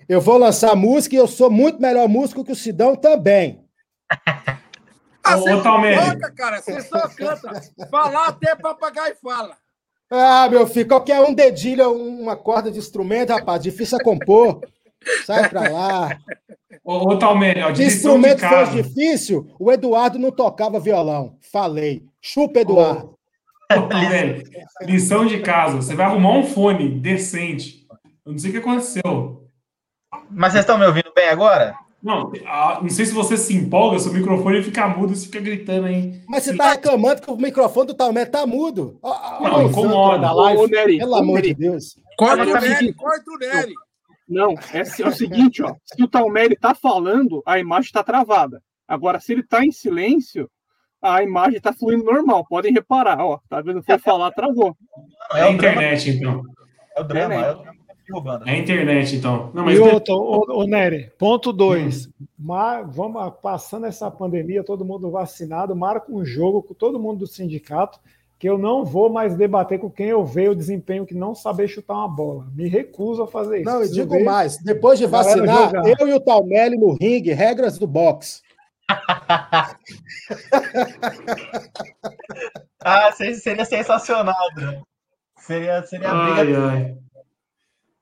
Eu 0.08 0.20
vou 0.20 0.38
lançar 0.38 0.76
música 0.76 1.16
e 1.16 1.20
eu 1.20 1.28
sou 1.28 1.50
muito 1.50 1.82
melhor 1.82 2.08
músico 2.10 2.44
que 2.44 2.52
o 2.52 2.56
Sidão 2.56 2.96
também. 2.96 3.64
ah, 5.24 5.38
você 5.38 5.52
não 5.52 5.62
toca, 5.62 6.32
cara. 6.36 6.62
Você 6.62 6.82
só 6.82 7.08
canta. 7.08 7.62
Falar 7.90 8.28
até 8.28 8.56
papagaio 8.56 9.16
fala. 9.22 9.56
Ah, 10.10 10.48
meu 10.50 10.66
filho, 10.66 10.88
qualquer 10.88 11.22
um 11.22 11.34
dedilha 11.34 11.88
uma 11.88 12.36
corda 12.36 12.72
de 12.72 12.80
instrumento, 12.80 13.30
rapaz, 13.30 13.62
difícil 13.62 13.98
a 13.98 14.04
compor. 14.04 14.62
Sai 15.26 15.48
pra 15.50 15.70
lá. 15.70 16.18
Ô, 16.84 17.14
ô 17.14 17.20
Talmene, 17.20 17.62
ó, 17.62 17.74
Se 17.74 17.84
instrumento 17.84 18.42
fosse 18.42 18.82
difícil, 18.82 19.48
o 19.60 19.72
Eduardo 19.72 20.18
não 20.18 20.32
tocava 20.32 20.80
violão. 20.80 21.38
Falei. 21.52 22.04
Chupa, 22.20 22.60
Eduardo. 22.60 23.16
Ô, 23.72 23.82
Talmene, 23.84 24.44
lição 24.82 25.26
de 25.26 25.40
casa. 25.40 25.78
Você 25.78 25.94
vai 25.94 26.08
arrumar 26.08 26.32
um 26.32 26.44
fone 26.44 26.90
decente. 27.00 27.86
Eu 28.26 28.32
não 28.32 28.40
sei 28.40 28.50
o 28.50 28.54
que 28.54 28.60
aconteceu. 28.60 29.48
Mas 30.32 30.54
vocês 30.54 30.64
estão 30.64 30.78
me 30.78 30.86
ouvindo 30.86 31.12
bem 31.16 31.30
agora? 31.30 31.76
Não, 32.02 32.32
ah, 32.46 32.80
não 32.82 32.90
sei 32.90 33.06
se 33.06 33.14
você 33.14 33.36
se 33.36 33.54
empolga, 33.54 34.00
seu 34.00 34.14
microfone 34.14 34.64
fica 34.64 34.88
mudo 34.88 35.14
você 35.14 35.26
fica 35.26 35.42
gritando 35.42 35.88
aí. 35.88 36.22
Mas 36.28 36.44
você 36.44 36.56
tá 36.56 36.72
reclamando 36.72 37.22
que 37.22 37.30
o 37.30 37.36
microfone 37.36 37.88
do 37.88 37.94
Talmé 37.94 38.26
tá 38.26 38.46
mudo. 38.46 38.98
Não, 39.04 39.64
incomoda. 39.64 40.34
Ô, 40.34 40.66
Nery, 40.66 40.98
Pelo 40.98 41.16
amor 41.16 41.42
de 41.42 41.54
Deus. 41.54 41.98
Corta 42.18 42.46
o 42.46 42.56
é 42.56 42.62
Nery, 42.62 42.94
corta 42.94 43.32
o 43.32 43.38
Nery. 43.38 43.74
Não, 44.28 44.52
é, 44.52 45.02
é 45.02 45.08
o 45.08 45.12
seguinte, 45.12 45.62
ó. 45.62 45.76
Se 45.84 46.02
o 46.02 46.08
Talmere 46.08 46.56
tá 46.56 46.74
falando, 46.74 47.42
a 47.46 47.60
imagem 47.60 47.92
tá 47.92 48.04
travada. 48.04 48.62
Agora, 48.88 49.20
se 49.20 49.34
ele 49.34 49.44
tá 49.44 49.66
em 49.66 49.72
silêncio, 49.72 50.50
a 51.02 51.22
imagem 51.22 51.60
tá 51.60 51.74
fluindo 51.74 52.06
normal. 52.06 52.46
Podem 52.48 52.72
reparar, 52.72 53.20
ó. 53.20 53.40
Tá 53.50 53.60
vendo? 53.60 53.84
Foi 53.84 53.98
falar, 53.98 54.32
travou. 54.32 54.78
É 55.34 55.42
a 55.42 55.52
internet, 55.52 56.12
então. 56.12 56.44
É 56.96 57.02
o 57.02 57.04
drama, 57.04 57.34
é 57.36 57.52
o 57.52 57.56
drama 57.56 57.79
derrubando. 58.10 58.48
É 58.50 58.52
a 58.54 58.58
internet, 58.58 59.16
então. 59.16 59.52
Não, 59.54 59.64
mas 59.64 59.78
E 59.78 59.82
outro, 59.82 60.14
ô, 60.16 60.62
ô, 60.62 60.64
Nery, 60.66 61.12
ponto 61.18 61.54
2. 61.54 62.10
Vamos 62.92 63.34
passando 63.42 63.86
essa 63.86 64.10
pandemia, 64.10 64.64
todo 64.64 64.84
mundo 64.86 65.10
vacinado, 65.12 65.76
marca 65.76 66.12
um 66.12 66.26
jogo 66.26 66.64
com 66.64 66.74
todo 66.74 67.00
mundo 67.00 67.20
do 67.20 67.28
sindicato, 67.28 68.00
que 68.40 68.48
eu 68.50 68.58
não 68.58 68.86
vou 68.86 69.10
mais 69.10 69.36
debater 69.36 69.80
com 69.80 69.90
quem 69.90 70.08
eu 70.08 70.24
vejo 70.26 70.52
o 70.52 70.56
desempenho 70.56 71.06
que 71.06 71.14
não 71.14 71.36
saber 71.36 71.68
chutar 71.68 71.96
uma 71.96 72.08
bola. 72.08 72.48
Me 72.56 72.68
recuso 72.68 73.24
a 73.24 73.28
fazer 73.28 73.58
isso. 73.62 73.70
Não, 73.70 73.84
e 73.84 73.90
digo 73.90 74.14
ver 74.16 74.24
mais. 74.24 74.58
Depois 74.64 74.98
de 74.98 75.06
vacinar, 75.06 75.72
eu 76.00 76.08
e 76.08 76.14
o 76.14 76.20
Talmelli 76.20 76.78
no 76.78 76.94
ringue, 76.94 77.34
regras 77.34 77.78
do 77.78 77.86
boxe. 77.86 78.42
Ah, 82.82 83.12
se- 83.12 83.36
seria 83.36 83.66
sensacional, 83.66 84.36
Bruno. 84.56 84.82
Seria, 85.38 85.84
seria 85.84 86.10
a 86.10 86.34
Ai, 86.36 86.44
briga. 86.46 86.68
ai. 86.70 86.96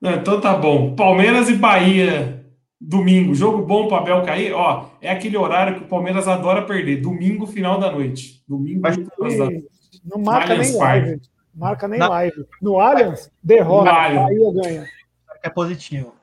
Não, 0.01 0.11
então 0.15 0.39
tá 0.39 0.55
bom. 0.55 0.95
Palmeiras 0.95 1.49
e 1.49 1.55
Bahia, 1.55 2.45
domingo. 2.79 3.33
Jogo 3.33 3.63
bom 3.65 3.87
para 3.87 3.97
Abel 3.97 4.23
cair. 4.23 4.53
Ó, 4.53 4.85
é 5.01 5.09
aquele 5.11 5.37
horário 5.37 5.75
que 5.77 5.83
o 5.83 5.87
Palmeiras 5.87 6.27
adora 6.27 6.61
perder. 6.65 7.01
Domingo, 7.01 7.47
final 7.47 7.79
da 7.79 7.91
noite. 7.91 8.43
Domingo, 8.47 8.81
Mas- 8.81 8.97
da 8.97 9.03
E 9.51 9.63
Não 10.05 10.21
marca 10.21 10.51
Allianz 10.53 10.69
nem 10.69 10.79
Parque. 10.79 11.05
live. 11.07 11.21
Marca 11.55 11.87
nem 11.87 11.99
Não. 11.99 12.09
live. 12.09 12.45
No 12.61 12.79
Allianz, 12.79 13.31
derrota. 13.43 13.91
No 13.91 13.97
Allianz. 13.97 14.23
Bahia 14.25 14.53
ganha. 14.63 14.85
É 15.43 15.49
positivo. 15.49 16.13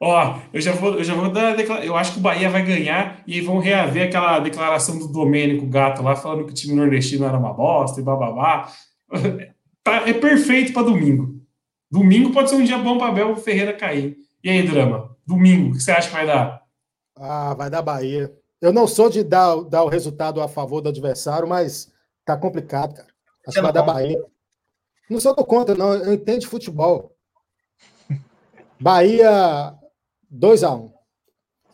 Ó, 0.00 0.38
eu 0.52 0.60
já 0.60 0.72
vou, 0.72 0.94
eu 0.94 1.04
já 1.04 1.14
vou 1.14 1.30
dar. 1.30 1.52
a 1.52 1.54
decla- 1.56 1.84
Eu 1.84 1.96
acho 1.96 2.12
que 2.12 2.18
o 2.18 2.22
Bahia 2.22 2.50
vai 2.50 2.62
ganhar 2.64 3.22
e 3.26 3.40
vão 3.40 3.58
reaver 3.58 4.08
aquela 4.08 4.38
declaração 4.38 4.98
do 4.98 5.08
Domênico 5.08 5.66
Gato 5.66 6.02
lá, 6.02 6.16
falando 6.16 6.44
que 6.44 6.50
o 6.50 6.54
time 6.54 6.74
nordestino 6.74 7.24
era 7.26 7.38
uma 7.38 7.52
bosta 7.52 8.00
e 8.00 8.04
bababá. 8.04 8.68
Tá, 9.84 10.08
é 10.08 10.14
perfeito 10.14 10.72
para 10.72 10.84
domingo. 10.84 11.33
Domingo 11.90 12.32
pode 12.32 12.50
ser 12.50 12.56
um 12.56 12.64
dia 12.64 12.78
bom 12.78 12.98
para 12.98 13.08
Abel 13.08 13.36
Ferreira 13.36 13.72
cair. 13.72 14.16
E 14.42 14.50
aí, 14.50 14.66
drama? 14.66 15.16
Domingo, 15.26 15.70
o 15.70 15.72
que 15.72 15.80
você 15.80 15.92
acha 15.92 16.08
que 16.08 16.14
vai 16.14 16.26
dar? 16.26 16.62
Ah, 17.16 17.54
vai 17.54 17.70
dar 17.70 17.82
Bahia. 17.82 18.32
Eu 18.60 18.72
não 18.72 18.86
sou 18.86 19.08
de 19.08 19.22
dar, 19.22 19.56
dar 19.64 19.84
o 19.84 19.88
resultado 19.88 20.40
a 20.40 20.48
favor 20.48 20.80
do 20.80 20.88
adversário, 20.88 21.48
mas 21.48 21.92
tá 22.24 22.36
complicado, 22.36 22.94
cara. 22.94 23.08
Acho 23.46 23.56
que 23.56 23.62
vai 23.62 23.72
dar? 23.72 23.82
Bahia. 23.82 24.22
Não 25.08 25.20
sou 25.20 25.34
do 25.34 25.44
contra, 25.44 25.74
não. 25.74 25.94
Eu 25.94 26.14
entendo 26.14 26.40
de 26.40 26.46
futebol. 26.46 27.14
Bahia 28.80 29.74
2x1. 30.32 30.92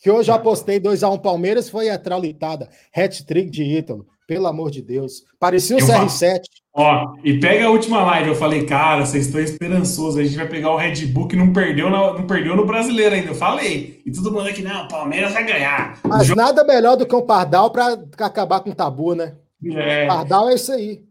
Que 0.00 0.10
hoje 0.10 0.30
eu 0.30 0.34
apostei 0.34 0.80
2x1 0.80 1.20
Palmeiras, 1.20 1.68
foi 1.68 1.90
a 1.90 1.98
traulitada. 1.98 2.68
Hat-trick 2.94 3.50
de 3.50 3.62
Ítalo. 3.62 4.06
Pelo 4.30 4.46
amor 4.46 4.70
de 4.70 4.80
Deus. 4.80 5.24
Parecia 5.40 5.74
o 5.76 5.80
Eu 5.80 5.86
CR7. 5.88 6.42
Ó, 6.72 7.14
e 7.24 7.40
pega 7.40 7.66
a 7.66 7.70
última 7.70 8.00
live. 8.04 8.28
Eu 8.28 8.36
falei, 8.36 8.64
cara, 8.64 9.04
vocês 9.04 9.26
estão 9.26 9.40
esperançosos. 9.40 10.20
A 10.20 10.22
gente 10.22 10.36
vai 10.36 10.46
pegar 10.48 10.70
o 10.70 10.76
Red 10.76 11.04
Bull 11.06 11.26
que 11.26 11.34
não 11.34 11.52
perdeu, 11.52 11.90
na- 11.90 12.12
não 12.12 12.24
perdeu 12.28 12.54
no 12.54 12.64
brasileiro 12.64 13.12
ainda. 13.16 13.30
Eu 13.30 13.34
falei. 13.34 14.00
E 14.06 14.12
todo 14.12 14.30
mundo 14.30 14.48
aqui, 14.48 14.62
não, 14.62 14.84
o 14.84 14.88
Palmeiras 14.88 15.32
vai 15.32 15.44
ganhar. 15.44 15.98
Mas 16.04 16.28
jogo 16.28 16.40
nada 16.40 16.62
melhor 16.62 16.96
do 16.96 17.04
que 17.04 17.16
um 17.16 17.26
Pardal 17.26 17.72
para 17.72 17.98
acabar 18.18 18.60
com 18.60 18.70
o 18.70 18.74
tabu, 18.74 19.16
né? 19.16 19.34
é 19.74 20.06
Pardal 20.06 20.48
é 20.48 20.54
isso 20.54 20.70
aí. 20.70 21.02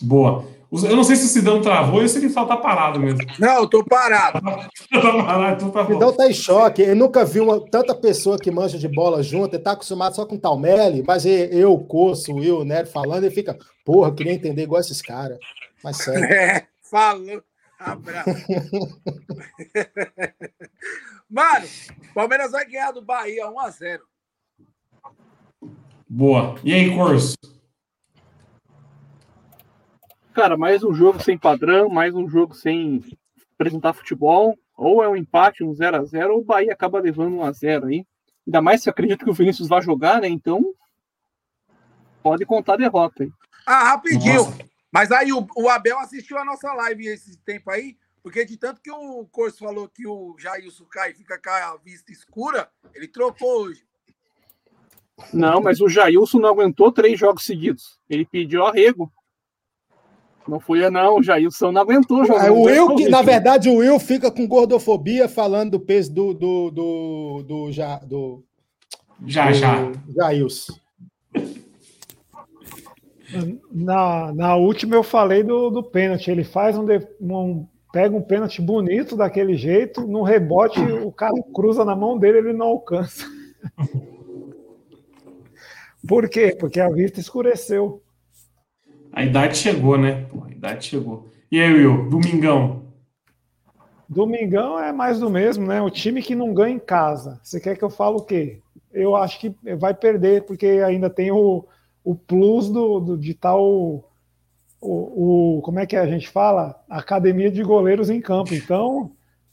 boa. 0.00 0.46
Eu 0.72 0.96
não 0.96 1.04
sei 1.04 1.16
se 1.16 1.26
o 1.26 1.28
Sidão 1.28 1.60
travou 1.60 2.00
ou 2.00 2.08
se 2.08 2.16
ele 2.16 2.30
só 2.30 2.46
tá 2.46 2.56
parado 2.56 2.98
mesmo. 2.98 3.18
Não, 3.38 3.56
eu 3.58 3.68
tô 3.68 3.84
parado. 3.84 4.40
tá 4.90 5.24
parado, 5.24 5.56
então 5.56 5.70
tá 5.70 5.82
bom. 5.84 5.92
Então 5.94 6.16
tá 6.16 6.26
em 6.26 6.32
choque. 6.32 6.80
Ele 6.80 6.94
nunca 6.94 7.26
viu 7.26 7.44
uma- 7.44 7.60
tanta 7.70 7.94
pessoa 7.94 8.38
que 8.38 8.50
manja 8.50 8.78
de 8.78 8.88
bola 8.88 9.22
junto. 9.22 9.54
Ele 9.54 9.62
tá 9.62 9.72
acostumado 9.72 10.16
só 10.16 10.24
com 10.24 10.38
Talmelli, 10.38 11.04
mas 11.06 11.26
eu, 11.26 11.74
o 11.74 11.84
Coço, 11.84 12.32
o 12.32 12.36
Will, 12.36 12.60
o 12.60 12.64
Nery 12.64 12.88
falando, 12.88 13.24
ele 13.24 13.34
fica, 13.34 13.54
porra, 13.84 14.08
eu 14.08 14.14
queria 14.14 14.32
entender 14.32 14.62
igual 14.62 14.80
esses 14.80 15.02
caras. 15.02 15.36
Mas 15.84 15.98
sério. 15.98 16.24
É, 16.32 16.66
falou. 16.90 17.42
Abraço. 17.78 18.30
Mano, 21.28 21.66
Palmeiras 22.14 22.50
vai 22.52 22.64
ganhar 22.66 22.92
do 22.92 23.02
Bahia 23.02 23.44
1x0. 23.46 23.98
Boa. 26.08 26.54
E 26.64 26.72
aí, 26.72 26.94
Corso? 26.94 27.34
Cara, 30.34 30.56
mais 30.56 30.82
um 30.82 30.94
jogo 30.94 31.22
sem 31.22 31.36
padrão, 31.36 31.90
mais 31.90 32.14
um 32.14 32.26
jogo 32.26 32.54
sem 32.54 33.04
apresentar 33.54 33.92
futebol. 33.92 34.58
Ou 34.74 35.02
é 35.02 35.08
um 35.08 35.14
empate, 35.14 35.62
um 35.62 35.72
0x0, 35.72 36.30
ou 36.30 36.40
o 36.40 36.44
Bahia 36.44 36.72
acaba 36.72 36.98
levando 36.98 37.36
1x0 37.36 37.88
aí. 37.88 38.06
Ainda 38.46 38.62
mais 38.62 38.82
se 38.82 38.88
acredita 38.88 39.24
que 39.24 39.30
o 39.30 39.34
Vinícius 39.34 39.68
vai 39.68 39.82
jogar, 39.82 40.22
né? 40.22 40.28
Então, 40.28 40.74
pode 42.22 42.46
contar 42.46 42.74
a 42.74 42.78
derrota 42.78 43.24
aí. 43.24 43.30
Ah, 43.66 43.90
rapidinho. 43.90 44.44
Nossa. 44.44 44.58
Mas 44.90 45.12
aí 45.12 45.32
o, 45.32 45.46
o 45.54 45.68
Abel 45.68 45.98
assistiu 45.98 46.38
a 46.38 46.44
nossa 46.44 46.72
live 46.72 47.06
esse 47.06 47.36
tempo 47.38 47.70
aí, 47.70 47.96
porque 48.22 48.44
de 48.44 48.56
tanto 48.56 48.80
que 48.80 48.90
o 48.90 49.26
Corso 49.26 49.58
falou 49.58 49.88
que 49.88 50.06
o 50.06 50.34
Jailson 50.38 50.86
cai 50.86 51.10
e 51.10 51.14
fica 51.14 51.38
com 51.38 51.50
a 51.50 51.76
vista 51.76 52.10
escura, 52.10 52.70
ele 52.94 53.06
trocou 53.06 53.64
hoje. 53.64 53.84
Não, 55.32 55.60
mas 55.60 55.80
o 55.80 55.88
Jailson 55.88 56.38
não 56.38 56.48
aguentou 56.48 56.90
três 56.90 57.20
jogos 57.20 57.44
seguidos. 57.44 58.00
Ele 58.08 58.24
pediu 58.24 58.66
arrego. 58.66 59.12
Não 60.48 60.58
foi, 60.58 60.88
não. 60.90 61.18
O 61.18 61.22
Jailson 61.22 61.70
não 61.72 61.82
aguentou 61.82 62.24
jogar. 62.24 62.46
É, 62.46 62.50
o 62.50 62.62
Will, 62.62 62.94
que, 62.96 63.08
na 63.08 63.22
verdade, 63.22 63.68
o 63.68 63.76
Will 63.76 63.98
fica 64.00 64.30
com 64.30 64.46
gordofobia 64.46 65.28
falando 65.28 65.72
do 65.72 65.80
peso 65.80 66.12
do, 66.12 66.34
do, 66.34 66.70
do, 66.70 67.42
do, 67.46 67.72
ja, 67.72 67.96
do, 67.98 68.42
Já, 69.26 69.48
do 69.50 69.54
já. 69.54 69.92
Jailson. 70.16 70.74
Na, 73.70 74.32
na 74.34 74.56
última 74.56 74.94
eu 74.96 75.02
falei 75.02 75.42
do, 75.42 75.70
do 75.70 75.82
pênalti. 75.82 76.30
Ele 76.30 76.44
faz 76.44 76.76
um, 76.76 76.84
de- 76.84 77.06
um- 77.20 77.66
pega 77.92 78.14
um 78.16 78.22
pênalti 78.22 78.60
bonito 78.60 79.16
daquele 79.16 79.54
jeito, 79.56 80.06
no 80.06 80.22
rebote 80.22 80.80
o 80.80 81.10
cara 81.12 81.32
cruza 81.54 81.84
na 81.84 81.94
mão 81.96 82.18
dele, 82.18 82.38
ele 82.38 82.52
não 82.52 82.66
alcança. 82.66 83.24
Por 86.06 86.28
quê? 86.28 86.54
Porque 86.58 86.80
a 86.80 86.88
vista 86.90 87.20
escureceu. 87.20 88.01
A 89.12 89.24
idade 89.24 89.56
chegou, 89.56 89.96
né? 89.98 90.26
A 90.46 90.50
idade 90.50 90.86
chegou. 90.86 91.28
E 91.50 91.60
aí, 91.60 91.72
Will? 91.72 92.08
Domingão. 92.08 92.82
Domingão 94.08 94.78
é 94.78 94.92
mais 94.92 95.18
do 95.20 95.30
mesmo, 95.30 95.66
né? 95.66 95.80
O 95.80 95.90
time 95.90 96.22
que 96.22 96.34
não 96.34 96.52
ganha 96.52 96.74
em 96.74 96.78
casa. 96.78 97.40
Você 97.42 97.58
quer 97.60 97.76
que 97.76 97.82
eu 97.84 97.90
fale 97.90 98.16
o 98.16 98.20
quê? 98.24 98.60
Eu 98.92 99.16
acho 99.16 99.40
que 99.40 99.54
vai 99.78 99.94
perder, 99.94 100.44
porque 100.44 100.66
ainda 100.66 101.08
tem 101.08 101.30
o, 101.32 101.64
o 102.04 102.14
plus 102.14 102.68
do, 102.68 103.00
do- 103.00 103.18
de 103.18 103.32
tal. 103.34 103.64
O, 104.80 105.58
o- 105.58 105.62
como 105.62 105.78
é 105.78 105.86
que 105.86 105.96
a 105.96 106.06
gente 106.06 106.28
fala? 106.28 106.80
Academia 106.88 107.50
de 107.50 107.62
goleiros 107.62 108.10
em 108.10 108.20
campo. 108.20 108.54
Então, 108.54 109.12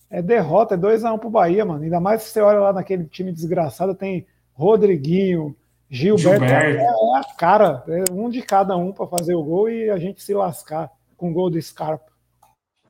é 0.09 0.21
derrota, 0.21 0.75
é 0.75 0.77
2x1 0.77 1.19
pro 1.19 1.29
Bahia, 1.29 1.65
mano. 1.65 1.83
Ainda 1.83 1.99
mais 1.99 2.23
se 2.23 2.31
você 2.31 2.41
olha 2.41 2.59
lá 2.59 2.73
naquele 2.73 3.05
time 3.05 3.31
desgraçado, 3.31 3.95
tem 3.95 4.25
Rodriguinho, 4.53 5.55
Gilberto. 5.89 6.39
Gilberto. 6.45 6.79
É, 6.79 6.83
é 6.83 7.17
a 7.19 7.23
cara, 7.37 7.83
é 7.87 8.11
um 8.11 8.29
de 8.29 8.41
cada 8.41 8.77
um 8.77 8.91
para 8.91 9.07
fazer 9.07 9.33
o 9.33 9.43
gol 9.43 9.69
e 9.69 9.89
a 9.89 9.97
gente 9.97 10.21
se 10.21 10.33
lascar 10.33 10.89
com 11.17 11.31
o 11.31 11.33
gol 11.33 11.49
do 11.49 11.61
Scarpa. 11.61 12.05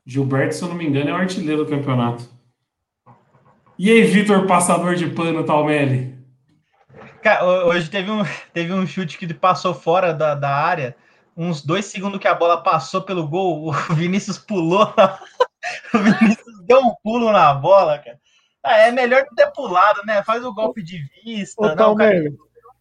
Gilberto, 0.04 0.54
se 0.54 0.62
eu 0.62 0.68
não 0.68 0.74
me 0.76 0.86
engano, 0.86 1.10
é 1.10 1.12
o 1.12 1.16
artilheiro 1.16 1.64
do 1.64 1.70
campeonato. 1.70 2.28
E 3.78 3.90
aí, 3.90 4.02
Vitor, 4.02 4.46
passador 4.46 4.94
de 4.94 5.06
pano, 5.08 5.44
Talmelli? 5.44 6.18
Cara, 7.22 7.44
ho- 7.44 7.68
hoje 7.68 7.88
teve 7.90 8.10
um, 8.10 8.22
teve 8.52 8.72
um 8.72 8.86
chute 8.86 9.16
que 9.16 9.32
passou 9.32 9.72
fora 9.74 10.12
da, 10.12 10.34
da 10.34 10.50
área. 10.54 10.94
Uns 11.36 11.62
dois 11.64 11.86
segundos 11.86 12.20
que 12.20 12.28
a 12.28 12.34
bola 12.34 12.62
passou 12.62 13.00
pelo 13.02 13.26
gol, 13.26 13.68
o 13.68 13.72
Vinícius 13.94 14.38
pulou. 14.38 14.92
na- 14.96 15.18
O 15.94 15.98
Vinícius 15.98 16.64
deu 16.66 16.80
um 16.80 16.94
pulo 17.02 17.32
na 17.32 17.52
bola, 17.54 17.98
cara. 17.98 18.18
Ah, 18.62 18.76
é 18.78 18.90
melhor 18.90 19.24
não 19.26 19.34
ter 19.34 19.50
pulado, 19.52 20.02
né? 20.04 20.22
Faz 20.22 20.44
o 20.44 20.52
golpe 20.52 20.82
de 20.82 20.98
vista. 21.24 21.62
Ô, 21.62 21.74
não, 21.74 21.94
cara, 21.94 22.24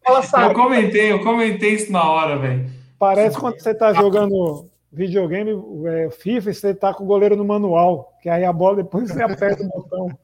Talmelli, 0.09 0.27
a 0.27 0.31
bola 0.31 0.51
Eu 0.51 0.53
comentei, 0.53 1.11
eu 1.11 1.23
comentei 1.23 1.73
isso 1.73 1.91
na 1.91 2.03
hora, 2.03 2.37
velho. 2.37 2.69
Parece 2.97 3.37
quando 3.37 3.59
você 3.59 3.73
tá 3.73 3.93
jogando 3.93 4.69
videogame, 4.91 5.51
é, 5.87 6.09
FIFA, 6.09 6.53
você 6.53 6.73
tá 6.73 6.93
com 6.93 7.03
o 7.03 7.07
goleiro 7.07 7.35
no 7.35 7.45
manual, 7.45 8.17
que 8.21 8.29
aí 8.29 8.43
a 8.43 8.51
bola 8.51 8.77
depois 8.77 9.09
você 9.09 9.21
aperta 9.21 9.63
o 9.63 9.67
botão. 9.67 10.19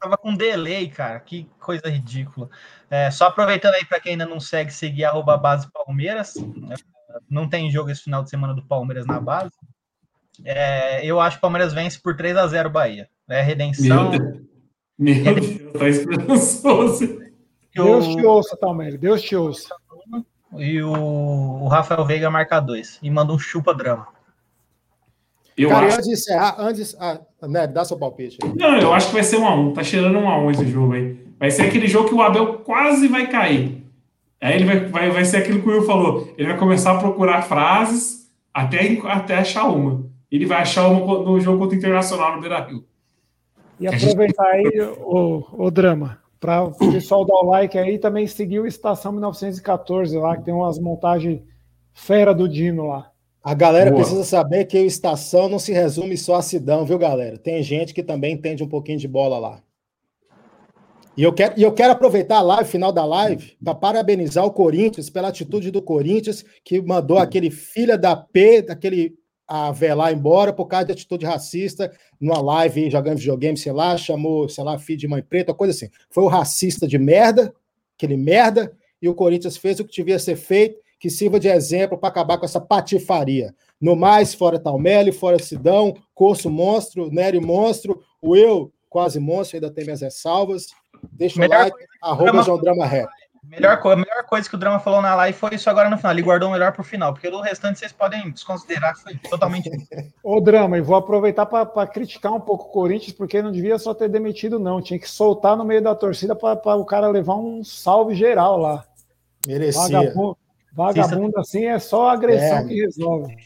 Tava 0.00 0.16
com 0.16 0.34
delay, 0.34 0.88
cara, 0.88 1.18
que 1.20 1.48
coisa 1.58 1.88
ridícula. 1.88 2.48
É, 2.90 3.10
só 3.10 3.26
aproveitando 3.26 3.74
aí 3.74 3.84
para 3.84 4.00
quem 4.00 4.12
ainda 4.12 4.26
não 4.26 4.38
segue, 4.38 4.72
seguir 4.72 5.04
arroba 5.04 5.36
base 5.36 5.68
Palmeiras. 5.72 6.34
Não 7.28 7.48
tem 7.48 7.70
jogo 7.70 7.90
esse 7.90 8.02
final 8.02 8.22
de 8.22 8.30
semana 8.30 8.54
do 8.54 8.64
Palmeiras 8.64 9.06
na 9.06 9.20
base. 9.20 9.52
É, 10.44 11.04
eu 11.04 11.20
acho 11.20 11.36
que 11.36 11.40
o 11.40 11.42
Palmeiras 11.42 11.72
vence 11.72 12.00
por 12.00 12.16
3 12.16 12.36
a 12.36 12.46
0 12.46 12.70
Bahia. 12.70 13.08
É 13.28 13.40
redenção. 13.42 14.10
Meu 14.10 14.20
Deus, 14.20 14.42
Meu 14.98 15.34
Deus 15.34 15.72
tá 15.72 15.88
esperançoso. 15.88 17.24
Deus 17.74 18.06
te 18.06 18.24
ouça, 18.24 18.56
Talmere. 18.56 18.96
Deus 18.96 19.22
te 19.22 19.34
ouça. 19.34 19.74
E 20.56 20.80
o, 20.80 20.92
o 20.92 21.68
Rafael 21.68 22.04
Veiga 22.04 22.30
marca 22.30 22.60
dois. 22.60 22.98
E 23.02 23.10
manda 23.10 23.32
um 23.32 23.38
chupa 23.38 23.74
drama. 23.74 24.06
Eu 25.56 25.68
Cara, 25.68 25.86
acho... 25.86 25.96
antes 25.96 26.08
de 26.08 26.12
encerrar, 26.14 26.56
antes. 26.58 26.96
Ah, 26.98 27.20
né, 27.42 27.66
dá 27.66 27.84
seu 27.84 27.96
palpite. 27.96 28.38
Aí. 28.42 28.52
Não, 28.56 28.76
eu 28.76 28.92
acho 28.92 29.08
que 29.08 29.14
vai 29.14 29.22
ser 29.22 29.38
um 29.38 29.46
a 29.46 29.54
um. 29.54 29.72
Tá 29.72 29.82
cheirando 29.82 30.18
um 30.18 30.28
a 30.28 30.38
um 30.38 30.50
esse 30.50 30.66
jogo 30.66 30.94
aí. 30.94 31.18
Vai 31.38 31.50
ser 31.50 31.62
aquele 31.62 31.86
jogo 31.86 32.08
que 32.08 32.14
o 32.14 32.22
Abel 32.22 32.58
quase 32.58 33.08
vai 33.08 33.28
cair. 33.28 33.84
Aí 34.40 34.56
ele 34.56 34.64
vai, 34.64 34.80
vai, 34.86 35.10
vai 35.10 35.24
ser 35.24 35.38
aquilo 35.38 35.62
que 35.62 35.68
o 35.68 35.72
Will 35.72 35.86
falou. 35.86 36.32
Ele 36.36 36.48
vai 36.48 36.58
começar 36.58 36.92
a 36.92 36.98
procurar 36.98 37.42
frases 37.42 38.30
até, 38.52 38.98
até 39.04 39.36
achar 39.36 39.64
uma. 39.64 40.04
Ele 40.30 40.46
vai 40.46 40.62
achar 40.62 40.88
uma 40.88 41.00
no 41.00 41.40
jogo 41.40 41.58
contra 41.58 41.76
o 41.76 41.78
Internacional 41.78 42.34
no 42.34 42.40
Beira 42.40 42.60
Rio. 42.60 42.84
E 43.80 43.86
aproveitar 43.86 44.46
aí 44.46 44.80
o, 44.98 45.44
o 45.52 45.70
drama. 45.70 46.18
Para 46.44 46.62
o 46.62 46.74
pessoal 46.74 47.24
dar 47.24 47.36
o 47.36 47.46
like 47.46 47.78
aí, 47.78 47.98
também 47.98 48.26
seguir 48.26 48.60
o 48.60 48.66
Estação 48.66 49.12
1914 49.12 50.14
lá, 50.18 50.36
que 50.36 50.44
tem 50.44 50.52
umas 50.52 50.78
montagens 50.78 51.40
fera 51.94 52.34
do 52.34 52.46
Dino 52.46 52.86
lá. 52.86 53.10
A 53.42 53.54
galera 53.54 53.90
Boa. 53.90 54.02
precisa 54.02 54.24
saber 54.24 54.66
que 54.66 54.78
o 54.78 54.84
Estação 54.84 55.48
não 55.48 55.58
se 55.58 55.72
resume 55.72 56.18
só 56.18 56.34
a 56.34 56.42
Sidão, 56.42 56.84
viu, 56.84 56.98
galera? 56.98 57.38
Tem 57.38 57.62
gente 57.62 57.94
que 57.94 58.02
também 58.02 58.34
entende 58.34 58.62
um 58.62 58.68
pouquinho 58.68 58.98
de 58.98 59.08
bola 59.08 59.38
lá. 59.38 59.62
E 61.16 61.22
eu 61.22 61.32
quero, 61.32 61.54
e 61.58 61.62
eu 61.62 61.72
quero 61.72 61.94
aproveitar 61.94 62.36
a 62.36 62.42
live, 62.42 62.68
final 62.68 62.92
da 62.92 63.06
live, 63.06 63.56
para 63.64 63.74
parabenizar 63.74 64.44
o 64.44 64.52
Corinthians 64.52 65.08
pela 65.08 65.28
atitude 65.28 65.70
do 65.70 65.80
Corinthians, 65.80 66.44
que 66.62 66.78
mandou 66.78 67.16
aquele 67.16 67.50
filha 67.50 67.96
da 67.96 68.14
P, 68.14 68.60
daquele 68.60 69.14
a 69.46 69.70
velar 69.72 70.12
embora 70.12 70.52
por 70.52 70.66
causa 70.66 70.86
de 70.86 70.92
atitude 70.92 71.26
racista 71.26 71.92
numa 72.20 72.40
live 72.40 72.90
jogando 72.90 73.18
videogame, 73.18 73.56
sei 73.56 73.72
lá, 73.72 73.96
chamou, 73.96 74.48
sei 74.48 74.64
lá, 74.64 74.78
filho 74.78 74.98
de 74.98 75.08
mãe 75.08 75.22
preta, 75.22 75.52
coisa 75.52 75.72
assim. 75.72 75.90
Foi 76.10 76.24
o 76.24 76.28
racista 76.28 76.86
de 76.86 76.98
merda, 76.98 77.54
aquele 77.96 78.16
merda, 78.16 78.72
e 79.00 79.08
o 79.08 79.14
Corinthians 79.14 79.56
fez 79.56 79.78
o 79.80 79.84
que 79.84 79.94
devia 79.94 80.18
ser 80.18 80.36
feito, 80.36 80.76
que 80.98 81.10
sirva 81.10 81.38
de 81.38 81.48
exemplo 81.48 81.98
para 81.98 82.08
acabar 82.08 82.38
com 82.38 82.46
essa 82.46 82.60
patifaria. 82.60 83.54
No 83.78 83.94
mais, 83.94 84.32
fora 84.32 84.58
Talmelli, 84.58 85.12
fora 85.12 85.38
Sidão, 85.38 85.94
Corso 86.14 86.48
Monstro, 86.48 87.10
Nery 87.10 87.40
Monstro, 87.40 88.00
o 88.22 88.34
eu, 88.34 88.72
quase 88.88 89.20
monstro, 89.20 89.56
ainda 89.56 89.70
tem 89.70 89.84
minhas 89.84 90.00
ressalvas. 90.00 90.68
Deixa 91.12 91.44
o 91.44 91.48
like, 91.48 91.76
arroba 92.00 92.42
João 92.42 92.58
Drama 92.58 92.86
Rap. 92.86 93.10
Melhor, 93.48 93.80
a 93.84 93.96
melhor 93.96 94.24
coisa 94.26 94.48
que 94.48 94.54
o 94.54 94.58
Drama 94.58 94.80
falou 94.80 95.00
na 95.00 95.14
live 95.14 95.38
foi 95.38 95.54
isso 95.54 95.68
agora 95.70 95.88
no 95.88 95.96
final. 95.96 96.12
Ele 96.12 96.22
guardou 96.22 96.48
o 96.48 96.52
melhor 96.52 96.72
pro 96.72 96.82
final, 96.82 97.12
porque 97.12 97.28
o 97.28 97.40
restante 97.40 97.78
vocês 97.78 97.92
podem 97.92 98.30
desconsiderar 98.30 98.94
que 98.94 99.02
foi 99.02 99.16
totalmente. 99.16 99.70
Ô, 100.22 100.40
Drama, 100.40 100.78
e 100.78 100.80
vou 100.80 100.96
aproveitar 100.96 101.46
para 101.46 101.86
criticar 101.86 102.32
um 102.32 102.40
pouco 102.40 102.64
o 102.64 102.72
Corinthians, 102.72 103.12
porque 103.12 103.42
não 103.42 103.52
devia 103.52 103.78
só 103.78 103.94
ter 103.94 104.08
demitido, 104.08 104.58
não. 104.58 104.82
Tinha 104.82 104.98
que 104.98 105.08
soltar 105.08 105.56
no 105.56 105.64
meio 105.64 105.82
da 105.82 105.94
torcida 105.94 106.34
para 106.34 106.76
o 106.76 106.84
cara 106.84 107.08
levar 107.08 107.36
um 107.36 107.62
salve 107.62 108.14
geral 108.14 108.56
lá. 108.56 108.84
Merecia. 109.46 109.82
Vagabundo, 109.82 110.36
vagabundo 110.72 111.38
assim 111.38 111.66
é 111.66 111.78
só 111.78 112.08
agressão 112.08 112.58
é. 112.58 112.64
que 112.64 112.74
resolve. 112.80 113.36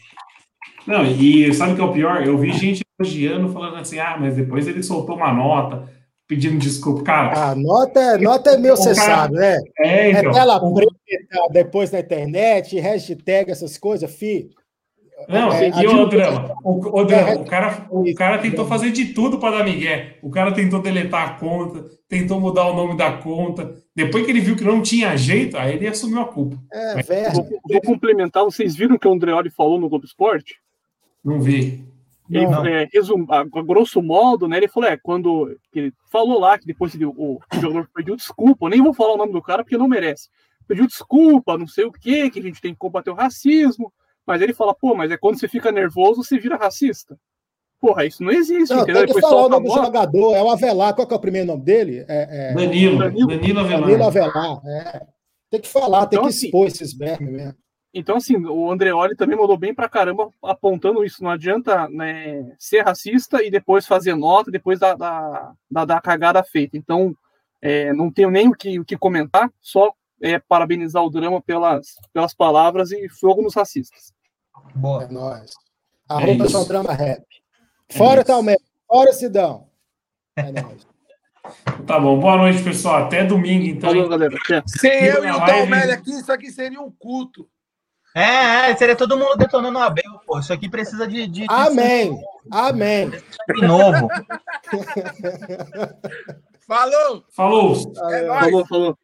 Não, 0.87 1.05
e 1.05 1.53
sabe 1.53 1.73
o 1.73 1.75
que 1.75 1.81
é 1.81 1.85
o 1.85 1.93
pior? 1.93 2.25
Eu 2.25 2.37
vi 2.37 2.51
gente 2.53 2.83
elogiando, 2.99 3.49
falando 3.49 3.75
assim, 3.75 3.99
ah, 3.99 4.17
mas 4.19 4.35
depois 4.35 4.67
ele 4.67 4.81
soltou 4.81 5.15
uma 5.15 5.31
nota 5.31 5.98
pedindo 6.29 6.59
desculpa, 6.59 7.01
cara. 7.01 7.49
A 7.49 7.55
nota, 7.55 7.99
é, 7.99 8.17
nota 8.19 8.51
é 8.51 8.57
meu, 8.57 8.77
você 8.77 8.93
cara... 8.93 9.15
sabe, 9.15 9.35
né? 9.35 9.57
É, 9.79 10.11
então. 10.11 10.29
É 10.29 10.33
tela 10.33 10.73
preta 10.73 10.93
depois 11.51 11.91
na 11.91 11.99
internet, 11.99 12.79
hashtag, 12.79 13.51
essas 13.51 13.77
coisas, 13.79 14.15
fi. 14.15 14.47
Não, 15.27 15.51
é, 15.51 15.67
e 15.67 15.87
o 15.87 16.05
drama, 16.05 16.55
o, 16.63 17.01
o, 17.01 17.03
drama, 17.03 17.41
o, 17.41 17.45
cara, 17.45 17.87
o 17.89 18.15
cara 18.15 18.37
tentou 18.37 18.65
fazer 18.65 18.91
de 18.91 19.07
tudo 19.07 19.37
para 19.37 19.57
dar 19.57 19.65
migué. 19.65 20.17
O 20.21 20.29
cara 20.29 20.53
tentou 20.53 20.81
deletar 20.81 21.27
a 21.27 21.33
conta, 21.33 21.83
tentou 22.07 22.39
mudar 22.39 22.67
o 22.67 22.75
nome 22.75 22.95
da 22.95 23.11
conta. 23.17 23.75
Depois 23.93 24.23
que 24.23 24.31
ele 24.31 24.39
viu 24.39 24.55
que 24.55 24.63
não 24.63 24.81
tinha 24.81 25.17
jeito, 25.17 25.57
aí 25.57 25.75
ele 25.75 25.87
assumiu 25.87 26.21
a 26.21 26.25
culpa. 26.25 26.57
É, 26.71 26.95
Mas, 26.95 27.33
vou, 27.33 27.49
vou, 27.67 27.81
complementar. 27.81 28.45
Vocês 28.45 28.77
viram 28.77 28.95
o 28.95 28.99
que 28.99 29.07
o 29.07 29.11
Andreoli 29.11 29.49
falou 29.49 29.77
no 29.77 29.89
Globo 29.89 30.05
Esporte? 30.05 30.55
Não 31.25 31.41
vi. 31.41 31.83
Ele, 32.29 32.45
é, 32.69 32.87
resum, 32.93 33.25
a, 33.29 33.39
a, 33.39 33.63
grosso 33.63 34.01
modo, 34.01 34.47
né? 34.47 34.57
Ele 34.57 34.67
falou, 34.67 34.89
é, 34.89 34.97
quando 34.97 35.57
ele 35.73 35.91
falou 36.11 36.39
lá 36.39 36.59
que 36.59 36.65
depois 36.65 36.93
ele, 36.93 37.05
o, 37.05 37.11
o 37.13 37.39
jogador 37.53 37.89
pediu 37.93 38.15
desculpa, 38.15 38.69
nem 38.69 38.83
vou 38.83 38.93
falar 38.93 39.13
o 39.13 39.17
nome 39.17 39.33
do 39.33 39.41
cara 39.41 39.63
porque 39.63 39.77
não 39.77 39.87
merece. 39.87 40.29
Pediu 40.67 40.85
desculpa, 40.85 41.57
não 41.57 41.67
sei 41.67 41.85
o 41.85 41.91
que, 41.91 42.29
que 42.29 42.39
a 42.39 42.43
gente 42.43 42.61
tem 42.61 42.73
que 42.73 42.79
combater 42.79 43.09
o 43.09 43.15
racismo. 43.15 43.91
Mas 44.27 44.43
ele 44.43 44.53
fala, 44.53 44.75
pô, 44.75 44.93
mas 44.93 45.09
é 45.09 45.17
quando 45.17 45.39
você 45.39 45.47
fica 45.47 45.71
nervoso, 45.71 46.23
você 46.23 46.37
vira 46.37 46.55
racista. 46.55 47.17
Porra, 47.81 48.05
isso 48.05 48.23
não 48.23 48.31
existe, 48.31 48.75
não, 48.75 48.83
entendeu? 48.83 49.05
Tem 49.05 49.15
que 49.15 49.21
falar 49.21 49.45
o 49.45 49.49
nome 49.49 49.67
do 49.67 49.73
jogador, 49.73 50.35
é 50.35 50.43
o 50.43 50.51
Avelar. 50.51 50.93
Qual 50.93 51.07
que 51.07 51.13
é 51.13 51.17
o 51.17 51.21
primeiro 51.21 51.47
nome 51.47 51.63
dele? 51.63 52.05
É, 52.07 52.51
é... 52.51 52.53
Danilo, 52.53 52.99
Danilo, 52.99 53.27
Danilo 53.27 53.59
Avelar. 53.59 53.81
Danilo 53.81 54.03
Avelar, 54.03 54.61
é. 54.65 55.07
Tem 55.49 55.61
que 55.61 55.67
falar, 55.67 56.05
tem 56.05 56.17
então, 56.17 56.29
que 56.29 56.35
assim, 56.35 56.45
expor 56.45 56.67
assim, 56.67 56.75
esses 56.75 56.93
bermes 56.93 57.31
mesmo. 57.31 57.55
Então, 57.93 58.17
assim, 58.17 58.37
o 58.45 58.71
Andreoli 58.71 59.15
também 59.15 59.37
mandou 59.37 59.57
bem 59.57 59.73
pra 59.73 59.89
caramba 59.89 60.29
apontando 60.43 61.03
isso. 61.03 61.23
Não 61.23 61.31
adianta 61.31 61.87
né, 61.89 62.53
ser 62.59 62.81
racista 62.81 63.43
e 63.43 63.49
depois 63.49 63.87
fazer 63.87 64.15
nota, 64.15 64.51
depois 64.51 64.79
da, 64.79 64.93
da, 64.93 65.53
da, 65.69 65.85
da 65.85 66.01
cagada 66.01 66.43
feita. 66.43 66.77
Então, 66.77 67.15
é, 67.61 67.91
não 67.93 68.11
tenho 68.11 68.29
nem 68.29 68.47
o 68.47 68.53
que, 68.53 68.79
o 68.79 68.85
que 68.85 68.97
comentar, 68.97 69.51
só 69.59 69.91
é, 70.21 70.37
parabenizar 70.39 71.03
o 71.03 71.09
drama 71.09 71.41
pelas, 71.41 71.95
pelas 72.13 72.33
palavras 72.33 72.91
e 72.91 73.09
fogo 73.09 73.41
nos 73.41 73.55
racistas. 73.55 74.13
Boa. 74.75 75.03
É 75.03 75.07
nóis. 75.07 75.51
Arroba 76.07 76.45
é 76.45 76.65
drama 76.65 76.93
rap. 76.93 77.23
Fora 77.91 78.21
é 78.21 78.23
Talmé, 78.23 78.57
fora 78.87 79.13
Sidão. 79.13 79.67
É 80.35 80.51
nóis. 80.61 80.87
Tá 81.87 81.99
bom, 81.99 82.19
boa 82.19 82.37
noite, 82.37 82.63
pessoal. 82.63 83.05
Até 83.05 83.23
domingo, 83.23 83.65
então. 83.65 83.89
Falou, 83.89 84.09
galera. 84.09 84.35
Sem 84.67 85.05
eu 85.05 85.25
e 85.25 85.31
o 85.31 85.37
Talmelli 85.37 85.91
aqui, 85.91 86.11
isso 86.11 86.31
aqui 86.31 86.51
seria 86.51 86.79
um 86.79 86.91
culto. 86.91 87.49
É, 88.19 88.71
é, 88.71 88.75
seria 88.75 88.95
todo 88.95 89.17
mundo 89.17 89.37
detonando 89.37 89.79
o 89.79 89.81
Abel, 89.81 90.19
pô. 90.25 90.39
Isso 90.39 90.51
aqui 90.51 90.69
precisa 90.69 91.07
de. 91.07 91.25
de 91.27 91.45
Amém. 91.47 92.15
De... 92.15 92.23
Amém. 92.51 93.09
De 93.09 93.65
novo. 93.65 94.09
falou! 96.67 97.23
Falou! 97.29 97.93
É 98.11 98.27
falou, 98.27 98.65
falou. 98.65 98.97